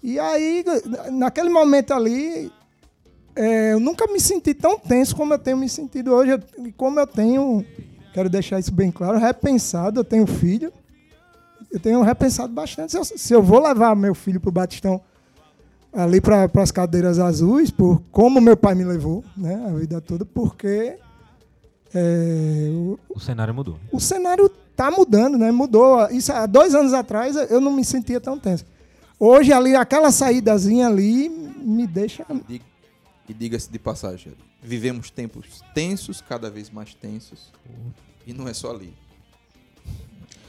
E 0.01 0.19
aí, 0.19 0.63
naquele 1.11 1.49
momento 1.49 1.93
ali, 1.93 2.51
é, 3.35 3.73
eu 3.73 3.79
nunca 3.79 4.05
me 4.07 4.19
senti 4.19 4.53
tão 4.53 4.77
tenso 4.77 5.15
como 5.15 5.33
eu 5.33 5.39
tenho 5.39 5.57
me 5.57 5.69
sentido 5.69 6.11
hoje, 6.11 6.37
e 6.59 6.71
como 6.73 6.99
eu 6.99 7.07
tenho, 7.07 7.65
quero 8.13 8.29
deixar 8.29 8.59
isso 8.59 8.71
bem 8.73 8.91
claro, 8.91 9.17
repensado, 9.17 9.99
eu 9.99 10.03
tenho 10.03 10.27
filho, 10.27 10.71
eu 11.71 11.79
tenho 11.79 12.01
repensado 12.01 12.53
bastante 12.53 12.91
se 12.91 12.97
eu, 12.97 13.05
se 13.05 13.33
eu 13.33 13.41
vou 13.41 13.61
levar 13.63 13.95
meu 13.95 14.13
filho 14.13 14.39
pro 14.39 14.51
Batistão 14.51 15.01
ali 15.91 16.19
para 16.19 16.49
as 16.55 16.71
cadeiras 16.71 17.17
azuis, 17.19 17.71
por 17.71 18.01
como 18.11 18.41
meu 18.41 18.57
pai 18.57 18.75
me 18.75 18.83
levou, 18.83 19.23
né, 19.37 19.63
a 19.67 19.73
vida 19.73 20.01
toda, 20.01 20.25
porque 20.25 20.97
é, 21.93 22.69
o, 22.71 22.99
O 23.09 23.19
cenário 23.19 23.53
mudou. 23.53 23.79
o 23.91 23.99
cenário 23.99 24.49
tá 24.75 24.91
mudando, 24.91 25.37
né? 25.37 25.51
Mudou. 25.51 26.07
Isso 26.09 26.31
há 26.31 26.45
dois 26.45 26.75
anos 26.75 26.93
atrás 26.93 27.35
eu 27.35 27.61
não 27.61 27.71
me 27.71 27.83
sentia 27.83 28.19
tão 28.19 28.37
tenso. 28.37 28.65
Hoje 29.19 29.53
ali 29.53 29.75
aquela 29.75 30.11
saídazinha 30.11 30.87
ali 30.87 31.29
me 31.29 31.87
deixa 31.87 32.25
E 32.49 33.33
diga-se 33.33 33.71
de 33.71 33.79
passagem, 33.79 34.33
vivemos 34.61 35.09
tempos 35.09 35.63
tensos, 35.73 36.21
cada 36.21 36.49
vez 36.49 36.69
mais 36.69 36.93
tensos. 36.93 37.51
E 38.27 38.33
não 38.33 38.47
é 38.47 38.53
só 38.53 38.71
ali. 38.71 38.93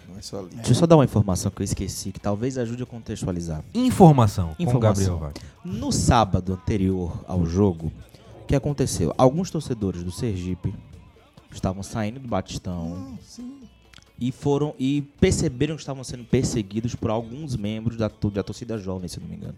Não 0.09 0.19
é 0.19 0.23
só 0.23 0.41
ali. 0.41 0.51
Deixa 0.57 0.71
eu 0.71 0.75
só 0.75 0.87
dar 0.87 0.97
uma 0.97 1.05
informação 1.05 1.51
que 1.51 1.63
eu 1.63 1.65
esqueci, 1.65 2.13
que 2.13 2.21
talvez 2.21 2.59
ajude 2.59 2.83
a 2.83 2.87
contextualizar. 2.87 3.65
Informação, 3.73 4.55
com 4.55 4.63
Informação. 4.63 5.19
Gabriel 5.19 5.19
Vai. 5.19 5.33
No 5.65 5.93
sábado 5.93 6.55
anterior 6.55 7.25
ao 7.27 7.47
jogo, 7.47 7.93
o 8.43 8.47
que 8.47 8.55
aconteceu? 8.55 9.15
Alguns 9.17 9.51
torcedores 9.51 10.03
do 10.03 10.11
Sergipe 10.11 10.75
estavam 11.51 11.83
saindo 11.83 12.21
do 12.21 12.29
Batistão 12.29 13.19
e 14.19 14.31
foram 14.33 14.75
e 14.79 15.03
perceberam 15.21 15.75
que 15.77 15.83
estavam 15.83 16.05
sendo 16.05 16.25
perseguidos 16.25 16.95
por 16.95 17.11
alguns 17.11 17.57
membros 17.57 17.97
da, 17.97 18.09
da 18.33 18.43
torcida 18.43 18.79
jovem, 18.79 19.09
se 19.09 19.19
não 19.21 19.27
me 19.29 19.37
engano. 19.37 19.57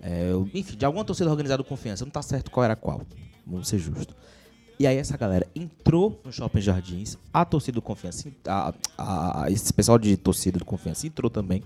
É, 0.00 0.30
enfim, 0.54 0.76
de 0.76 0.84
alguma 0.84 1.04
torcida 1.04 1.30
organizada 1.30 1.62
do 1.62 1.66
confiança, 1.68 2.04
não 2.04 2.10
tá 2.10 2.22
certo 2.22 2.50
qual 2.50 2.64
era 2.64 2.76
qual. 2.76 3.02
Vamos 3.46 3.68
ser 3.68 3.78
justos. 3.78 4.14
E 4.78 4.86
aí 4.86 4.96
essa 4.96 5.16
galera 5.16 5.44
entrou 5.56 6.20
no 6.24 6.32
Shopping 6.32 6.60
Jardins, 6.60 7.18
a 7.32 7.44
torcida 7.44 7.74
do 7.74 7.82
Confiança, 7.82 8.28
a, 8.46 8.72
a- 8.96 9.50
esse 9.50 9.72
pessoal 9.72 9.98
de 9.98 10.16
torcida 10.16 10.56
do 10.58 10.64
Confiança 10.64 11.04
entrou 11.06 11.28
também. 11.28 11.64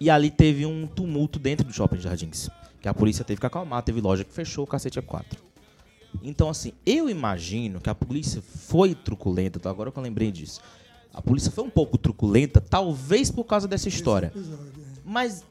E 0.00 0.08
ali 0.08 0.30
teve 0.30 0.64
um 0.64 0.86
tumulto 0.86 1.38
dentro 1.40 1.66
do 1.66 1.72
Shopping 1.72 1.98
Jardins. 1.98 2.48
Que 2.80 2.88
a 2.88 2.94
polícia 2.94 3.24
teve 3.24 3.40
que 3.40 3.46
acalmar, 3.46 3.82
teve 3.82 4.00
loja 4.00 4.22
que 4.22 4.32
fechou, 4.32 4.62
o 4.62 4.66
cacete 4.66 4.96
é 4.96 5.02
quatro. 5.02 5.42
Então, 6.22 6.48
assim, 6.48 6.72
eu 6.84 7.10
imagino 7.10 7.80
que 7.80 7.90
a 7.90 7.94
polícia 7.94 8.40
foi 8.40 8.94
truculenta, 8.94 9.58
então 9.58 9.70
agora 9.72 9.90
que 9.90 9.98
eu 9.98 10.02
lembrei 10.02 10.30
disso. 10.30 10.60
A 11.16 11.22
polícia 11.22 11.50
foi 11.50 11.64
um 11.64 11.70
pouco 11.70 11.96
truculenta, 11.96 12.60
talvez 12.60 13.30
por 13.30 13.44
causa 13.44 13.66
dessa 13.66 13.88
história. 13.88 14.30
Mas, 15.02 15.42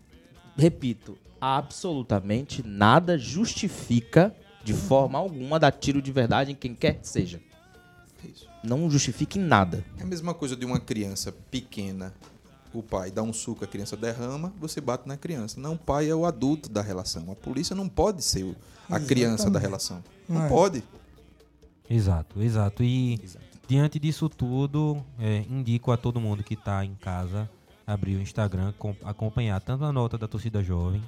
repito, 0.55 1.17
absolutamente 1.41 2.61
nada 2.65 3.17
justifica 3.17 4.33
de 4.63 4.73
forma 4.73 5.17
alguma 5.17 5.59
dar 5.59 5.71
tiro 5.71 6.01
de 6.01 6.11
verdade 6.11 6.51
em 6.51 6.55
quem 6.55 6.75
quer 6.75 6.99
que 6.99 7.07
seja. 7.07 7.41
Isso. 8.23 8.47
Não 8.63 8.89
justifica 8.89 9.37
em 9.37 9.41
nada. 9.41 9.83
É 9.99 10.03
a 10.03 10.05
mesma 10.05 10.33
coisa 10.35 10.55
de 10.55 10.65
uma 10.65 10.79
criança 10.79 11.31
pequena. 11.51 12.13
O 12.73 12.83
pai 12.83 13.09
dá 13.09 13.23
um 13.23 13.31
suco, 13.33 13.63
a 13.63 13.67
criança 13.67 13.95
derrama, 13.97 14.53
você 14.59 14.79
bate 14.81 15.07
na 15.07 15.17
criança. 15.17 15.59
Não, 15.59 15.73
o 15.73 15.77
pai 15.77 16.09
é 16.09 16.15
o 16.15 16.25
adulto 16.25 16.69
da 16.69 16.81
relação. 16.81 17.31
A 17.31 17.35
polícia 17.35 17.75
não 17.75 17.87
pode 17.89 18.21
ser 18.23 18.55
a 18.89 18.99
criança 18.99 19.49
da 19.49 19.59
relação. 19.59 20.03
Não 20.27 20.45
É. 20.45 20.49
pode. 20.49 20.83
Exato, 21.89 22.41
exato. 22.41 22.83
E 22.83 23.19
diante 23.67 23.99
disso 23.99 24.29
tudo, 24.29 25.03
é, 25.19 25.43
indico 25.49 25.91
a 25.91 25.97
todo 25.97 26.19
mundo 26.19 26.43
que 26.43 26.53
está 26.53 26.83
em 26.85 26.95
casa 26.95 27.49
abrir 27.85 28.15
o 28.15 28.21
Instagram, 28.21 28.73
com- 28.79 28.95
acompanhar 29.03 29.59
tanto 29.61 29.83
a 29.85 29.91
nota 29.93 30.17
da 30.17 30.27
torcida 30.27 30.63
jovem 30.63 31.01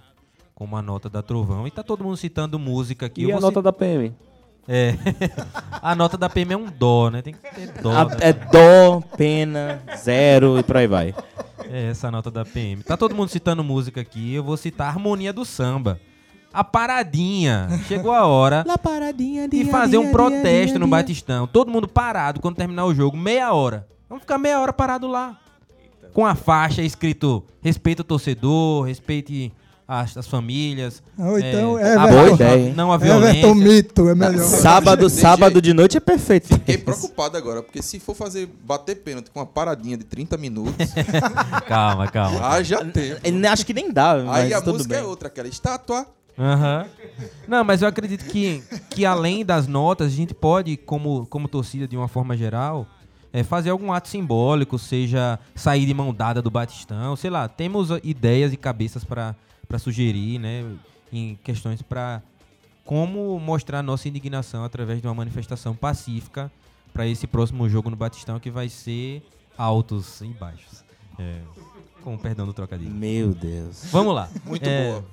como 0.54 0.76
a 0.78 0.82
nota 0.82 1.10
da 1.10 1.22
Trovão. 1.22 1.68
E 1.68 1.72
tá 1.72 1.84
todo 1.84 2.04
mundo 2.04 2.18
citando 2.18 2.58
música 2.60 3.06
aqui. 3.08 3.22
E 3.26 3.30
Eu 3.30 3.38
a 3.38 3.40
nota 3.42 3.62
da 3.62 3.72
PM? 3.74 4.14
É. 4.68 4.96
a 5.82 5.96
nota 5.96 6.18
da 6.18 6.30
PM 6.30 6.54
é 6.54 6.58
um 6.58 6.66
dó, 6.70 7.10
né? 7.10 7.22
Tem 7.22 7.34
que 7.34 7.40
ter 7.40 7.72
dó. 7.82 7.92
A- 7.92 8.18
é 8.20 8.34
dó, 8.34 9.02
pena, 9.16 9.82
zero 9.98 10.58
e 10.60 10.64
por 10.64 10.78
aí 10.78 10.88
vai. 10.88 11.16
É 11.70 11.88
essa 11.90 12.08
a 12.08 12.12
nota 12.12 12.30
da 12.32 12.44
PM. 12.46 12.84
Tá 12.84 12.96
todo 12.98 13.16
mundo 13.16 13.30
citando 13.30 13.64
música 13.64 14.02
aqui. 14.02 14.34
Eu 14.34 14.44
vou 14.44 14.58
citar 14.58 14.88
a 14.88 14.90
Harmonia 14.90 15.32
do 15.34 15.46
Samba. 15.46 16.00
A 16.58 16.64
paradinha. 16.64 17.68
Chegou 17.88 18.12
a 18.12 18.26
hora 18.26 18.66
paradinha 18.82 19.48
de 19.48 19.64
fazer 19.66 20.00
um 20.00 20.12
protesto 20.12 20.80
no 20.80 20.88
Batistão. 20.88 21.46
Todo 21.46 21.70
mundo 21.72 21.88
parado 21.88 22.40
quando 22.42 22.56
terminar 22.56 22.86
o 22.86 22.96
jogo. 22.96 23.16
Meia 23.16 23.54
hora. 23.54 23.88
Vamos 24.10 24.24
ficar 24.24 24.40
meia 24.40 24.60
hora 24.60 24.74
parado 24.74 25.06
lá. 25.08 25.38
Com 26.14 26.26
a 26.26 26.34
faixa 26.34 26.82
escrito 26.82 27.44
respeito 27.62 28.00
o 28.00 28.04
torcedor, 28.04 28.86
respeite 28.86 29.54
as, 29.88 30.18
as 30.18 30.28
famílias. 30.28 31.04
Ou 31.16 31.38
então, 31.38 31.78
é, 31.78 31.94
Everton- 31.94 32.02
a- 32.02 32.08
Boa 32.08 32.30
ideia, 32.32 32.68
hein? 32.70 32.74
Não 32.76 32.92
a 32.92 32.96
Everton 32.96 33.20
violência. 33.20 33.54
Mito 33.56 34.10
é 34.10 34.16
melhor. 34.16 34.44
Sábado, 34.44 35.10
sábado 35.12 35.62
de 35.62 35.74
noite 35.76 35.98
é 35.98 36.00
perfeito. 36.00 36.48
Fiquei 36.48 36.78
preocupado 36.80 37.38
agora, 37.38 37.62
porque 37.62 37.84
se 37.84 38.00
for 38.00 38.16
fazer 38.16 38.50
bater 38.64 38.96
pênalti 38.96 39.30
com 39.30 39.40
uma 39.40 39.46
paradinha 39.46 39.96
de 39.96 40.06
30 40.06 40.38
minutos, 40.38 40.74
Calma, 41.68 42.08
calma. 42.08 42.48
haja 42.48 42.84
tempo. 42.84 43.20
Eu 43.24 43.52
Acho 43.52 43.64
que 43.66 43.74
nem 43.76 43.92
dá, 43.92 44.14
Aí 44.14 44.24
mas 44.26 44.54
a 44.54 44.62
tudo 44.62 44.74
música 44.78 44.96
bem. 44.96 45.04
é 45.04 45.08
outra, 45.08 45.28
aquela 45.28 45.48
estátua. 45.48 46.08
Aham. 46.38 46.86
Não, 47.48 47.64
mas 47.64 47.82
eu 47.82 47.88
acredito 47.88 48.26
que, 48.26 48.62
que 48.92 49.06
além 49.06 49.44
das 49.44 49.68
notas, 49.68 50.08
a 50.14 50.16
gente 50.16 50.34
pode, 50.34 50.78
como, 50.78 51.26
como 51.28 51.48
torcida 51.48 51.88
de 51.88 51.98
uma 51.98 52.08
forma 52.08 52.38
geral, 52.38 52.86
é, 53.34 53.44
fazer 53.44 53.72
algum 53.72 53.92
ato 53.92 54.08
simbólico, 54.08 54.78
seja 54.78 55.40
sair 55.56 55.86
de 55.86 55.94
mão 55.94 56.14
dada 56.14 56.42
do 56.42 56.52
Batistão, 56.52 57.16
sei 57.16 57.30
lá, 57.30 57.48
temos 57.48 57.90
ideias 58.04 58.54
e 58.54 58.58
cabeças 58.58 59.04
para 59.04 59.36
sugerir, 59.80 60.40
né, 60.40 60.66
em 61.12 61.38
questões 61.44 61.82
para 61.82 62.22
como 62.86 63.38
mostrar 63.40 63.82
nossa 63.84 64.08
indignação 64.08 64.64
através 64.64 65.02
de 65.02 65.08
uma 65.08 65.14
manifestação 65.14 65.76
pacífica 65.76 66.52
para 66.94 67.06
esse 67.06 67.28
próximo 67.28 67.68
jogo 67.68 67.90
no 67.90 67.96
Batistão 67.96 68.40
que 68.40 68.50
vai 68.50 68.70
ser 68.70 69.22
altos 69.58 70.22
e 70.22 70.28
baixos. 70.28 70.86
É, 71.20 71.42
com 72.04 72.16
o 72.16 72.18
perdão 72.18 72.46
do 72.46 72.54
trocadilho. 72.54 72.92
Meu 72.92 73.34
Deus. 73.34 73.86
Vamos 73.92 74.16
lá. 74.16 74.30
Muito 74.46 74.66
É, 74.66 74.84
boa. 74.92 75.06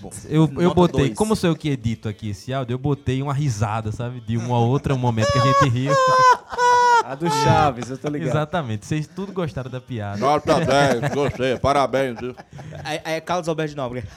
Bom, 0.00 0.10
eu, 0.28 0.50
eu 0.60 0.74
botei, 0.74 1.06
dois. 1.06 1.16
como 1.16 1.34
sou 1.34 1.50
eu 1.50 1.56
que 1.56 1.68
edito 1.68 2.08
aqui 2.08 2.30
esse 2.30 2.52
áudio, 2.52 2.74
eu 2.74 2.78
botei 2.78 3.22
uma 3.22 3.34
risada, 3.34 3.90
sabe? 3.90 4.20
De 4.20 4.36
um 4.36 4.54
a 4.54 4.58
outro 4.58 4.96
momento 4.96 5.32
que 5.32 5.38
a 5.38 5.42
gente 5.42 5.68
riu. 5.68 5.92
A 7.04 7.14
do 7.14 7.30
Chaves, 7.30 7.90
eu 7.90 7.96
tô 7.96 8.08
ligado. 8.08 8.28
Exatamente. 8.28 8.86
Vocês 8.86 9.06
tudo 9.06 9.32
gostaram 9.32 9.70
da 9.70 9.80
piada. 9.80 10.18
Nota 10.18 10.60
10, 10.60 11.14
gostei, 11.14 11.58
parabéns. 11.58 12.18
Aí, 12.84 13.00
aí 13.04 13.14
é 13.14 13.20
Carlos 13.20 13.48
Alberto 13.48 13.70
de 13.70 13.76
Nóbrega. 13.76 14.08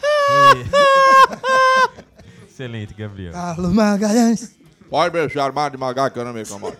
Excelente, 2.47 2.93
Gabriel. 2.93 3.31
Carlos 3.31 3.73
Magalhães. 3.73 4.55
Pode 4.89 5.17
me 5.17 5.29
chamar 5.29 5.71
de 5.71 5.77
magar 5.77 6.11
que 6.11 6.19
eu 6.19 6.25
não 6.25 6.33
me 6.33 6.41
incomodo. 6.41 6.75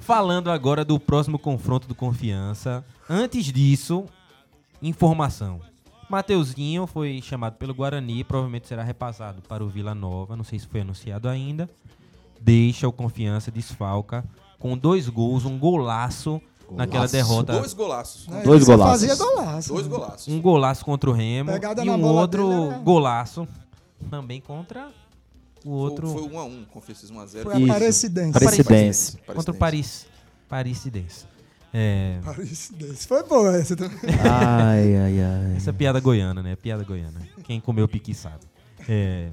Falando 0.00 0.50
agora 0.50 0.84
do 0.84 1.00
próximo 1.00 1.38
confronto 1.38 1.88
do 1.88 1.94
Confiança. 1.94 2.84
Antes 3.08 3.46
disso, 3.46 4.04
informação. 4.82 5.60
Mateuzinho 6.08 6.86
foi 6.86 7.20
chamado 7.22 7.54
pelo 7.56 7.74
Guarani, 7.74 8.24
provavelmente 8.24 8.68
será 8.68 8.82
repassado 8.82 9.42
para 9.48 9.64
o 9.64 9.68
Vila 9.68 9.94
Nova, 9.94 10.36
não 10.36 10.44
sei 10.44 10.58
se 10.58 10.66
foi 10.66 10.80
anunciado 10.82 11.28
ainda. 11.28 11.68
Deixa 12.40 12.86
o 12.86 12.92
Confiança, 12.92 13.50
desfalca, 13.50 14.24
com 14.58 14.76
dois 14.76 15.08
gols, 15.08 15.44
um 15.44 15.58
golaço 15.58 16.40
naquela 16.70 17.06
derrota. 17.06 17.54
Dois 17.54 17.72
golaços. 17.72 18.28
Né? 18.28 18.42
Dois 18.42 18.64
golaços. 18.64 19.08
Fazia 19.08 19.16
golaço. 19.16 19.68
Dois 19.72 19.86
golaços. 19.86 20.28
Um 20.28 20.40
golaço 20.40 20.84
contra 20.84 21.10
o 21.10 21.12
Remo 21.12 21.52
Pegada 21.52 21.84
e 21.84 21.88
um 21.90 22.04
outro 22.04 22.48
dele 22.48 22.62
era- 22.66 22.78
golaço 22.78 23.48
também 24.10 24.40
contra 24.40 24.88
o 25.64 25.70
outro 25.70 26.08
Foi 26.08 26.22
1 26.22 26.38
a 26.38 26.44
1 26.44 26.64
confesso 26.66 27.12
1 27.12 27.20
a 27.20 27.26
0 27.26 27.44
Foi 27.44 27.54
a 27.54 27.58
Isso. 27.60 27.70
Aparecidense. 27.72 28.36
Aparecidense. 28.36 29.18
contra 29.34 29.50
o 29.50 29.54
Paris 29.56 30.06
Parisidense. 30.48 31.24
É, 31.76 32.20
Aparecidense. 32.24 33.04
Foi 33.08 33.24
boa 33.24 33.56
essa. 33.56 33.74
também. 33.74 33.98
Ai, 34.22 34.96
ai, 34.96 35.20
ai. 35.20 35.56
essa 35.56 35.70
é 35.70 35.72
piada 35.72 35.98
goiana, 35.98 36.40
né? 36.40 36.54
Piada 36.54 36.84
goiana. 36.84 37.20
Quem 37.42 37.60
comeu 37.60 37.88
piqui 37.88 38.14
sabe. 38.14 38.44
É, 38.88 39.28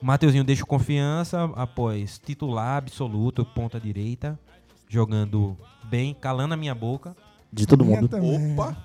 Mateuzinho 0.00 0.42
deixa 0.42 0.64
confiança 0.66 1.44
após 1.54 2.18
titular 2.18 2.78
absoluto, 2.78 3.44
ponta 3.44 3.78
direita, 3.78 4.36
jogando 4.88 5.56
bem, 5.84 6.12
calando 6.12 6.54
a 6.54 6.56
minha 6.56 6.74
boca. 6.74 7.14
De 7.52 7.64
todo 7.64 7.84
mundo. 7.84 8.08
também. 8.08 8.54
Opa! 8.54 8.76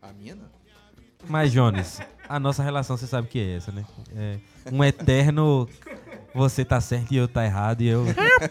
A 0.00 0.12
minha 0.12 0.36
não. 0.36 0.44
Mas, 1.28 1.50
Jones, 1.50 2.00
a 2.28 2.38
nossa 2.38 2.62
relação 2.62 2.96
você 2.96 3.08
sabe 3.08 3.26
que 3.26 3.40
é 3.40 3.56
essa, 3.56 3.72
né? 3.72 3.84
É 4.14 4.38
um 4.70 4.84
eterno 4.84 5.68
você 6.32 6.64
tá 6.64 6.80
certo 6.80 7.12
e 7.12 7.16
eu 7.16 7.26
tá 7.26 7.44
errado. 7.44 7.80
E 7.80 7.88
eu 7.88 8.04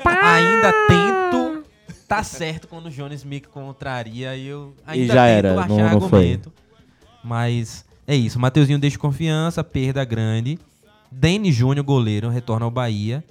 ainda 0.05 0.73
tento 0.87 1.38
tá 2.09 2.23
certo 2.23 2.67
quando 2.67 2.87
o 2.87 2.89
Jones 2.91 3.23
me 3.23 3.39
contraria 3.39 4.35
e 4.35 4.47
eu 4.47 4.73
E 4.93 5.05
já 5.07 5.13
tento 5.13 5.17
era, 5.45 5.53
achar 5.59 5.67
não- 5.69 5.77
não 5.77 6.09
foi. 6.09 6.19
argumento. 6.19 6.51
Mas 7.23 7.85
é 8.07 8.15
isso, 8.15 8.39
Mateuzinho 8.39 8.79
deixa 8.79 8.97
confiança, 8.97 9.63
perda 9.63 10.03
grande. 10.03 10.59
Dene 11.11 11.51
Júnior, 11.51 11.85
goleiro, 11.85 12.29
retorna 12.29 12.65
ao 12.65 12.71
Bahia. 12.71 13.23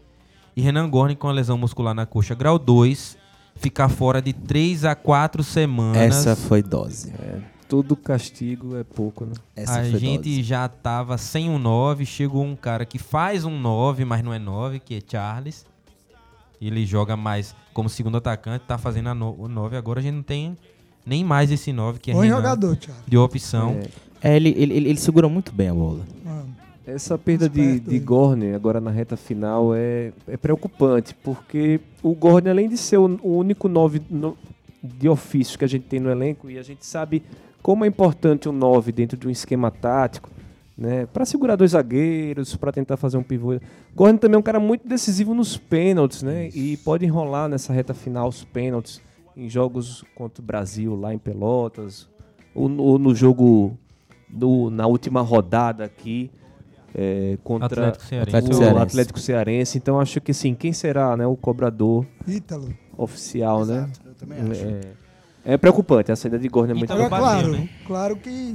E 0.57 0.61
Renan 0.61 0.89
Gorni 0.91 1.15
com 1.15 1.29
a 1.29 1.33
lesão 1.33 1.57
muscular 1.57 1.95
na 1.95 2.05
coxa 2.05 2.35
grau 2.35 2.59
2, 2.59 3.17
ficar 3.55 3.89
fora 3.89 4.21
de 4.21 4.33
3 4.33 4.85
a 4.85 4.95
4 4.97 5.43
semanas. 5.45 5.97
Essa 6.27 6.35
foi 6.35 6.63
dose. 6.63 7.13
Todo 7.69 7.95
castigo 7.95 8.77
é 8.77 8.83
pouco, 8.83 9.25
né? 9.27 9.35
Essa 9.55 9.81
a 9.81 9.85
foi 9.85 9.99
gente 10.01 10.29
dose. 10.31 10.43
já 10.43 10.67
tava 10.69 11.17
sem 11.19 11.49
um 11.49 11.59
9, 11.59 12.05
chegou 12.07 12.43
um 12.45 12.57
cara 12.57 12.85
que 12.85 12.99
faz 12.99 13.45
um 13.45 13.57
9, 13.61 14.05
mas 14.05 14.25
não 14.25 14.33
é 14.35 14.39
9, 14.39 14.81
que 14.81 14.97
é 14.97 15.01
Charles. 15.07 15.65
Ele 16.61 16.85
joga 16.87 17.17
mais 17.17 17.55
como 17.73 17.89
segundo 17.89 18.17
atacante, 18.17 18.65
tá 18.67 18.77
fazendo 18.79 19.09
a 19.11 19.15
no- 19.15 19.37
o 19.39 19.49
9. 19.49 19.77
Agora 19.77 20.01
a 20.01 20.03
gente 20.03 20.15
não 20.15 20.23
tem 20.23 20.57
nem 21.07 21.23
mais 21.25 21.51
esse 21.53 21.73
9, 21.73 21.99
que 21.99 22.11
é 22.11 22.15
Bom 22.15 22.21
Renan, 22.21 22.37
jogador, 22.37 22.77
Thiago. 22.77 23.01
de 23.07 23.17
opção. 23.17 23.79
É. 24.23 24.33
É, 24.33 24.37
ele, 24.37 24.49
ele, 24.57 24.75
ele, 24.75 24.89
ele 24.91 24.99
segura 24.99 25.29
muito 25.29 25.53
bem 25.53 25.69
a 25.69 25.75
bola. 25.75 26.01
Essa 26.85 27.17
perda 27.19 27.49
de, 27.49 27.61
Esperto 27.61 27.91
de. 27.91 27.99
Gorne 27.99 28.55
agora 28.55 28.81
na 28.81 28.91
reta 28.91 29.17
final 29.17 29.75
é, 29.75 30.11
é 30.27 30.37
preocupante, 30.39 31.15
porque 31.23 31.81
o 32.03 32.15
Gorne, 32.15 32.49
além 32.49 32.69
de 32.69 32.77
ser 32.79 32.97
o, 32.97 33.19
o 33.23 33.37
único 33.37 33.69
9 33.69 34.01
de 34.83 35.09
ofício 35.09 35.59
que 35.59 35.65
a 35.65 35.69
gente 35.69 35.85
tem 35.85 36.01
no 36.01 36.11
elenco, 36.11 36.51
e 36.51 36.59
a 36.59 36.63
gente 36.63 36.87
sabe 36.87 37.23
como 37.63 37.85
é 37.85 37.89
importante 37.89 38.49
o 38.49 38.53
9 38.53 38.91
dentro 38.91 39.17
de 39.19 39.29
um 39.29 39.31
esquema 39.31 39.71
tático, 39.71 40.31
né? 40.79 41.07
Para 41.07 41.25
segurar 41.25 41.57
dois 41.57 41.73
zagueiros, 41.73 42.55
para 42.55 42.71
tentar 42.71 42.97
fazer 42.97 43.17
um 43.17 43.23
pivô. 43.23 43.59
Gorne 43.97 44.17
também 44.19 44.37
é 44.37 44.39
um 44.39 44.43
cara 44.43 44.61
muito 44.61 44.87
decisivo 44.87 45.35
nos 45.35 45.57
pênaltis, 45.57 46.23
né? 46.23 46.49
E 46.55 46.77
pode 46.79 47.05
enrolar 47.05 47.49
nessa 47.49 47.73
reta 47.73 47.93
final 47.93 48.29
os 48.29 48.45
pênaltis 48.45 49.01
em 49.37 49.49
jogos 49.51 50.05
contra 50.15 50.41
o 50.41 50.45
Brasil 50.47 50.95
lá 50.95 51.13
em 51.13 51.19
Pelotas, 51.19 52.09
ou 52.55 52.69
no, 52.69 52.83
ou 52.83 52.99
no 52.99 53.15
jogo 53.15 53.77
do- 54.29 54.71
na 54.71 54.87
última 54.87 55.21
rodada 55.21 55.85
aqui 55.85 56.31
é, 56.95 57.37
contra 57.45 57.89
Atlético 57.89 58.05
Cearense. 58.07 58.35
o 58.35 58.39
Atlético 58.39 58.55
Cearense. 58.57 58.83
Atlético 58.83 59.19
Cearense. 59.21 59.79
Então 59.79 60.01
acho 60.01 60.21
que 60.21 60.33
sim, 60.33 60.55
quem 60.55 60.73
será 60.73 61.17
né, 61.17 61.27
o 61.27 61.37
cobrador 61.37 62.07
Ítalo. 62.27 62.69
oficial, 62.97 63.65
né? 63.67 63.79
Exato, 63.91 64.01
eu 64.09 64.15
também 64.15 64.39
acho. 64.51 64.65
É, 64.65 64.81
é 65.55 65.57
preocupante, 65.57 66.11
a 66.13 66.17
saída 66.17 66.39
de 66.39 66.49
Gorne 66.49 66.71
é 66.73 66.75
muito 66.75 66.85
Ítalo 66.93 67.09
bateu, 67.09 67.19
claro, 67.19 67.53
né? 67.53 67.69
claro 67.87 68.17
que 68.17 68.55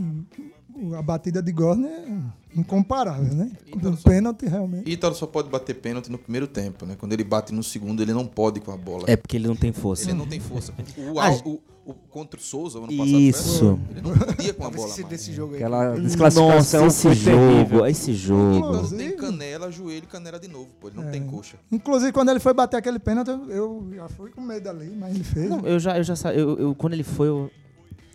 a 0.97 1.01
batida 1.01 1.41
de 1.41 1.51
Gorne 1.51 1.85
é 1.87 2.19
incomparável, 2.55 3.33
né? 3.33 3.51
Então, 3.67 3.91
Do 3.91 3.97
só- 3.97 4.09
pênalti, 4.09 4.45
realmente. 4.45 4.89
Ítalo 4.89 5.15
só 5.15 5.25
pode 5.25 5.49
bater 5.49 5.73
pênalti 5.75 6.09
no 6.11 6.17
primeiro 6.17 6.47
tempo, 6.47 6.85
né? 6.85 6.95
Quando 6.99 7.13
ele 7.13 7.23
bate 7.23 7.53
no 7.53 7.63
segundo, 7.63 8.01
ele 8.01 8.13
não 8.13 8.25
pode 8.25 8.59
com 8.59 8.71
a 8.71 8.77
bola. 8.77 9.05
É 9.07 9.15
porque 9.15 9.37
ele 9.37 9.47
não 9.47 9.55
tem 9.55 9.71
força. 9.71 10.03
Ele 10.09 10.13
não 10.17 10.27
tem 10.27 10.39
força. 10.39 10.73
O, 11.13 11.19
Ah, 11.19 11.31
o, 11.45 11.59
o 11.85 11.93
contra 12.09 12.39
o 12.39 12.43
Souza, 12.43 12.77
ano 12.77 12.87
passado, 12.87 13.07
Isso. 13.19 13.65
assim. 13.65 13.79
ele 13.91 14.01
não 14.01 14.17
podia 14.17 14.53
com 14.53 14.65
a 14.65 14.69
bola 14.69 14.87
mais. 14.87 15.03
desse 15.05 15.33
jogo 15.33 15.53
aí. 15.55 15.57
Aquela 15.63 15.95
desclassificação 15.99 16.85
Nossa, 16.85 17.09
esse 17.09 17.13
jogo, 17.15 17.85
esse 17.87 18.13
jogo. 18.13 18.57
Ítalo 18.57 18.75
Inclusive- 18.75 19.03
tem 19.03 19.17
canela, 19.17 19.71
joelho 19.71 20.03
e 20.03 20.07
canela 20.07 20.39
de 20.39 20.47
novo, 20.47 20.69
pô. 20.79 20.87
Ele 20.87 20.97
não 20.97 21.07
É. 21.07 21.11
tem 21.11 21.25
coxa. 21.25 21.57
Inclusive, 21.71 22.11
quando 22.13 22.29
ele 22.29 22.39
foi 22.39 22.53
bater 22.53 22.77
aquele 22.77 22.99
pênalti, 22.99 23.27
eu, 23.29 23.47
eu 23.49 23.87
já 23.95 24.07
fui 24.09 24.29
com 24.29 24.41
medo 24.41 24.69
ali, 24.69 24.95
mas 24.97 25.13
ele 25.15 25.23
fez. 25.23 25.49
Não, 25.49 25.59
eu 25.61 25.79
já, 25.79 25.97
eu 25.97 26.03
já 26.03 26.15
sa- 26.15 26.33
eu, 26.33 26.57
eu- 26.57 26.75
quando 26.75 26.93
ele 26.93 27.03
foi, 27.03 27.27
eu... 27.27 27.49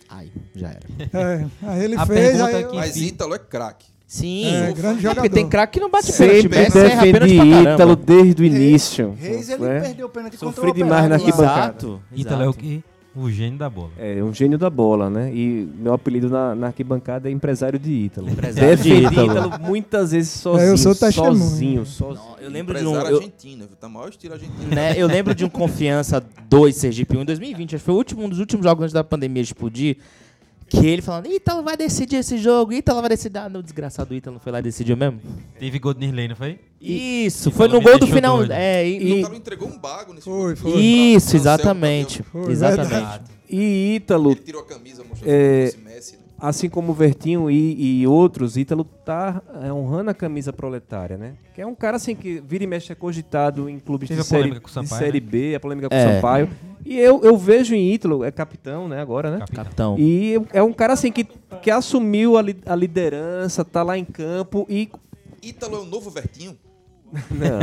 Ai, 0.09 0.31
já 0.55 0.69
era. 0.69 0.79
É, 1.13 1.45
aí 1.63 1.83
ele 1.83 1.95
A 1.95 2.05
fez, 2.05 2.41
aí 2.41 2.55
é 2.55 2.63
eu- 2.63 2.69
que- 2.69 2.75
Mas. 2.75 2.97
Ítalo 2.97 3.35
é 3.35 3.39
craque. 3.39 3.85
Sim. 4.07 4.45
É, 4.47 4.59
grande 4.73 4.75
Porque 5.01 5.01
jogador. 5.01 5.29
tem 5.29 5.47
craque 5.47 5.73
que 5.73 5.79
não 5.79 5.89
bate 5.91 6.11
pênalti. 6.11 6.41
Sempre 6.41 6.59
Messi 6.59 6.77
erra 6.79 7.01
pênalti 7.03 7.37
defendi. 7.37 7.69
Ítalo 7.69 7.95
desde 7.95 8.41
o 8.41 8.45
início. 8.45 9.15
Reis, 9.19 9.49
ele 9.49 9.63
né? 9.63 9.79
perdeu 9.81 10.07
o 10.07 10.09
pênalti 10.09 10.37
contra 10.37 10.55
Sofri 10.55 10.71
o 10.71 10.73
demais 10.73 11.07
na 11.09 11.15
arquibancada. 11.15 11.61
Exato. 11.61 12.01
Ítalo 12.15 12.43
é 12.43 12.49
o 12.49 12.53
que? 12.53 12.83
O 13.15 13.29
gênio 13.29 13.57
da 13.57 13.69
bola. 13.69 13.89
É 13.97 14.23
um 14.23 14.31
gênio 14.33 14.57
da 14.57 14.69
bola, 14.69 15.09
né? 15.09 15.33
E 15.33 15.67
meu 15.77 15.93
apelido 15.93 16.29
na, 16.29 16.53
na 16.53 16.67
arquibancada 16.67 17.27
é 17.27 17.31
empresário 17.31 17.79
de 17.79 17.91
Ítalo. 17.91 18.29
Empresário 18.29 18.77
de 18.77 18.93
Ítalo. 18.93 19.31
Ítalo 19.31 19.59
muitas 19.61 20.11
vezes 20.11 20.31
sozinho. 20.31 20.69
É, 20.69 20.71
eu 20.71 20.77
sou 20.77 20.93
testemunha. 20.93 21.35
sozinho, 21.35 21.85
sozinho. 21.85 22.25
Não, 22.29 22.37
eu 22.39 22.49
lembro 22.49 22.77
de 22.77 22.85
um... 22.85 22.89
Empresário 22.89 23.11
eu- 23.11 23.17
argentino, 23.17 23.67
viu? 23.67 23.75
Tá 23.75 23.89
maior 23.89 24.09
estilo 24.09 24.33
argentino. 24.35 24.67
né, 24.75 24.93
eu 24.95 25.07
lembro 25.07 25.33
de 25.33 25.43
um 25.43 25.49
Confiança 25.49 26.23
2 26.47 26.75
Sergipe 26.75 27.17
1 27.17 27.21
em 27.21 27.25
2020. 27.25 27.75
Acho 27.75 27.81
que 27.81 27.85
foi 27.85 27.95
o 27.95 27.97
último, 27.97 28.23
um 28.23 28.29
dos 28.29 28.39
últimos 28.39 28.63
jogos 28.63 28.83
antes 28.83 28.93
da 28.93 29.03
pandemia 29.03 29.41
explodir. 29.41 29.97
Que 30.69 30.85
ele 30.85 31.01
falando, 31.01 31.25
Ítalo 31.27 31.63
vai 31.63 31.75
decidir 31.75 32.17
esse 32.17 32.37
jogo, 32.37 32.71
Ítalo 32.73 32.99
vai 33.01 33.09
decidir. 33.09 33.37
Ah, 33.39 33.49
não, 33.49 33.61
desgraçado 33.61 34.13
Ítalo 34.13 34.35
não 34.35 34.39
foi 34.39 34.51
lá 34.51 34.59
e 34.59 34.61
decidiu 34.61 34.95
mesmo. 34.95 35.19
Teve 35.59 35.79
gol 35.79 35.93
de 35.93 36.01
Nirley, 36.01 36.27
não 36.27 36.35
foi? 36.35 36.59
Isso, 36.79 37.49
Ítalo 37.49 37.55
foi 37.55 37.67
no 37.67 37.81
gol 37.81 37.97
do 37.99 38.07
final. 38.07 38.37
doido. 38.37 38.51
É, 38.51 38.87
E 38.87 38.97
e, 38.97 39.19
Ítalo 39.19 39.35
entregou 39.35 39.67
um 39.67 39.77
bago 39.77 40.13
nesse 40.13 40.25
Foi, 40.25 40.55
jogo. 40.55 40.71
foi. 40.73 40.81
isso, 40.81 41.35
exatamente. 41.35 42.21
Foi, 42.23 42.51
exatamente. 42.51 42.89
verdade. 42.89 43.23
E 43.49 43.95
Ítalo, 43.95 44.31
Ele 44.31 44.39
tirou 44.41 44.61
a 44.61 44.65
camisa, 44.65 45.03
mostrou 45.03 45.31
É, 45.31 45.65
fosse 45.71 45.77
Messi. 45.83 46.13
Né? 46.17 46.19
Assim 46.39 46.69
como 46.69 46.91
o 46.91 46.95
Vertinho 46.95 47.49
e, 47.51 48.01
e 48.01 48.07
outros, 48.07 48.57
Ítalo 48.57 48.83
tá 48.83 49.41
é, 49.61 49.71
honrando 49.71 50.09
a 50.09 50.13
camisa 50.13 50.53
proletária, 50.53 51.17
né? 51.17 51.33
Que 51.53 51.61
é 51.61 51.65
um 51.67 51.75
cara 51.75 51.97
assim 51.97 52.15
que 52.15 52.41
vira 52.45 52.63
e 52.63 52.67
mexe 52.67 52.91
é 52.91 52.95
cogitado 52.95 53.69
em 53.69 53.79
clubes 53.79 54.07
Teve 54.07 54.21
de 54.21 54.21
a 54.21 54.23
série, 54.23 54.41
polêmica 54.43 54.61
com 54.61 54.67
o 54.67 54.69
de 54.69 54.73
Sampaio, 54.89 55.05
série 55.05 55.19
B, 55.19 55.55
a 55.55 55.59
polêmica 55.59 55.89
com 55.89 55.95
o 55.95 55.97
É. 55.97 56.15
Sampaio. 56.15 56.49
E 56.85 56.97
eu, 56.97 57.21
eu 57.23 57.37
vejo 57.37 57.75
em 57.75 57.91
Ítalo, 57.93 58.23
é 58.23 58.31
capitão, 58.31 58.87
né, 58.87 59.01
agora, 59.01 59.31
né? 59.37 59.45
Capitão. 59.53 59.95
E 59.99 60.35
é 60.53 60.63
um 60.63 60.71
cara 60.73 60.93
assim 60.93 61.11
que, 61.11 61.25
que 61.61 61.69
assumiu 61.69 62.37
a, 62.37 62.41
li- 62.41 62.57
a 62.65 62.75
liderança, 62.75 63.65
tá 63.65 63.83
lá 63.83 63.97
em 63.97 64.05
campo 64.05 64.65
e. 64.69 64.89
Ítalo 65.43 65.75
é 65.77 65.79
o 65.79 65.85
novo 65.85 66.09
Vertinho? 66.09 66.57
Não, 67.31 67.59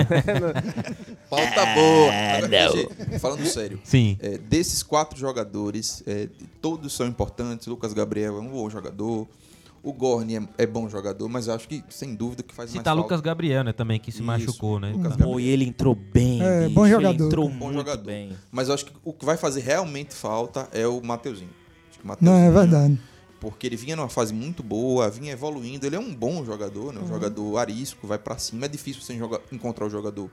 Pauta 1.30 1.66
boa. 1.74 2.12
Agora, 2.12 2.70
gente, 2.72 3.18
falando 3.18 3.46
sério. 3.46 3.80
Sim. 3.84 4.16
É, 4.20 4.38
desses 4.38 4.82
quatro 4.82 5.18
jogadores, 5.18 6.02
é, 6.06 6.28
todos 6.60 6.92
são 6.92 7.06
importantes. 7.06 7.66
Lucas 7.66 7.92
Gabriel 7.92 8.36
é 8.36 8.40
um 8.40 8.48
bom 8.48 8.68
jogador. 8.70 9.26
O 9.82 9.92
Gorni 9.92 10.36
é, 10.36 10.42
é 10.58 10.66
bom 10.66 10.88
jogador, 10.88 11.28
mas 11.28 11.48
acho 11.48 11.68
que, 11.68 11.84
sem 11.88 12.12
dúvida, 12.16 12.42
que 12.42 12.52
faz 12.52 12.70
mais 12.70 12.80
Citar 12.80 12.92
falta. 12.92 13.02
Lucas 13.02 13.20
Gabriel, 13.20 13.62
né, 13.62 13.72
também, 13.72 14.00
que 14.00 14.10
se 14.10 14.18
Isso, 14.18 14.26
machucou, 14.26 14.80
né? 14.80 14.90
Lucas 14.92 15.16
Pô, 15.16 15.38
e 15.38 15.46
ele 15.46 15.64
entrou 15.64 15.94
bem. 15.94 16.42
É, 16.42 16.62
bicho, 16.62 16.74
bom 16.74 16.86
ele 16.86 16.94
jogador. 16.96 17.24
entrou 17.26 17.48
Bom 17.48 17.54
muito 17.66 17.78
jogador. 17.78 18.04
bem. 18.04 18.32
Mas 18.50 18.68
acho 18.68 18.86
que 18.86 18.92
o 19.04 19.12
que 19.12 19.24
vai 19.24 19.36
fazer 19.36 19.60
realmente 19.60 20.12
falta 20.12 20.68
é 20.72 20.88
o 20.88 21.00
Mateuzinho. 21.00 21.50
Acho 21.88 22.00
que 22.00 22.04
o 22.04 22.08
Não, 22.20 22.32
é 22.32 22.50
Mateuzinho, 22.50 22.52
verdade. 22.52 22.98
Porque 23.40 23.66
ele 23.66 23.76
vinha 23.76 23.94
numa 23.96 24.08
fase 24.08 24.32
muito 24.32 24.62
boa, 24.62 25.10
vinha 25.10 25.32
evoluindo. 25.32 25.86
Ele 25.86 25.96
é 25.96 25.98
um 26.00 26.14
bom 26.14 26.44
jogador, 26.44 26.92
né? 26.92 27.00
Um 27.00 27.06
jogador 27.08 27.58
arisco, 27.58 28.06
vai 28.06 28.18
pra 28.18 28.38
cima. 28.38 28.64
É 28.64 28.68
difícil 28.68 29.02
você 29.02 29.16
joga- 29.16 29.40
encontrar 29.52 29.86
o 29.86 29.90
jogador 29.90 30.30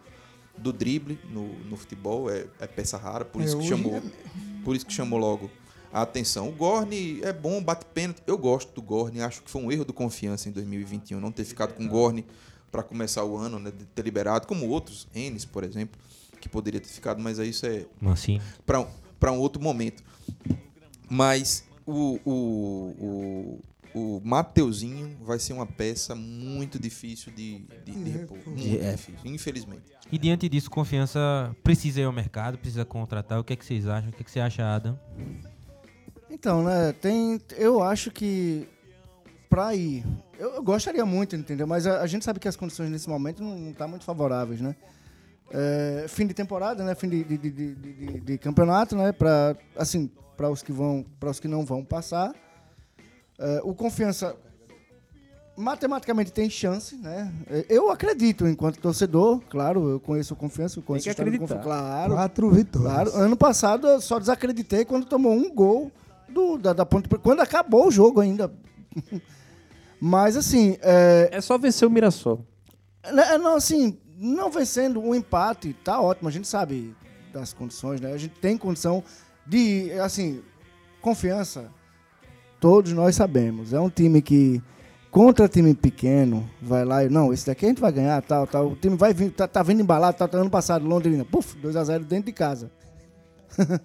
do 0.58 0.72
drible 0.72 1.20
no, 1.30 1.48
no 1.66 1.76
futebol, 1.76 2.30
é, 2.30 2.46
é 2.60 2.68
peça 2.68 2.98
rara, 2.98 3.26
por 3.26 3.42
É, 3.42 3.46
isso 3.46 3.58
que 3.58 3.68
chamou. 3.68 4.02
Por 4.64 4.76
isso 4.76 4.86
que 4.86 4.94
chamou 4.94 5.20
logo 5.20 5.50
a 5.92 6.02
atenção. 6.04 6.48
O 6.48 6.52
Gorni 6.54 7.20
é 7.24 7.34
bom, 7.34 7.62
bate 7.62 7.86
pênalti. 7.88 8.22
Eu 8.26 8.38
gosto 8.38 8.72
do 8.74 8.82
Gorni, 8.82 9.20
acho 9.22 9.42
que 9.44 9.50
foi 9.52 9.62
um 9.62 9.72
erro 9.72 9.84
do 9.84 9.92
confiança 9.94 10.48
em 10.48 10.52
2021 10.52 11.20
não 11.20 11.32
ter 11.32 11.44
ficado 11.44 11.74
com 11.74 11.84
o 11.86 11.88
Gorni 11.90 12.26
para 12.72 12.82
começar 12.84 13.24
o 13.26 13.36
ano, 13.38 13.60
né? 13.60 13.72
De 13.72 13.86
ter 13.86 14.02
liberado, 14.04 14.48
como 14.48 14.68
outros, 14.70 15.08
Enes, 15.14 15.44
por 15.46 15.64
exemplo, 15.64 16.00
que 16.40 16.48
poderia 16.48 16.80
ter 16.80 16.88
ficado, 16.90 17.22
mas 17.22 17.38
aí 17.40 17.50
isso 17.50 17.66
é 17.66 17.86
Assim. 18.06 18.40
para 18.66 18.80
um, 18.80 18.88
pra 19.20 19.32
um 19.32 19.40
outro 19.40 19.62
momento. 19.62 20.02
Mas 21.10 21.64
o, 21.86 22.20
o, 22.26 23.60
o, 23.94 24.00
o 24.18 24.22
Mateuzinho 24.24 25.18
vai 25.22 25.38
ser 25.40 25.54
uma 25.54 25.66
peça 25.66 26.16
muito 26.16 26.80
difícil 26.80 27.32
de, 27.34 27.60
de, 27.86 27.92
de 27.92 28.10
repor. 28.10 28.38
Muito 28.46 28.62
É. 28.84 28.92
difícil, 28.92 29.20
infelizmente. 29.26 29.84
E 30.12 30.18
diante 30.18 30.48
disso, 30.50 30.70
confiança 30.70 31.56
precisa 31.64 32.02
ir 32.02 32.04
ao 32.06 32.12
mercado, 32.12 32.58
precisa 32.58 32.86
contratar. 32.86 33.40
O 33.40 33.44
que 33.44 33.54
é 33.54 33.56
que 33.56 33.66
vocês 33.66 33.88
acham? 33.88 34.10
O 34.10 34.14
que, 34.14 34.22
é 34.22 34.24
que 34.24 34.32
você 34.32 34.40
acha, 34.40 34.64
Adam? 34.64 34.98
Então, 36.30 36.64
né, 36.64 36.94
tem. 36.94 37.40
Eu 37.58 37.82
acho 37.82 38.12
que 38.12 38.68
pra 39.50 39.76
ir. 39.76 40.04
Eu, 40.40 40.56
eu 40.56 40.64
gostaria 40.64 41.06
muito, 41.06 41.36
entendeu? 41.36 41.68
Mas 41.68 41.86
a, 41.86 42.02
a 42.02 42.08
gente 42.08 42.26
sabe 42.26 42.40
que 42.40 42.48
as 42.48 42.56
condições 42.56 42.90
nesse 42.90 43.08
momento 43.08 43.44
não, 43.44 43.58
não 43.58 43.74
tá 43.74 43.88
muito 43.88 44.04
favoráveis, 44.04 44.60
né? 44.60 44.76
É, 45.52 46.06
fim 46.10 46.26
de 46.26 46.34
temporada, 46.34 46.84
né? 46.84 46.96
Fim 46.96 47.08
de, 47.10 47.24
de, 47.24 47.38
de, 47.38 47.52
de, 47.52 47.76
de- 47.76 48.20
de 48.22 48.38
campeonato, 48.40 48.96
né? 48.96 49.12
Pra, 49.12 49.56
assim, 49.76 50.10
para 50.44 50.52
os 50.52 50.62
que 50.62 50.74
vão, 50.74 51.06
para 51.22 51.30
os 51.30 51.40
que 51.40 51.48
não 51.48 51.64
vão 51.66 51.86
passar. 51.86 52.34
É, 53.40 53.62
o 53.64 53.74
confiança 53.74 54.36
matematicamente 55.56 56.34
tem 56.34 56.50
chance, 56.50 56.98
né? 56.98 57.32
É, 57.50 57.66
Eu 57.70 57.90
acredito 57.90 58.46
enquanto 58.46 58.78
torcedor, 58.80 59.40
claro, 59.50 59.88
eu 59.88 60.00
conheço 60.02 60.34
o 60.34 60.38
confiança, 60.38 60.80
eu 60.80 60.84
conheço 60.84 61.06
que 61.06 61.12
acreditar. 61.12 61.40
Confiança, 61.40 61.64
claro. 61.64 62.14
Quatro 62.16 62.50
vitórias. 62.50 62.92
Claro, 62.92 63.16
ano 63.16 63.38
passado 63.38 63.88
eu 63.88 64.02
só 64.02 64.20
desacreditei 64.20 64.84
quando 64.84 65.06
tomou 65.06 65.32
um 65.32 65.50
gol 65.54 65.90
do, 66.28 66.58
da, 66.58 66.74
da 66.74 66.86
Ponte 66.86 67.08
quando 67.08 67.40
acabou 67.40 67.88
o 67.88 67.92
jogo 67.92 68.20
ainda. 68.20 68.52
Mas 70.02 70.36
assim, 70.36 70.78
é, 70.82 71.30
É 71.32 71.40
só 71.40 71.58
vencer 71.58 71.88
o 71.88 71.92
Mirassol. 71.92 72.46
né, 73.14 73.38
não, 73.38 73.56
assim, 73.56 73.98
não 74.18 74.52
vencendo 74.52 75.00
um 75.00 75.16
empate, 75.16 75.74
tá 75.86 76.02
ótimo, 76.02 76.28
a 76.28 76.32
gente 76.32 76.50
sabe 76.50 76.94
das 77.32 77.54
condições, 77.54 78.02
né? 78.02 78.12
A 78.12 78.18
gente 78.18 78.36
tem 78.42 78.58
condição 78.58 79.02
de, 79.46 79.92
assim, 80.04 80.42
confiança, 81.02 81.70
todos 82.60 82.94
nós 82.94 83.16
sabemos. 83.16 83.74
É 83.74 83.80
um 83.80 83.90
time 83.90 84.22
que, 84.22 84.62
contra 85.12 85.48
time 85.48 85.74
pequeno, 85.74 86.50
vai 86.62 86.86
lá 86.86 87.04
e, 87.04 87.10
não, 87.10 87.34
esse 87.34 87.46
daqui 87.46 87.66
a 87.66 87.70
gente 87.70 87.82
vai 87.82 87.92
ganhar, 87.92 88.22
tal, 88.22 88.48
tal. 88.48 88.68
O 88.70 88.76
time 88.76 88.96
vai 88.96 89.14
vir, 89.14 89.32
tá, 89.32 89.48
tá 89.48 89.62
vindo 89.64 89.82
embalado, 89.82 90.18
tá, 90.18 90.28
tá 90.28 90.38
ano 90.38 90.50
passado, 90.50 90.86
Londrina, 90.86 91.26
puf, 91.26 91.56
2x0 91.62 92.04
dentro 92.06 92.26
de 92.28 92.34
casa. 92.34 92.72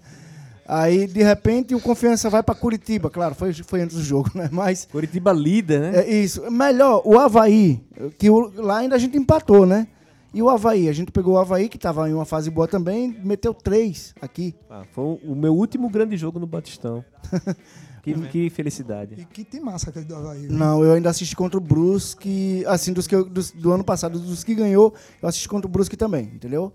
Aí, 0.66 1.06
de 1.06 1.22
repente, 1.22 1.74
o 1.74 1.80
Confiança 1.80 2.28
vai 2.28 2.42
pra 2.42 2.54
Curitiba. 2.54 3.08
Claro, 3.08 3.34
foi, 3.34 3.54
foi 3.54 3.80
antes 3.80 3.96
do 3.96 4.02
jogo, 4.02 4.30
né? 4.36 4.50
Mas 4.52 4.86
Curitiba 4.90 5.32
líder, 5.32 5.80
né? 5.80 6.00
é 6.00 6.10
isso. 6.14 6.50
Melhor, 6.50 7.00
o 7.06 7.18
Havaí, 7.18 7.82
que 8.18 8.28
o- 8.28 8.52
lá 8.56 8.78
ainda 8.78 8.94
a 8.94 8.98
gente 8.98 9.16
empatou, 9.16 9.64
né? 9.64 9.86
E 10.32 10.42
o 10.42 10.48
Havaí, 10.50 10.88
a 10.88 10.92
gente 10.92 11.10
pegou 11.10 11.34
o 11.34 11.38
Havaí, 11.38 11.68
que 11.68 11.78
tava 11.78 12.08
em 12.08 12.12
uma 12.12 12.24
fase 12.26 12.50
boa 12.50 12.68
também, 12.68 13.18
meteu 13.24 13.54
três 13.54 14.14
aqui. 14.20 14.54
Ah, 14.68 14.82
foi 14.92 15.04
o- 15.24 15.34
meu 15.34 15.54
último 15.54 15.88
grande 15.88 16.16
jogo 16.16 16.38
no 16.38 16.46
Batistão. 16.46 17.02
que, 18.02 18.14
que 18.28 18.50
felicidade. 18.50 19.14
E 19.18 19.24
que 19.24 19.42
tem 19.44 19.60
massa 19.60 19.88
aquele 19.90 20.04
do 20.04 20.14
Havaí. 20.14 20.46
viu? 20.46 20.52
Não, 20.52 20.84
eu 20.84 20.92
ainda 20.92 21.08
assisti 21.10 21.34
contra 21.34 21.56
o 21.58 21.60
Brusque, 21.62 22.62
assim, 22.66 22.92
dos 22.92 23.06
que 23.06 23.14
eu- 23.14 23.24
dos- 23.24 23.50
do 23.52 23.72
ano 23.72 23.82
passado, 23.84 24.18
dos 24.18 24.44
que 24.44 24.54
ganhou, 24.54 24.94
eu 25.22 25.28
assisti 25.28 25.48
contra 25.48 25.66
o 25.66 25.70
Brusque 25.70 25.96
também, 25.96 26.24
entendeu? 26.26 26.72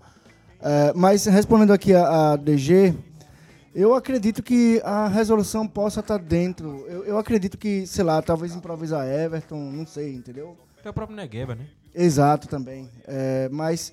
É, 0.60 0.92
mas 0.94 1.24
respondendo 1.26 1.72
aqui 1.72 1.94
a, 1.94 2.32
a 2.32 2.36
DG, 2.36 2.94
eu 3.74 3.94
acredito 3.94 4.42
que 4.42 4.80
a 4.84 5.06
resolução 5.08 5.66
possa 5.66 6.00
estar 6.00 6.18
dentro. 6.18 6.84
Eu, 6.88 7.04
eu 7.04 7.18
acredito 7.18 7.56
que, 7.56 7.86
sei 7.86 8.02
lá, 8.04 8.20
talvez 8.20 8.54
improvisar 8.54 9.06
Everton, 9.06 9.58
não 9.70 9.86
sei, 9.86 10.14
entendeu? 10.14 10.56
Até 10.80 10.90
o 10.90 10.92
próprio 10.92 11.16
Negueba, 11.16 11.54
né? 11.54 11.66
Exato 11.94 12.48
também. 12.48 12.88
É, 13.06 13.48
mas, 13.52 13.92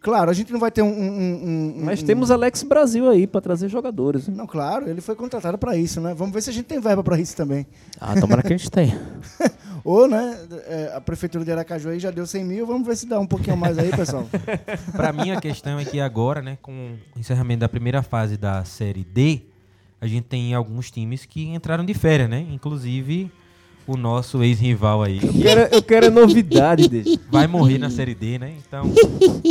claro, 0.00 0.30
a 0.30 0.34
gente 0.34 0.52
não 0.52 0.58
vai 0.60 0.70
ter 0.70 0.82
um. 0.82 0.86
um- 0.88 1.74
um- 1.78 1.84
Mas 1.84 2.02
um- 2.02 2.06
temos 2.06 2.30
Alex 2.30 2.62
Brasil 2.62 3.08
aí 3.08 3.26
pra 3.26 3.40
trazer 3.40 3.68
jogadores. 3.68 4.26
né? 4.28 4.34
Não, 4.36 4.46
claro, 4.46 4.88
ele 4.88 5.00
foi 5.00 5.14
contratado 5.14 5.58
para 5.58 5.76
isso, 5.76 6.00
né? 6.00 6.14
Vamos 6.14 6.32
ver 6.32 6.42
se 6.42 6.50
a 6.50 6.52
gente 6.52 6.66
tem 6.66 6.80
verba 6.80 7.02
para 7.04 7.18
isso 7.18 7.36
também. 7.36 7.66
Ah, 8.00 8.18
tomara 8.18 8.42
que 8.42 8.52
a 8.52 8.56
gente 8.56 8.70
tenha. 8.70 8.98
Ou, 9.84 10.06
né, 10.06 10.38
é, 10.66 10.92
a 10.94 11.00
prefeitura 11.00 11.42
de 11.42 11.50
Aracaju 11.50 11.88
aí 11.88 11.98
já 11.98 12.10
deu 12.10 12.26
100 12.26 12.44
mil, 12.44 12.66
vamos 12.66 12.86
ver 12.86 12.94
se 12.96 13.06
dá 13.06 13.18
um 13.18 13.26
pouquinho 13.26 13.56
mais 13.56 13.78
aí, 13.78 13.90
pessoal. 13.90 14.28
Pra 14.92 15.10
mim, 15.10 15.30
a 15.30 15.40
questão 15.40 15.78
é 15.78 15.84
que 15.86 15.98
agora, 15.98 16.42
né, 16.42 16.58
com 16.60 16.96
o 17.16 17.18
encerramento 17.18 17.60
da 17.60 17.68
primeira 17.68 18.02
fase 18.02 18.36
da 18.36 18.62
Série 18.62 19.02
D, 19.04 19.40
a 19.98 20.06
gente 20.06 20.24
tem 20.24 20.52
alguns 20.52 20.90
times 20.90 21.24
que 21.24 21.46
entraram 21.48 21.82
de 21.84 21.94
férias, 21.94 22.28
né? 22.28 22.46
Inclusive 22.52 23.30
o 23.86 23.96
nosso 23.96 24.42
ex-rival 24.42 25.02
aí. 25.02 25.18
Eu 25.22 25.32
quero, 25.32 25.60
eu 25.74 25.82
quero 25.82 26.06
é 26.06 26.10
novidade 26.10 26.88
dele. 26.88 27.18
vai 27.30 27.46
morrer 27.46 27.78
na 27.78 27.90
Série 27.90 28.14
D, 28.14 28.38
né? 28.38 28.56
Então, 28.58 28.84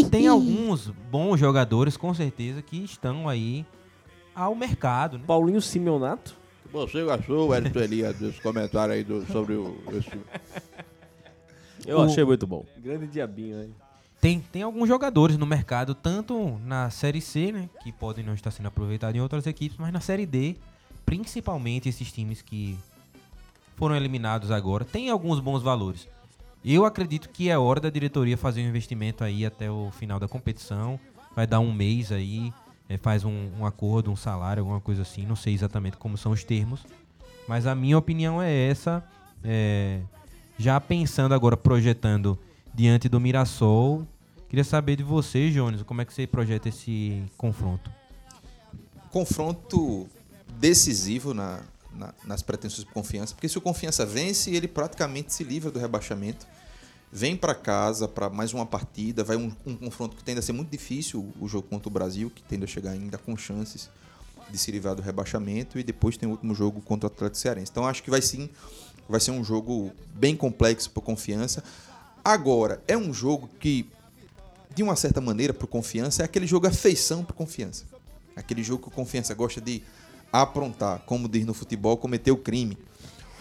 tem 0.10 0.28
alguns 0.28 0.88
bons 1.12 1.40
jogadores, 1.40 1.98
com 1.98 2.14
certeza, 2.14 2.62
que 2.62 2.78
estão 2.84 3.28
aí 3.28 3.66
ao 4.34 4.56
mercado, 4.56 5.18
né? 5.18 5.24
Paulinho 5.28 5.62
Simeonato. 5.62 6.36
Você 6.72 7.00
achou, 7.00 7.48
Wellington 7.50 7.80
Elias, 7.80 8.16
dos 8.18 8.40
comentários 8.40 8.96
aí 8.98 9.04
do- 9.04 9.26
sobre 9.32 9.56
o, 9.56 9.76
esse 9.92 10.12
Eu 11.86 11.98
O- 11.98 12.02
achei 12.04 12.24
muito 12.24 12.46
bom. 12.46 12.64
Grande 12.78 13.08
diabinho 13.08 13.60
aí. 13.62 13.70
Tem, 14.22 14.40
tem 14.52 14.62
alguns 14.62 14.88
jogadores 14.88 15.38
no 15.38 15.46
mercado, 15.46 15.96
tanto 15.96 16.60
na 16.66 16.90
Série 16.90 17.22
C, 17.22 17.52
né? 17.52 17.70
Que 17.82 17.92
podem 17.92 18.24
não 18.24 18.34
estar 18.34 18.52
sendo 18.52 18.68
aproveitados 18.68 19.16
em 19.16 19.22
outras 19.22 19.48
equipes, 19.48 19.78
mas 19.80 19.92
na 19.94 20.00
Série 20.02 20.26
D, 20.26 20.56
principalmente 21.06 21.88
esses 21.90 22.12
times 22.12 22.42
que 22.42 22.78
foram 23.80 23.96
eliminados 23.96 24.52
agora, 24.52 24.84
tem 24.84 25.10
alguns 25.10 25.40
bons 25.40 25.64
valores. 25.64 26.08
Eu 26.64 26.84
acredito 26.84 27.30
que 27.30 27.50
é 27.50 27.58
hora 27.58 27.80
da 27.80 27.90
diretoria 27.90 28.38
fazer 28.38 28.62
um 28.62 28.68
investimento 28.68 29.24
aí 29.24 29.46
até 29.46 29.72
o 29.72 29.90
final 29.92 30.20
da 30.20 30.28
competição. 30.28 31.00
Vai 31.34 31.48
dar 31.48 31.62
um 31.62 31.72
mês 31.72 32.12
aí, 32.12 32.54
eh, 32.90 32.98
faz 32.98 33.24
um, 33.24 33.50
um 33.58 33.66
acordo, 33.66 34.12
um 34.12 34.16
salário, 34.18 34.60
alguma 34.62 34.82
coisa 34.82 35.04
assim. 35.04 35.26
Não 35.26 35.38
sei 35.38 35.54
exatamente 35.54 35.96
como 35.96 36.18
são 36.18 36.34
os 36.34 36.44
termos. 36.44 36.86
Mas 37.48 37.66
a 37.66 37.74
minha 37.74 37.98
opinião 37.98 38.42
é 38.42 38.54
essa. 38.54 39.02
eh, 39.44 40.02
já 40.58 40.82
pensando 40.82 41.34
agora, 41.34 41.56
projetando 41.56 42.38
diante 42.74 43.08
do 43.08 43.18
Mirassol. 43.22 44.06
Queria 44.50 44.66
saber 44.66 44.98
de 44.98 45.04
você, 45.04 45.50
Jones, 45.52 45.82
como 45.84 46.02
é 46.02 46.06
que 46.06 46.14
você 46.14 46.28
projeta 46.28 46.68
esse 46.68 47.24
confronto? 47.38 47.90
confronto 49.10 50.08
decisivo 50.60 51.34
na, 51.34 51.62
na- 52.00 52.14
nas 52.24 52.42
pretensões 52.42 52.86
de 52.88 52.92
confiança, 52.92 53.36
porque 53.36 53.50
se 53.50 53.58
o 53.58 53.62
confiança 53.62 54.06
vence, 54.06 54.50
ele 54.50 54.68
praticamente 54.68 55.34
se 55.34 55.44
livra 55.44 55.70
do 55.70 55.78
rebaixamento. 55.78 56.48
Vem 57.12 57.36
para 57.36 57.54
casa 57.56 58.08
para 58.08 58.30
mais 58.30 58.54
uma 58.54 58.66
partida, 58.66 59.24
vai 59.24 59.36
um, 59.36 59.52
um 59.66 59.76
confronto 59.76 60.16
que 60.16 60.24
tende 60.24 60.40
a 60.40 60.42
ser 60.42 60.54
muito 60.54 60.70
difícil, 60.70 61.32
o 61.40 61.48
jogo 61.48 61.68
contra 61.68 61.90
o 61.90 61.92
Brasil, 61.92 62.32
que 62.34 62.42
tende 62.44 62.64
a 62.64 62.68
chegar 62.68 62.92
ainda 62.92 63.18
com 63.18 63.36
chances 63.36 63.90
de 64.50 64.58
se 64.58 64.72
livrar 64.72 64.96
do 64.96 65.02
rebaixamento, 65.02 65.78
e 65.78 65.84
depois 65.84 66.18
tem 66.18 66.28
o 66.28 66.32
último 66.32 66.56
jogo 66.56 66.82
contra 66.82 67.08
o 67.10 67.12
Atlético 67.12 67.38
Cearense. 67.38 67.72
Então 67.72 67.86
acho 67.86 68.02
que 68.02 68.10
vai 68.10 68.22
sim, 68.22 68.50
vai 69.08 69.20
ser 69.20 69.32
um 69.32 69.44
jogo 69.44 69.92
bem 70.14 70.36
complexo 70.36 70.90
para 70.92 71.02
confiança. 71.02 71.64
Agora, 72.24 72.82
é 72.88 72.96
um 72.96 73.12
jogo 73.14 73.50
que, 73.60 73.90
de 74.76 74.84
uma 74.84 74.96
certa 74.96 75.20
maneira, 75.20 75.54
para 75.54 75.68
confiança, 75.68 76.22
é 76.22 76.26
aquele 76.26 76.46
jogo 76.46 76.68
afeição 76.68 77.24
para 77.24 77.36
confiança. 77.36 77.86
Aquele 78.36 78.64
jogo 78.64 78.84
que 78.84 78.88
o 78.88 78.92
Confiança 78.92 79.34
gosta 79.34 79.60
de 79.60 79.84
aprontar, 80.32 81.00
como 81.06 81.28
diz 81.28 81.46
no 81.46 81.54
futebol, 81.54 81.98
cometer 81.98 82.32
o 82.32 82.38
crime. 82.38 82.78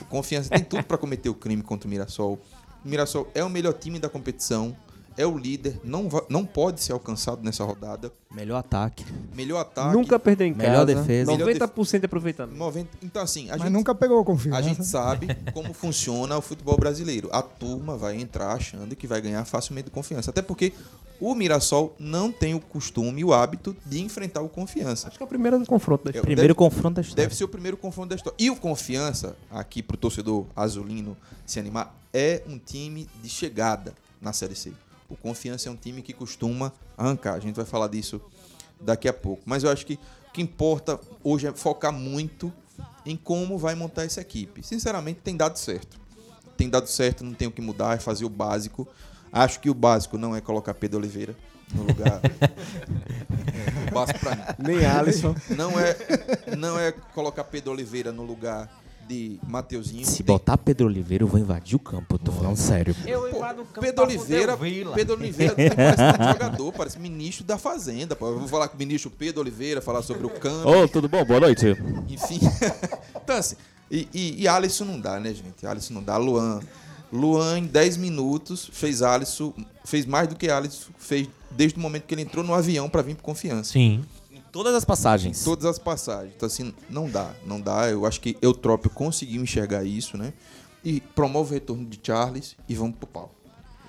O 0.01 0.05
Confiança 0.05 0.51
tem 0.51 0.65
tudo 0.65 0.85
para 0.85 0.99
cometer 0.99 1.29
o 1.29 1.35
crime 1.35 1.63
contra 1.63 1.87
o 1.87 1.91
Mirassol. 1.91 2.39
O 2.85 2.89
Mirassol 2.89 3.31
é 3.35 3.43
o 3.43 3.51
melhor 3.51 3.75
time 3.75 3.99
da 3.99 4.09
competição, 4.09 4.77
é 5.19 5.27
o 5.27 5.37
líder, 5.37 5.79
não, 5.85 6.09
não 6.31 6.47
pode 6.47 6.81
ser 6.81 6.93
alcançado 6.93 7.43
nessa 7.43 7.65
rodada. 7.65 8.11
Melhor 8.35 8.59
ataque. 8.59 9.05
Melhor 9.35 9.61
ataque. 9.61 9.95
Nunca 9.95 10.19
perdeu 10.19 10.47
em 10.47 10.55
Melhor 10.55 10.87
casa. 10.87 10.95
defesa. 10.95 11.33
90% 11.33 11.99
de 12.01 12.07
aproveitamento. 12.07 12.57
90, 12.59 12.89
então, 13.03 13.21
assim, 13.23 13.49
a 13.49 13.53
Mas 13.53 13.63
gente, 13.63 13.73
nunca 13.73 13.95
pegou 13.95 14.25
confiança. 14.25 14.59
a 14.59 14.63
gente 14.63 14.85
sabe 14.87 15.27
como 15.53 15.75
funciona 15.75 16.39
o 16.39 16.41
futebol 16.41 16.77
brasileiro. 16.79 17.29
A 17.33 17.43
turma 17.43 17.97
vai 17.97 18.17
entrar 18.21 18.53
achando 18.53 18.95
que 18.97 19.07
vai 19.07 19.21
ganhar 19.21 19.45
facilmente 19.45 19.91
confiança. 19.91 20.31
Até 20.31 20.41
porque 20.41 20.73
o 21.21 21.35
Mirassol 21.35 21.97
não 21.99 22.31
tem 22.31 22.55
o 22.55 22.61
costume 22.61 23.23
e 23.23 23.25
o 23.25 23.33
hábito 23.35 23.77
de 23.85 24.01
enfrentar 24.01 24.41
o 24.41 24.49
confiança. 24.49 25.09
Acho 25.09 25.17
que 25.17 25.23
é 25.23 25.27
o 25.27 25.29
primeiro 25.29 25.59
confronto 25.67 26.05
da 26.05 26.11
É, 26.11 26.13
história. 26.13 26.23
Primeiro 26.23 26.55
deve- 26.55 26.59
confronto 26.59 26.95
da 26.95 27.01
história. 27.01 27.25
Deve 27.25 27.35
ser 27.35 27.43
o 27.45 27.49
primeiro 27.49 27.77
confronto 27.77 28.11
da 28.11 28.15
história. 28.15 28.37
E 28.39 28.49
o 28.51 28.55
Confiança, 28.57 29.37
aqui 29.51 29.83
pro 29.83 29.97
torcedor 29.97 30.47
azulino 30.55 31.17
se 31.45 31.59
animar, 31.59 31.93
é 32.15 32.43
um 32.47 32.57
time 32.57 33.09
de 33.21 33.29
chegada 33.29 33.93
na 34.23 34.33
Série 34.33 34.55
C. 34.55 34.73
O 35.09 35.17
Confiança 35.17 35.69
é 35.69 35.73
um 35.73 35.77
time 35.77 36.03
que 36.03 36.13
costuma 36.13 36.73
arrancar. 36.97 37.35
A 37.35 37.41
gente 37.41 37.57
vai 37.57 37.65
falar 37.65 37.89
disso 37.89 38.21
daqui 38.79 39.09
a 39.09 39.13
pouco. 39.13 39.43
Mas 39.47 39.65
eu 39.65 39.71
acho 39.71 39.87
que 39.87 39.95
o 39.95 40.33
que 40.33 40.43
importa 40.43 41.01
hoje 41.25 41.47
é 41.47 41.53
focar 41.53 41.93
muito 41.93 42.53
em 43.07 43.17
como 43.17 43.57
vai 43.57 43.75
montar 43.75 44.05
essa 44.05 44.21
equipe. 44.21 44.63
Sinceramente, 44.63 45.21
tem 45.21 45.35
dado 45.35 45.59
certo. 45.59 45.99
Tem 46.59 46.69
dado 46.69 46.89
certo, 46.89 47.25
não 47.25 47.33
tem 47.33 47.49
o 47.49 47.51
que 47.51 47.63
mudar, 47.63 47.97
é 47.97 47.99
fazer 47.99 48.27
o 48.27 48.29
básico. 48.29 48.87
Acho 49.33 49.61
que 49.61 49.71
o 49.71 49.75
básico 49.75 50.19
não 50.19 50.37
é 50.37 50.43
colocar 50.43 50.75
Pedro 50.75 50.99
Oliveira 50.99 51.35
no 51.73 51.85
lugar. 51.85 52.21
É, 53.59 53.91
o 53.91 53.95
básico 53.95 54.21
pra 54.21 54.37
mim. 54.37 54.43
Nem 54.59 54.87
Alisson. 54.87 55.35
Não 55.51 55.81
é, 55.81 55.97
não 56.57 56.79
é 56.79 56.93
colocar 56.93 57.43
Pedro 57.45 57.73
Oliveira 57.73 58.13
no 58.13 58.23
lugar 58.23 58.71
de 59.09 59.41
Mateuzinho. 59.49 60.05
Se 60.05 60.19
Tem- 60.19 60.27
botar 60.27 60.57
Pedro 60.59 60.87
Oliveira, 60.87 61.25
eu 61.25 61.29
vou 61.29 61.41
invadir 61.41 61.77
o 61.77 61.79
campo. 61.79 62.15
Eu 62.15 62.19
tô 62.19 62.31
falando 62.31 62.57
sério. 62.57 62.95
Eu 63.07 63.23
Pô, 63.23 63.37
invado 63.37 63.63
o 63.63 63.65
campo 63.65 63.81
Pedro 63.81 63.95
pra 63.95 64.05
Oliveira. 64.05 64.57
Pedro 64.95 65.15
Oliveira 65.17 65.55
tem- 65.55 65.71
parece 65.71 66.03
um 66.03 66.33
jogador, 66.33 66.73
parece 66.73 66.99
ministro 66.99 67.45
da 67.45 67.57
Fazenda. 67.59 68.15
pô. 68.15 68.27
Eu 68.29 68.39
vou 68.39 68.49
falar 68.49 68.69
com 68.69 68.75
o 68.75 68.79
ministro 68.79 69.11
Pedro 69.11 69.41
Oliveira, 69.41 69.81
falar 69.81 70.03
sobre 70.03 70.27
o 70.27 70.31
campo, 70.31 70.69
Ô, 70.71 70.87
tudo 70.87 71.09
bom? 71.09 71.25
Boa 71.25 71.41
noite. 71.41 71.67
enfim. 72.09 72.39
então, 73.17 73.37
assim, 73.37 73.57
e, 73.91 74.07
e, 74.13 74.43
e 74.43 74.49
Alisson 74.49 74.85
não 74.85 75.01
dá, 75.01 75.19
né, 75.19 75.33
gente? 75.33 75.67
Alisson 75.67 75.95
não 75.95 76.03
dá. 76.03 76.17
Luan. 76.17 76.61
Luan, 77.11 77.59
em 77.61 77.65
10 77.67 77.97
minutos, 77.97 78.69
fez 78.71 79.01
Alisson, 79.01 79.55
fez 79.85 80.05
mais 80.05 80.29
do 80.29 80.37
que 80.37 80.51
Alisson 80.51 80.91
fez 80.99 81.27
desde 81.51 81.79
o 81.79 81.81
momento 81.81 82.05
que 82.05 82.15
ele 82.15 82.21
entrou 82.21 82.45
no 82.45 82.53
avião 82.53 82.89
para 82.91 83.01
vir 83.01 83.15
pro 83.15 83.25
confiança. 83.25 83.73
Sim. 83.73 84.05
Todas 84.59 84.75
as 84.75 84.85
passagens. 84.85 85.45
Todas 85.45 85.65
as 85.67 85.79
passagens. 85.79 86.33
Então, 86.37 86.49
assim, 86.49 86.75
não 86.91 87.09
dá. 87.09 87.31
Não 87.47 87.61
dá. 87.61 87.89
Eu 87.89 88.05
acho 88.05 88.21
que 88.21 88.37
Eutrópio 88.43 88.91
conseguiu 88.91 89.41
enxergar 89.41 89.85
isso, 89.85 90.19
né? 90.19 90.33
E 90.85 91.01
promove 91.01 91.51
o 91.51 91.55
retorno 91.55 91.87
de 91.87 92.01
Charles 92.03 92.57
e 92.69 92.75
vamos 92.75 92.97
pro 92.97 93.07
pau. 93.07 93.33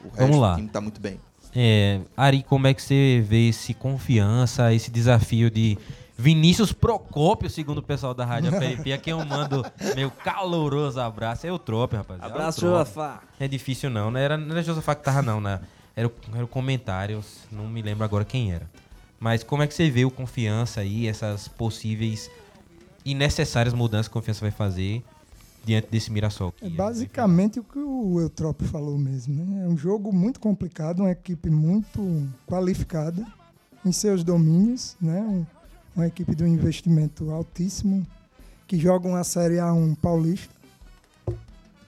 O 0.02 0.10
resto 0.10 0.20
Vamos 0.20 0.38
lá. 0.38 0.52
do 0.52 0.58
time 0.58 0.70
tá 0.70 0.80
muito 0.80 1.02
bem. 1.02 1.20
É, 1.56 2.02
Ari, 2.16 2.44
como 2.44 2.68
é 2.68 2.76
que 2.76 2.84
você 2.84 3.26
vê 3.28 3.50
esse 3.50 3.74
confiança, 3.74 4.72
esse 4.72 4.92
desafio 4.92 5.50
de 5.50 5.76
Vinícius 6.16 6.72
Procópio, 6.72 7.50
segundo 7.50 7.80
o 7.80 7.84
pessoal 7.84 8.14
da 8.14 8.24
Rádio 8.24 8.52
Peripia, 8.60 9.00
que 9.00 9.12
eu 9.12 9.26
mando 9.26 9.66
meu 9.96 10.12
caloroso 10.12 11.02
abraço. 11.02 11.48
É 11.48 11.52
o 11.52 11.58
Trope, 11.58 11.96
rapaz. 11.96 12.22
Abraço, 12.22 12.64
é 12.64 12.70
o 12.70 12.72
Trope. 12.74 12.90
Josafá. 12.90 13.24
É 13.40 13.48
difícil 13.48 13.90
não, 13.90 14.12
não 14.12 14.20
era, 14.20 14.38
não 14.38 14.52
era 14.52 14.62
Josafá 14.62 14.94
que 14.94 15.04
tava 15.04 15.24
não, 15.24 15.42
né? 15.42 15.62
Era 15.96 16.12
era 16.36 16.46
o 16.46 16.48
comentário, 16.48 17.26
não 17.52 17.68
me 17.68 17.82
lembro 17.82 18.04
agora 18.04 18.24
quem 18.24 18.54
era. 18.54 18.70
Mas 19.20 19.44
como 19.44 19.62
é 19.64 19.68
que 19.68 19.74
você 19.74 19.90
vê 19.90 20.06
o 20.06 20.12
confiança 20.12 20.82
aí, 20.82 21.08
essas 21.08 21.48
possíveis 21.48 22.30
e 23.06 23.14
necessárias 23.14 23.74
mudanças 23.74 24.08
que 24.08 24.12
a 24.12 24.20
confiança 24.22 24.42
vai 24.42 24.52
fazer 24.52 25.04
diante 25.66 25.90
desse 25.90 26.12
Mirassol? 26.12 26.54
É 26.62 26.70
basicamente 26.70 27.60
o 27.60 27.64
que 27.64 27.80
o 27.80 28.20
Eutrópio 28.22 28.68
falou 28.68 28.98
mesmo. 28.98 29.44
Né? 29.44 29.66
É 29.66 29.68
um 29.68 29.78
jogo 29.78 30.14
muito 30.14 30.40
complicado, 30.40 31.02
uma 31.02 31.12
equipe 31.12 31.50
muito 31.50 32.28
qualificada 32.48 33.26
em 33.86 33.92
seus 33.92 34.24
domínios, 34.24 34.96
né? 35.02 35.20
Um- 35.22 35.46
uma 35.96 36.08
equipe 36.08 36.34
de 36.34 36.44
um 36.44 36.48
investimento 36.48 37.30
altíssimo, 37.32 38.08
que 38.66 38.78
joga 38.80 39.08
uma 39.08 39.24
Série 39.24 39.56
A1 39.56 39.96
paulista, 39.96 40.54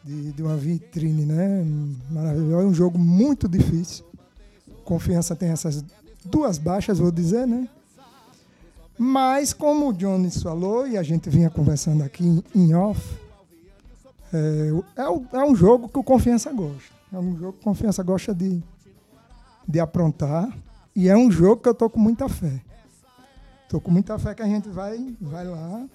de, 0.04 0.34
de 0.34 0.42
uma 0.44 0.58
vitrine 0.58 1.26
né? 1.26 1.64
maravilhosa. 2.10 2.64
É 2.64 2.68
um 2.68 2.74
jogo 2.74 2.98
muito 2.98 3.48
difícil. 3.48 4.04
Confiança 4.84 5.34
tem 5.36 5.50
essas 5.50 5.86
duas 6.26 6.58
baixas, 6.58 7.00
vou 7.00 7.12
dizer, 7.12 7.48
né? 7.48 7.68
Mas, 8.98 9.52
como 9.54 9.90
o 9.90 9.94
Jones 9.94 10.42
falou, 10.44 10.88
e 10.88 10.98
a 10.98 11.04
gente 11.04 11.30
vinha 11.30 11.50
conversando 11.50 12.04
aqui 12.04 12.44
em- 12.56 12.74
off, 12.76 13.18
é, 14.32 14.70
é, 14.96 15.38
é 15.40 15.44
um 15.44 15.56
jogo 15.56 15.90
que 15.90 15.98
o 15.98 16.04
Confiança 16.04 16.52
gosta. 16.54 16.94
É 17.12 17.18
um 17.18 17.36
jogo 17.38 17.54
que 17.54 17.60
o 17.62 17.64
Confiança 17.64 18.04
gosta 18.04 18.34
de, 18.34 18.62
de 19.68 19.80
aprontar. 19.80 20.56
E 20.96 21.10
é 21.10 21.18
um 21.18 21.32
jogo 21.32 21.62
que 21.62 21.70
eu 21.70 21.74
tô 21.74 21.90
com 21.90 22.00
muita 22.00 22.30
fé. 22.30 22.62
Tô 23.68 23.80
com 23.82 23.90
muita 23.90 24.20
fé 24.20 24.36
que 24.36 24.42
a 24.42 24.48
gente 24.48 24.70
vai, 24.70 25.16
vai 25.20 25.46
lá. 25.46 25.86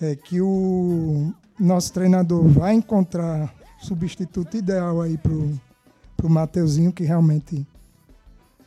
É 0.00 0.16
que 0.16 0.40
o 0.40 1.32
nosso 1.58 1.92
treinador 1.92 2.42
vai 2.48 2.74
encontrar 2.74 3.54
substituto 3.80 4.56
ideal 4.56 5.00
aí 5.00 5.16
pro, 5.16 5.52
pro 6.16 6.28
Mateuzinho, 6.28 6.92
que 6.92 7.04
realmente 7.04 7.66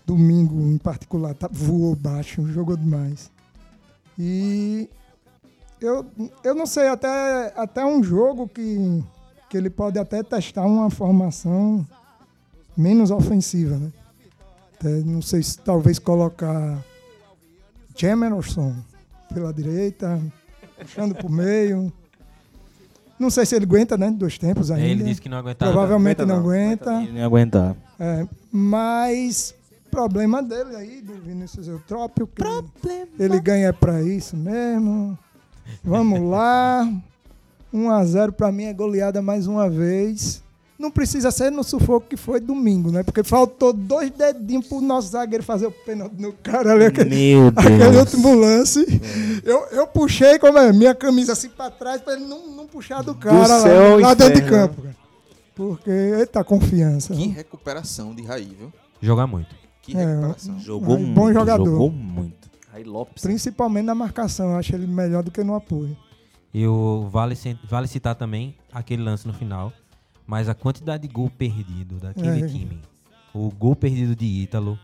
domingo 0.06 0.62
em 0.62 0.78
particular 0.78 1.34
tá, 1.34 1.50
voou 1.52 1.96
baixo, 1.96 2.46
jogou 2.48 2.76
demais. 2.76 3.32
E 4.18 4.90
eu, 5.82 6.06
eu 6.44 6.56
não 6.56 6.66
sei, 6.66 6.88
até, 6.88 7.54
até 7.56 7.86
um 7.86 8.04
jogo 8.04 8.48
que, 8.48 9.04
que 9.50 9.58
ele 9.58 9.70
pode 9.70 9.98
até 10.00 10.22
testar 10.24 10.66
uma 10.66 10.90
formação 10.90 11.86
menos 12.76 13.12
ofensiva, 13.12 13.78
né? 13.78 13.92
Até, 14.76 14.90
não 15.02 15.22
sei 15.22 15.42
se 15.42 15.58
talvez 15.60 16.00
colocar 16.00 16.84
Jemerson 17.96 18.76
pela 19.34 19.54
direita, 19.54 20.22
puxando 20.78 21.16
pro 21.16 21.30
meio. 21.30 21.92
Não 23.18 23.30
sei 23.30 23.46
se 23.46 23.56
ele 23.56 23.66
aguenta, 23.66 23.98
né? 23.98 24.12
Dois 24.12 24.38
tempos 24.38 24.70
ainda. 24.72 24.86
É, 24.86 24.90
ele 24.90 25.04
disse 25.04 25.22
que 25.22 25.30
não 25.30 25.38
aguentava. 25.38 25.72
Provavelmente 25.72 26.22
Aguenta 26.22 26.26
não 26.26 26.44
não, 26.44 26.50
aguenta. 26.50 27.02
Ele 27.02 27.12
não 27.12 27.20
ia 27.20 27.26
aguentar. 27.26 27.76
É, 28.00 28.28
mas 28.52 29.56
problema 29.94 30.42
dele 30.42 30.76
aí, 30.76 31.02
do 31.02 31.14
Vinícius 31.14 31.68
Eutrópio, 31.68 32.26
que 32.28 32.42
ele, 32.44 33.08
ele 33.20 33.40
ganha 33.40 33.72
pra 33.72 34.02
isso 34.02 34.36
mesmo. 34.36 35.18
Vamos 35.84 36.20
lá. 36.30 36.90
1x0 37.74 38.32
pra 38.34 38.52
mim 38.52 38.66
é 38.66 38.74
goleada 38.74 39.22
mais 39.22 39.48
uma 39.48 39.68
vez. 39.70 40.44
Não 40.78 40.92
precisa 40.92 41.32
ser 41.32 41.52
no 41.52 41.64
sufoco 41.64 42.08
que 42.08 42.18
foi 42.18 42.40
domingo, 42.40 42.92
né? 42.92 43.02
Porque 43.04 43.24
faltou 43.24 43.72
dois 43.74 44.12
dedinhos 44.12 44.68
pro 44.68 44.82
nosso 44.82 45.10
zagueiro 45.10 45.44
fazer 45.44 45.68
o 45.68 45.72
pênalti 45.72 46.14
no 46.20 46.34
cara 46.34 46.74
ali. 46.74 46.86
Aquele, 46.86 47.10
Meu 47.36 47.48
aquele 47.56 47.78
Deus. 47.78 47.96
último 47.98 48.36
lance. 48.36 48.86
Eu, 49.44 49.66
eu 49.72 49.88
puxei 49.88 50.38
como 50.40 50.58
é, 50.58 50.72
minha 50.74 50.94
camisa 50.94 51.34
assim 51.34 51.50
pra 51.50 51.70
trás 51.72 52.02
pra 52.02 52.14
ele 52.14 52.26
não, 52.26 52.48
não 52.48 52.68
puxar 52.68 53.02
do 53.04 53.16
cara 53.16 53.48
lá, 53.48 53.60
céu 53.62 54.00
lá 54.00 54.14
dentro 54.14 54.42
de 54.42 54.50
campo. 54.50 54.82
cara. 54.82 54.96
Porque, 55.56 55.90
eita, 55.92 56.44
confiança. 56.44 57.14
Que 57.14 57.24
viu? 57.28 57.32
recuperação 57.32 58.14
de 58.14 58.24
Raí, 58.24 58.56
viu? 58.60 58.72
Jogar 59.02 59.26
muito. 59.28 59.56
Que 59.84 59.96
É, 59.96 60.06
recuperação. 60.06 60.60
Jogou 60.60 60.96
Mas 60.98 61.02
muito. 61.06 61.14
bom 61.16 61.32
jogador. 61.34 61.66
Jogou 61.66 61.92
muito. 61.92 62.50
Aí 62.74 62.84
Lopes. 62.84 63.22
Principalmente 63.22 63.86
na 63.86 63.94
marcação, 63.94 64.50
eu 64.52 64.58
acho 64.58 64.74
ele 64.74 64.88
melhor 64.88 65.22
do 65.22 65.30
que 65.30 65.44
no 65.44 65.54
apoio. 65.54 65.96
E 66.54 66.66
o 66.66 67.08
vale, 67.12 67.36
vale 67.70 67.88
citar 67.88 68.16
também 68.16 68.56
aquele 68.72 69.04
lance 69.04 69.28
no 69.28 69.34
final, 69.34 69.72
mas 70.26 70.48
a 70.50 70.56
quantidade 70.56 71.08
de 71.08 71.14
gol 71.14 71.30
perdido 71.30 71.96
daquele 71.98 72.44
É. 72.44 72.48
time. 72.48 72.80
O 73.34 73.52
gol 73.52 73.76
perdido 73.76 74.16
de 74.16 74.26
Ítalo, 74.26 74.80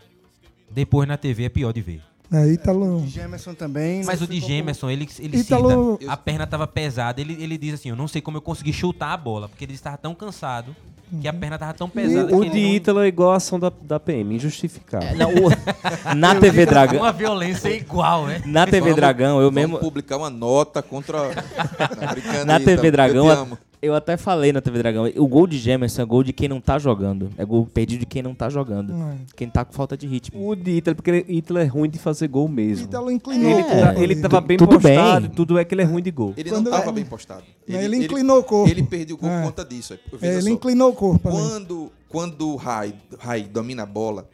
depois 0.69 1.07
na 1.07 1.17
TV 1.17 1.45
é 1.45 1.49
pior 1.49 1.71
de 1.71 1.81
ver. 1.81 2.01
É, 2.31 2.47
Ítalo. 2.51 3.03
Gemerson 3.07 3.55
também. 3.55 4.03
Mas 4.03 4.21
o 4.21 4.27
de 4.27 4.39
Gemerson, 4.39 4.89
ele, 4.89 5.07
ele 5.17 5.37
Ítalo- 5.39 5.97
cita, 5.99 6.11
a 6.11 6.17
perna 6.17 6.45
tava 6.45 6.67
pesada. 6.67 7.19
Ele, 7.21 7.33
ele 7.41 7.57
diz 7.57 7.73
assim, 7.75 7.89
eu 7.89 7.95
não 7.95 8.07
sei 8.07 8.21
como 8.21 8.37
eu 8.37 8.41
consegui 8.41 8.71
chutar 8.73 9.13
a 9.13 9.17
bola, 9.17 9.49
porque 9.49 9.63
ele 9.65 9.73
estava 9.73 9.97
tão 9.97 10.13
cansado 10.13 10.75
que 11.21 11.27
a 11.27 11.33
perna 11.33 11.57
tava 11.57 11.73
tão 11.73 11.89
pesada 11.89 12.35
O 12.35 12.41
que 12.41 12.49
de 12.49 12.57
ele 12.57 12.67
não- 12.67 12.75
Ítalo 12.75 12.99
é 13.01 13.07
igual 13.07 13.31
a 13.31 13.35
ação 13.37 13.59
da, 13.59 13.71
da 13.81 13.99
PM, 13.99 14.35
injustificável. 14.35 15.09
É, 15.09 15.15
não, 15.15 15.29
o- 15.31 15.49
na 16.15 16.35
TV 16.35 16.65
Dragão. 16.65 16.99
Uma 16.99 17.11
violência 17.11 17.69
igual, 17.69 18.25
né? 18.27 18.41
Na 18.45 18.65
TV 18.65 18.81
Vamos- 18.81 18.95
Dragão, 18.95 19.37
eu 19.41 19.51
vamos 19.51 19.53
mesmo. 19.55 19.79
publicar 19.79 20.17
uma 20.17 20.29
nota 20.29 20.81
contra. 20.81 21.19
Na 22.45 22.55
aí, 22.57 22.63
TV 22.65 22.83
tá? 22.83 22.91
Dragão. 22.91 23.57
Eu 23.81 23.93
até 23.95 24.17
falei 24.17 24.51
na 24.51 24.59
TV 24.61 24.77
Dragão, 24.79 25.05
o 25.15 25.27
gol 25.27 25.47
de 25.47 25.57
Gemerson 25.57 26.01
é 26.01 26.05
gol 26.05 26.23
de 26.23 26.33
quem 26.33 26.47
não 26.49 26.59
tá 26.59 26.77
jogando. 26.77 27.29
É 27.37 27.45
gol 27.45 27.65
perdido 27.65 28.01
de 28.01 28.05
quem 28.05 28.21
não 28.21 28.35
tá 28.35 28.49
jogando. 28.49 28.93
É. 28.93 29.15
Quem 29.35 29.49
tá 29.49 29.63
com 29.63 29.71
falta 29.73 29.95
de 29.95 30.05
ritmo. 30.05 30.49
O 30.49 30.55
de 30.55 30.71
Ítalo, 30.71 30.95
porque 30.95 31.09
ele- 31.11 31.25
Ítalo 31.29 31.59
é 31.59 31.65
ruim 31.65 31.89
de 31.89 31.97
fazer 31.97 32.27
gol 32.27 32.47
mesmo. 32.47 32.85
Ítalo 32.85 33.09
inclinou. 33.09 33.49
Ele, 33.51 33.61
o 33.61 33.65
É, 33.71 33.85
corpo 33.85 34.01
ele 34.01 34.15
tava 34.21 34.41
bem 34.41 34.57
tudo 34.57 34.79
postado, 34.79 35.27
bem. 35.27 35.35
tudo 35.35 35.57
é 35.57 35.63
que 35.65 35.73
ele 35.73 35.81
é 35.81 35.85
ruim 35.85 36.01
de 36.03 36.11
gol. 36.11 36.33
Ele 36.35 36.49
Quando- 36.49 36.65
não 36.69 36.71
estava 36.77 36.89
é- 36.91 36.93
bem 36.93 37.05
postado. 37.05 37.43
Ele 37.67 37.97
inclinou 37.97 38.39
o 38.39 38.43
corpo. 38.43 38.69
Ele 38.69 38.83
perdeu 38.83 39.15
o 39.15 39.19
gol 39.19 39.29
É. 39.29 39.37
por 39.41 39.45
conta 39.47 39.63
disso. 39.65 39.93
É, 40.21 40.33
ele 40.33 40.41
só. 40.41 40.49
inclinou 40.49 40.89
o 40.89 40.93
corpo. 40.93 41.29
Quando, 41.29 41.91
quando 42.09 42.49
o 42.49 42.55
Rai, 42.57 42.93
Rai 43.17 43.43
domina 43.43 43.83
a 43.83 43.85
bola, 43.85 44.27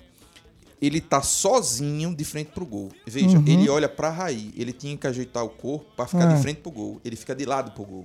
ele 0.81 0.99
tá 0.99 1.21
sozinho 1.21 2.15
de 2.15 2.23
frente 2.25 2.51
pro 2.51 2.65
gol. 2.65 2.89
Veja, 3.05 3.37
Uhum. 3.37 3.43
ele 3.47 3.69
olha 3.69 3.87
pra 3.87 4.09
Rai, 4.09 4.49
ele 4.57 4.71
tinha 4.73 4.97
que 4.97 5.05
ajeitar 5.07 5.43
o 5.43 5.49
corpo 5.49 5.85
pra 5.95 6.07
ficar 6.07 6.31
É. 6.31 6.35
de 6.35 6.41
frente 6.41 6.57
pro 6.61 6.71
gol. 6.71 6.99
Ele 7.05 7.15
fica 7.15 7.35
de 7.35 7.45
lado 7.45 7.71
pro 7.71 7.83
gol. 7.83 8.03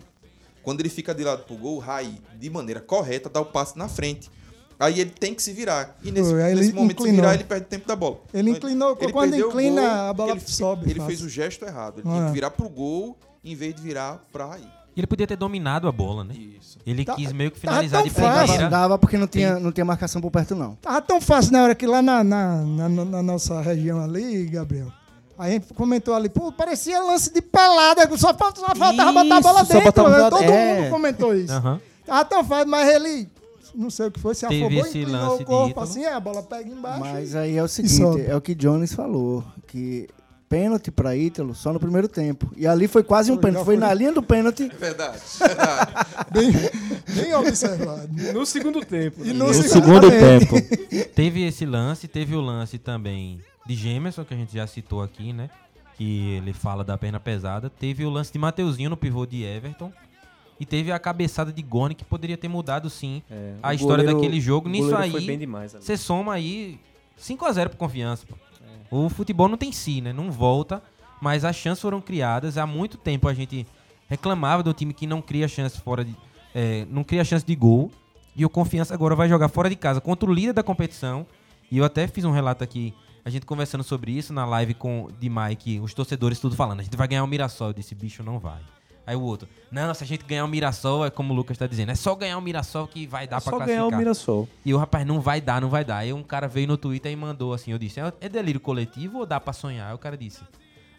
Quando 0.63 0.81
ele 0.81 0.89
fica 0.89 1.15
de 1.15 1.25
lado 1.25 1.45
pro 1.45 1.57
gol, 1.57 1.77
o 1.77 1.79
Rai, 1.79 2.13
de 2.39 2.51
maneira 2.51 2.81
correta, 2.81 3.29
dá 3.29 3.41
o 3.41 3.47
passe 3.47 3.79
na 3.79 3.89
frente. 3.89 4.31
Aí 4.79 4.99
ele 5.01 5.11
tem 5.11 5.35
que 5.35 5.43
se 5.43 5.53
virar. 5.53 5.97
E 6.03 6.11
nesse, 6.11 6.31
Foi, 6.31 6.43
nesse 6.43 6.69
ele 6.69 6.73
momento 6.73 6.97
de 6.99 7.03
se 7.03 7.09
inclinou. 7.09 7.17
virar, 7.23 7.35
ele 7.35 7.45
perde 7.45 7.67
o 7.67 7.69
tempo 7.69 7.87
da 7.87 7.95
bola. 7.97 8.21
Ele 8.33 8.51
Então, 8.51 8.69
inclinou, 8.71 8.97
ele 9.01 9.13
quando 9.13 9.31
perdeu 9.31 9.47
o 9.49 9.51
inclina, 9.51 9.81
gol, 9.83 9.91
a 9.91 10.13
bola 10.15 10.31
ele, 10.33 10.41
sobe 10.41 10.85
Ele 10.87 10.95
fácil. 10.95 11.07
fez 11.07 11.23
o 11.23 11.29
gesto 11.29 11.65
errado. 11.67 11.99
Ele 12.01 12.09
tinha 12.09 12.23
É. 12.23 12.27
que 12.27 12.33
virar 12.33 12.51
pro 12.51 12.69
gol 12.69 13.17
em 13.45 13.55
vez 13.55 13.75
de 13.75 13.83
virar 13.83 14.25
pra 14.33 14.47
Rai. 14.47 14.63
Ele 14.97 15.07
podia 15.07 15.27
ter 15.27 15.37
dominado 15.37 15.87
a 15.87 15.93
bola, 15.93 16.25
né? 16.25 16.35
Isso. 16.35 16.79
Ele 16.85 17.05
Tá- 17.05 17.15
quis 17.15 17.31
meio 17.33 17.51
que 17.51 17.61
tava 17.61 17.75
finalizar 17.75 18.01
tão 18.03 18.09
de 18.09 18.15
fácil. 18.15 18.39
primeira. 18.45 18.63
Dava, 18.71 18.83
dava 18.83 18.99
porque 18.99 19.17
não 19.19 19.27
tinha, 19.27 19.59
não 19.61 19.71
tinha 19.71 19.85
marcação 19.85 20.21
por 20.21 20.31
perto, 20.31 20.55
não. 20.55 20.75
Tava 20.77 21.01
tão 21.03 21.21
fácil 21.21 21.53
na 21.53 21.63
hora 21.63 21.75
que 21.75 21.87
lá 21.87 22.01
na, 22.03 22.25
na, 22.25 22.57
na, 22.65 22.89
na 22.89 23.23
nossa 23.23 23.61
região 23.61 24.03
ali, 24.03 24.47
Gabriel. 24.47 24.91
A 25.41 25.49
gente 25.49 25.73
comentou 25.75 26.15
ali, 26.15 26.29
pô, 26.29 26.53
parecia 26.53 27.01
lance 27.03 27.33
de 27.33 27.41
pelada, 27.41 28.03
só, 28.19 28.35
fa- 28.35 28.53
só 28.55 28.75
faltava 28.75 29.13
botar 29.13 29.37
a 29.37 29.41
bola 29.41 29.63
Isso, 29.63 29.73
dentro. 29.73 30.09
né? 30.09 30.31
Todo 30.31 30.43
é. 30.45 30.81
mundo 30.83 30.91
comentou 30.91 31.35
isso. 31.35 31.53
Aham. 31.53 31.81
Tava 32.05 32.25
tão 32.27 32.45
fácil, 32.45 32.69
mas 32.69 32.89
ele, 32.95 33.29
não 33.75 33.89
sei 33.89 34.07
o 34.09 34.11
que 34.11 34.21
foi, 34.21 34.35
se 34.35 34.47
Teve 34.47 34.63
afobou, 34.65 34.81
esse 34.87 34.99
inclinou 34.99 35.37
o 35.41 35.45
corpo 35.45 35.81
assim, 35.81 36.05
a 36.05 36.21
bola 36.21 36.43
pega 36.43 36.69
embaixo. 36.71 37.01
Mas 37.01 37.33
e- 37.33 37.39
aí 37.39 37.57
é 37.57 37.63
o 37.63 37.69
seguinte, 37.69 38.21
é 38.29 38.37
o 38.37 38.41
que 38.41 38.55
Jones 38.55 38.93
falou, 38.93 39.43
que 39.67 40.09
pênalti 40.49 40.91
pra 40.91 41.17
Ítalo 41.17 41.55
só 41.55 41.73
no 41.73 41.81
primeiro 41.81 42.07
tempo. 42.09 42.53
E 42.57 42.67
ali 42.67 42.87
foi 42.89 43.03
quase 43.03 43.31
um 43.33 43.37
Foi, 43.37 43.45
pênalti. 43.45 43.65
Foi 43.65 43.77
na 43.79 43.95
linha 43.95 44.13
do 44.13 44.23
pênalti. 44.23 44.69
Verdade, 44.79 45.21
verdade. 45.39 45.93
bem, 46.33 46.53
bem 47.15 47.35
observado. 47.35 48.09
No 48.35 48.45
segundo 48.45 48.85
tempo. 48.85 49.25
E 49.25 49.29
né? 49.29 49.33
no 49.33 49.47
No 49.47 49.55
segundo 49.55 49.71
segundo 49.71 50.11
tempo. 50.11 50.57
Teve 51.15 51.47
esse 51.47 51.65
lance, 51.65 52.09
teve 52.09 52.35
o 52.35 52.41
lance 52.41 52.77
também 52.79 53.41
de 53.71 53.77
Gemerson, 53.77 54.25
que 54.25 54.35
a 54.35 54.37
gente 54.37 54.53
já 54.53 54.67
citou 54.67 55.03
aqui, 55.03 55.33
né? 55.33 55.49
Que 55.97 56.31
ele 56.31 56.53
fala 56.53 56.83
da 56.83 56.97
perna 56.99 57.21
pesada. 57.21 57.71
Teve 57.71 58.05
o 58.05 58.11
lance 58.11 58.33
de 58.33 58.39
Mateuzinho 58.39 58.91
no 58.91 58.97
pivô 58.97 59.25
de 59.27 59.43
Everton. 59.45 59.93
E 60.59 60.67
teve 60.67 60.91
a 60.93 60.99
cabeçada 60.99 61.53
de 61.53 61.63
Goni, 61.63 61.95
que 61.95 62.05
poderia 62.05 62.37
ter 62.37 62.49
mudado, 62.49 62.91
sim, 62.91 63.23
É, 63.31 63.55
a 63.63 63.73
história 63.73 64.03
goleiro- 64.05 64.21
daquele 64.21 64.41
jogo. 64.41 64.69
Nisso 64.69 64.95
aí, 64.97 65.11
você 65.81 65.97
soma 65.97 66.35
aí 66.35 66.79
5x0 67.19 67.69
pro 67.71 67.79
confiança. 67.79 68.27
pô. 68.27 68.35
O 68.91 69.09
futebol 69.09 69.49
não 69.49 69.57
tem 69.57 69.71
si, 69.73 70.01
né? 70.01 70.13
Não 70.13 70.31
volta, 70.33 70.83
mas 71.21 71.45
as 71.45 71.55
chances 71.57 71.81
foram 71.81 72.01
criadas. 72.01 72.59
Há 72.59 72.67
muito 72.67 72.99
tempo 72.99 73.27
a 73.29 73.33
gente 73.33 73.67
reclamava 74.09 74.63
do 74.63 74.75
time 74.75 74.93
que 74.93 75.07
não 75.07 75.23
cria 75.23 75.47
chance 75.49 75.81
fora 75.81 76.05
de. 76.05 76.15
é, 76.55 76.85
não 76.91 77.05
cria 77.05 77.25
chance 77.25 77.47
de 77.47 77.55
gol. 77.55 77.91
E 78.37 78.45
o 78.45 78.51
Confiança 78.51 78.93
agora 78.95 79.15
vai 79.15 79.29
jogar 79.29 79.49
fora 79.49 79.69
de 79.71 79.77
casa 79.77 80.01
contra 80.01 80.29
o 80.29 80.33
líder 80.35 80.53
da 80.53 80.63
competição. 80.63 81.27
E 81.71 81.79
eu 81.79 81.85
até 81.85 82.07
fiz 82.09 82.25
um 82.25 82.33
relato 82.33 82.63
aqui, 82.65 82.93
a 83.25 83.31
gente 83.31 83.45
conversando 83.47 83.83
sobre 83.85 84.13
isso 84.13 84.33
na 84.33 84.45
live 84.45 84.75
com 84.75 85.09
de 85.19 85.29
Mike, 85.29 85.81
os 85.81 85.93
torcedores 85.95 86.39
tudo 86.41 86.55
falando, 86.57 86.81
a 86.81 86.83
gente 86.83 86.97
vai 86.97 87.07
ganhar 87.09 87.25
o 87.25 87.27
Mirassol. 87.27 87.69
Eu 87.69 87.73
disse, 87.75 87.95
bicho, 87.95 88.23
não 88.23 88.39
vai. 88.39 88.61
Aí 89.07 89.17
o 89.17 89.23
outro, 89.23 89.49
não, 89.73 89.93
se 89.93 90.05
a 90.05 90.07
gente 90.07 90.25
ganhar 90.25 90.45
o 90.45 90.49
Mirassol, 90.49 91.05
é 91.05 91.11
como 91.11 91.33
o 91.33 91.37
Lucas 91.37 91.59
tá 91.59 91.67
dizendo, 91.67 91.91
é 91.91 91.95
só 91.97 92.15
ganhar 92.15 92.39
o 92.39 92.41
Mirassol 92.41 92.87
que 92.87 93.07
vai 93.07 93.27
dar 93.27 93.41
pra 93.41 93.51
Só 93.51 93.57
classificar. 93.57 93.85
ganhar 93.85 93.97
o 93.97 93.99
Mirassol. 93.99 94.49
E 94.65 94.73
o 94.73 94.79
rapaz, 94.79 95.05
não 95.07 95.21
vai 95.21 95.41
dar, 95.41 95.61
não 95.61 95.69
vai 95.69 95.85
dar. 95.85 95.97
Aí 95.99 96.13
um 96.13 96.23
cara 96.23 96.47
veio 96.47 96.69
no 96.69 96.77
Twitter 96.77 97.11
e 97.11 97.17
mandou 97.17 97.53
assim, 97.53 97.73
eu 97.73 97.79
disse, 97.79 97.99
"É- 97.99 98.13
é 98.21 98.29
delírio 98.29 98.61
coletivo 98.61 99.19
ou 99.19 99.27
dá 99.27 99.41
pra 99.41 99.53
sonhar? 99.53 99.89
Aí 99.89 99.95
o 99.95 99.99
cara 99.99 100.17
disse, 100.17 100.43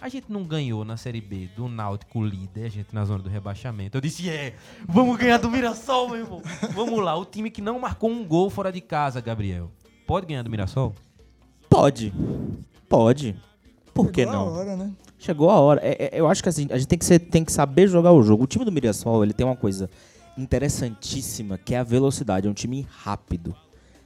a 0.02 0.10
gente 0.10 0.26
não 0.30 0.44
ganhou 0.44 0.84
na 0.84 0.98
Série 0.98 1.22
B 1.22 1.48
do 1.56 1.70
Náutico 1.70 2.22
líder, 2.26 2.66
a 2.66 2.70
gente 2.70 2.94
na 2.94 3.06
zona 3.06 3.24
do 3.24 3.30
rebaixamento. 3.30 3.96
Eu 3.98 4.02
disse, 4.02 4.28
é, 4.30 4.56
vamos 4.86 5.16
ganhar 5.18 5.38
do 5.38 5.50
Mirassol, 5.50 6.10
meu 6.10 6.18
irmão. 6.18 6.42
Vamos 6.74 7.00
lá, 7.02 7.16
o 7.16 7.24
time 7.24 7.50
que 7.50 7.62
não 7.62 7.80
marcou 7.80 8.10
um 8.10 8.26
gol 8.26 8.50
fora 8.50 8.72
de 8.74 8.82
casa, 8.82 9.22
Gabriel. 9.22 9.72
Pode 10.08 10.26
ganhar 10.26 10.42
do 10.44 10.50
Mirassol? 10.50 10.94
Pode. 11.72 12.14
Pode. 12.90 13.34
Por 13.94 14.08
Chegou 14.08 14.12
que 14.12 14.26
não? 14.26 14.42
A 14.42 14.52
hora, 14.52 14.76
né? 14.76 14.92
Chegou 15.18 15.50
a 15.50 15.58
hora. 15.58 15.80
É, 15.82 16.18
é, 16.18 16.20
eu 16.20 16.28
acho 16.28 16.44
que 16.44 16.50
assim, 16.50 16.68
a 16.70 16.78
gente 16.78 16.88
tem 16.88 17.00
que, 17.00 17.06
ser, 17.06 17.18
tem 17.20 17.46
que 17.46 17.52
saber 17.52 17.88
jogar 17.88 18.12
o 18.12 18.22
jogo. 18.22 18.44
O 18.44 18.48
time 18.48 18.66
do 18.66 18.72
Mirassol, 18.74 19.24
ele 19.24 19.32
tem 19.32 19.46
uma 19.46 19.56
coisa 19.56 19.90
interessantíssima, 20.38 21.58
que 21.58 21.74
é 21.74 21.80
a 21.80 21.84
velocidade. 21.84 22.46
É 22.46 22.50
um 22.50 22.54
time 22.54 22.86
rápido. 22.90 23.56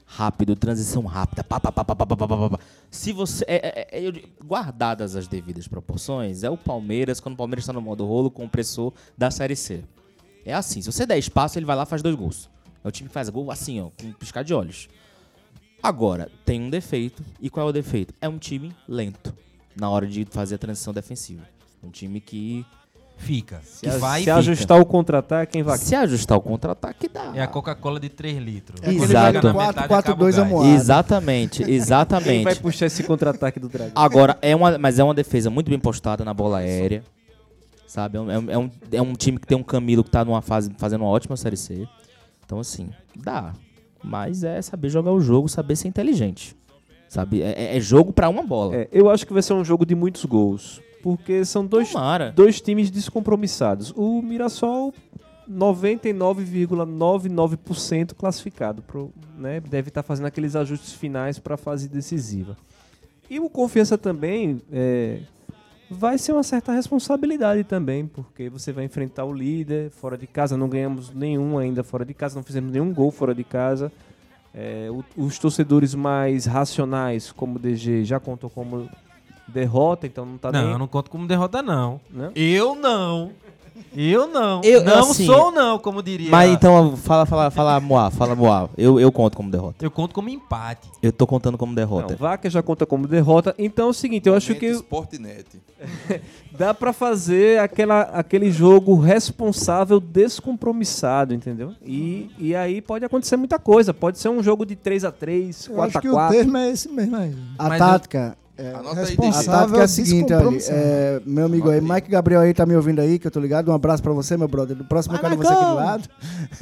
Rápido, 0.06 0.56
transição 0.56 1.04
rápida. 1.06 1.44
Pá, 1.44 1.60
pá, 1.60 1.72
pá, 1.72 1.84
pá, 1.84 1.96
pá, 1.96 2.06
pá, 2.06 2.16
pá, 2.16 2.50
pá. 2.52 2.60
Se 2.92 3.12
você. 3.12 3.44
É, 3.48 3.88
é, 3.92 4.08
é 4.08 4.12
guardadas 4.46 5.16
as 5.16 5.28
devidas 5.28 5.68
proporções, 5.68 6.44
é 6.44 6.50
o 6.52 6.58
Palmeiras, 6.58 7.20
quando 7.20 7.34
o 7.34 7.38
Palmeiras 7.38 7.64
está 7.64 7.74
no 7.74 7.82
modo 7.82 8.06
rolo, 8.06 8.30
compressor 8.30 8.94
da 9.18 9.32
Série 9.32 9.56
C. 9.56 9.84
É 10.46 10.54
assim, 10.54 10.84
se 10.84 10.92
você 10.92 11.04
der 11.04 11.18
espaço, 11.18 11.58
ele 11.58 11.66
vai 11.66 11.76
lá 11.76 11.82
e 11.82 11.88
faz 11.88 12.04
dois 12.04 12.14
gols. 12.14 12.48
É 12.84 12.88
o 12.88 12.92
time 12.92 13.10
que 13.10 13.14
faz 13.14 13.28
gol 13.30 13.50
assim, 13.50 13.82
ó, 13.82 13.90
com 14.00 14.14
piscar 14.14 14.44
de 14.44 14.54
olhos. 14.54 14.88
Agora, 15.86 16.30
tem 16.46 16.62
um 16.62 16.70
defeito. 16.70 17.24
E 17.42 17.50
qual 17.50 17.68
é 17.68 17.70
o 17.70 17.74
defeito? 17.74 18.14
É 18.22 18.28
um 18.28 18.38
time 18.38 18.72
lento. 18.88 19.34
na 19.78 19.90
hora 19.90 20.08
de 20.08 20.26
fazer 20.32 20.56
a 20.56 20.58
transição 20.58 20.94
defensiva. 20.94 21.44
Um 21.84 21.90
time 21.90 22.20
que 22.22 22.66
Fica. 23.18 23.62
Se, 23.64 23.82
Que 23.84 23.90
a- 23.90 23.98
vai 23.98 24.20
se 24.20 24.26
fica. 24.26 24.36
ajustar 24.38 24.78
o 24.82 24.86
contra-ataque, 24.86 25.54
quem 25.54 25.64
vai? 25.64 25.78
se 25.78 25.96
ajustar 25.96 26.38
o 26.38 26.42
contra-ataque 26.42 27.08
dá. 27.08 27.32
É 27.34 27.42
a 27.42 27.48
Coca-Cola 27.48 27.98
de 27.98 28.10
3 28.10 28.38
litros. 28.38 28.82
É 28.84 28.92
Exato. 28.92 29.08
Chega 29.38 29.54
na 29.54 29.68
metade, 29.68 29.88
4-4-2 29.88 29.98
acaba 30.00 30.24
o 30.24 30.26
gás. 30.26 30.40
amuado. 30.40 30.70
Exatamente, 30.70 31.58
Quem 31.64 31.66
vai 31.68 31.76
exatamente. 31.76 32.60
puxar 32.60 32.86
esse 32.88 33.04
contra-ataque 33.04 33.58
do 33.58 33.70
Dragão? 33.70 33.94
Agora, 33.96 34.38
é 34.42 34.54
uma, 34.54 34.78
mas 34.78 35.00
é 35.00 35.04
uma 35.04 35.14
defesa 35.14 35.50
muito 35.50 35.70
bem 35.70 35.80
postada 35.80 36.26
na 36.26 36.34
bola 36.34 36.58
aérea. 36.58 37.04
Sabe? 37.88 38.18
É 38.18 38.22
um, 38.22 38.30
é 38.32 38.38
um- 38.40 38.50
é 38.52 38.58
um, 38.58 38.72
é 38.94 39.02
um 39.02 39.14
time 39.14 39.38
que 39.40 39.48
tem 39.48 39.58
um 39.58 39.64
Camilo 39.64 40.04
que 40.04 40.12
tá 40.12 40.26
numa 40.26 40.42
fase 40.42 40.70
fazendo 40.78 41.02
uma 41.04 41.10
ótima 41.10 41.38
Série 41.38 41.56
C. 41.56 41.88
Então, 42.46 42.60
assim, 42.60 42.90
dá. 43.16 43.54
Mas 44.06 44.44
é 44.44 44.62
saber 44.62 44.90
jogar 44.90 45.12
o 45.12 45.20
jogo, 45.20 45.50
saber 45.50 45.76
ser 45.76 45.88
inteligente. 45.88 46.56
Sabe? 47.10 47.42
É, 47.42 47.78
é 47.78 47.80
jogo 47.80 48.14
pra 48.14 48.30
uma 48.30 48.44
bola. 48.44 48.76
É, 48.76 48.88
eu 48.92 49.10
acho 49.10 49.26
que 49.26 49.34
vai 49.34 49.42
ser 49.42 49.54
um 49.54 49.66
jogo 49.66 49.86
de 49.86 49.96
muitos 49.96 50.26
gols. 50.26 50.82
Porque 51.02 51.46
são 51.46 51.66
dois, 51.66 51.92
Tomara. 51.92 52.32
dois 52.32 52.62
times 52.62 52.90
descompromissados. 52.90 53.94
O 53.96 54.22
Mirassol, 54.22 54.94
99,99% 55.50 58.14
classificado. 58.16 58.82
Pro, 58.82 59.12
né, 59.38 59.60
deve 59.60 59.90
estar 59.90 60.04
fazendo 60.04 60.26
aqueles 60.26 60.56
ajustes 60.56 60.94
finais 60.94 61.40
para 61.40 61.56
a 61.56 61.58
fase 61.58 61.88
decisiva. 61.88 62.58
E 63.30 63.40
o 63.40 63.50
Confiança 63.50 63.98
também 63.98 64.62
é, 64.72 65.20
vai 65.90 66.18
ser 66.18 66.32
uma 66.34 66.44
certa 66.44 66.72
responsabilidade 66.72 67.64
também, 67.64 68.08
porque 68.08 68.50
você 68.50 68.72
vai 68.72 68.86
enfrentar 68.86 69.26
o 69.26 69.34
líder 69.34 69.92
fora 69.92 70.18
de 70.18 70.28
casa. 70.28 70.58
Não 70.58 70.68
ganhamos 70.68 71.14
nenhum 71.14 71.58
ainda 71.58 71.84
fora 71.84 72.06
de 72.06 72.14
casa, 72.14 72.36
não 72.36 72.44
fizemos 72.44 72.72
nenhum 72.72 72.94
gol 72.94 73.12
fora 73.12 73.34
de 73.34 73.44
casa. 73.44 73.92
É, 74.54 74.88
os 75.18 75.38
torcedores 75.38 75.94
mais 75.94 76.46
racionais, 76.46 77.32
como 77.32 77.58
o 77.58 77.60
DG, 77.60 78.06
já 78.06 78.20
contou 78.20 78.50
como 78.50 78.90
derrota, 79.48 80.08
então 80.08 80.26
não 80.26 80.38
tá 80.38 80.52
Não, 80.52 80.62
nem... 80.62 80.72
eu 80.72 80.80
não 80.80 80.88
conto 80.88 81.12
como 81.12 81.28
derrota, 81.28 81.62
não. 81.62 82.00
Né? 82.10 82.32
Eu 82.36 82.74
não. 82.76 83.32
Eu 83.96 84.28
não. 84.28 84.62
Eu- 84.64 84.84
não 84.84 85.12
assim, 85.12 85.26
sou, 85.26 85.52
não, 85.52 85.80
como 85.80 86.04
diria. 86.04 86.30
Mas 86.30 86.52
então, 86.52 86.96
fala, 86.98 87.26
fala, 87.26 87.52
fala 87.52 87.80
Moá, 87.80 88.12
fala 88.12 88.36
Moá. 88.36 88.70
Eu, 88.78 89.00
eu 89.00 89.12
conto 89.12 89.38
como 89.38 89.50
derrota. 89.50 89.84
Eu 89.84 89.92
conto 89.92 90.14
como 90.14 90.30
empate. 90.30 90.90
Eu 91.02 91.12
tô 91.12 91.26
contando 91.26 91.58
como 91.58 91.72
Não, 91.72 91.76
derrota. 91.76 92.16
Vaca 92.16 92.50
já 92.50 92.62
conta 92.62 92.86
como 92.86 93.08
derrota. 93.08 93.56
Então 93.58 93.88
é 93.88 93.90
o 93.90 93.94
seguinte, 93.94 94.28
eu 94.28 94.36
acho 94.36 94.56
que 94.56 94.68
Sportnet. 94.68 95.46
dá 96.58 96.74
pra 96.74 96.94
fazer 96.94 97.60
aquela, 97.60 98.02
aquele 98.02 98.52
jogo 98.52 98.98
responsável 99.00 100.00
descompromissado, 100.00 101.34
entendeu? 101.34 101.74
E, 101.84 102.32
e 102.38 102.56
aí 102.56 102.82
pode 102.82 103.06
acontecer 103.06 103.38
muita 103.38 103.60
coisa. 103.60 103.94
Pode 103.94 104.20
ser 104.20 104.30
um 104.30 104.42
jogo 104.42 104.66
de 104.66 104.76
3 104.76 105.04
a 105.06 105.12
3 105.12 105.68
Eu 105.68 105.82
acho 105.82 105.94
4 105.94 106.02
que 106.02 106.08
a 106.08 106.12
o 106.12 106.14
4 106.14 106.38
termo 106.38 106.58
é 106.58 106.70
esse 106.70 106.90
mesmo 106.90 107.16
aí. 107.16 107.36
A 107.58 107.70
Mas 107.70 107.80
tática. 107.80 108.38
É, 108.58 108.70
Anota 108.70 109.02
aí, 109.02 109.04
a 109.04 109.08
Responsável. 109.08 109.52
Tática 109.52 109.80
é 109.80 109.84
a 109.84 109.88
seguinte, 109.88 110.34
olha, 110.34 110.38
descompromissado. 110.38 110.78
é, 110.80 111.22
meu 111.26 111.46
amigo 111.46 111.70
aí, 111.70 111.82
Mike 111.82 112.10
Gabriel 112.10 112.42
aí 112.42 112.54
tá 112.54 112.66
me 112.66 112.76
ouvindo 112.76 113.00
aí, 113.00 113.20
que 113.20 113.28
eu 113.28 113.32
tô 113.32 113.40
ligado. 113.40 113.70
Um 113.70 113.74
abraço 113.74 114.02
pra 114.02 114.14
você, 114.14 114.38
meu 114.38 114.48
brother. 114.48 114.76
Do 114.76 114.86
próximo 114.86 115.16
eu 115.16 115.22
Vai, 115.22 115.32
quero 115.32 115.42
você 115.42 115.54
aqui 115.54 115.66
do 115.66 115.76
lado. 115.76 116.10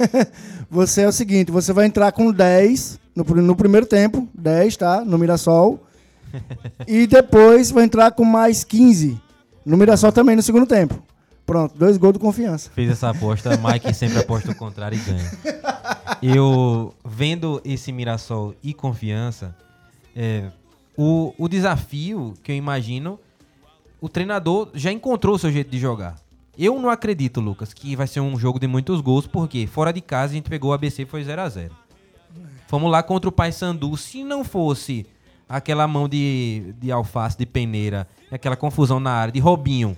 você 0.70 1.02
é 1.02 1.08
o 1.08 1.12
seguinte, 1.12 1.52
você 1.52 1.72
vai 1.72 1.86
entrar 1.86 2.10
com 2.12 2.32
10 2.32 2.98
no, 3.14 3.24
no 3.24 3.54
primeiro 3.54 3.86
tempo, 3.86 4.28
10, 4.34 4.76
tá? 4.76 5.04
No 5.04 5.18
Mirassol. 5.18 5.80
e 6.86 7.06
depois 7.06 7.70
vai 7.70 7.84
entrar 7.84 8.10
com 8.10 8.24
mais 8.24 8.64
15 8.64 9.20
no 9.64 9.76
Mirassol 9.76 10.10
também 10.10 10.34
no 10.34 10.42
segundo 10.42 10.66
tempo. 10.66 11.00
Pronto, 11.46 11.76
dois 11.76 11.96
gols 11.98 12.14
do 12.14 12.18
confiança. 12.18 12.70
Fez 12.74 12.90
essa 12.90 13.10
aposta, 13.10 13.50
Mike 13.56 13.92
sempre 13.92 14.18
aposta 14.18 14.50
o 14.50 14.54
contrário 14.54 14.98
e 14.98 15.00
ganha. 15.00 15.30
Eu, 16.22 16.94
vendo 17.04 17.60
esse 17.64 17.92
Mirassol 17.92 18.54
e 18.62 18.72
confiança, 18.72 19.54
é, 20.16 20.50
o, 20.96 21.34
o 21.38 21.48
desafio 21.48 22.34
que 22.42 22.52
eu 22.52 22.56
imagino, 22.56 23.18
o 24.00 24.08
treinador 24.08 24.70
já 24.74 24.92
encontrou 24.92 25.34
o 25.34 25.38
seu 25.38 25.50
jeito 25.50 25.70
de 25.70 25.78
jogar. 25.78 26.16
Eu 26.56 26.80
não 26.80 26.88
acredito, 26.88 27.40
Lucas, 27.40 27.74
que 27.74 27.96
vai 27.96 28.06
ser 28.06 28.20
um 28.20 28.38
jogo 28.38 28.60
de 28.60 28.66
muitos 28.66 29.00
gols, 29.00 29.26
porque 29.26 29.66
fora 29.66 29.92
de 29.92 30.00
casa 30.00 30.32
a 30.32 30.36
gente 30.36 30.48
pegou 30.48 30.70
o 30.70 30.72
ABC 30.72 31.02
e 31.02 31.06
foi 31.06 31.24
0 31.24 31.42
a 31.42 31.48
0 31.48 31.74
Fomos 32.68 32.90
lá 32.90 33.02
contra 33.02 33.28
o 33.28 33.32
Paysandu. 33.32 33.96
Se 33.96 34.24
não 34.24 34.44
fosse 34.44 35.06
aquela 35.48 35.86
mão 35.86 36.08
de, 36.08 36.74
de 36.80 36.90
alface, 36.90 37.36
de 37.36 37.46
peneira, 37.46 38.06
aquela 38.30 38.56
confusão 38.56 38.98
na 38.98 39.10
área 39.10 39.32
de 39.32 39.40
Robinho, 39.40 39.96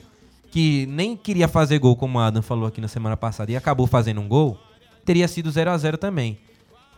que 0.51 0.87
nem 0.87 1.17
queria 1.17 1.49
fazer 1.49 1.79
gol, 1.79 1.97
como 1.97 2.19
o 2.19 2.21
Adam 2.21 2.43
falou 2.43 2.67
aqui 2.67 2.81
na 2.81 2.89
semana 2.89 3.17
passada, 3.17 3.53
e 3.53 3.57
acabou 3.57 3.87
fazendo 3.87 4.21
um 4.21 4.29
gol, 4.29 4.59
teria 5.05 5.29
sido 5.29 5.51
0 5.51 5.71
a 5.71 5.77
0 5.77 5.99
também. 5.99 6.39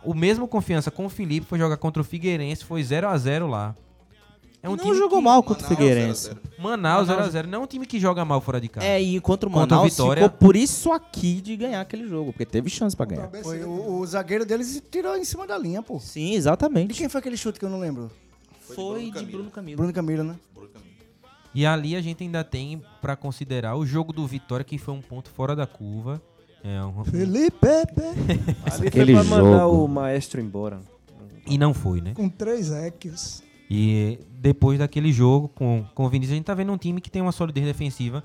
O 0.03 0.13
mesmo 0.13 0.47
confiança 0.47 0.89
com 0.89 1.05
o 1.05 1.09
Felipe 1.09 1.45
foi 1.45 1.59
jogar 1.59 1.77
contra 1.77 2.01
o 2.01 2.05
Figueirense, 2.05 2.63
foi 2.63 2.81
0 2.81 3.09
a 3.09 3.17
0 3.17 3.47
lá. 3.47 3.75
É 4.61 4.67
um 4.67 4.75
não 4.75 4.83
time 4.83 4.97
jogou 4.97 5.19
que- 5.19 5.23
mal 5.23 5.41
contra 5.41 5.65
o 5.65 5.67
Figueirense. 5.69 6.23
0 6.25 6.39
a 6.41 6.49
0. 6.49 6.61
Manaus 6.61 7.07
0 7.07 7.21
a 7.21 7.29
0 7.29 7.47
não 7.47 7.61
é 7.61 7.63
um 7.63 7.67
time 7.67 7.85
que 7.85 7.97
joga 7.99 8.25
mal 8.25 8.41
fora 8.41 8.59
de 8.59 8.67
casa. 8.67 8.85
É, 8.85 9.01
e 9.01 9.19
contra 9.21 9.47
o 9.47 9.51
Contra 9.51 9.75
Manaus 9.77 9.91
Vitória. 9.93 10.23
ficou 10.23 10.37
por 10.37 10.55
isso 10.55 10.91
aqui 10.91 11.39
de 11.39 11.55
ganhar 11.55 11.79
aquele 11.79 12.07
jogo, 12.07 12.33
porque 12.33 12.45
teve 12.45 12.69
chance 12.69 12.95
pra 12.95 13.05
ganhar. 13.05 13.29
Foi 13.41 13.63
o, 13.63 13.99
o 13.99 14.05
zagueiro 14.05 14.45
deles 14.45 14.81
tirou 14.91 15.15
em 15.15 15.23
cima 15.23 15.47
da 15.47 15.57
linha, 15.57 15.81
pô. 15.81 15.97
Sim, 15.99 16.31
E 16.31 16.35
exatamente. 16.35 16.93
quem 16.93 17.07
foi 17.07 17.19
aquele 17.19 17.37
chute 17.37 17.57
que 17.57 17.63
eu 17.65 17.69
não 17.69 17.79
lembro? 17.79 18.11
Foi 18.59 19.09
de 19.09 19.25
Bruno 19.25 19.49
Camilo. 19.49 19.77
Bruno 19.77 19.93
Camilo, 19.93 20.23
né? 20.23 20.35
E 21.55 21.65
ali 21.65 21.95
a 21.95 22.01
gente 22.01 22.23
ainda 22.23 22.43
tem 22.43 22.81
pra 23.01 23.15
considerar 23.15 23.75
o 23.75 23.85
jogo 23.85 24.13
do 24.13 24.27
Vitória, 24.27 24.63
que 24.63 24.77
foi 24.77 24.93
um 24.93 25.01
ponto 25.01 25.29
fora 25.29 25.55
da 25.55 25.65
curva. 25.65 26.21
É 26.63 26.83
um- 26.83 27.03
Felipe 27.05 27.57
Pepe, 27.59 28.01
Ali 28.65 28.77
foi 28.77 28.87
Aquele 28.87 29.13
pra 29.13 29.23
mandar 29.23 29.59
jogo. 29.61 29.85
o 29.85 29.87
maestro 29.87 30.41
embora. 30.41 30.81
E 31.47 31.57
não 31.57 31.73
foi, 31.73 32.01
né? 32.01 32.13
com 32.13 32.27
três 32.29 32.69
equis. 32.71 33.41
E 33.69 34.19
depois 34.31 34.79
daquele 34.79 35.11
jogo 35.11 35.49
com, 35.49 35.85
com 35.93 36.05
o 36.05 36.09
Vinícius, 36.09 36.33
a 36.33 36.35
gente 36.37 36.45
tá 36.45 36.53
vendo 36.53 36.71
um 36.71 36.77
time 36.77 36.99
que 36.99 37.11
tem 37.11 37.21
uma 37.21 37.31
solidez 37.31 37.65
defensiva 37.65 38.23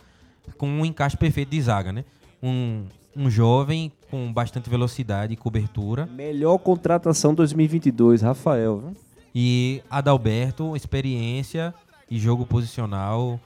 com 0.57 0.66
um 0.66 0.84
encaixe 0.84 1.16
perfeito 1.16 1.51
de 1.51 1.61
zaga, 1.61 1.92
né? 1.92 2.05
Um, 2.42 2.84
um 3.16 3.30
jovem 3.30 3.92
com 4.11 4.32
bastante 4.32 4.68
velocidade 4.70 5.32
e 5.32 5.36
cobertura. 5.36 6.07
Melhor 6.07 6.59
contratação 6.59 7.34
2022, 7.34 8.22
Rafael. 8.22 8.78
viu? 8.78 8.97
E 9.34 9.82
Adalberto, 9.90 10.76
experiência 10.76 11.74
e 12.11 12.18
jogo 12.18 12.47
posicional, 12.47 13.40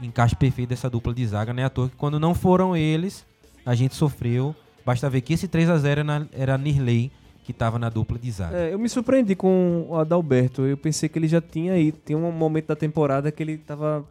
encaixe 0.00 0.36
perfeito 0.36 0.70
dessa 0.70 0.90
dupla 0.90 1.14
de 1.14 1.26
zaga, 1.26 1.52
né? 1.52 1.64
À 1.64 1.70
toa 1.70 1.88
que 1.88 1.96
quando 1.96 2.20
não 2.20 2.34
foram 2.34 2.76
eles, 2.76 3.24
a 3.64 3.74
gente 3.74 3.94
sofreu. 3.94 4.54
Basta 4.84 5.08
ver 5.08 5.20
que 5.20 5.32
esse 5.32 5.48
3 5.48 5.70
a 5.70 5.78
0 5.78 6.00
era, 6.00 6.28
era 6.32 6.58
Nirley, 6.58 7.10
que 7.42 7.52
tava 7.52 7.78
na 7.78 7.88
dupla 7.88 8.18
de 8.18 8.30
zaga. 8.30 8.56
É, 8.56 8.72
eu 8.72 8.78
me 8.78 8.88
surpreendi 8.88 9.34
com 9.34 9.86
o 9.88 9.96
Adalberto. 9.96 10.62
Eu 10.62 10.76
pensei 10.76 11.08
que 11.08 11.18
ele 11.18 11.26
já 11.28 11.40
tinha 11.40 11.72
aí. 11.72 11.90
Tem 11.92 12.14
um 12.16 12.30
momento 12.30 12.66
da 12.68 12.76
temporada 12.76 13.30
que 13.32 13.42
ele 13.42 13.58
tava 13.58 14.04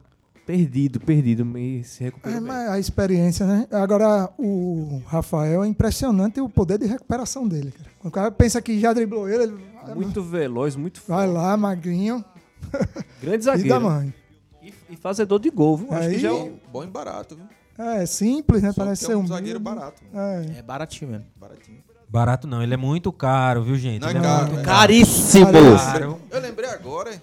perdido, 0.46 1.00
perdido, 1.00 1.58
e 1.58 1.84
se 1.84 2.04
recuperou. 2.04 2.38
É, 2.38 2.40
bem. 2.42 2.48
mas 2.48 2.70
a 2.70 2.80
experiência, 2.80 3.46
né? 3.46 3.68
Agora, 3.72 4.30
o 4.38 5.02
Rafael 5.06 5.64
é 5.64 5.68
impressionante 5.68 6.42
o 6.42 6.50
poder 6.50 6.78
de 6.78 6.86
recuperação 6.88 7.48
dele, 7.48 7.72
cara. 7.72 7.90
Quando 8.00 8.12
o 8.12 8.14
cara 8.14 8.32
pensa 8.32 8.62
que 8.62 8.80
já 8.80 8.92
driblou 8.92 9.30
ele, 9.30 9.44
ele 9.44 9.96
Muito 9.96 10.22
veloz, 10.22 10.76
muito 10.76 11.02
vai 11.08 11.26
forte. 11.28 11.34
lá, 11.38 11.56
magrinho, 11.56 12.26
Grande 13.22 13.44
e 13.44 13.46
da 13.46 13.56
zagueiro. 13.56 13.82
mãe. 13.82 14.14
E, 14.62 14.74
e 14.90 14.96
fazedor 14.98 15.40
de 15.40 15.50
gol, 15.50 15.78
viu? 15.78 15.88
Acho 15.94 16.08
Aí- 16.10 16.16
que 16.16 16.20
já 16.20 16.30
é 16.30 16.32
Bom, 16.34 16.46
um- 16.48 16.60
bom 16.72 16.84
e 16.84 16.88
barato, 16.88 17.36
viu? 17.36 17.46
É 17.78 18.06
simples, 18.06 18.62
né? 18.62 18.72
Só 18.74 18.84
Parece 18.84 19.02
que 19.02 19.06
ser 19.08 19.14
é 19.14 19.18
um 19.18 19.22
um 19.22 19.28
zagueiro 19.28 19.60
barato. 19.60 20.02
É. 20.14 20.60
É 20.60 20.62
baratinho 20.62 21.12
mesmo. 21.12 21.26
Baratinho. 21.40 21.78
Barato 22.12 22.46
não, 22.46 22.62
ele 22.62 22.74
é 22.74 22.78
muito 22.78 23.10
caro, 23.14 23.64
viu, 23.64 23.78
gente? 23.78 24.02
Não 24.02 24.10
é 24.10 24.12
Ele 24.12 24.20
caro, 24.20 24.48
muito 24.48 24.60
é. 24.60 24.64
Caríssimo! 24.64 25.46
caro. 25.78 26.20
Eu 26.30 26.42
lembrei 26.42 26.70
agora, 26.70 27.14
hein? 27.14 27.22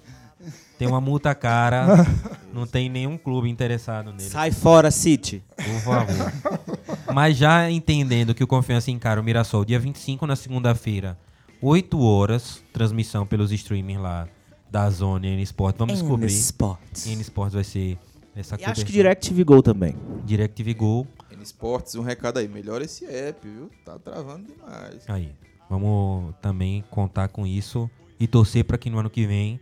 Tem 0.78 0.88
uma 0.88 0.98
multa 1.00 1.34
cara. 1.34 2.06
não 2.54 2.66
tem 2.66 2.88
nenhum 2.88 3.18
clube 3.18 3.50
interessado 3.50 4.12
nele. 4.12 4.30
Sai 4.30 4.50
fora, 4.50 4.90
City. 4.90 5.42
Por 5.54 5.80
favor. 5.82 6.32
Mas 7.12 7.36
já 7.36 7.70
entendendo 7.70 8.34
que 8.34 8.42
o 8.42 8.46
Confiança 8.46 8.90
encara 8.90 9.20
o 9.20 9.24
Mirassol 9.24 9.62
dia 9.62 9.78
25 9.78 10.26
na 10.26 10.34
segunda-feira, 10.36 11.18
8 11.60 12.00
horas, 12.00 12.62
transmissão 12.72 13.26
pelos 13.26 13.52
streamings 13.52 14.00
lá 14.00 14.26
da 14.70 14.88
Zona 14.88 15.26
e 15.26 15.30
N 15.34 15.42
Sport. 15.42 15.76
Vamos 15.76 15.98
descobrir. 15.98 16.32
Sports. 16.32 17.06
N 17.06 17.20
Sport 17.20 17.52
vai 17.52 17.64
ser 17.64 17.98
essa 18.34 18.56
E 18.58 18.64
acho 18.64 18.86
que. 18.86 18.92
DirecTV 18.92 19.44
Go 19.44 19.60
também. 19.60 19.94
DirecTV 20.24 20.72
Go. 20.72 21.06
N 21.38 21.44
Sports, 21.44 21.94
um 21.94 22.02
recado 22.02 22.38
aí. 22.38 22.48
Melhora 22.48 22.84
esse 22.84 23.04
app, 23.06 23.46
viu? 23.48 23.70
Tá 23.84 23.98
travando 23.98 24.46
demais. 24.52 25.02
Aí. 25.08 25.30
Vamos 25.70 26.34
também 26.42 26.84
contar 26.90 27.28
com 27.28 27.46
isso 27.46 27.90
e 28.18 28.26
torcer 28.26 28.64
para 28.64 28.76
que 28.78 28.90
no 28.90 28.98
ano 28.98 29.08
que 29.10 29.26
vem. 29.26 29.60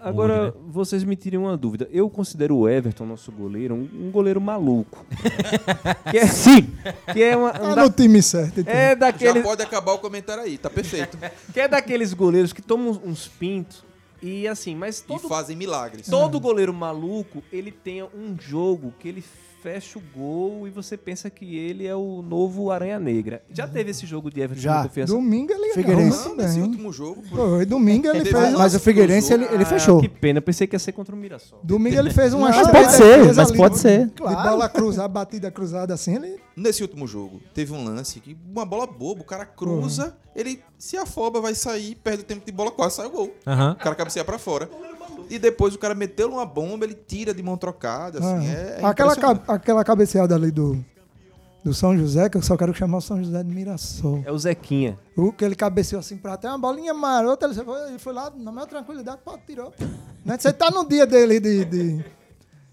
Agora, 0.00 0.46
mude, 0.52 0.58
né? 0.58 0.64
vocês 0.70 1.02
me 1.02 1.16
tirem 1.16 1.38
uma 1.38 1.56
dúvida. 1.56 1.88
Eu 1.90 2.10
considero 2.10 2.56
o 2.58 2.68
Everton, 2.68 3.06
nosso 3.06 3.32
goleiro, 3.32 3.74
um, 3.74 3.88
um 4.08 4.10
goleiro 4.10 4.38
maluco. 4.40 5.02
que 6.10 6.18
é, 6.18 6.26
Sim! 6.26 6.74
Que 7.10 7.22
é, 7.22 7.34
uma, 7.34 7.48
um 7.50 7.52
Tá 7.52 7.74
da- 7.76 7.82
no 7.84 7.90
time 7.90 8.20
certo. 8.22 8.60
Então. 8.60 8.74
é 8.74 8.88
Já 8.90 8.94
daqueles, 8.96 9.42
pode 9.42 9.62
acabar 9.62 9.92
o 9.92 9.98
comentário 9.98 10.42
aí, 10.42 10.58
tá 10.58 10.68
perfeito. 10.68 11.16
que 11.54 11.58
é 11.60 11.66
daqueles 11.66 12.12
goleiros 12.12 12.52
que 12.52 12.60
tomam 12.60 13.00
uns 13.02 13.26
pintos 13.28 13.82
e 14.22 14.46
assim, 14.46 14.74
mas 14.74 14.98
E 15.00 15.04
todo, 15.04 15.26
fazem 15.28 15.56
milagres. 15.56 16.06
todo 16.06 16.38
goleiro 16.38 16.74
maluco, 16.74 17.42
ele 17.50 17.70
tem 17.72 18.02
um 18.02 18.36
jogo 18.38 18.92
que 18.98 19.08
ele 19.08 19.24
fecha 19.64 19.98
o 19.98 20.02
gol 20.14 20.68
e 20.68 20.70
você 20.70 20.94
pensa 20.94 21.30
que 21.30 21.56
ele 21.56 21.86
é 21.86 21.94
o 21.96 22.20
novo 22.20 22.70
Aranha 22.70 23.00
Negra. 23.00 23.42
Já 23.50 23.66
teve 23.66 23.92
esse 23.92 24.04
jogo 24.04 24.30
de 24.30 24.38
Everton 24.42 24.60
Já. 24.62 24.82
confiança? 24.82 25.14
Domingo 25.14 25.52
ele 25.54 25.72
Figueirense. 25.72 26.18
ganhou 26.18 26.36
Nesse 26.36 26.48
muito 26.58 26.60
bem. 26.60 26.70
último 26.70 26.92
jogo, 26.92 27.22
Foi, 27.34 27.64
domingo 27.64 28.06
ele 28.08 28.26
fez. 28.26 28.52
um 28.54 28.58
Mas 28.58 28.74
o 28.74 28.80
Figueirense, 28.80 29.32
ele, 29.32 29.44
ele 29.46 29.62
Ah, 29.62 29.66
fechou. 29.66 30.02
Que 30.02 30.08
pena, 30.10 30.42
pensei 30.42 30.66
que 30.66 30.74
ia 30.74 30.78
ser 30.78 30.92
contra 30.92 31.14
o 31.14 31.18
Mirassol. 31.18 31.60
Domingo 31.62 31.98
ele 31.98 32.10
fez 32.10 32.34
uma 32.34 32.50
Mas 32.50 32.68
pode 32.70 32.92
ser, 32.92 33.34
mas 33.34 33.50
pode 33.52 33.74
de- 33.76 33.80
ser. 33.80 34.06
De 34.08 34.12
bola 34.22 34.68
cruzada, 34.68 35.08
batida 35.08 35.50
cruzada 35.50 35.94
assim, 35.94 36.16
ele. 36.16 36.36
nesse 36.54 36.82
último 36.82 37.06
jogo, 37.06 37.40
teve 37.54 37.72
um 37.72 37.82
lance 37.82 38.20
que 38.20 38.36
uma 38.50 38.66
bola 38.66 38.86
boba, 38.86 39.22
o 39.22 39.24
cara 39.24 39.46
cruza, 39.46 40.14
ele 40.36 40.60
se 40.78 40.98
afoba, 40.98 41.40
vai 41.40 41.54
sair, 41.54 41.94
perde 41.94 42.20
o 42.22 42.26
tempo 42.26 42.44
de 42.44 42.52
bola, 42.52 42.70
quase 42.70 42.96
sai 42.96 43.06
o 43.06 43.10
gol. 43.10 43.34
Aham. 43.46 43.72
O 43.72 43.76
cara 43.76 43.94
cabeceia 43.94 44.24
pra 44.26 44.38
fora. 44.38 44.68
E 45.30 45.38
depois 45.38 45.74
o 45.74 45.78
cara 45.78 45.94
meteu 45.94 46.30
uma 46.30 46.44
bomba, 46.46 46.84
ele 46.84 46.94
tira 46.94 47.32
de 47.34 47.42
mão 47.42 47.56
trocada, 47.56 48.18
assim, 48.18 48.48
é, 48.48 48.80
é 48.80 48.84
aquela, 48.84 49.12
aquela 49.48 49.84
cabeceada 49.84 50.34
ali 50.34 50.50
do, 50.50 50.84
do 51.64 51.72
São 51.74 51.96
José, 51.96 52.28
que 52.28 52.36
eu 52.36 52.42
só 52.42 52.56
quero 52.56 52.74
chamar 52.74 52.98
o 52.98 53.00
São 53.00 53.22
José 53.22 53.42
de 53.42 53.54
Mirassol. 53.54 54.22
É 54.26 54.30
o 54.32 54.38
Zequinha. 54.38 54.98
O 55.16 55.32
que 55.32 55.44
ele 55.44 55.54
cabeceou 55.54 56.00
assim 56.00 56.16
pra 56.16 56.36
trás, 56.36 56.54
uma 56.56 56.60
bolinha 56.60 56.92
marota, 56.94 57.46
ele 57.46 57.54
foi, 57.54 57.88
ele 57.88 57.98
foi 57.98 58.12
lá 58.12 58.30
na 58.36 58.52
maior 58.52 58.66
tranquilidade, 58.66 59.18
pô, 59.24 59.38
tirou. 59.46 59.72
Né? 60.24 60.36
Você 60.38 60.52
tá 60.52 60.70
no 60.70 60.86
dia 60.88 61.06
dele 61.06 61.38
de. 61.40 61.64
de- 61.64 62.04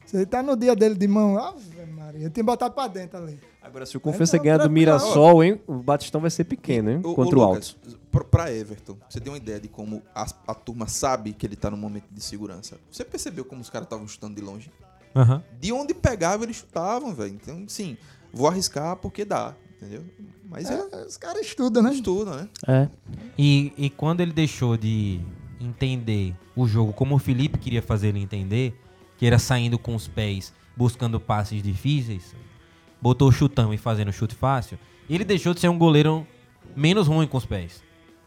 Você 0.05 0.25
tá 0.25 0.43
no 0.43 0.55
dia 0.57 0.75
dele 0.75 0.95
de 0.95 1.07
mão. 1.07 1.37
Ave 1.37 1.85
Maria, 1.85 2.29
tem 2.29 2.43
botado 2.43 2.73
pra 2.73 2.87
dentro 2.87 3.17
ali. 3.17 3.39
Agora, 3.61 3.85
se 3.85 3.95
o 3.95 3.99
Confiança 3.99 4.37
É, 4.37 4.39
ganhar 4.39 4.57
do. 4.57 4.69
Mirassol, 4.69 5.43
hein, 5.43 5.61
o 5.67 5.75
Batistão 5.75 6.19
vai 6.19 6.29
ser 6.31 6.45
pequeno, 6.45 6.89
hein? 6.91 6.99
Ô, 7.03 7.13
contra 7.13 7.37
o 7.37 7.47
Lucas, 7.47 7.77
pra- 8.11 8.23
Pra 8.23 8.51
Everton, 8.51 8.97
você 9.07 9.19
tem 9.19 9.31
uma 9.31 9.37
ideia 9.37 9.59
de 9.59 9.67
como 9.67 10.01
a, 10.15 10.25
a 10.47 10.53
turma 10.53 10.87
sabe 10.87 11.31
que 11.33 11.45
ele 11.45 11.55
tá 11.55 11.69
num 11.69 11.77
momento 11.77 12.05
de 12.11 12.21
segurança. 12.21 12.77
Você 12.91 13.05
percebeu 13.05 13.45
como 13.45 13.61
os 13.61 13.69
caras 13.69 13.85
estavam 13.85 14.07
chutando 14.07 14.35
de 14.35 14.41
longe? 14.41 14.69
Aham. 15.15 15.43
De 15.59 15.71
onde 15.71 15.93
pegavam, 15.93 16.43
eles 16.45 16.57
chutavam, 16.57 17.13
velho. 17.13 17.33
Então, 17.41 17.63
sim, 17.67 17.95
vou 18.33 18.47
arriscar 18.47 18.95
porque 18.97 19.23
dá, 19.23 19.53
entendeu? 19.77 20.03
Mas 20.49 20.69
é, 20.69 20.73
É, 20.73 21.05
os 21.05 21.15
caras 21.17 21.45
estudam, 21.45 21.83
né? 21.83 21.93
estudo, 21.93 22.31
né? 22.31 22.49
É. 22.67 22.89
E, 23.37 23.71
e 23.77 23.89
quando 23.89 24.21
ele 24.21 24.33
deixou 24.33 24.75
de 24.75 25.21
entender 25.59 26.35
o 26.55 26.67
jogo 26.67 26.91
como 26.93 27.15
o 27.15 27.19
Felipe 27.19 27.57
queria 27.59 27.81
fazer 27.81 28.07
ele 28.09 28.19
entender, 28.19 28.73
que 29.17 29.25
era 29.25 29.37
saindo 29.39 29.77
com 29.77 29.95
os 29.95 30.07
pés, 30.07 30.51
buscando 30.75 31.19
passes 31.19 31.61
difíceis, 31.61 32.33
botou 33.01 33.29
o 33.29 33.31
chutão 33.31 33.73
e 33.73 33.77
fazendo 33.77 34.11
chute 34.11 34.35
fácil, 34.35 34.77
ele 35.09 35.25
deixou 35.25 35.53
de 35.53 35.59
ser 35.59 35.69
um 35.69 35.77
goleiro 35.77 36.25
menos 36.75 37.07
ruim 37.07 37.27
com 37.27 37.37
os 37.37 37.45
pés. 37.45 37.83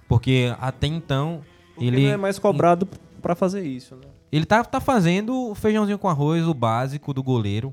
Porque 0.09 0.55
até 0.61 0.87
então 0.87 1.43
Porque 1.75 1.87
ele 1.87 2.05
não 2.07 2.13
é 2.13 2.17
mais 2.17 2.39
cobrado 2.39 2.87
pra 3.23 3.35
fazer 3.35 3.67
isso, 3.67 3.95
né? 3.97 4.03
ele 4.31 4.45
tá, 4.45 4.63
tá 4.65 4.81
fazendo 4.81 5.51
o 5.51 5.55
feijãozinho 5.55 5.99
com 5.99 6.09
arroz, 6.09 6.47
o 6.47 6.53
básico 6.53 7.15
do 7.15 7.23
goleiro. 7.23 7.73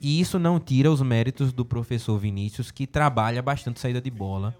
E 0.00 0.20
isso 0.20 0.38
não 0.38 0.60
tira 0.60 0.90
os 0.92 1.02
méritos 1.02 1.52
do 1.52 1.64
professor 1.64 2.16
Vinícius, 2.18 2.70
que 2.70 2.86
trabalha 2.86 3.42
bastante 3.42 3.80
saída 3.80 4.00
de 4.00 4.10
bola. 4.10 4.54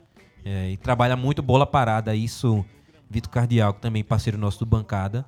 é, 0.44 0.70
e 0.70 0.76
trabalha 0.76 1.16
muito 1.16 1.42
bola 1.42 1.66
parada. 1.66 2.14
Isso, 2.14 2.64
Vitor 3.08 3.30
Cardial, 3.30 3.74
que 3.74 3.80
também 3.80 4.02
parceiro 4.02 4.36
nosso 4.36 4.58
do 4.58 4.66
Bancada, 4.66 5.24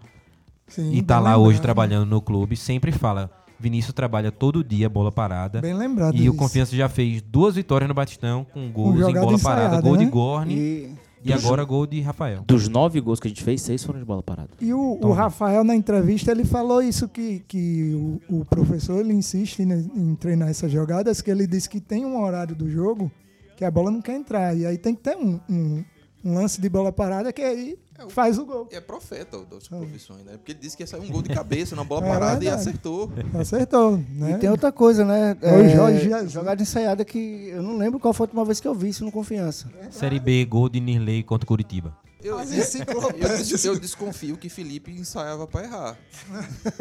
Sim, 0.67 0.93
e 0.93 1.03
tá 1.03 1.21
lá 1.21 1.37
hoje 1.37 1.61
trabalhando 1.61 2.09
no 2.09 2.21
clube, 2.21 2.57
sempre 2.57 2.91
fala: 2.91 3.31
Vinícius 3.61 3.93
trabalha 3.93 4.33
todo 4.33 4.65
dia 4.65 4.89
bola 4.89 5.13
parada. 5.13 5.61
Bem 5.61 5.75
lembrado. 5.75 6.15
E 6.17 6.21
o 6.29 6.33
disso. 6.33 6.37
Confiança 6.37 6.75
já 6.75 6.89
fez 6.89 7.21
duas 7.21 7.55
vitórias 7.55 7.87
no 7.87 7.95
Batistão, 7.95 8.47
com 8.53 8.71
gols 8.73 8.97
em 8.97 9.01
jogada 9.01 9.27
bola 9.27 9.39
parada. 9.39 9.81
Gol 9.83 9.97
de 9.99 10.07
né? 10.07 10.11
Gorne 10.11 10.55
e, 10.55 10.95
E 11.23 11.33
agora 11.33 11.63
gol 11.63 11.87
de 11.87 12.01
Rafael. 12.01 12.43
Dos 12.47 12.69
nove 12.69 13.01
gols 13.01 13.21
que 13.21 13.29
a 13.29 13.31
gente 13.31 13.43
fez, 13.43 13.61
seis 13.61 13.85
foram 13.85 13.99
de 13.99 14.07
bola 14.07 14.23
parada. 14.23 14.49
E 14.61 14.73
o, 14.73 14.99
o. 15.03 15.13
Rafael, 15.13 15.63
na 15.63 15.77
entrevista, 15.77 16.31
ele 16.31 16.45
falou 16.45 16.83
isso, 16.83 17.07
que, 17.07 17.45
que 17.47 18.21
o, 18.29 18.41
o 18.41 18.45
professor 18.47 19.01
ele 19.01 19.13
insiste 19.13 19.65
né, 19.67 19.85
em 19.95 20.15
treinar 20.15 20.49
essas 20.49 20.73
jogadas, 20.73 21.21
que 21.21 21.31
ele 21.31 21.47
disse 21.47 21.69
que 21.69 21.81
tem 21.81 22.07
um 22.07 22.23
horário 22.23 22.57
do 22.57 22.71
jogo 22.71 23.13
que 23.59 23.65
a 23.65 23.71
bola 23.71 23.91
não 23.91 24.01
quer 24.01 24.17
entrar. 24.17 24.57
E 24.57 24.65
aí 24.65 24.79
tem 24.79 24.95
que 24.95 25.03
ter 25.03 25.19
um, 25.19 25.39
um, 25.51 25.85
um 26.25 26.35
lance 26.35 26.59
de 26.59 26.69
bola 26.71 26.91
parada 26.91 27.31
que 27.31 27.43
aí 27.43 27.79
faz 28.09 28.39
o 28.39 28.45
gol. 28.47 28.69
É 28.71 28.81
profeta 28.81 29.39
das 29.45 29.69
profissões, 29.69 30.25
né? 30.25 30.33
Porque 30.33 30.53
ele 30.53 30.59
disse 30.61 30.77
que 30.77 30.83
ia 30.83 30.87
sair 30.87 31.01
um 31.01 31.09
gol 31.11 31.23
de 31.23 31.29
cabeça 31.31 31.77
na 31.77 31.85
bola 31.85 32.07
É 32.07 32.09
parada 32.09 32.37
e 32.37 32.49
verdade. 32.49 32.61
acertou. 32.69 33.13
Acertou, 33.39 33.97
né? 34.11 34.33
E 34.33 34.39
tem 34.39 34.49
outra 34.51 34.73
coisa, 34.73 35.05
né? 35.05 35.37
É 35.43 35.69
Jorge 35.77 36.01
Jesus. 36.09 36.33
jogada 36.33 36.63
ensaiada 36.63 37.05
que 37.05 37.49
eu 37.49 37.63
não 37.63 37.77
lembro 37.77 37.99
qual 38.01 38.15
foi 38.15 38.25
a 38.25 38.27
última 38.29 38.45
vez 38.45 38.61
que 38.61 38.67
eu 38.69 38.75
vi 38.75 38.89
isso 38.89 39.05
no 39.05 39.13
Confiança. 39.13 39.71
Série 39.91 40.19
B, 40.19 40.45
gol 40.45 40.69
de 40.69 40.81
Nirley 40.81 41.23
contra 41.23 41.47
Curitiba. 41.47 41.97
Eu, 42.23 42.39
eu, 42.39 43.73
eu 43.73 43.81
desconfio 43.81 44.37
que 44.37 44.51
Felipe 44.51 44.91
ensaiava 44.93 45.47
pra 45.47 45.65
errar. 45.65 45.97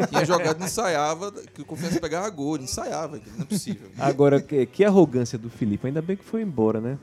Tinha 0.09 0.25
jogado, 0.25 0.61
ensaiava, 0.61 1.31
que 1.31 1.61
o 1.61 1.65
confiança 1.65 1.97
pegava 1.99 2.29
gol, 2.29 2.57
ensaiava, 2.57 3.21
não 3.37 3.43
é 3.43 3.45
possível. 3.45 3.89
Agora, 3.97 4.41
que, 4.41 4.65
que 4.65 4.83
arrogância 4.83 5.37
do 5.37 5.49
Felipe. 5.49 5.87
Ainda 5.87 6.01
bem 6.01 6.17
que 6.17 6.25
foi 6.25 6.41
embora, 6.41 6.81
né? 6.81 6.97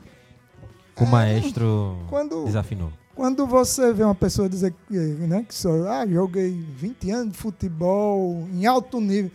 O 0.99 1.05
maestro 1.07 1.97
Quando, 2.09 2.45
desafinou. 2.45 2.91
Quando 3.17 3.45
você 3.47 3.91
vê 3.91 4.03
uma 4.03 4.15
pessoa 4.15 4.47
dizer 4.47 4.73
que, 4.87 4.93
né, 4.95 5.43
que 5.45 5.53
só, 5.53 5.69
ah, 5.89 6.05
joguei 6.07 6.51
20 6.51 7.11
anos 7.11 7.31
de 7.33 7.37
futebol 7.39 8.47
em 8.53 8.65
alto 8.67 9.01
nível, 9.01 9.31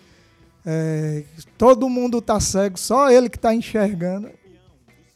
é, 0.64 1.24
todo 1.58 1.88
mundo 1.88 2.22
tá 2.22 2.38
cego, 2.38 2.78
só 2.78 3.10
ele 3.10 3.28
que 3.28 3.38
tá 3.38 3.52
enxergando. 3.52 4.30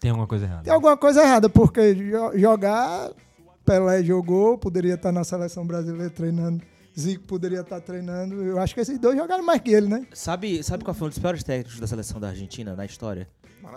Tem 0.00 0.10
alguma 0.10 0.26
coisa 0.26 0.44
errada. 0.44 0.62
Tem 0.64 0.72
alguma 0.72 0.96
coisa 0.96 1.22
errada, 1.22 1.48
porque 1.48 1.94
jo- 1.94 2.36
jogar, 2.36 3.10
Pelé 3.64 4.02
jogou, 4.02 4.58
poderia 4.58 4.94
estar 4.94 5.12
na 5.12 5.22
seleção 5.24 5.64
brasileira 5.64 6.10
treinando, 6.10 6.60
Zico 6.98 7.24
poderia 7.24 7.60
estar 7.60 7.80
treinando. 7.80 8.42
Eu 8.42 8.58
acho 8.60 8.74
que 8.74 8.80
esses 8.80 8.98
dois 8.98 9.16
jogaram 9.16 9.44
mais 9.44 9.60
que 9.60 9.70
ele, 9.70 9.86
né? 9.86 10.06
Sabe, 10.12 10.62
sabe 10.64 10.82
qual 10.82 10.94
foi 10.94 11.06
um 11.06 11.10
dos 11.10 11.18
piores 11.18 11.42
técnicos 11.44 11.78
da 11.78 11.86
seleção 11.86 12.18
da 12.18 12.28
Argentina 12.28 12.74
na 12.74 12.84
história? 12.84 13.28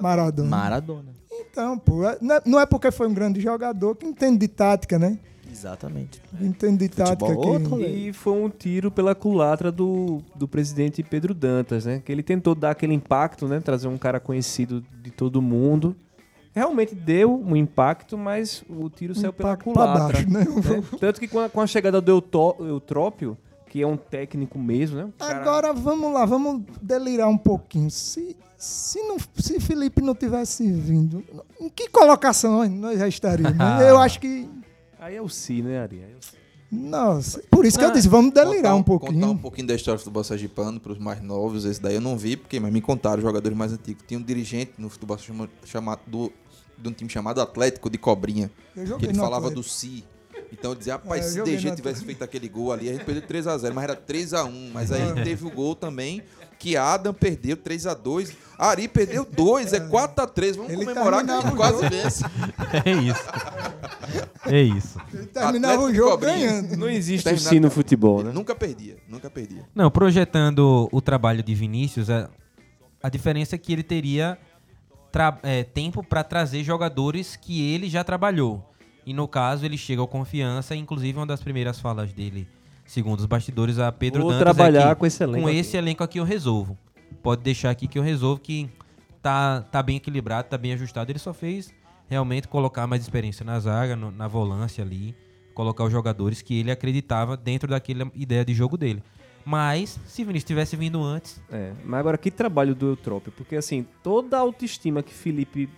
Maradona. 0.02 0.50
Maradona. 0.50 1.16
Então, 1.32 1.78
pô, 1.78 2.04
é- 2.08 2.18
não 2.22 2.36
é- 2.36 2.42
não 2.46 2.60
é 2.60 2.66
porque 2.66 2.92
foi 2.92 3.08
um 3.08 3.14
grande 3.14 3.40
jogador 3.42 3.96
que 3.96 4.06
entende 4.06 4.40
de 4.40 4.48
tática, 4.48 4.98
né? 5.00 5.18
Exatamente. 5.52 6.22
Entende 6.40 6.88
de 6.88 6.90
tática. 6.90 7.26
Outro, 7.26 7.82
E 7.82 8.14
foi 8.14 8.34
um 8.34 8.50
tiro 8.50 8.92
pela 8.92 9.16
culatra 9.16 9.72
do, 9.72 10.22
do 10.36 10.48
presidente 10.48 11.02
Pedro 11.02 11.34
Dantas, 11.34 11.86
né? 11.86 12.02
Que 12.06 12.12
ele 12.12 12.22
tentou 12.22 12.54
dar 12.54 12.72
aquele 12.72 12.94
impacto, 12.94 13.48
né? 13.48 13.60
Trazer 13.60 13.88
um 13.88 13.98
cara 13.98 14.20
conhecido 14.20 14.84
de 15.02 15.10
todo 15.10 15.42
mundo. 15.42 15.96
Realmente 16.54 16.94
deu 16.94 17.34
um 17.40 17.56
impacto, 17.56 18.18
mas 18.18 18.64
o 18.70 18.90
tiro 18.90 19.16
saiu 19.16 19.34
pela 19.34 19.56
culatra. 19.58 20.04
baixo, 20.14 20.30
né? 20.30 20.40
né? 20.46 20.84
Tanto 21.00 21.20
que 21.20 21.28
com 21.28 21.40
a, 21.40 21.50
com 21.50 21.62
a 21.62 21.68
chegada 21.68 22.00
do 22.02 22.12
Eutrópio, 22.60 23.38
que 23.68 23.82
é 23.82 23.88
um 23.88 23.98
técnico 23.98 24.58
mesmo, 24.60 24.98
né? 24.98 25.10
Cara- 25.18 25.40
Agora 25.42 25.74
vamos 25.74 26.12
lá, 26.14 26.26
vamos 26.26 26.62
delirar 26.82 27.28
um 27.30 27.38
pouquinho. 27.38 27.90
Se, 27.90 28.36
se, 28.60 29.02
não, 29.04 29.18
se 29.38 29.60
Felipe 29.60 30.02
não 30.02 30.14
tivesse 30.14 30.70
vindo, 30.72 31.24
em 31.60 31.70
que 31.70 31.88
colocação 31.90 32.68
nós 32.70 33.00
já 33.00 33.08
estaríamos? 33.08 33.58
Eu 33.82 33.98
acho 33.98 34.20
que. 34.20 34.48
Aí 35.00 35.16
é 35.16 35.22
o 35.22 35.30
Si, 35.30 35.62
né, 35.62 35.80
Ari? 35.80 36.00
É 36.02 36.10
Si. 36.20 36.38
Nossa, 36.72 37.42
por 37.50 37.66
isso 37.66 37.80
que 37.80 37.84
eu 37.86 37.92
disse, 37.92 38.08
vamos 38.08 38.32
delirar 38.32 38.74
Contar 38.74 38.76
um 38.76 38.84
Contar 38.84 38.94
um 38.94 39.00
pouquinho. 39.18 39.38
pouquinho 39.40 39.68
da 39.68 39.74
história 39.74 39.98
do 39.98 40.02
futebol 40.02 40.24
sergipano 40.24 40.80
para 40.80 40.92
os 40.92 41.00
mais 41.00 41.20
novos. 41.20 41.66
Esse 41.66 41.82
daí 41.82 41.96
eu 41.96 42.02
não 42.02 42.16
vi, 42.16 42.38
porque 42.38 42.60
mas 42.60 42.72
me 42.72 42.80
contaram, 42.80 43.18
os 43.18 43.24
jogadores 43.24 43.58
mais 43.58 43.74
antigos. 43.74 44.04
Tinha 44.08 44.20
um 44.20 44.24
dirigente 44.24 44.74
no 44.78 44.88
futebol 44.88 45.18
chama- 45.18 45.50
chamado 45.66 46.02
do, 46.06 46.32
de 46.78 46.88
um 46.88 46.92
time 46.92 47.10
chamado 47.10 47.42
Atlético 47.42 47.90
de 47.90 47.98
Cobrinha, 47.98 48.52
Eu 48.76 48.84
que 48.84 48.90
joguei 48.90 49.10
ele 49.10 49.18
falava 49.18 49.48
Atlético. 49.48 49.62
do 49.62 49.68
Si. 49.68 50.04
Então 50.54 50.72
eu 50.72 50.76
dizia, 50.76 50.94
rapaz, 50.94 51.26
É, 51.26 51.30
se 51.30 51.42
DG 51.42 51.76
tivesse 51.76 52.06
feito 52.06 52.24
aquele 52.24 52.48
gol 52.48 52.72
ali, 52.72 52.88
a 52.88 52.94
gente 52.94 53.04
perdeu 53.04 53.24
3x0, 53.24 53.74
mas 53.74 53.84
era 53.84 53.96
3x1. 53.96 54.72
Mas 54.72 54.92
aí 54.92 55.02
É. 55.02 55.24
teve 55.24 55.48
o 55.48 55.50
gol 55.50 55.74
também, 55.76 56.22
que 56.60 56.76
Adam 56.78 57.14
perdeu 57.14 57.56
3x2. 57.58 58.32
Ari 58.58 58.88
perdeu 58.90 59.26
2, 59.26 59.72
é 59.74 59.80
4x3. 59.80 60.56
Vamos 60.58 60.72
Ele 60.74 60.86
comemorar 60.86 61.24
que 61.26 61.32
a 61.32 61.42
gente 61.42 61.56
quase 61.56 61.78
jogo. 61.78 61.90
vence. 61.90 62.24
É 62.86 62.92
isso. 62.92 63.24
É 64.46 64.62
isso. 64.62 65.00
Ele 65.14 65.26
terminava 65.28 65.74
Atlético 65.76 65.84
o 65.92 65.96
jogo 65.96 66.12
Cobrinha. 66.12 66.38
ganhando. 66.38 66.78
Não 66.78 66.90
existe 66.90 67.38
Si 67.40 67.60
no 67.60 67.70
futebol, 67.72 68.24
né? 68.24 68.32
Nunca 68.34 68.54
perdia, 68.56 68.98
nunca 69.08 69.30
perdia. 69.30 69.64
Não, 69.74 69.90
projetando 69.90 70.90
o 70.92 71.02
trabalho 71.02 71.42
de 71.44 71.56
Vinícius, 71.56 72.10
a, 72.10 72.30
a 73.02 73.10
diferença 73.10 73.56
é 73.56 73.58
que 73.58 73.72
ele 73.72 73.84
teria 73.84 74.38
tra- 75.12 75.38
é, 75.44 75.64
tempo 75.64 76.04
para 76.04 76.24
trazer 76.24 76.64
jogadores 76.64 77.36
que 77.36 77.74
ele 77.74 77.90
já 77.90 78.04
trabalhou. 78.04 78.66
E 79.06 79.14
no 79.14 79.28
caso, 79.28 79.66
ele 79.66 79.78
chega 79.78 80.02
ao 80.02 80.08
confiança, 80.08 80.76
inclusive 80.76 81.18
uma 81.18 81.26
das 81.26 81.42
primeiras 81.42 81.80
falas 81.80 82.12
dele, 82.12 82.48
segundo 82.90 83.20
os 83.20 83.26
bastidores, 83.26 83.78
a 83.80 83.92
Pedro 83.92 84.24
Vou 84.24 84.32
Dantas, 84.32 84.44
trabalhar 84.56 84.88
é 84.92 84.96
que, 84.96 85.00
com 85.00 85.06
esse 85.06 85.24
elenco 85.24 85.42
Com 85.44 85.48
aqui. 85.50 85.58
esse 85.58 85.78
elenco 85.78 86.04
aqui 86.04 86.20
eu 86.20 86.24
resolvo. 86.24 86.78
Pode 87.22 87.42
deixar 87.44 87.70
aqui 87.70 87.88
que 87.88 88.00
eu 88.00 88.04
resolvo, 88.04 88.40
que 88.42 88.70
tá, 89.22 89.62
tá 89.72 89.84
bem 89.84 89.98
equilibrado, 89.98 90.48
tá 90.50 90.58
bem 90.58 90.74
ajustado. 90.74 91.12
Ele 91.12 91.20
só 91.20 91.34
fez 91.34 91.72
realmente 92.08 92.48
colocar 92.48 92.88
mais 92.88 93.02
experiência 93.04 93.46
na 93.46 93.60
zaga, 93.60 93.96
no- 93.96 94.12
na 94.12 94.28
volância 94.28 94.84
ali, 94.84 95.16
colocar 95.54 95.84
os 95.84 95.92
jogadores 95.92 96.42
que 96.42 96.58
ele 96.60 96.72
acreditava 96.72 97.38
dentro 97.38 97.70
daquela 97.70 98.10
ideia 98.16 98.44
de 98.44 98.54
jogo 98.54 98.78
dele. 98.78 99.04
Mas, 99.46 100.00
se 100.08 100.24
Vinícius 100.24 100.48
tivesse 100.48 100.76
vindo 100.76 101.02
antes, 101.04 101.42
É, 101.52 101.72
mas 101.86 102.00
agora 102.00 102.18
que 102.18 102.30
trabalho 102.32 102.74
do 102.76 102.88
Eutrópio, 102.88 103.32
porque 103.36 103.56
assim, 103.56 103.86
toda 104.04 104.38
a 104.38 104.40
autoestima 104.40 105.02
que 105.04 105.14
Felipe 105.14 105.70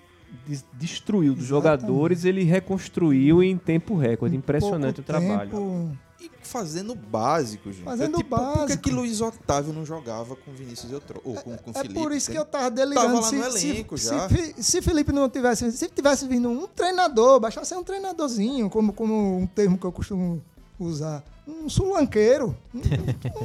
des- 0.47 0.66
destruiu 0.74 1.34
dos 1.36 1.45
Exatamente. 1.45 1.82
jogadores, 1.82 2.26
ele 2.26 2.43
reconstruiu 2.43 3.43
em 3.43 3.57
tempo 3.57 3.97
recorde. 3.97 4.36
Impressionante 4.36 5.01
Pouco 5.01 5.12
o 5.12 5.20
trabalho. 5.22 5.49
tempo. 5.49 5.97
E 6.22 6.30
fazendo 6.43 6.93
o 6.93 6.95
básico, 6.95 7.72
gente. 7.72 7.84
Fazendo 7.84 8.15
é 8.15 8.24
tipo, 8.24 8.36
o 8.36 8.39
Por 8.39 8.47
que, 8.51 8.57
básico. 8.59 8.84
que 8.84 8.91
Luiz 8.91 9.22
Otávio 9.22 9.74
não 9.74 9.86
jogava 9.86 10.36
com 10.36 10.51
Vinícius 10.53 10.91
Eutro, 10.91 11.19
ou 11.26 11.36
com, 11.36 11.57
com 11.57 11.72
É 11.72 11.74
Felipe? 11.82 11.93
por 11.95 12.11
isso 12.11 12.30
que 12.32 12.38
eu 12.38 12.45
tava 12.45 12.69
delirando. 12.69 13.07
Tava 13.07 13.19
lá 13.22 13.24
se, 13.24 13.36
no 13.36 13.51
se- 13.51 13.67
elenco 13.69 13.97
se, 13.97 14.05
já. 14.07 14.30
Fi- 14.30 14.55
se 14.61 14.82
Felipe 14.82 15.11
não 15.11 15.28
tivesse. 15.30 15.72
Se 15.72 15.89
tivesse 15.89 16.28
vindo 16.28 16.49
um 16.49 16.67
treinador, 16.67 17.39
baixasse 17.39 17.74
um 17.76 17.84
treinadorzinho, 17.84 18.69
como, 18.69 18.93
como 18.93 19.38
um 19.39 19.47
termo 19.47 19.78
que 19.78 19.86
eu 19.86 19.91
costumo 19.91 20.41
usar. 20.80 21.24
Um 21.47 21.67
sulanqueiro. 21.67 22.55
Um, 22.74 22.80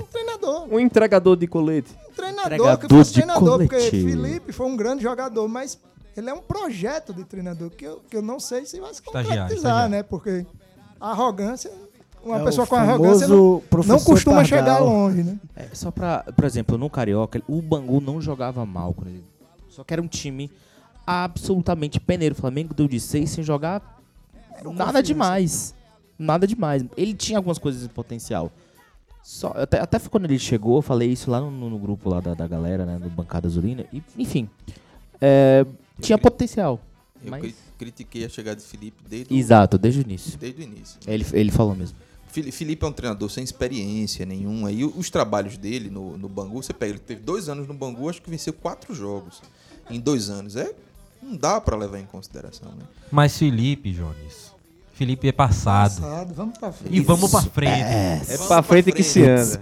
um 0.00 0.02
treinador. 0.04 0.66
Um 0.70 0.78
entregador 0.78 1.36
de 1.36 1.46
colete. 1.46 1.90
Um 2.10 2.12
treinador 2.12 2.48
que 2.48 2.54
Entregador 2.54 2.88
fosse 2.98 3.12
de 3.12 3.14
treinador, 3.22 3.58
porque. 3.58 3.90
Felipe 3.90 4.52
foi 4.52 4.66
um 4.66 4.76
grande 4.76 5.02
jogador, 5.02 5.48
mas 5.48 5.78
ele 6.16 6.28
é 6.30 6.34
um 6.34 6.40
projeto 6.42 7.12
de 7.14 7.24
treinador 7.24 7.70
que 7.70 7.84
eu, 7.84 8.00
que 8.08 8.16
eu 8.16 8.22
não 8.22 8.38
sei 8.40 8.64
se 8.66 8.78
vai 8.80 8.92
se 8.94 9.00
Estagiário, 9.00 9.28
concretizar, 9.42 9.56
estagiário. 9.56 9.90
né? 9.90 10.02
Porque 10.02 10.46
a 11.00 11.10
arrogância. 11.10 11.70
Uma 12.26 12.40
É 12.40 12.44
pessoa 12.44 12.64
o 12.64 12.68
com 12.68 12.76
arrogância 12.76 13.28
não, 13.28 13.62
não 13.86 14.00
costuma 14.00 14.36
Pardal. 14.36 14.44
chegar 14.44 14.78
longe, 14.80 15.22
né? 15.22 15.38
É, 15.54 15.68
só 15.72 15.90
pra, 15.90 16.24
por 16.34 16.44
exemplo, 16.44 16.76
no 16.76 16.90
Carioca, 16.90 17.40
o 17.48 17.62
Bangu 17.62 18.00
não 18.00 18.20
jogava 18.20 18.66
mal. 18.66 18.94
Ele, 19.06 19.22
só 19.68 19.84
que 19.84 19.92
era 19.94 20.02
um 20.02 20.08
time 20.08 20.50
absolutamente 21.06 22.00
peneiro. 22.00 22.34
O 22.34 22.38
Flamengo 22.38 22.74
deu 22.74 22.88
de 22.88 22.98
seis 23.00 23.30
sem 23.30 23.44
jogar 23.44 24.00
nada 24.74 25.02
demais. 25.02 25.74
Nada 26.18 26.46
demais. 26.46 26.84
Ele 26.96 27.14
tinha 27.14 27.38
algumas 27.38 27.58
coisas 27.58 27.84
em 27.84 27.88
potencial. 27.88 28.50
Só, 29.22 29.52
até, 29.56 29.80
até 29.80 29.98
quando 29.98 30.24
ele 30.24 30.38
chegou, 30.38 30.76
eu 30.76 30.82
falei 30.82 31.10
isso 31.10 31.30
lá 31.30 31.40
no, 31.40 31.50
no 31.50 31.78
grupo 31.78 32.08
lá 32.08 32.20
da, 32.20 32.32
da 32.34 32.46
galera, 32.46 32.86
né? 32.86 32.98
No 32.98 33.10
Bancada 33.10 33.46
Azulina. 33.48 33.84
E, 33.92 34.02
enfim, 34.16 34.48
é, 35.20 35.66
tinha 36.00 36.16
potencial. 36.16 36.80
Eu 37.24 37.30
Mas... 37.30 37.40
cri- 37.40 37.54
critiquei 37.78 38.24
a 38.24 38.28
chegada 38.28 38.56
de 38.56 38.62
Felipe 38.66 39.02
desde, 39.08 39.34
o- 39.34 39.36
Exato, 39.36 39.76
desde 39.78 40.00
o 40.00 40.02
início. 40.02 40.38
desde 40.38 40.60
o 40.60 40.64
início. 40.64 40.98
Ele, 41.06 41.26
ele 41.32 41.50
falou 41.50 41.74
mesmo. 41.74 41.96
Felipe 42.42 42.84
é 42.84 42.88
um 42.88 42.92
treinador 42.92 43.30
sem 43.30 43.42
experiência 43.42 44.24
nenhuma. 44.26 44.70
E 44.70 44.84
os 44.84 45.10
trabalhos 45.10 45.56
dele 45.56 45.90
no, 45.90 46.16
no 46.16 46.28
Bangu, 46.28 46.62
você 46.62 46.72
pega, 46.72 46.92
ele 46.92 46.98
teve 46.98 47.22
dois 47.22 47.48
anos 47.48 47.66
no 47.66 47.74
Bangu, 47.74 48.08
acho 48.08 48.22
que 48.22 48.30
venceu 48.30 48.52
quatro 48.52 48.94
jogos 48.94 49.42
em 49.90 50.00
dois 50.00 50.30
anos. 50.30 50.56
É, 50.56 50.72
não 51.22 51.36
dá 51.36 51.60
pra 51.60 51.76
levar 51.76 51.98
em 51.98 52.06
consideração, 52.06 52.70
né? 52.70 52.84
Mas 53.10 53.36
Felipe, 53.36 53.92
Jones. 53.92 54.54
Felipe 54.92 55.28
é 55.28 55.32
passado. 55.32 56.00
Passado, 56.00 56.34
vamos 56.34 56.56
pra 56.56 56.72
frente. 56.72 56.96
E 56.96 57.00
vamos 57.00 57.30
pra 57.30 57.42
frente. 57.42 57.70
É 57.70 58.38
pra 58.48 58.62
frente 58.62 58.92
que 58.92 59.02
se 59.02 59.22
anda. 59.22 59.60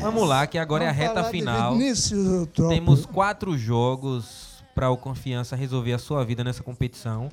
Vamos 0.00 0.28
lá, 0.28 0.44
que 0.44 0.58
agora 0.58 0.84
é 0.84 0.88
a 0.88 0.92
Vamos 0.92 1.06
reta 1.06 1.24
final. 1.30 1.72
Vinícius. 1.72 2.48
Temos 2.52 3.06
quatro 3.06 3.56
jogos 3.56 4.64
para 4.74 4.90
o 4.90 4.96
Confiança 4.96 5.54
resolver 5.54 5.92
a 5.92 5.98
sua 5.98 6.24
vida 6.24 6.42
nessa 6.42 6.64
competição. 6.64 7.30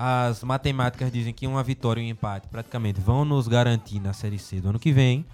As 0.00 0.44
matemáticas 0.44 1.10
dizem 1.10 1.34
que 1.34 1.44
uma 1.44 1.60
vitória 1.60 2.00
e 2.00 2.04
um 2.04 2.08
empate 2.10 2.46
praticamente 2.46 3.00
vão 3.00 3.24
nos 3.24 3.48
garantir 3.48 3.98
na 3.98 4.12
Série 4.12 4.38
C 4.38 4.60
do 4.60 4.68
ano 4.68 4.78
que 4.78 4.92
vem, 4.92 5.26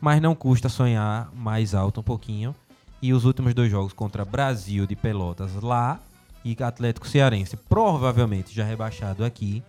mas 0.00 0.22
não 0.22 0.36
custa 0.36 0.68
sonhar 0.68 1.28
mais 1.34 1.74
alto 1.74 1.98
um 1.98 2.02
pouquinho. 2.04 2.54
E 3.02 3.12
os 3.12 3.24
últimos 3.24 3.52
dois 3.54 3.68
jogos 3.68 3.92
contra 3.92 4.24
Brasil 4.24 4.86
de 4.86 4.94
Pelotas 4.94 5.54
lá 5.56 5.98
e 6.44 6.56
Atlético 6.62 7.08
Cearense, 7.08 7.56
provavelmente 7.56 8.54
já 8.54 8.62
rebaixado 8.64 9.24
aqui, 9.24 9.64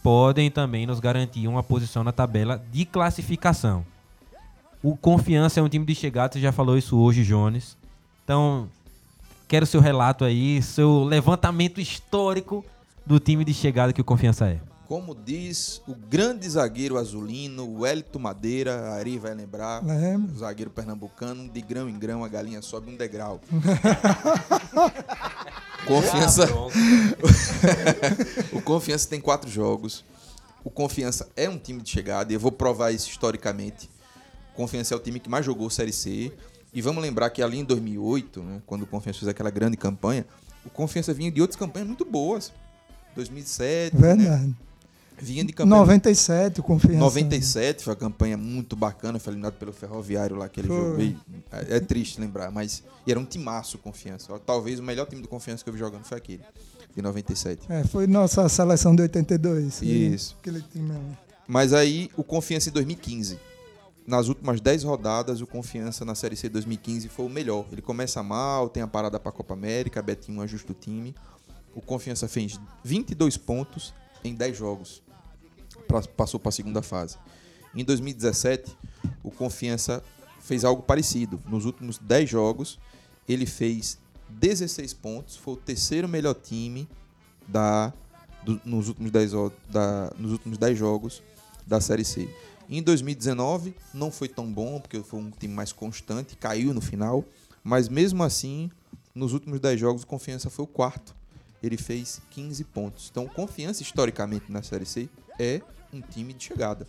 podem 0.00 0.48
também 0.48 0.86
nos 0.86 1.00
garantir 1.00 1.48
uma 1.48 1.64
posição 1.64 2.04
na 2.04 2.12
tabela 2.12 2.64
de 2.70 2.84
classificação. 2.84 3.84
O 4.80 4.96
Confiança 4.96 5.58
é 5.58 5.62
um 5.64 5.68
time 5.68 5.84
de 5.84 5.94
chegada, 5.96 6.34
você 6.34 6.40
já 6.40 6.52
falou 6.52 6.78
isso 6.78 6.96
hoje, 6.96 7.24
Jones. 7.24 7.76
Então, 8.22 8.68
quero 9.48 9.66
seu 9.66 9.80
relato 9.80 10.24
aí, 10.24 10.62
seu 10.62 11.02
levantamento 11.02 11.80
histórico 11.80 12.64
do 13.06 13.20
time 13.20 13.44
de 13.44 13.54
chegada 13.54 13.92
que 13.92 14.00
o 14.00 14.04
Confiança 14.04 14.48
é. 14.48 14.60
Como 14.86 15.14
diz 15.14 15.82
o 15.86 15.94
grande 15.94 16.48
zagueiro 16.48 16.96
azulino, 16.96 17.64
o 17.64 17.80
Wellington 17.80 18.18
Madeira, 18.18 18.90
a 18.90 18.94
Ari 18.94 19.18
vai 19.18 19.34
lembrar, 19.34 19.84
Lembro. 19.84 20.32
o 20.32 20.38
zagueiro 20.38 20.70
pernambucano, 20.70 21.48
de 21.48 21.60
grão 21.60 21.88
em 21.88 21.98
grão 21.98 22.24
a 22.24 22.28
galinha 22.28 22.62
sobe 22.62 22.90
um 22.90 22.96
degrau. 22.96 23.40
Confiança. 25.86 26.46
o 28.52 28.62
Confiança 28.62 29.08
tem 29.08 29.20
quatro 29.20 29.50
jogos. 29.50 30.04
O 30.64 30.70
Confiança 30.70 31.28
é 31.36 31.48
um 31.48 31.58
time 31.58 31.80
de 31.80 31.90
chegada 31.90 32.32
e 32.32 32.36
eu 32.36 32.40
vou 32.40 32.50
provar 32.50 32.90
isso 32.90 33.08
historicamente. 33.08 33.88
O 34.52 34.56
Confiança 34.56 34.94
é 34.94 34.96
o 34.96 35.00
time 35.00 35.20
que 35.20 35.28
mais 35.28 35.46
jogou 35.46 35.70
Série 35.70 35.92
C. 35.92 36.32
E 36.72 36.82
vamos 36.82 37.02
lembrar 37.02 37.30
que 37.30 37.42
ali 37.42 37.58
em 37.58 37.64
2008, 37.64 38.42
né, 38.42 38.62
quando 38.66 38.82
o 38.82 38.86
Confiança 38.86 39.20
fez 39.20 39.28
aquela 39.28 39.50
grande 39.50 39.76
campanha, 39.76 40.26
o 40.64 40.70
Confiança 40.70 41.14
vinha 41.14 41.30
de 41.30 41.40
outras 41.40 41.56
campanhas 41.56 41.86
muito 41.86 42.04
boas. 42.04 42.52
2007, 43.16 43.96
né? 43.96 44.14
Verdade. 44.14 44.54
Vinha 45.18 45.44
de 45.44 45.52
campanha 45.52 45.80
97, 45.80 46.60
o 46.60 46.62
confiança. 46.62 46.98
97 46.98 47.82
foi 47.82 47.94
uma 47.94 47.98
campanha 47.98 48.36
muito 48.36 48.76
bacana, 48.76 49.18
foi 49.18 49.32
eliminado 49.32 49.54
pelo 49.54 49.72
Ferroviário 49.72 50.36
lá, 50.36 50.44
aquele 50.44 50.68
Foi. 50.68 50.76
jogo. 50.76 51.00
E 51.00 51.16
é, 51.50 51.76
é 51.76 51.80
triste 51.80 52.20
lembrar, 52.20 52.50
mas 52.50 52.82
e 53.06 53.10
era 53.10 53.18
um 53.18 53.24
timaço 53.24 53.78
confiança. 53.78 54.38
Talvez 54.40 54.78
o 54.78 54.82
melhor 54.82 55.06
time 55.06 55.22
do 55.22 55.28
confiança 55.28 55.64
que 55.64 55.70
eu 55.70 55.72
vi 55.72 55.78
jogando 55.78 56.04
foi 56.04 56.18
aquele, 56.18 56.42
de 56.94 57.00
97. 57.00 57.62
É, 57.70 57.82
foi 57.84 58.06
nossa 58.06 58.46
seleção 58.48 58.94
de 58.94 59.02
82. 59.02 59.80
Isso. 59.80 60.36
Aquele 60.40 60.60
time. 60.60 60.92
Mas 61.48 61.72
aí 61.72 62.10
o 62.16 62.24
Confiança 62.24 62.68
em 62.68 62.72
2015. 62.72 63.38
Nas 64.06 64.28
últimas 64.28 64.60
10 64.60 64.84
rodadas, 64.84 65.40
o 65.40 65.46
Confiança 65.46 66.04
na 66.04 66.14
Série 66.14 66.36
C 66.36 66.48
2015 66.48 67.08
foi 67.08 67.26
o 67.26 67.28
melhor. 67.28 67.66
Ele 67.72 67.82
começa 67.82 68.22
mal, 68.22 68.68
tem 68.68 68.82
a 68.82 68.86
parada 68.86 69.18
pra 69.18 69.32
Copa 69.32 69.54
América, 69.54 70.02
Betinho 70.02 70.40
ajusta 70.40 70.72
o 70.72 70.74
time. 70.74 71.14
O 71.76 71.80
Confiança 71.82 72.26
fez 72.26 72.58
22 72.82 73.36
pontos 73.36 73.94
em 74.24 74.34
10 74.34 74.56
jogos. 74.56 75.02
Pra- 75.86 76.02
passou 76.02 76.40
para 76.40 76.48
a 76.48 76.52
segunda 76.52 76.82
fase. 76.82 77.16
Em 77.74 77.84
2017, 77.84 78.76
o 79.22 79.30
Confiança 79.30 80.02
fez 80.40 80.64
algo 80.64 80.82
parecido. 80.82 81.40
Nos 81.46 81.64
últimos 81.66 81.98
10 81.98 82.28
jogos, 82.30 82.78
ele 83.28 83.46
fez 83.46 83.98
16 84.28 84.92
pontos, 84.94 85.36
foi 85.36 85.54
o 85.54 85.56
terceiro 85.56 86.08
melhor 86.08 86.34
time 86.34 86.88
da, 87.46 87.92
do- 88.42 88.60
nos, 88.64 88.88
últimos 88.88 89.10
10, 89.12 89.34
o- 89.34 89.52
da, 89.68 90.10
nos 90.18 90.32
últimos 90.32 90.56
10 90.58 90.76
jogos 90.78 91.22
da 91.66 91.80
Série 91.80 92.04
C. 92.04 92.28
Em 92.68 92.82
2019, 92.82 93.76
não 93.94 94.10
foi 94.10 94.28
tão 94.28 94.50
bom, 94.52 94.80
porque 94.80 95.00
foi 95.00 95.20
um 95.20 95.30
time 95.30 95.52
mais 95.54 95.72
constante, 95.72 96.36
caiu 96.36 96.72
no 96.74 96.80
final, 96.80 97.24
mas 97.62 97.88
mesmo 97.88 98.24
assim, 98.24 98.70
nos 99.14 99.32
últimos 99.32 99.60
10 99.60 99.78
jogos, 99.78 100.02
o 100.02 100.06
Confiança 100.06 100.48
foi 100.50 100.64
o 100.64 100.68
quarto. 100.68 101.14
Ele 101.62 101.76
fez 101.76 102.20
15 102.30 102.64
pontos. 102.64 103.08
Então, 103.10 103.26
Confiança, 103.26 103.82
historicamente, 103.82 104.50
na 104.50 104.62
Série 104.62 104.86
C, 104.86 105.08
é 105.38 105.60
um 105.92 106.00
time 106.00 106.32
de 106.32 106.44
chegada. 106.44 106.86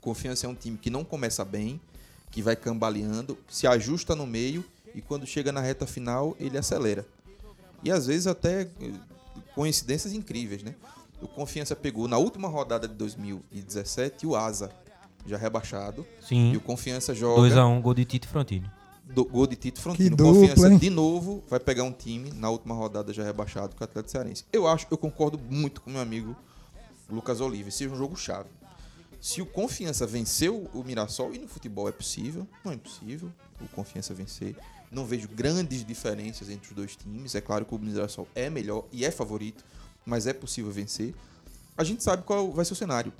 Confiança 0.00 0.46
é 0.46 0.48
um 0.48 0.54
time 0.54 0.78
que 0.78 0.90
não 0.90 1.04
começa 1.04 1.44
bem, 1.44 1.80
que 2.30 2.42
vai 2.42 2.56
cambaleando, 2.56 3.38
se 3.48 3.66
ajusta 3.66 4.14
no 4.14 4.26
meio 4.26 4.64
e 4.94 5.00
quando 5.00 5.26
chega 5.26 5.52
na 5.52 5.60
reta 5.60 5.86
final, 5.86 6.36
ele 6.38 6.56
acelera. 6.56 7.06
E 7.82 7.90
às 7.90 8.06
vezes 8.06 8.26
até 8.26 8.62
eh, 8.62 8.92
coincidências 9.54 10.12
incríveis, 10.12 10.62
né? 10.62 10.74
O 11.20 11.28
Confiança 11.28 11.74
pegou 11.74 12.06
na 12.08 12.16
última 12.16 12.48
rodada 12.48 12.86
de 12.86 12.94
2017 12.94 14.26
o 14.26 14.36
Asa, 14.36 14.70
já 15.26 15.36
rebaixado. 15.36 16.06
Sim. 16.20 16.52
E 16.52 16.56
o 16.56 16.60
Confiança 16.60 17.14
joga 17.14 17.42
2x1, 17.42 17.80
gol 17.80 17.94
de 17.94 18.04
Tito 18.04 18.28
Frontini. 18.28 18.70
Do, 19.12 19.24
gol 19.24 19.46
de 19.46 19.56
Tito 19.56 19.80
Frontino. 19.80 20.14
O 20.14 20.18
Confiança 20.18 20.54
dupla, 20.54 20.72
hein? 20.72 20.78
de 20.78 20.90
novo 20.90 21.42
vai 21.48 21.58
pegar 21.58 21.82
um 21.82 21.92
time 21.92 22.30
na 22.32 22.50
última 22.50 22.74
rodada 22.74 23.12
já 23.12 23.24
rebaixado 23.24 23.74
com 23.74 23.82
o 23.82 23.84
Atlético 23.84 24.10
Cearense. 24.10 24.44
Eu 24.52 24.66
acho, 24.66 24.86
eu 24.90 24.98
concordo 24.98 25.38
muito 25.38 25.80
com 25.80 25.90
meu 25.90 26.00
amigo 26.00 26.36
Lucas 27.08 27.40
Oliva. 27.40 27.70
Seja 27.70 27.92
um 27.92 27.96
jogo 27.96 28.16
chave. 28.16 28.48
Se 29.20 29.42
o 29.42 29.46
Confiança 29.46 30.06
venceu 30.06 30.68
o 30.72 30.84
Mirassol, 30.84 31.34
e 31.34 31.38
no 31.38 31.48
futebol 31.48 31.88
é 31.88 31.92
possível, 31.92 32.46
não 32.64 32.70
é 32.70 32.74
impossível 32.76 33.30
o 33.60 33.66
Confiança 33.68 34.14
vencer. 34.14 34.56
Não 34.90 35.04
vejo 35.04 35.28
grandes 35.28 35.84
diferenças 35.84 36.48
entre 36.48 36.68
os 36.68 36.74
dois 36.74 36.96
times. 36.96 37.34
É 37.34 37.40
claro 37.40 37.64
que 37.64 37.74
o 37.74 37.78
Mirassol 37.78 38.28
é 38.34 38.48
melhor 38.48 38.84
e 38.92 39.04
é 39.04 39.10
favorito, 39.10 39.64
mas 40.06 40.26
é 40.26 40.32
possível 40.32 40.70
vencer. 40.70 41.14
A 41.76 41.82
gente 41.84 42.02
sabe 42.02 42.22
qual 42.22 42.52
vai 42.52 42.64
ser 42.64 42.74
o 42.74 42.76
cenário. 42.76 43.12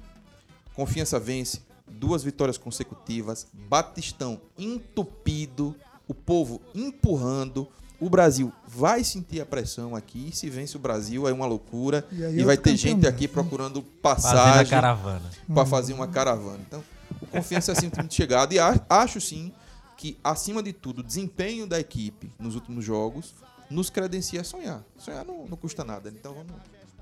Confiança 0.75 1.19
vence, 1.19 1.61
duas 1.91 2.23
vitórias 2.23 2.59
consecutivas, 2.59 3.47
Batistão 3.53 4.41
entupido, 4.59 5.75
o 6.07 6.15
povo 6.15 6.61
empurrando. 6.75 7.69
O 8.01 8.09
Brasil 8.09 8.53
vai 8.67 9.03
sentir 9.03 9.41
a 9.41 9.47
pressão 9.47 9.97
aqui. 9.97 10.31
Se 10.33 10.49
vence 10.49 10.77
o 10.77 10.79
Brasil, 10.81 11.29
é 11.29 11.33
uma 11.33 11.47
loucura. 11.47 12.07
E 12.13 12.23
E, 12.23 12.45
vai 12.45 12.57
outro 12.57 12.71
ter 12.71 12.77
gente 12.77 13.07
aqui 13.07 13.27
procurando 13.27 13.83
passagem 13.83 14.71
caravana. 14.71 15.29
para 15.53 15.67
fazer 15.67 15.93
uma 15.95 16.07
caravana. 16.07 16.61
Então, 16.67 16.83
o 17.21 17.27
Confiança 17.27 17.73
é 17.73 17.77
assim 17.77 17.89
um 17.89 17.91
time 17.91 18.07
de 18.07 18.15
chegada. 18.15 18.55
E 18.55 18.59
acho 18.89 19.21
sim 19.21 19.53
que, 19.97 20.17
acima 20.23 20.63
de 20.63 20.73
tudo, 20.73 21.01
o 21.01 21.03
desempenho 21.03 21.67
da 21.67 21.81
equipe 21.81 22.31
nos 22.39 22.55
últimos 22.55 22.85
jogos 22.85 23.35
nos 23.69 23.91
credencia 23.91 24.43
a 24.43 24.45
sonhar. 24.45 24.85
Sonhar 24.97 25.25
não, 25.25 25.47
não 25.47 25.57
custa 25.57 25.83
nada. 25.85 26.09
Então 26.09 26.33
vamos. 26.33 26.53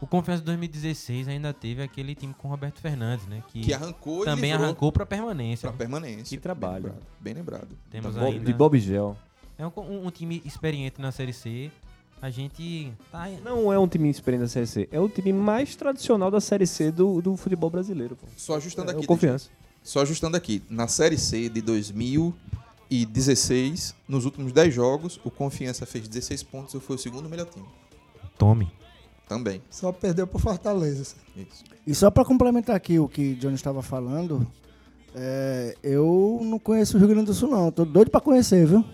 O 0.01 0.07
Confiança 0.07 0.43
2016 0.43 1.27
ainda 1.29 1.55
teve 1.55 1.83
aquele 1.83 2.15
time 2.15 2.35
com 2.35 2.49
o 2.49 2.51
Roberto 2.51 2.81
Fernandes, 2.81 3.27
né? 3.27 3.43
Que, 3.49 3.63
Que 3.63 3.73
arrancou 3.73 4.23
e 4.23 4.25
também 4.27 4.53
arrancou 4.53 4.93
pra 4.93 5.07
permanência. 5.07 5.69
Pra 5.71 5.77
permanência. 5.79 6.37
Que 6.37 6.43
trabalho. 6.43 6.83
Bem 6.85 6.93
lembrado. 6.93 6.99
Bem 7.21 7.35
lembrado. 7.35 7.69
Temos 7.91 8.15
Tá 8.15 8.21
Bob- 8.21 8.33
ainda- 8.35 8.45
de 8.45 8.53
Bob 8.53 8.79
Gel. 8.79 9.17
É 9.59 9.67
um, 9.67 9.73
um- 9.79 10.07
um 10.07 10.11
time 10.11 10.43
experiente 10.45 11.01
na 11.01 11.11
Série 11.11 11.33
C. 11.33 11.71
A 12.21 12.29
gente 12.31 12.93
tá. 13.11 13.27
Não 13.43 13.73
é 13.73 13.79
um 13.79 13.89
time 13.89 14.11
experiente 14.11 14.43
da 14.43 14.49
Série 14.49 14.67
C, 14.67 14.89
é 14.93 14.99
o 15.01 15.09
time 15.09 15.33
mais 15.33 15.75
tradicional 15.77 16.31
da 16.31 16.41
Série 16.41 16.67
C 16.67 16.91
do, 16.91 17.21
do 17.23 17.37
futebol 17.37 17.69
brasileiro. 17.71 18.17
Pô. 18.17 18.27
Só 18.37 18.57
ajustando 18.57 18.91
É 18.91 18.95
o 18.95 18.99
aqui. 18.99 19.07
Confiança. 19.07 19.49
deixa- 19.49 19.67
Só 19.83 20.01
ajustando 20.03 20.37
aqui, 20.37 20.63
na 20.69 20.89
Série 20.89 21.17
C 21.19 21.49
de 21.49 21.61
2016, 22.91 23.95
nos 24.09 24.25
últimos 24.25 24.53
10 24.53 24.75
jogos, 24.75 25.21
o 25.25 25.31
Confiança 25.31 25.85
fez 25.87 26.09
16 26.09 26.43
pontos 26.43 26.75
e 26.75 26.81
foi 26.81 26.97
o 26.97 26.99
segundo 26.99 27.29
melhor 27.29 27.47
time. 27.47 27.67
Tome. 28.39 28.71
Também. 29.29 29.61
Só 29.69 29.93
perdeu 29.93 30.27
pro 30.27 30.39
Fortaleza. 30.39 31.17
Isso. 31.37 31.65
E 31.87 31.95
só 31.95 32.11
pra 32.11 32.25
complementar 32.25 32.75
aqui 32.77 32.99
o 32.99 33.09
que 33.09 33.33
o 33.33 33.37
Johnny 33.37 33.55
estava 33.55 33.83
falando, 33.83 34.47
é, 35.15 35.75
eu 35.83 36.41
não 36.43 36.59
conheço 36.59 36.97
o 36.97 37.01
Rio 37.01 37.09
Grande 37.09 37.27
do 37.27 37.35
Sul, 37.35 37.51
não. 37.51 37.71
Tô 37.73 37.85
doido 37.85 38.11
pra 38.11 38.21
conhecer, 38.21 38.67
viu? 38.67 38.85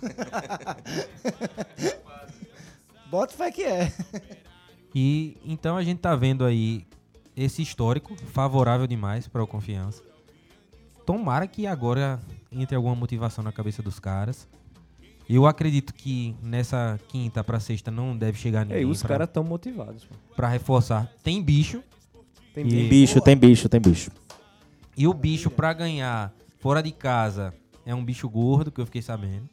Bota 3.10 3.34
fé 3.34 3.50
que 3.50 3.64
é. 3.64 3.92
E 4.94 5.36
então 5.44 5.76
a 5.76 5.82
gente 5.82 5.98
tá 5.98 6.14
vendo 6.14 6.44
aí 6.44 6.86
esse 7.36 7.62
histórico 7.62 8.14
favorável 8.32 8.86
demais 8.86 9.26
para 9.28 9.42
o 9.42 9.46
Confiança. 9.46 10.02
Tomara 11.06 11.46
que 11.46 11.66
agora 11.66 12.20
entre 12.52 12.76
alguma 12.76 12.94
motivação 12.94 13.42
na 13.42 13.52
cabeça 13.52 13.82
dos 13.82 13.98
caras. 13.98 14.46
Eu 15.28 15.46
acredito 15.46 15.92
que 15.92 16.34
nessa 16.42 16.98
quinta 17.08 17.44
pra 17.44 17.60
sexta 17.60 17.90
não 17.90 18.16
deve 18.16 18.38
chegar 18.38 18.62
E 18.62 18.64
ninguém 18.64 18.78
aí, 18.78 18.84
os 18.86 19.02
caras 19.02 19.28
estão 19.28 19.44
motivados. 19.44 20.04
pô. 20.04 20.14
pra 20.34 20.48
reforçar. 20.48 21.10
Tem 21.22 21.42
bicho. 21.42 21.82
Tem 22.54 22.66
E- 22.66 22.70
Tem 22.70 22.88
bicho, 22.88 23.20
tem 23.20 23.36
bicho, 23.36 23.68
tem 23.68 23.80
bicho. 23.80 24.10
E 24.96 25.06
o 25.06 25.12
bicho 25.14 25.50
pra 25.50 25.72
ganhar 25.72 26.32
fora 26.58 26.82
de 26.82 26.90
casa 26.92 27.52
é 27.84 27.94
um 27.94 28.04
bicho 28.04 28.28
gordo, 28.28 28.70
que 28.72 28.80
eu 28.80 28.86
fiquei 28.86 29.02
sabendo. 29.02 29.48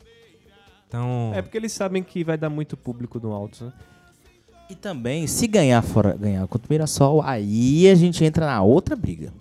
Então, 0.88 1.32
É 1.36 1.42
porque 1.42 1.58
eles 1.58 1.72
sabem 1.74 2.02
que 2.04 2.24
vai 2.24 2.38
dar 2.38 2.50
muito 2.50 2.78
público 2.78 3.20
no 3.20 3.34
alto, 3.34 3.66
né? 3.66 3.74
E 4.70 4.76
também, 4.76 5.28
se 5.28 5.46
ganhar 5.46 5.82
fora, 5.84 6.16
ganhar 6.16 6.48
contra 6.48 6.68
o 6.68 6.74
Mirassol, 6.74 7.22
aí 7.22 7.88
a 7.90 7.96
gente 7.96 8.24
entra 8.24 8.46
na 8.48 8.62
outra 8.64 8.96
briga. 8.96 9.32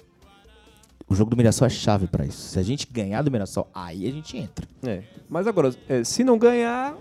O 1.09 1.15
jogo 1.15 1.31
do 1.31 1.37
Mirassol 1.37 1.67
é 1.67 1.71
chave 1.71 2.07
pra 2.07 2.25
isso. 2.25 2.49
Se 2.49 2.59
a 2.59 2.63
gente 2.63 2.87
ganhar 2.91 3.23
do 3.23 3.31
Mirassol, 3.31 3.69
aí 3.75 4.07
a 4.07 4.11
gente 4.11 4.37
entra. 4.37 4.67
É. 4.87 5.03
Mas 5.29 5.47
agora, 5.47 5.75
é, 5.89 6.03
se 6.03 6.25
não 6.25 6.39
ganhar, 6.39 6.95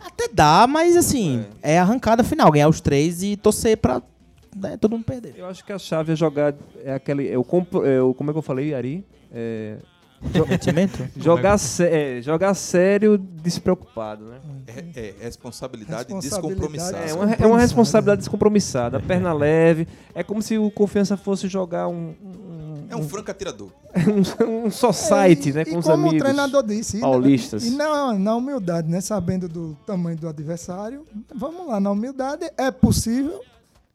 Até 0.00 0.28
dá, 0.32 0.66
mas 0.68 0.96
assim, 0.96 1.44
é, 1.62 1.78
a 1.78 1.82
arrancada 1.82 2.22
final. 2.24 2.50
Ganhar 2.50 2.68
os 2.68 2.80
três 2.80 3.22
e 3.22 3.36
torcer 3.36 3.76
pra 3.76 4.00
né, 4.56 4.76
todo 4.76 4.92
mundo 4.92 5.04
perder. 5.04 5.34
eu 5.36 5.46
acho 5.46 5.64
que 5.64 5.72
a 5.72 5.78
chave 5.78 6.12
é 6.12 6.16
jogar. 6.16 6.54
É 6.84 6.94
aquele. 6.94 7.28
É 7.28 7.38
o, 7.38 7.44
é 7.84 8.00
o- 8.02 8.12
como 8.14 8.30
é 8.30 8.32
que 8.32 8.38
eu 8.38 8.42
falei, 8.42 8.74
Ari? 8.74 9.04
É, 9.32 9.76
Jogar, 11.16 11.58
sé- 11.58 12.18
é, 12.18 12.22
jogar 12.22 12.54
sério, 12.54 13.16
despreocupado, 13.18 14.24
né? 14.24 14.38
É, 14.66 14.80
é 15.00 15.14
responsabilidade, 15.22 16.12
Responsabilidade. 16.12 16.54
descompromissada. 16.54 16.98
É 16.98 17.14
uma, 17.14 17.32
é 17.34 17.46
uma 17.46 17.58
responsabilidade 17.60 18.18
descompromissada, 18.20 19.00
perna 19.00 19.32
leve. 19.32 19.86
É 20.14 20.22
como 20.22 20.42
se 20.42 20.58
o 20.58 20.70
Confiança 20.70 21.16
fosse 21.16 21.46
jogar 21.48 21.88
um. 21.88 22.14
um, 22.22 22.86
É 22.90 22.96
um 22.96 23.08
franco 23.08 23.30
atirador. 23.30 23.70
um, 24.46 24.66
um 24.66 24.70
society, 24.70 25.50
É, 25.50 25.52
né? 25.52 25.62
e, 25.62 25.64
Com 25.66 25.76
e 25.76 25.78
os 25.78 25.84
como 25.86 25.94
amigos. 26.08 26.20
o 26.20 26.24
treinador 26.24 26.62
disse, 26.62 26.96
e 26.96 27.00
na- 27.00 27.06
paulistas. 27.06 27.64
E 27.64 27.70
na, 27.70 28.12
na 28.14 28.34
humildade, 28.36 28.88
né? 28.88 29.00
Sabendo 29.00 29.48
do 29.48 29.76
tamanho 29.86 30.16
do 30.16 30.28
adversário, 30.28 31.04
vamos 31.34 31.66
lá, 31.68 31.78
na 31.80 31.90
humildade 31.90 32.50
é 32.56 32.70
possível. 32.70 33.40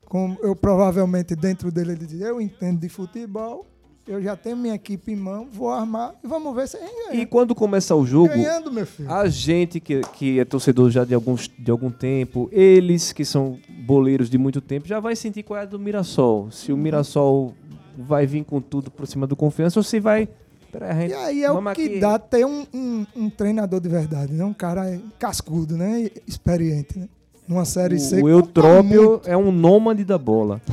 Como 0.05 0.37
eu 0.41 0.55
provavelmente 0.55 1.35
dentro 1.35 1.71
dele 1.71 1.93
ele 1.93 2.05
diz, 2.05 2.21
eu 2.21 2.39
entendo 2.39 2.79
de 2.79 2.87
futebol, 2.87 3.65
eu 4.07 4.21
já 4.21 4.35
tenho 4.35 4.57
minha 4.57 4.75
equipe 4.75 5.11
em 5.11 5.15
mão, 5.15 5.47
vou 5.51 5.69
armar 5.69 6.13
e 6.23 6.27
vamos 6.27 6.53
ver 6.55 6.67
se 6.67 6.77
a 6.77 6.79
gente 6.81 7.07
ganha. 7.09 7.21
E 7.21 7.25
quando 7.25 7.55
começar 7.55 7.95
o 7.95 8.05
jogo, 8.05 8.27
Ganhando, 8.29 8.71
meu 8.71 8.85
filho. 8.85 9.11
a 9.11 9.27
gente 9.29 9.79
que, 9.79 10.01
que 10.13 10.39
é 10.39 10.45
torcedor 10.45 10.89
já 10.91 11.05
de, 11.05 11.13
alguns, 11.13 11.49
de 11.57 11.71
algum 11.71 11.89
tempo, 11.89 12.49
eles 12.51 13.11
que 13.13 13.23
são 13.23 13.57
boleiros 13.85 14.29
de 14.29 14.37
muito 14.37 14.59
tempo, 14.61 14.87
já 14.87 14.99
vai 14.99 15.15
sentir 15.15 15.43
qual 15.43 15.59
é 15.59 15.63
a 15.63 15.65
do 15.65 15.79
Mirassol. 15.79 16.51
Se 16.51 16.71
o 16.73 16.77
Mirassol 16.77 17.53
vai 17.97 18.25
vir 18.25 18.43
com 18.43 18.59
tudo 18.59 18.91
por 18.91 19.05
cima 19.07 19.25
do 19.27 19.35
Confiança 19.35 19.79
ou 19.79 19.83
se 19.83 19.99
vai... 19.99 20.27
Pera 20.71 20.91
aí, 20.91 20.91
a 20.91 21.01
gente- 21.01 21.11
E 21.11 21.15
aí 21.15 21.43
é 21.43 21.51
o 21.51 21.61
que 21.61 21.69
aqui. 21.69 21.99
dá 21.99 22.17
ter 22.17 22.45
um, 22.45 22.65
um, 22.73 23.05
um 23.15 23.29
treinador 23.29 23.79
de 23.79 23.87
verdade, 23.87 24.33
né? 24.33 24.43
Um 24.43 24.53
cara 24.53 24.99
cascudo, 25.19 25.77
né? 25.77 26.09
Experiente, 26.27 26.97
né? 26.97 27.07
Numa 27.47 27.65
série 27.65 27.99
C. 27.99 28.21
O, 28.21 28.29
Eutrópio 28.29 29.21
é 29.25 29.35
um 29.35 29.51
nômade 29.51 30.03
da 30.03 30.17
bola. 30.17 30.61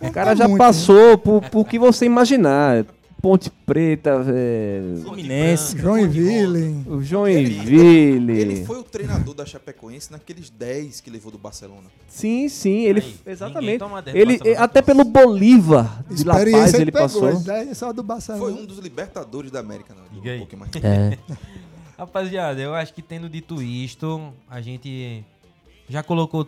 O 0.00 0.10
cara 0.16 0.34
já 0.34 0.48
muito, 0.48 0.58
passou 0.58 1.18
por, 1.18 1.42
por 1.50 1.66
que 1.66 1.78
você 1.78 2.06
imaginar. 2.06 2.86
Ponte 3.20 3.50
Preta, 3.50 4.24
é, 4.28 4.80
Fluminense. 5.02 5.74
né? 5.74 5.82
Joinville. 5.82 6.84
o 6.86 7.02
Joinville. 7.02 8.38
Ele 8.38 8.64
foi 8.64 8.78
o 8.78 8.82
treinador 8.84 9.34
da 9.34 9.44
Chapecoense 9.44 10.12
naqueles 10.12 10.48
10 10.48 11.00
que 11.00 11.10
levou 11.10 11.32
do 11.32 11.38
Barcelona. 11.38 11.88
Sim, 12.08 12.48
sim, 12.48 12.84
ele 12.84 13.00
Aí, 13.00 13.16
exatamente. 13.26 13.82
Ele 14.14 14.38
até 14.56 14.80
pelo 14.80 15.04
Bolívar 15.04 16.04
de 16.08 16.24
La 16.24 16.34
Paz 16.34 16.74
ele 16.74 16.84
ele 16.84 16.92
passou. 16.92 17.28
ele 17.28 17.70
é 17.70 17.74
só 17.74 17.92
do 17.92 18.02
Barcelona. 18.02 18.44
Foi 18.44 18.52
um 18.52 18.64
dos 18.64 18.78
Libertadores 18.78 19.50
da 19.50 19.60
América, 19.60 19.94
não. 19.94 20.04
Um 20.34 20.38
pouquinho 20.38 20.60
mais. 20.60 20.70
É. 20.82 21.18
Rapaziada, 21.98 22.60
eu 22.60 22.74
acho 22.74 22.92
que 22.92 23.00
tendo 23.00 23.28
dito 23.28 23.62
isto, 23.62 24.32
a 24.48 24.60
gente 24.60 25.24
já 25.88 26.02
colocou 26.02 26.46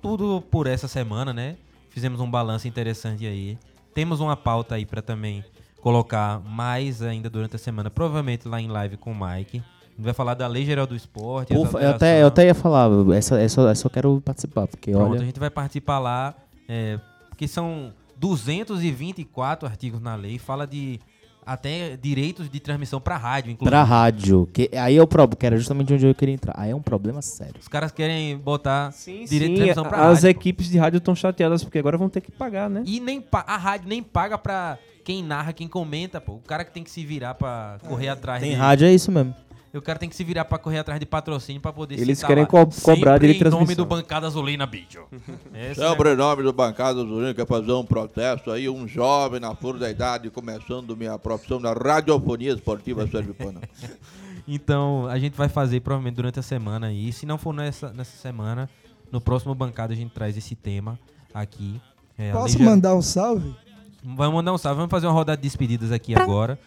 tudo 0.00 0.42
por 0.50 0.66
essa 0.66 0.88
semana, 0.88 1.32
né? 1.32 1.56
Fizemos 1.90 2.20
um 2.20 2.30
balanço 2.30 2.66
interessante 2.66 3.26
aí. 3.26 3.58
Temos 3.94 4.20
uma 4.20 4.36
pauta 4.36 4.74
aí 4.74 4.86
pra 4.86 5.02
também 5.02 5.44
colocar 5.80 6.40
mais 6.40 7.02
ainda 7.02 7.28
durante 7.28 7.56
a 7.56 7.58
semana, 7.58 7.90
provavelmente 7.90 8.48
lá 8.48 8.60
em 8.60 8.68
live 8.68 8.96
com 8.96 9.12
o 9.12 9.14
Mike. 9.14 9.58
A 9.58 9.94
gente 9.96 10.04
vai 10.04 10.14
falar 10.14 10.34
da 10.34 10.46
Lei 10.46 10.64
Geral 10.64 10.86
do 10.86 10.96
Esporte. 10.96 11.52
As 11.52 11.74
eu, 11.74 11.90
até, 11.90 12.22
eu 12.22 12.26
até 12.28 12.46
ia 12.46 12.54
falar, 12.54 12.88
essa, 13.14 13.38
essa, 13.38 13.60
essa 13.70 13.86
eu 13.86 13.90
quero 13.90 14.22
participar, 14.24 14.66
porque 14.66 14.92
Pronto, 14.92 15.06
a 15.06 15.10
olha. 15.10 15.24
gente 15.24 15.38
vai 15.38 15.50
participar 15.50 15.98
lá, 15.98 16.34
é, 16.68 16.98
porque 17.28 17.46
são 17.46 17.92
224 18.16 19.68
artigos 19.68 20.00
na 20.00 20.14
lei, 20.14 20.38
fala 20.38 20.66
de 20.66 20.98
até 21.44 21.96
direitos 21.96 22.48
de 22.50 22.60
transmissão 22.60 23.00
pra 23.00 23.16
rádio, 23.16 23.50
inclusive. 23.52 23.70
Pra 23.70 23.82
rádio. 23.82 24.48
Que, 24.52 24.70
aí 24.76 24.96
é 24.96 25.02
o 25.02 25.06
problema, 25.06 25.36
que 25.38 25.46
era 25.46 25.56
justamente 25.56 25.92
onde 25.92 26.06
eu 26.06 26.14
queria 26.14 26.34
entrar. 26.34 26.54
Aí 26.56 26.70
é 26.70 26.74
um 26.76 26.82
problema 26.82 27.20
sério. 27.22 27.54
Os 27.60 27.68
caras 27.68 27.90
querem 27.92 28.36
botar 28.38 28.92
Sim, 28.92 29.24
direito 29.24 29.30
de 29.30 29.38
sim, 29.38 29.54
transmissão 29.56 29.84
pra 29.84 30.08
as 30.08 30.22
rádio. 30.22 30.28
equipes 30.30 30.68
de 30.68 30.78
rádio 30.78 30.98
estão 30.98 31.14
chateadas 31.14 31.62
porque 31.64 31.78
agora 31.78 31.98
vão 31.98 32.08
ter 32.08 32.20
que 32.20 32.30
pagar, 32.30 32.70
né? 32.70 32.82
E 32.86 33.00
nem 33.00 33.20
pa- 33.20 33.44
a 33.46 33.56
rádio 33.56 33.88
nem 33.88 34.02
paga 34.02 34.38
pra 34.38 34.78
quem 35.04 35.22
narra, 35.22 35.52
quem 35.52 35.66
comenta, 35.66 36.20
pô. 36.20 36.34
O 36.34 36.38
cara 36.40 36.64
que 36.64 36.72
tem 36.72 36.84
que 36.84 36.90
se 36.90 37.04
virar 37.04 37.34
pra 37.34 37.78
correr 37.88 38.08
atrás 38.08 38.40
Tem 38.40 38.52
de... 38.52 38.56
rádio, 38.56 38.86
é 38.86 38.92
isso 38.94 39.10
mesmo. 39.10 39.34
O 39.74 39.80
cara 39.82 39.98
tem 39.98 40.08
que 40.08 40.14
se 40.14 40.22
virar 40.22 40.44
pra 40.44 40.58
correr 40.58 40.78
atrás 40.80 41.00
de 41.00 41.06
patrocínio 41.06 41.60
pra 41.60 41.72
poder 41.72 41.98
Eles 41.98 42.18
citar 42.18 42.28
querem 42.28 42.42
lá. 42.44 42.48
co- 42.48 42.66
cobrar 42.66 42.72
Sempre 42.72 43.18
direito 43.20 43.38
de 43.38 43.48
em 43.48 43.50
nome 43.50 43.64
transmissão. 43.66 43.84
do 43.84 43.88
Bancada 43.88 44.26
Azulina, 44.26 44.66
bicho. 44.66 45.00
É 45.54 45.64
o 45.64 45.68
negócio. 45.68 45.96
prenome 45.96 46.42
do 46.42 46.52
Bancada 46.52 46.98
Zurina 47.00 47.32
quer 47.34 47.46
fazer 47.46 47.72
um 47.72 47.84
protesto 47.84 48.50
aí, 48.50 48.68
um 48.68 48.86
jovem 48.86 49.40
na 49.40 49.54
flor 49.54 49.78
da 49.78 49.90
idade, 49.90 50.28
começando 50.30 50.94
minha 50.96 51.18
profissão 51.18 51.58
na 51.58 51.72
radiofonia 51.72 52.52
esportiva 52.52 53.06
sergipana. 53.06 53.60
Então, 54.46 55.06
a 55.06 55.18
gente 55.20 55.34
vai 55.36 55.48
fazer 55.48 55.78
provavelmente 55.80 56.16
durante 56.16 56.38
a 56.40 56.42
semana 56.42 56.88
aí. 56.88 57.12
Se 57.12 57.24
não 57.24 57.38
for 57.38 57.52
nessa, 57.54 57.92
nessa 57.92 58.16
semana, 58.16 58.68
no 59.12 59.20
próximo 59.20 59.54
Bancada 59.54 59.92
a 59.92 59.96
gente 59.96 60.10
traz 60.10 60.36
esse 60.36 60.56
tema 60.56 60.98
aqui. 61.32 61.80
É, 62.18 62.32
Posso 62.32 62.60
mandar 62.60 62.94
um 62.96 63.02
salve? 63.02 63.54
Vamos 64.02 64.34
mandar 64.34 64.52
um 64.52 64.58
salve. 64.58 64.78
Vamos 64.78 64.90
fazer 64.90 65.06
uma 65.06 65.12
rodada 65.12 65.36
de 65.36 65.42
despedidas 65.44 65.92
aqui 65.92 66.12
agora. 66.14 66.58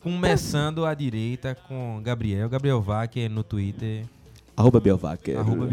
Começando 0.00 0.86
à 0.86 0.94
direita 0.94 1.54
com 1.54 2.00
Gabriel. 2.02 2.48
Gabriel 2.48 2.80
Vaque 2.80 3.28
no 3.28 3.44
Twitter. 3.44 4.06
Arroba 4.56 4.80
Bielvac. 4.80 5.34
Arroba 5.34 5.68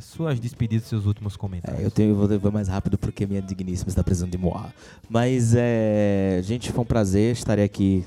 suas 0.00 0.40
despedidas, 0.40 0.88
seus 0.88 1.06
últimos 1.06 1.36
comentários. 1.36 1.80
É, 1.80 1.86
eu, 1.86 1.90
tenho, 1.90 2.14
vou 2.14 2.26
vou 2.40 2.50
mais 2.50 2.66
rápido 2.66 2.98
porque 2.98 3.24
minha 3.24 3.40
digníssima 3.40 3.88
está 3.88 4.02
precisando 4.02 4.32
de 4.32 4.38
moar. 4.38 4.74
Mas, 5.08 5.54
é, 5.56 6.40
gente, 6.42 6.72
foi 6.72 6.82
um 6.82 6.86
prazer. 6.86 7.32
Estarei 7.32 7.64
aqui 7.64 8.04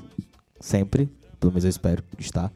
sempre. 0.59 1.09
Pelo 1.39 1.53
menos 1.53 1.63
eu 1.63 1.69
espero 1.69 2.03
estar. 2.19 2.51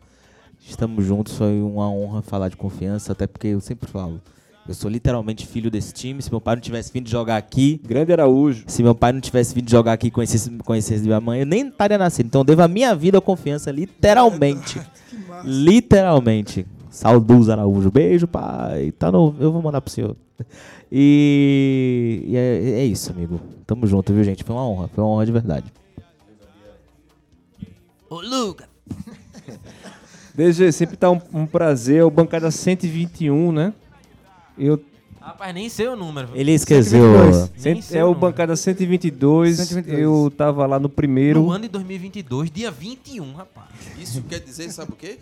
Estamos 0.59 1.05
juntos. 1.05 1.37
Foi 1.37 1.61
uma 1.61 1.89
honra 1.89 2.21
falar 2.21 2.49
de 2.49 2.57
confiança. 2.57 3.13
Até 3.13 3.27
porque 3.27 3.47
eu 3.47 3.61
sempre 3.61 3.89
falo. 3.89 4.21
Eu 4.69 4.75
sou 4.75 4.87
literalmente 4.87 5.47
filho 5.47 5.71
desse 5.71 5.91
time. 5.91 6.21
Se 6.21 6.29
meu 6.29 6.39
pai 6.39 6.55
não 6.55 6.61
tivesse 6.61 6.93
vindo 6.93 7.09
jogar 7.09 7.37
aqui. 7.37 7.81
Grande 7.83 8.13
Araújo. 8.13 8.65
Se 8.67 8.83
meu 8.83 8.93
pai 8.93 9.11
não 9.11 9.19
tivesse 9.19 9.55
vindo 9.55 9.67
jogar 9.67 9.93
aqui 9.93 10.11
com 10.11 10.21
esses, 10.21 10.47
com 10.63 10.75
esses 10.75 11.01
de 11.01 11.07
minha 11.07 11.19
mãe, 11.19 11.39
eu 11.39 11.45
nem 11.47 11.69
estaria 11.69 11.97
nascido. 11.97 12.27
Então 12.27 12.41
eu 12.41 12.45
devo 12.45 12.61
a 12.61 12.67
minha 12.67 12.93
vida 12.93 13.17
à 13.17 13.21
confiança, 13.21 13.71
literalmente. 13.71 14.79
literalmente. 15.43 16.67
Saudoso 16.91 17.51
Araújo. 17.51 17.89
Beijo, 17.89 18.27
pai. 18.27 18.91
Tá 18.91 19.11
no, 19.11 19.35
eu 19.39 19.51
vou 19.51 19.59
mandar 19.59 19.81
pro 19.81 19.91
senhor. 19.91 20.15
E, 20.91 22.25
e 22.27 22.37
é, 22.37 22.81
é 22.81 22.85
isso, 22.85 23.11
amigo. 23.11 23.41
Tamo 23.65 23.87
junto, 23.87 24.13
viu, 24.13 24.23
gente? 24.23 24.43
Foi 24.43 24.55
uma 24.55 24.67
honra. 24.67 24.87
Foi 24.89 25.03
uma 25.03 25.09
honra 25.09 25.25
de 25.25 25.31
verdade. 25.31 25.73
Ô, 28.07 28.21
Lucas! 28.21 28.67
DG, 30.35 30.71
sempre 30.71 30.95
tá 30.95 31.09
um, 31.09 31.19
um 31.33 31.47
prazer. 31.47 32.03
O 32.03 32.11
Bancada 32.11 32.51
121, 32.51 33.51
né? 33.51 33.73
Eu 34.59 34.79
Rapaz, 35.21 35.53
nem 35.53 35.67
sei 35.67 35.87
o 35.87 35.95
número. 35.95 36.29
Ele 36.33 36.53
esqueceu. 36.53 37.01
122. 37.01 37.51
Nem 37.51 37.75
Cent- 37.75 37.83
sei 37.83 37.99
é 37.99 38.05
o 38.05 38.15
bancada 38.15 38.55
122. 38.55 39.57
122. 39.57 39.99
Eu 40.01 40.31
tava 40.35 40.65
lá 40.65 40.79
no 40.79 40.87
primeiro. 40.87 41.41
No 41.43 41.51
ano 41.51 41.63
de 41.63 41.69
2022, 41.69 42.49
dia 42.49 42.71
21, 42.71 43.33
rapaz. 43.33 43.67
Isso 43.99 44.23
quer 44.23 44.39
dizer, 44.39 44.71
sabe 44.71 44.93
o 44.93 44.95
quê? 44.95 45.19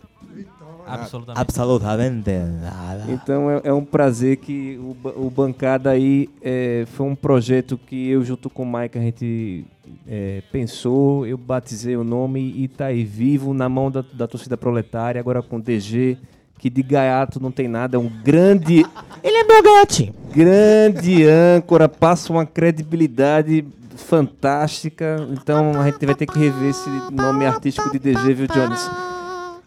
Absolutamente. 0.86 1.42
Absolutamente 1.42 2.30
nada. 2.62 3.06
Então 3.10 3.50
é, 3.50 3.62
é 3.66 3.74
um 3.74 3.84
prazer 3.84 4.38
que 4.38 4.78
o, 4.78 5.26
o 5.26 5.30
Bancada 5.30 5.90
aí 5.90 6.30
é, 6.42 6.86
foi 6.94 7.06
um 7.06 7.16
projeto 7.16 7.78
que 7.78 8.10
eu 8.10 8.24
junto 8.24 8.50
com 8.50 8.64
o 8.64 8.72
Mike 8.72 8.98
a 8.98 9.02
gente 9.02 9.66
é, 10.08 10.42
pensou, 10.52 11.26
eu 11.26 11.38
batizei 11.38 11.98
o 11.98 12.04
nome 12.04 12.54
e 12.56 12.68
tá 12.68 12.86
aí 12.86 13.04
vivo 13.04 13.54
na 13.54 13.68
mão 13.68 13.90
da, 13.92 14.04
da 14.14 14.28
torcida 14.28 14.56
proletária, 14.56 15.20
agora 15.20 15.42
com 15.42 15.58
o 15.58 15.62
DG, 15.62 16.18
que 16.58 16.70
de 16.70 16.82
gaiato 16.84 17.40
não 17.40 17.52
tem 17.52 17.68
nada, 17.68 17.98
é 17.98 18.00
um 18.00 18.10
grande, 18.24 18.86
Ele 19.24 19.38
é 19.38 19.44
meu 19.44 19.62
gatinho. 19.64 20.14
grande 20.34 21.26
âncora, 21.28 21.88
passa 21.88 22.32
uma 22.34 22.46
credibilidade 22.46 23.66
fantástica, 23.96 25.16
então 25.32 25.80
a 25.80 25.86
gente 25.86 26.06
vai 26.06 26.16
ter 26.16 26.26
que 26.26 26.38
rever 26.40 26.70
esse 26.70 26.90
nome 27.12 27.46
artístico 27.46 27.92
de 27.92 28.00
DG, 28.00 28.34
viu 28.34 28.48
Jones? 28.48 28.90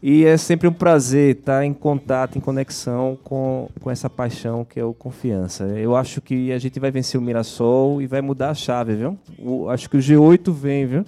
E 0.02 0.24
é 0.24 0.36
sempre 0.38 0.66
um 0.66 0.72
prazer 0.72 1.36
estar 1.36 1.64
em 1.64 1.74
contato, 1.74 2.38
em 2.38 2.40
conexão 2.40 3.18
com, 3.22 3.68
com 3.80 3.90
essa 3.90 4.08
paixão 4.08 4.64
que 4.64 4.80
é 4.80 4.84
o 4.84 4.94
confiança. 4.94 5.64
Eu 5.64 5.94
acho 5.94 6.22
que 6.22 6.50
a 6.52 6.58
gente 6.58 6.80
vai 6.80 6.90
vencer 6.90 7.20
o 7.20 7.22
Mirassol 7.22 8.00
e 8.00 8.06
vai 8.06 8.22
mudar 8.22 8.50
a 8.50 8.54
chave, 8.54 8.94
viu? 8.94 9.18
O- 9.38 9.68
acho 9.68 9.90
que 9.90 9.98
o 9.98 10.00
G8 10.00 10.50
vem, 10.52 10.86
viu? 10.86 11.04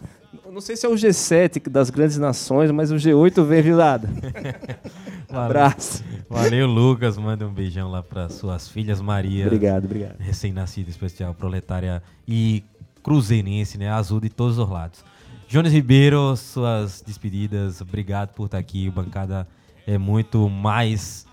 Não 0.52 0.60
sei 0.60 0.76
se 0.76 0.84
é 0.84 0.88
o 0.90 0.92
G7 0.92 1.70
das 1.70 1.88
grandes 1.88 2.18
nações, 2.18 2.70
mas 2.70 2.92
o 2.92 2.96
G8 2.96 3.42
vem? 3.42 3.62
Valeu. 3.72 5.46
Abraço. 5.46 6.04
Valeu, 6.28 6.66
Lucas. 6.66 7.16
Manda 7.16 7.46
um 7.46 7.54
beijão 7.54 7.90
lá 7.90 8.02
para 8.02 8.28
suas 8.28 8.68
filhas 8.68 9.00
Maria. 9.00 9.46
Obrigado, 9.46 9.86
obrigado. 9.86 10.18
Recém-nascida, 10.18 10.90
especial, 10.90 11.32
proletária 11.32 12.02
e 12.28 12.62
cruzeirense, 13.02 13.78
né? 13.78 13.88
Azul 13.88 14.20
de 14.20 14.28
todos 14.28 14.58
os 14.58 14.68
lados. 14.68 15.02
Jones 15.48 15.72
Ribeiro, 15.72 16.36
suas 16.36 17.00
despedidas. 17.00 17.80
Obrigado 17.80 18.34
por 18.34 18.44
estar 18.44 18.58
aqui. 18.58 18.86
O 18.88 18.92
bancada 18.92 19.48
é 19.86 19.96
muito 19.96 20.50
mais 20.50 21.26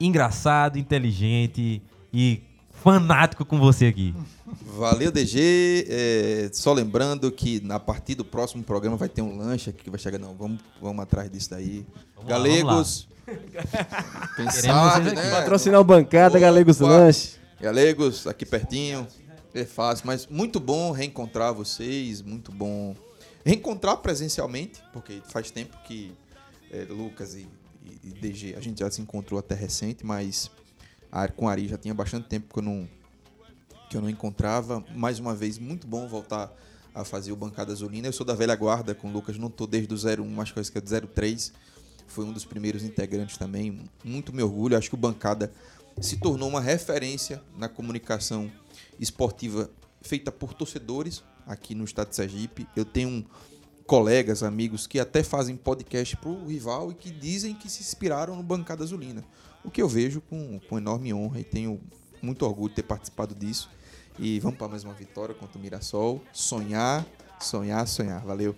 engraçado, 0.00 0.78
inteligente 0.78 1.82
e 2.10 2.42
fanático 2.70 3.44
com 3.44 3.58
você 3.58 3.84
aqui. 3.84 4.14
Valeu, 4.60 5.10
DG. 5.10 5.86
É, 5.88 6.50
só 6.52 6.72
lembrando 6.72 7.30
que 7.32 7.62
a 7.70 7.78
partir 7.80 8.14
do 8.14 8.24
próximo 8.24 8.62
programa 8.62 8.96
vai 8.96 9.08
ter 9.08 9.22
um 9.22 9.36
lanche 9.38 9.70
aqui 9.70 9.84
que 9.84 9.90
vai 9.90 9.98
chegar. 9.98 10.18
Não, 10.18 10.34
vamos, 10.34 10.60
vamos 10.80 11.02
atrás 11.02 11.30
disso 11.30 11.50
daí. 11.50 11.86
Vamos 12.16 12.30
lá, 12.30 12.36
Galegos. 12.36 13.08
Quem 14.36 14.50
sabe, 14.50 15.08
aqui. 15.08 15.16
né? 15.16 15.30
Patrocinar 15.30 15.80
o 15.80 15.84
Bancada, 15.84 16.30
Opa. 16.36 16.38
Galegos 16.40 16.78
Lanche. 16.80 17.36
Galegos, 17.60 18.26
aqui 18.26 18.44
pertinho. 18.44 19.06
É 19.54 19.64
fácil, 19.64 20.06
mas 20.06 20.26
muito 20.26 20.58
bom 20.58 20.90
reencontrar 20.92 21.52
vocês, 21.52 22.22
muito 22.22 22.50
bom 22.50 22.96
reencontrar 23.44 23.98
presencialmente, 23.98 24.80
porque 24.94 25.20
faz 25.28 25.50
tempo 25.50 25.76
que 25.86 26.10
é, 26.70 26.86
Lucas 26.88 27.34
e, 27.34 27.46
e- 27.84 28.08
e 28.08 28.08
DG, 28.12 28.54
a 28.56 28.60
gente 28.60 28.80
já 28.80 28.90
se 28.90 29.02
encontrou 29.02 29.38
até 29.38 29.54
recente, 29.54 30.06
mas 30.06 30.50
a- 31.10 31.28
com 31.28 31.48
Ari 31.50 31.68
já 31.68 31.76
tinha 31.76 31.92
bastante 31.92 32.28
tempo 32.28 32.50
que 32.52 32.58
eu 32.58 32.62
não 32.62 32.88
que 33.92 33.96
eu 33.96 34.00
não 34.00 34.08
encontrava. 34.08 34.82
Mais 34.94 35.18
uma 35.18 35.34
vez, 35.34 35.58
muito 35.58 35.86
bom 35.86 36.08
voltar 36.08 36.50
a 36.94 37.04
fazer 37.04 37.30
o 37.30 37.36
Bancada 37.36 37.72
Azulina. 37.72 38.08
Eu 38.08 38.12
sou 38.12 38.24
da 38.24 38.34
velha 38.34 38.56
guarda 38.56 38.94
com 38.94 39.08
o 39.08 39.12
Lucas, 39.12 39.36
não 39.36 39.50
tô 39.50 39.66
desde 39.66 39.92
o 39.92 40.24
01, 40.24 40.40
acho 40.40 40.54
que 40.54 40.78
é 40.78 40.80
do 40.80 41.08
03. 41.08 41.52
Foi 42.06 42.24
um 42.24 42.32
dos 42.32 42.46
primeiros 42.46 42.84
integrantes 42.84 43.36
também. 43.36 43.84
Muito 44.02 44.32
me 44.32 44.42
orgulho. 44.42 44.78
Acho 44.78 44.88
que 44.88 44.94
o 44.94 44.98
Bancada 44.98 45.52
se 46.00 46.16
tornou 46.16 46.48
uma 46.48 46.60
referência 46.60 47.42
na 47.58 47.68
comunicação 47.68 48.50
esportiva 48.98 49.70
feita 50.00 50.32
por 50.32 50.54
torcedores 50.54 51.22
aqui 51.46 51.74
no 51.74 51.84
estado 51.84 52.08
de 52.08 52.16
Sergipe. 52.16 52.66
Eu 52.74 52.86
tenho 52.86 53.26
colegas, 53.86 54.42
amigos 54.42 54.86
que 54.86 54.98
até 54.98 55.22
fazem 55.22 55.54
podcast 55.54 56.16
pro 56.16 56.46
rival 56.46 56.90
e 56.90 56.94
que 56.94 57.10
dizem 57.10 57.54
que 57.54 57.68
se 57.68 57.82
inspiraram 57.82 58.36
no 58.36 58.42
Bancada 58.42 58.84
Azulina. 58.84 59.22
O 59.62 59.70
que 59.70 59.82
eu 59.82 59.88
vejo 59.88 60.22
com, 60.22 60.58
com 60.66 60.78
enorme 60.78 61.12
honra 61.12 61.40
e 61.40 61.44
tenho 61.44 61.78
muito 62.22 62.46
orgulho 62.46 62.70
de 62.70 62.76
ter 62.76 62.82
participado 62.84 63.34
disso. 63.34 63.68
E 64.18 64.38
vamos 64.40 64.58
para 64.58 64.68
mais 64.68 64.84
uma 64.84 64.94
vitória 64.94 65.34
contra 65.34 65.58
o 65.58 65.60
Mirassol. 65.60 66.20
Sonhar, 66.32 67.04
sonhar, 67.40 67.86
sonhar. 67.86 68.20
Valeu. 68.24 68.54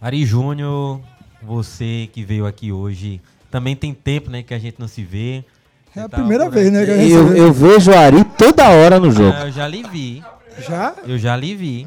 Ari 0.00 0.24
Júnior, 0.26 1.00
você 1.42 2.08
que 2.12 2.24
veio 2.24 2.44
aqui 2.46 2.72
hoje, 2.72 3.20
também 3.50 3.76
tem 3.76 3.94
tempo, 3.94 4.30
né, 4.30 4.42
que 4.42 4.52
a 4.52 4.58
gente 4.58 4.78
não 4.78 4.88
se 4.88 5.02
vê. 5.02 5.44
É 5.94 6.00
a 6.00 6.08
tava 6.08 6.22
primeira 6.22 6.50
vez, 6.50 6.72
né, 6.72 6.82
aqui. 6.82 6.86
que 6.86 6.92
a 6.92 7.02
gente 7.02 7.12
Eu, 7.12 7.28
vê. 7.28 7.40
eu 7.40 7.52
vejo 7.52 7.90
o 7.90 7.94
Ari 7.96 8.24
toda 8.36 8.68
hora 8.68 8.98
no 8.98 9.10
jogo. 9.10 9.32
Ah, 9.36 9.46
eu 9.46 9.52
já 9.52 9.68
lhe 9.68 9.82
vi. 9.84 10.22
Já? 10.58 10.94
Eu 11.06 11.18
já 11.18 11.36
lhe 11.36 11.54
vi. 11.54 11.86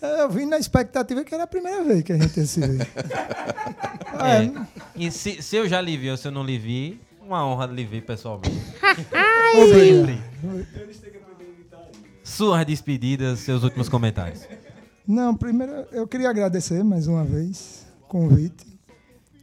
É, 0.00 0.22
Eu 0.22 0.30
vim 0.30 0.46
na 0.46 0.58
expectativa 0.58 1.24
que 1.24 1.34
era 1.34 1.44
a 1.44 1.46
primeira 1.46 1.82
vez 1.82 2.02
que 2.02 2.12
a 2.12 2.18
gente 2.18 2.36
ia 2.38 2.46
se 2.46 2.60
ver. 2.60 2.86
É. 4.18 4.44
É. 4.44 4.50
E 4.96 5.10
se, 5.10 5.42
se 5.42 5.56
eu 5.56 5.68
já 5.68 5.78
lhe 5.78 5.94
vi 5.94 6.10
ou 6.10 6.16
se 6.16 6.26
eu 6.26 6.32
não 6.32 6.42
lhe 6.42 6.56
vi, 6.56 6.98
uma 7.20 7.46
honra 7.46 7.66
lhe 7.66 7.84
ver 7.84 8.00
pessoalmente. 8.00 8.56
Obrigado. 9.54 10.18
Suas 12.36 12.66
despedidas, 12.66 13.40
seus 13.40 13.62
últimos 13.62 13.88
comentários. 13.88 14.46
Não, 15.08 15.34
primeiro 15.34 15.72
eu 15.90 16.06
queria 16.06 16.28
agradecer 16.28 16.84
mais 16.84 17.06
uma 17.06 17.24
vez 17.24 17.86
o 18.02 18.06
convite. 18.08 18.78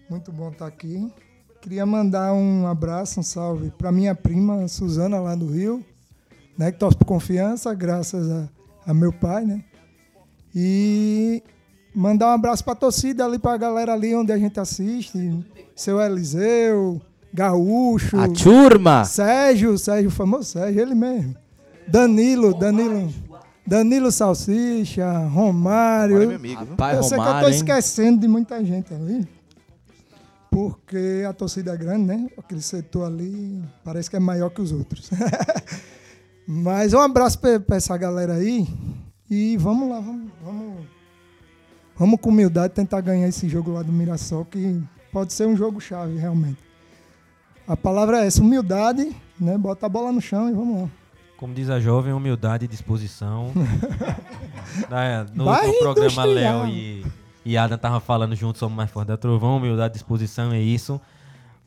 Muito 0.08 0.32
bom 0.32 0.52
estar 0.52 0.68
aqui. 0.68 1.12
Queria 1.60 1.88
mandar 1.88 2.34
um 2.34 2.68
abraço, 2.68 3.20
um 3.20 3.24
salve 3.24 3.72
para 3.72 3.92
minha 3.92 4.14
prima 4.14 4.68
Suzana 4.68 5.20
lá 5.20 5.34
do 5.34 5.48
Rio, 5.48 5.84
né, 6.56 6.72
que 6.72 6.78
torce 6.78 6.96
por 6.96 7.06
confiança, 7.06 7.74
graças 7.74 8.30
a, 8.30 8.48
a 8.86 8.94
meu 8.94 9.12
pai, 9.12 9.44
né? 9.44 9.64
E 10.54 11.42
mandar 11.96 12.28
um 12.28 12.34
abraço 12.34 12.64
para 12.64 12.74
a 12.74 12.76
torcida 12.76 13.26
ali, 13.26 13.40
para 13.40 13.54
a 13.54 13.58
galera 13.58 13.94
ali 13.94 14.14
onde 14.14 14.32
a 14.32 14.38
gente 14.38 14.60
assiste, 14.60 15.44
seu 15.76 16.00
Eliseu, 16.00 17.02
Gaúcho, 17.34 18.20
A 18.20 18.28
turma. 18.28 19.04
Sérgio, 19.04 19.80
Sérgio, 19.80 20.10
o 20.10 20.14
famoso 20.14 20.44
Sérgio, 20.44 20.80
ele 20.80 20.94
mesmo. 20.94 21.42
Danilo, 21.88 22.54
Danilo. 22.58 23.14
Danilo 23.66 24.12
Salsicha, 24.12 25.10
Romário. 25.28 26.18
Olha, 26.18 26.28
meu 26.28 26.36
amigo. 26.36 26.66
Pai 26.76 26.98
eu 26.98 27.04
sei 27.04 27.18
que 27.18 27.22
eu 27.22 27.26
tô 27.26 27.32
Romário, 27.32 27.50
hein? 27.50 27.56
esquecendo 27.56 28.20
de 28.20 28.28
muita 28.28 28.64
gente 28.64 28.94
ali. 28.94 29.28
Porque 30.52 31.24
a 31.28 31.34
torcida 31.34 31.74
é 31.74 31.78
grande, 31.78 32.06
né? 32.06 32.30
Aquele 32.38 32.62
setor 32.62 33.06
ali 33.06 33.64
parece 33.84 34.10
que 34.10 34.16
é 34.16 34.20
maior 34.20 34.50
que 34.50 34.62
os 34.62 34.72
outros. 34.72 35.10
Mas 36.46 36.94
um 36.94 37.00
abraço 37.00 37.40
pra 37.40 37.60
pra 37.60 37.78
essa 37.78 37.98
galera 37.98 38.34
aí. 38.34 38.68
E 39.30 39.58
vamos 39.58 39.90
lá, 39.90 40.00
vamos, 40.00 40.32
vamos, 40.44 40.86
vamos 41.98 42.20
com 42.20 42.30
humildade 42.30 42.74
tentar 42.74 43.02
ganhar 43.02 43.28
esse 43.28 43.50
jogo 43.50 43.72
lá 43.72 43.82
do 43.82 43.92
Mirassol, 43.92 44.46
que 44.46 44.80
pode 45.12 45.34
ser 45.34 45.48
um 45.48 45.56
jogo 45.56 45.80
chave, 45.80 46.18
realmente. 46.18 46.60
A 47.66 47.78
palavra 47.78 48.24
é 48.24 48.28
essa, 48.28 48.42
humildade, 48.42 49.16
né? 49.40 49.58
Bota 49.58 49.86
a 49.86 49.90
bola 49.90 50.12
no 50.12 50.22
chão 50.22 50.50
e 50.50 50.54
vamos 50.54 50.82
lá. 50.84 50.90
Como 51.44 51.54
diz 51.54 51.70
a 51.70 51.78
jovem, 51.78 52.14
humildade 52.14 52.64
e 52.64 52.68
disposição. 52.70 53.52
Da- 54.90 55.26
no 55.34 55.44
programa. 55.78 56.24
Léo 56.24 56.68
e, 56.68 57.06
e 57.44 57.58
Adam 57.58 57.76
estavam 57.76 58.00
falando 58.00 58.34
juntos 58.34 58.60
somos 58.60 58.78
mais 58.78 58.90
forte 58.90 59.10
da 59.10 59.18
trovão, 59.18 59.58
humildade 59.58 59.92
e 59.92 59.96
disposição 59.96 60.54
é 60.54 60.62
isso. 60.62 61.02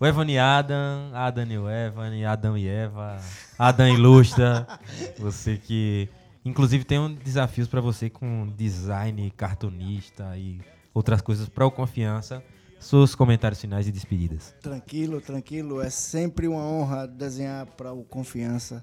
O 0.00 0.06
Evan 0.06 0.24
e 0.28 0.38
Adam, 0.38 1.10
Adam 1.12 1.44
e 1.44 1.58
o 1.58 1.68
Evan, 1.68 2.26
Adão 2.26 2.56
e 2.56 2.66
Eva, 2.66 3.18
Adam 3.58 3.86
ilustra. 3.86 4.66
Você 5.20 5.58
que, 5.58 6.08
inclusive, 6.42 6.82
tem 6.82 6.98
um 6.98 7.12
desafios 7.12 7.68
para 7.68 7.82
você 7.82 8.08
com 8.08 8.50
design, 8.56 9.30
cartunista 9.36 10.38
e 10.38 10.58
outras 10.94 11.20
coisas 11.20 11.50
para 11.50 11.66
o 11.66 11.70
Confiança. 11.70 12.42
Seus 12.80 13.14
comentários 13.14 13.60
finais 13.60 13.86
e 13.86 13.92
despedidas. 13.92 14.54
Tranquilo, 14.62 15.20
tranquilo. 15.20 15.82
É 15.82 15.90
sempre 15.90 16.48
uma 16.48 16.62
honra 16.62 17.06
desenhar 17.06 17.66
para 17.66 17.92
o 17.92 18.02
Confiança. 18.04 18.82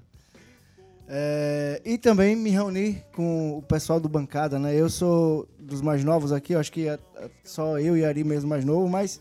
É, 1.06 1.82
e 1.84 1.98
também 1.98 2.34
me 2.34 2.48
reunir 2.50 3.04
com 3.14 3.58
o 3.58 3.62
pessoal 3.62 4.00
do 4.00 4.08
Bancada, 4.08 4.58
né? 4.58 4.74
Eu 4.74 4.88
sou 4.88 5.46
dos 5.58 5.82
mais 5.82 6.02
novos 6.02 6.32
aqui, 6.32 6.54
acho 6.54 6.72
que 6.72 6.88
é- 6.88 6.98
é 7.16 7.30
só 7.44 7.78
eu 7.78 7.96
e 7.96 8.04
Ari 8.04 8.24
mesmo 8.24 8.48
mais 8.48 8.64
novo, 8.64 8.88
mas... 8.88 9.20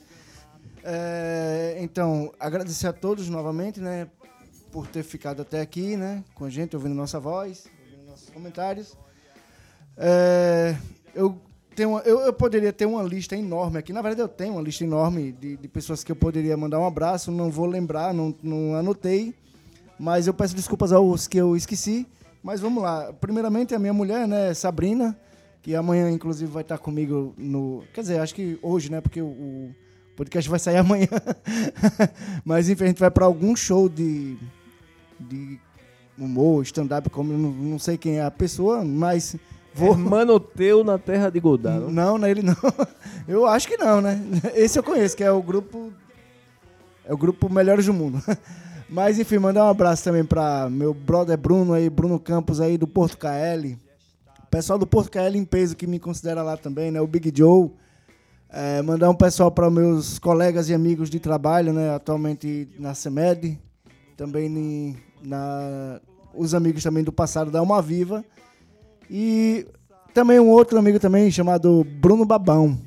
é, 0.84 1.78
então, 1.82 2.32
agradecer 2.40 2.88
a 2.88 2.94
todos 2.94 3.28
novamente, 3.30 3.80
né? 3.82 4.08
Por 4.72 4.88
ter 4.88 5.04
ficado 5.04 5.42
até 5.42 5.60
aqui, 5.62 5.96
né? 5.98 6.24
Com 6.34 6.46
a 6.46 6.50
gente, 6.50 6.76
ouvindo 6.76 6.96
nossa 6.96 7.20
voz, 7.20 7.66
ouvindo 7.92 8.10
nossos 8.10 8.30
comentários. 8.30 8.98
É, 9.98 10.76
eu, 11.14 11.38
tenho 11.76 11.90
uma- 11.90 12.02
eu, 12.02 12.22
eu 12.22 12.34
poderia 12.34 12.72
ter 12.74 12.86
uma 12.86 13.04
lista 13.04 13.36
enorme 13.36 13.78
aqui. 13.78 13.92
Na 13.94 14.02
verdade, 14.02 14.22
eu 14.22 14.28
tenho 14.28 14.54
uma 14.54 14.62
lista 14.62 14.84
enorme 14.84 15.32
de, 15.34 15.58
de 15.58 15.68
pessoas 15.68 16.04
que 16.04 16.12
eu 16.12 16.16
poderia 16.16 16.56
mandar 16.58 16.80
um 16.80 16.86
abraço. 16.88 17.30
Não 17.32 17.52
vou 17.52 17.66
lembrar, 17.66 18.14
não, 18.14 18.34
não 18.42 18.74
anotei. 18.76 19.36
Mas 20.04 20.28
eu 20.28 20.34
peço 20.34 20.54
desculpas 20.54 20.92
aos 20.92 21.30
que 21.30 21.38
eu 21.38 21.56
esqueci. 21.56 22.06
Mas 22.44 22.60
vamos 22.60 22.84
lá. 22.84 23.14
Primeiramente, 23.14 23.74
a 23.74 23.80
minha 23.80 23.94
mulher, 23.94 24.28
né, 24.28 24.54
Sabrina, 24.54 25.18
que 25.62 25.74
amanhã, 25.74 26.12
inclusive, 26.12 26.52
vai 26.52 26.62
estar 26.62 26.78
comigo 26.78 27.34
no. 27.38 27.86
Quer 27.94 28.02
dizer, 28.02 28.20
acho 28.20 28.36
que 28.36 28.60
hoje, 28.62 28.92
né? 28.92 29.00
Porque 29.00 29.22
o, 29.22 29.74
podcast 30.18 30.50
vai 30.50 30.60
sair 30.60 30.76
amanhã. 30.84 31.08
Mas, 32.44 32.68
enfim, 32.68 32.84
a 32.84 32.88
gente 32.88 33.00
vai 33.00 33.10
para 33.10 33.24
algum 33.24 33.56
show 33.56 33.88
de. 33.88 34.36
de 35.18 35.58
humor, 36.18 36.64
stand-up, 36.64 37.10
como 37.10 37.32
não, 37.32 37.52
não 37.52 37.80
sei 37.80 37.98
quem 37.98 38.20
é 38.20 38.26
a 38.26 38.30
pessoa, 38.30 38.84
mas 38.84 39.38
Vou... 39.74 39.94
É 39.94 39.98
Manoteu 39.98 40.84
na 40.84 40.98
terra 40.98 41.30
de 41.30 41.40
Godard. 41.40 41.90
Não, 41.94 42.18
não 42.18 42.28
é 42.28 42.32
ele 42.32 42.44
não. 42.44 42.58
Eu 43.26 43.46
acho 43.48 43.70
que 43.70 43.78
não, 43.78 44.02
né? 44.02 44.22
Esse 44.54 44.78
eu 44.78 44.84
conheço, 44.84 45.16
que 45.16 45.24
é 45.24 45.32
o 45.32 45.42
grupo. 45.42 45.94
É 47.06 47.14
o 47.14 47.18
grupo 47.18 47.50
Melhores 47.50 47.86
do 47.86 47.94
Mundo. 47.94 48.22
Mas 48.94 49.18
enfim, 49.18 49.40
mandar 49.40 49.66
um 49.66 49.70
abraço 49.70 50.04
também 50.04 50.24
para 50.24 50.70
meu 50.70 50.94
brother 50.94 51.36
Bruno 51.36 51.74
aí, 51.74 51.90
Bruno 51.90 52.20
Campos 52.20 52.62
aí 52.62 52.78
do 52.78 52.86
Porto 52.86 53.18
KL. 53.18 53.76
Pessoal 54.52 54.78
do 54.78 54.86
Porto 54.86 55.10
KL 55.10 55.36
em 55.36 55.44
peso 55.44 55.76
que 55.76 55.88
me 55.88 55.98
considera 56.00 56.44
lá 56.44 56.56
também, 56.56 56.92
né? 56.92 57.02
O 57.02 57.08
Big 57.08 57.34
Joe. 57.36 57.72
É, 58.52 58.84
mandar 58.84 59.10
um 59.10 59.16
pessoal 59.16 59.50
para 59.50 59.68
meus 59.72 60.20
colegas 60.20 60.70
e 60.70 60.76
amigos 60.76 61.10
de 61.10 61.20
trabalho, 61.20 61.74
né? 61.74 61.96
Atualmente 61.96 62.70
na 62.78 62.94
CEMED. 62.94 63.60
Também 64.16 64.96
na, 65.24 66.00
os 66.36 66.54
amigos 66.54 66.84
também 66.84 67.04
do 67.04 67.12
passado 67.12 67.50
da 67.50 67.58
Alma 67.58 67.82
Viva. 67.82 68.24
E 69.10 69.66
também 70.14 70.40
um 70.40 70.50
outro 70.50 70.78
amigo 70.78 71.00
também 71.00 71.32
chamado 71.32 71.84
Bruno 71.84 72.26
Babão. 72.26 72.78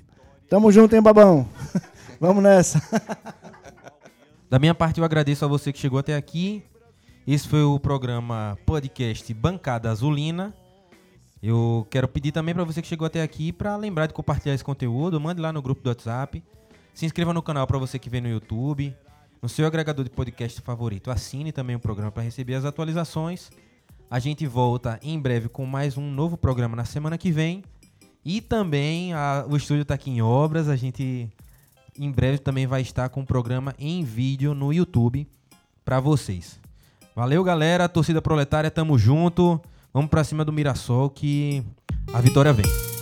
Tamo 0.48 0.70
junto, 0.70 0.94
hein, 0.94 1.02
Babão? 1.02 1.48
Vamos 2.20 2.44
nessa. 2.44 2.80
Da 4.48 4.60
minha 4.60 4.74
parte, 4.74 5.00
eu 5.00 5.04
agradeço 5.04 5.44
a 5.44 5.48
você 5.48 5.72
que 5.72 5.78
chegou 5.78 5.98
até 5.98 6.14
aqui. 6.14 6.62
Esse 7.26 7.48
foi 7.48 7.64
o 7.64 7.80
programa 7.80 8.56
podcast 8.64 9.34
Bancada 9.34 9.90
Azulina. 9.90 10.54
Eu 11.42 11.84
quero 11.90 12.06
pedir 12.06 12.30
também 12.30 12.54
para 12.54 12.62
você 12.62 12.80
que 12.80 12.86
chegou 12.86 13.06
até 13.06 13.22
aqui 13.22 13.52
para 13.52 13.76
lembrar 13.76 14.06
de 14.06 14.14
compartilhar 14.14 14.54
esse 14.54 14.62
conteúdo, 14.62 15.20
mande 15.20 15.40
lá 15.40 15.52
no 15.52 15.60
grupo 15.60 15.82
do 15.82 15.88
WhatsApp. 15.88 16.40
Se 16.94 17.04
inscreva 17.04 17.34
no 17.34 17.42
canal 17.42 17.66
para 17.66 17.76
você 17.76 17.98
que 17.98 18.08
vê 18.08 18.20
no 18.20 18.28
YouTube, 18.28 18.94
no 19.42 19.48
seu 19.48 19.66
agregador 19.66 20.04
de 20.04 20.10
podcast 20.10 20.60
favorito. 20.60 21.10
Assine 21.10 21.50
também 21.50 21.74
o 21.74 21.80
programa 21.80 22.12
para 22.12 22.22
receber 22.22 22.54
as 22.54 22.64
atualizações. 22.64 23.50
A 24.08 24.20
gente 24.20 24.46
volta 24.46 25.00
em 25.02 25.18
breve 25.18 25.48
com 25.48 25.66
mais 25.66 25.96
um 25.96 26.08
novo 26.08 26.36
programa 26.36 26.76
na 26.76 26.84
semana 26.84 27.18
que 27.18 27.32
vem. 27.32 27.64
E 28.24 28.40
também 28.40 29.12
a, 29.12 29.44
o 29.48 29.56
estúdio 29.56 29.82
está 29.82 29.94
aqui 29.94 30.08
em 30.08 30.22
obras. 30.22 30.68
A 30.68 30.76
gente 30.76 31.28
em 31.98 32.10
breve 32.10 32.38
também 32.38 32.66
vai 32.66 32.80
estar 32.80 33.08
com 33.08 33.20
um 33.20 33.24
programa 33.24 33.74
em 33.78 34.04
vídeo 34.04 34.54
no 34.54 34.72
YouTube 34.72 35.26
para 35.84 36.00
vocês. 36.00 36.58
Valeu, 37.14 37.42
galera. 37.42 37.88
Torcida 37.88 38.20
proletária, 38.20 38.70
tamo 38.70 38.98
junto. 38.98 39.60
Vamos 39.92 40.10
para 40.10 40.24
cima 40.24 40.44
do 40.44 40.52
Mirassol 40.52 41.08
que 41.08 41.62
a 42.12 42.20
vitória 42.20 42.52
vem. 42.52 42.95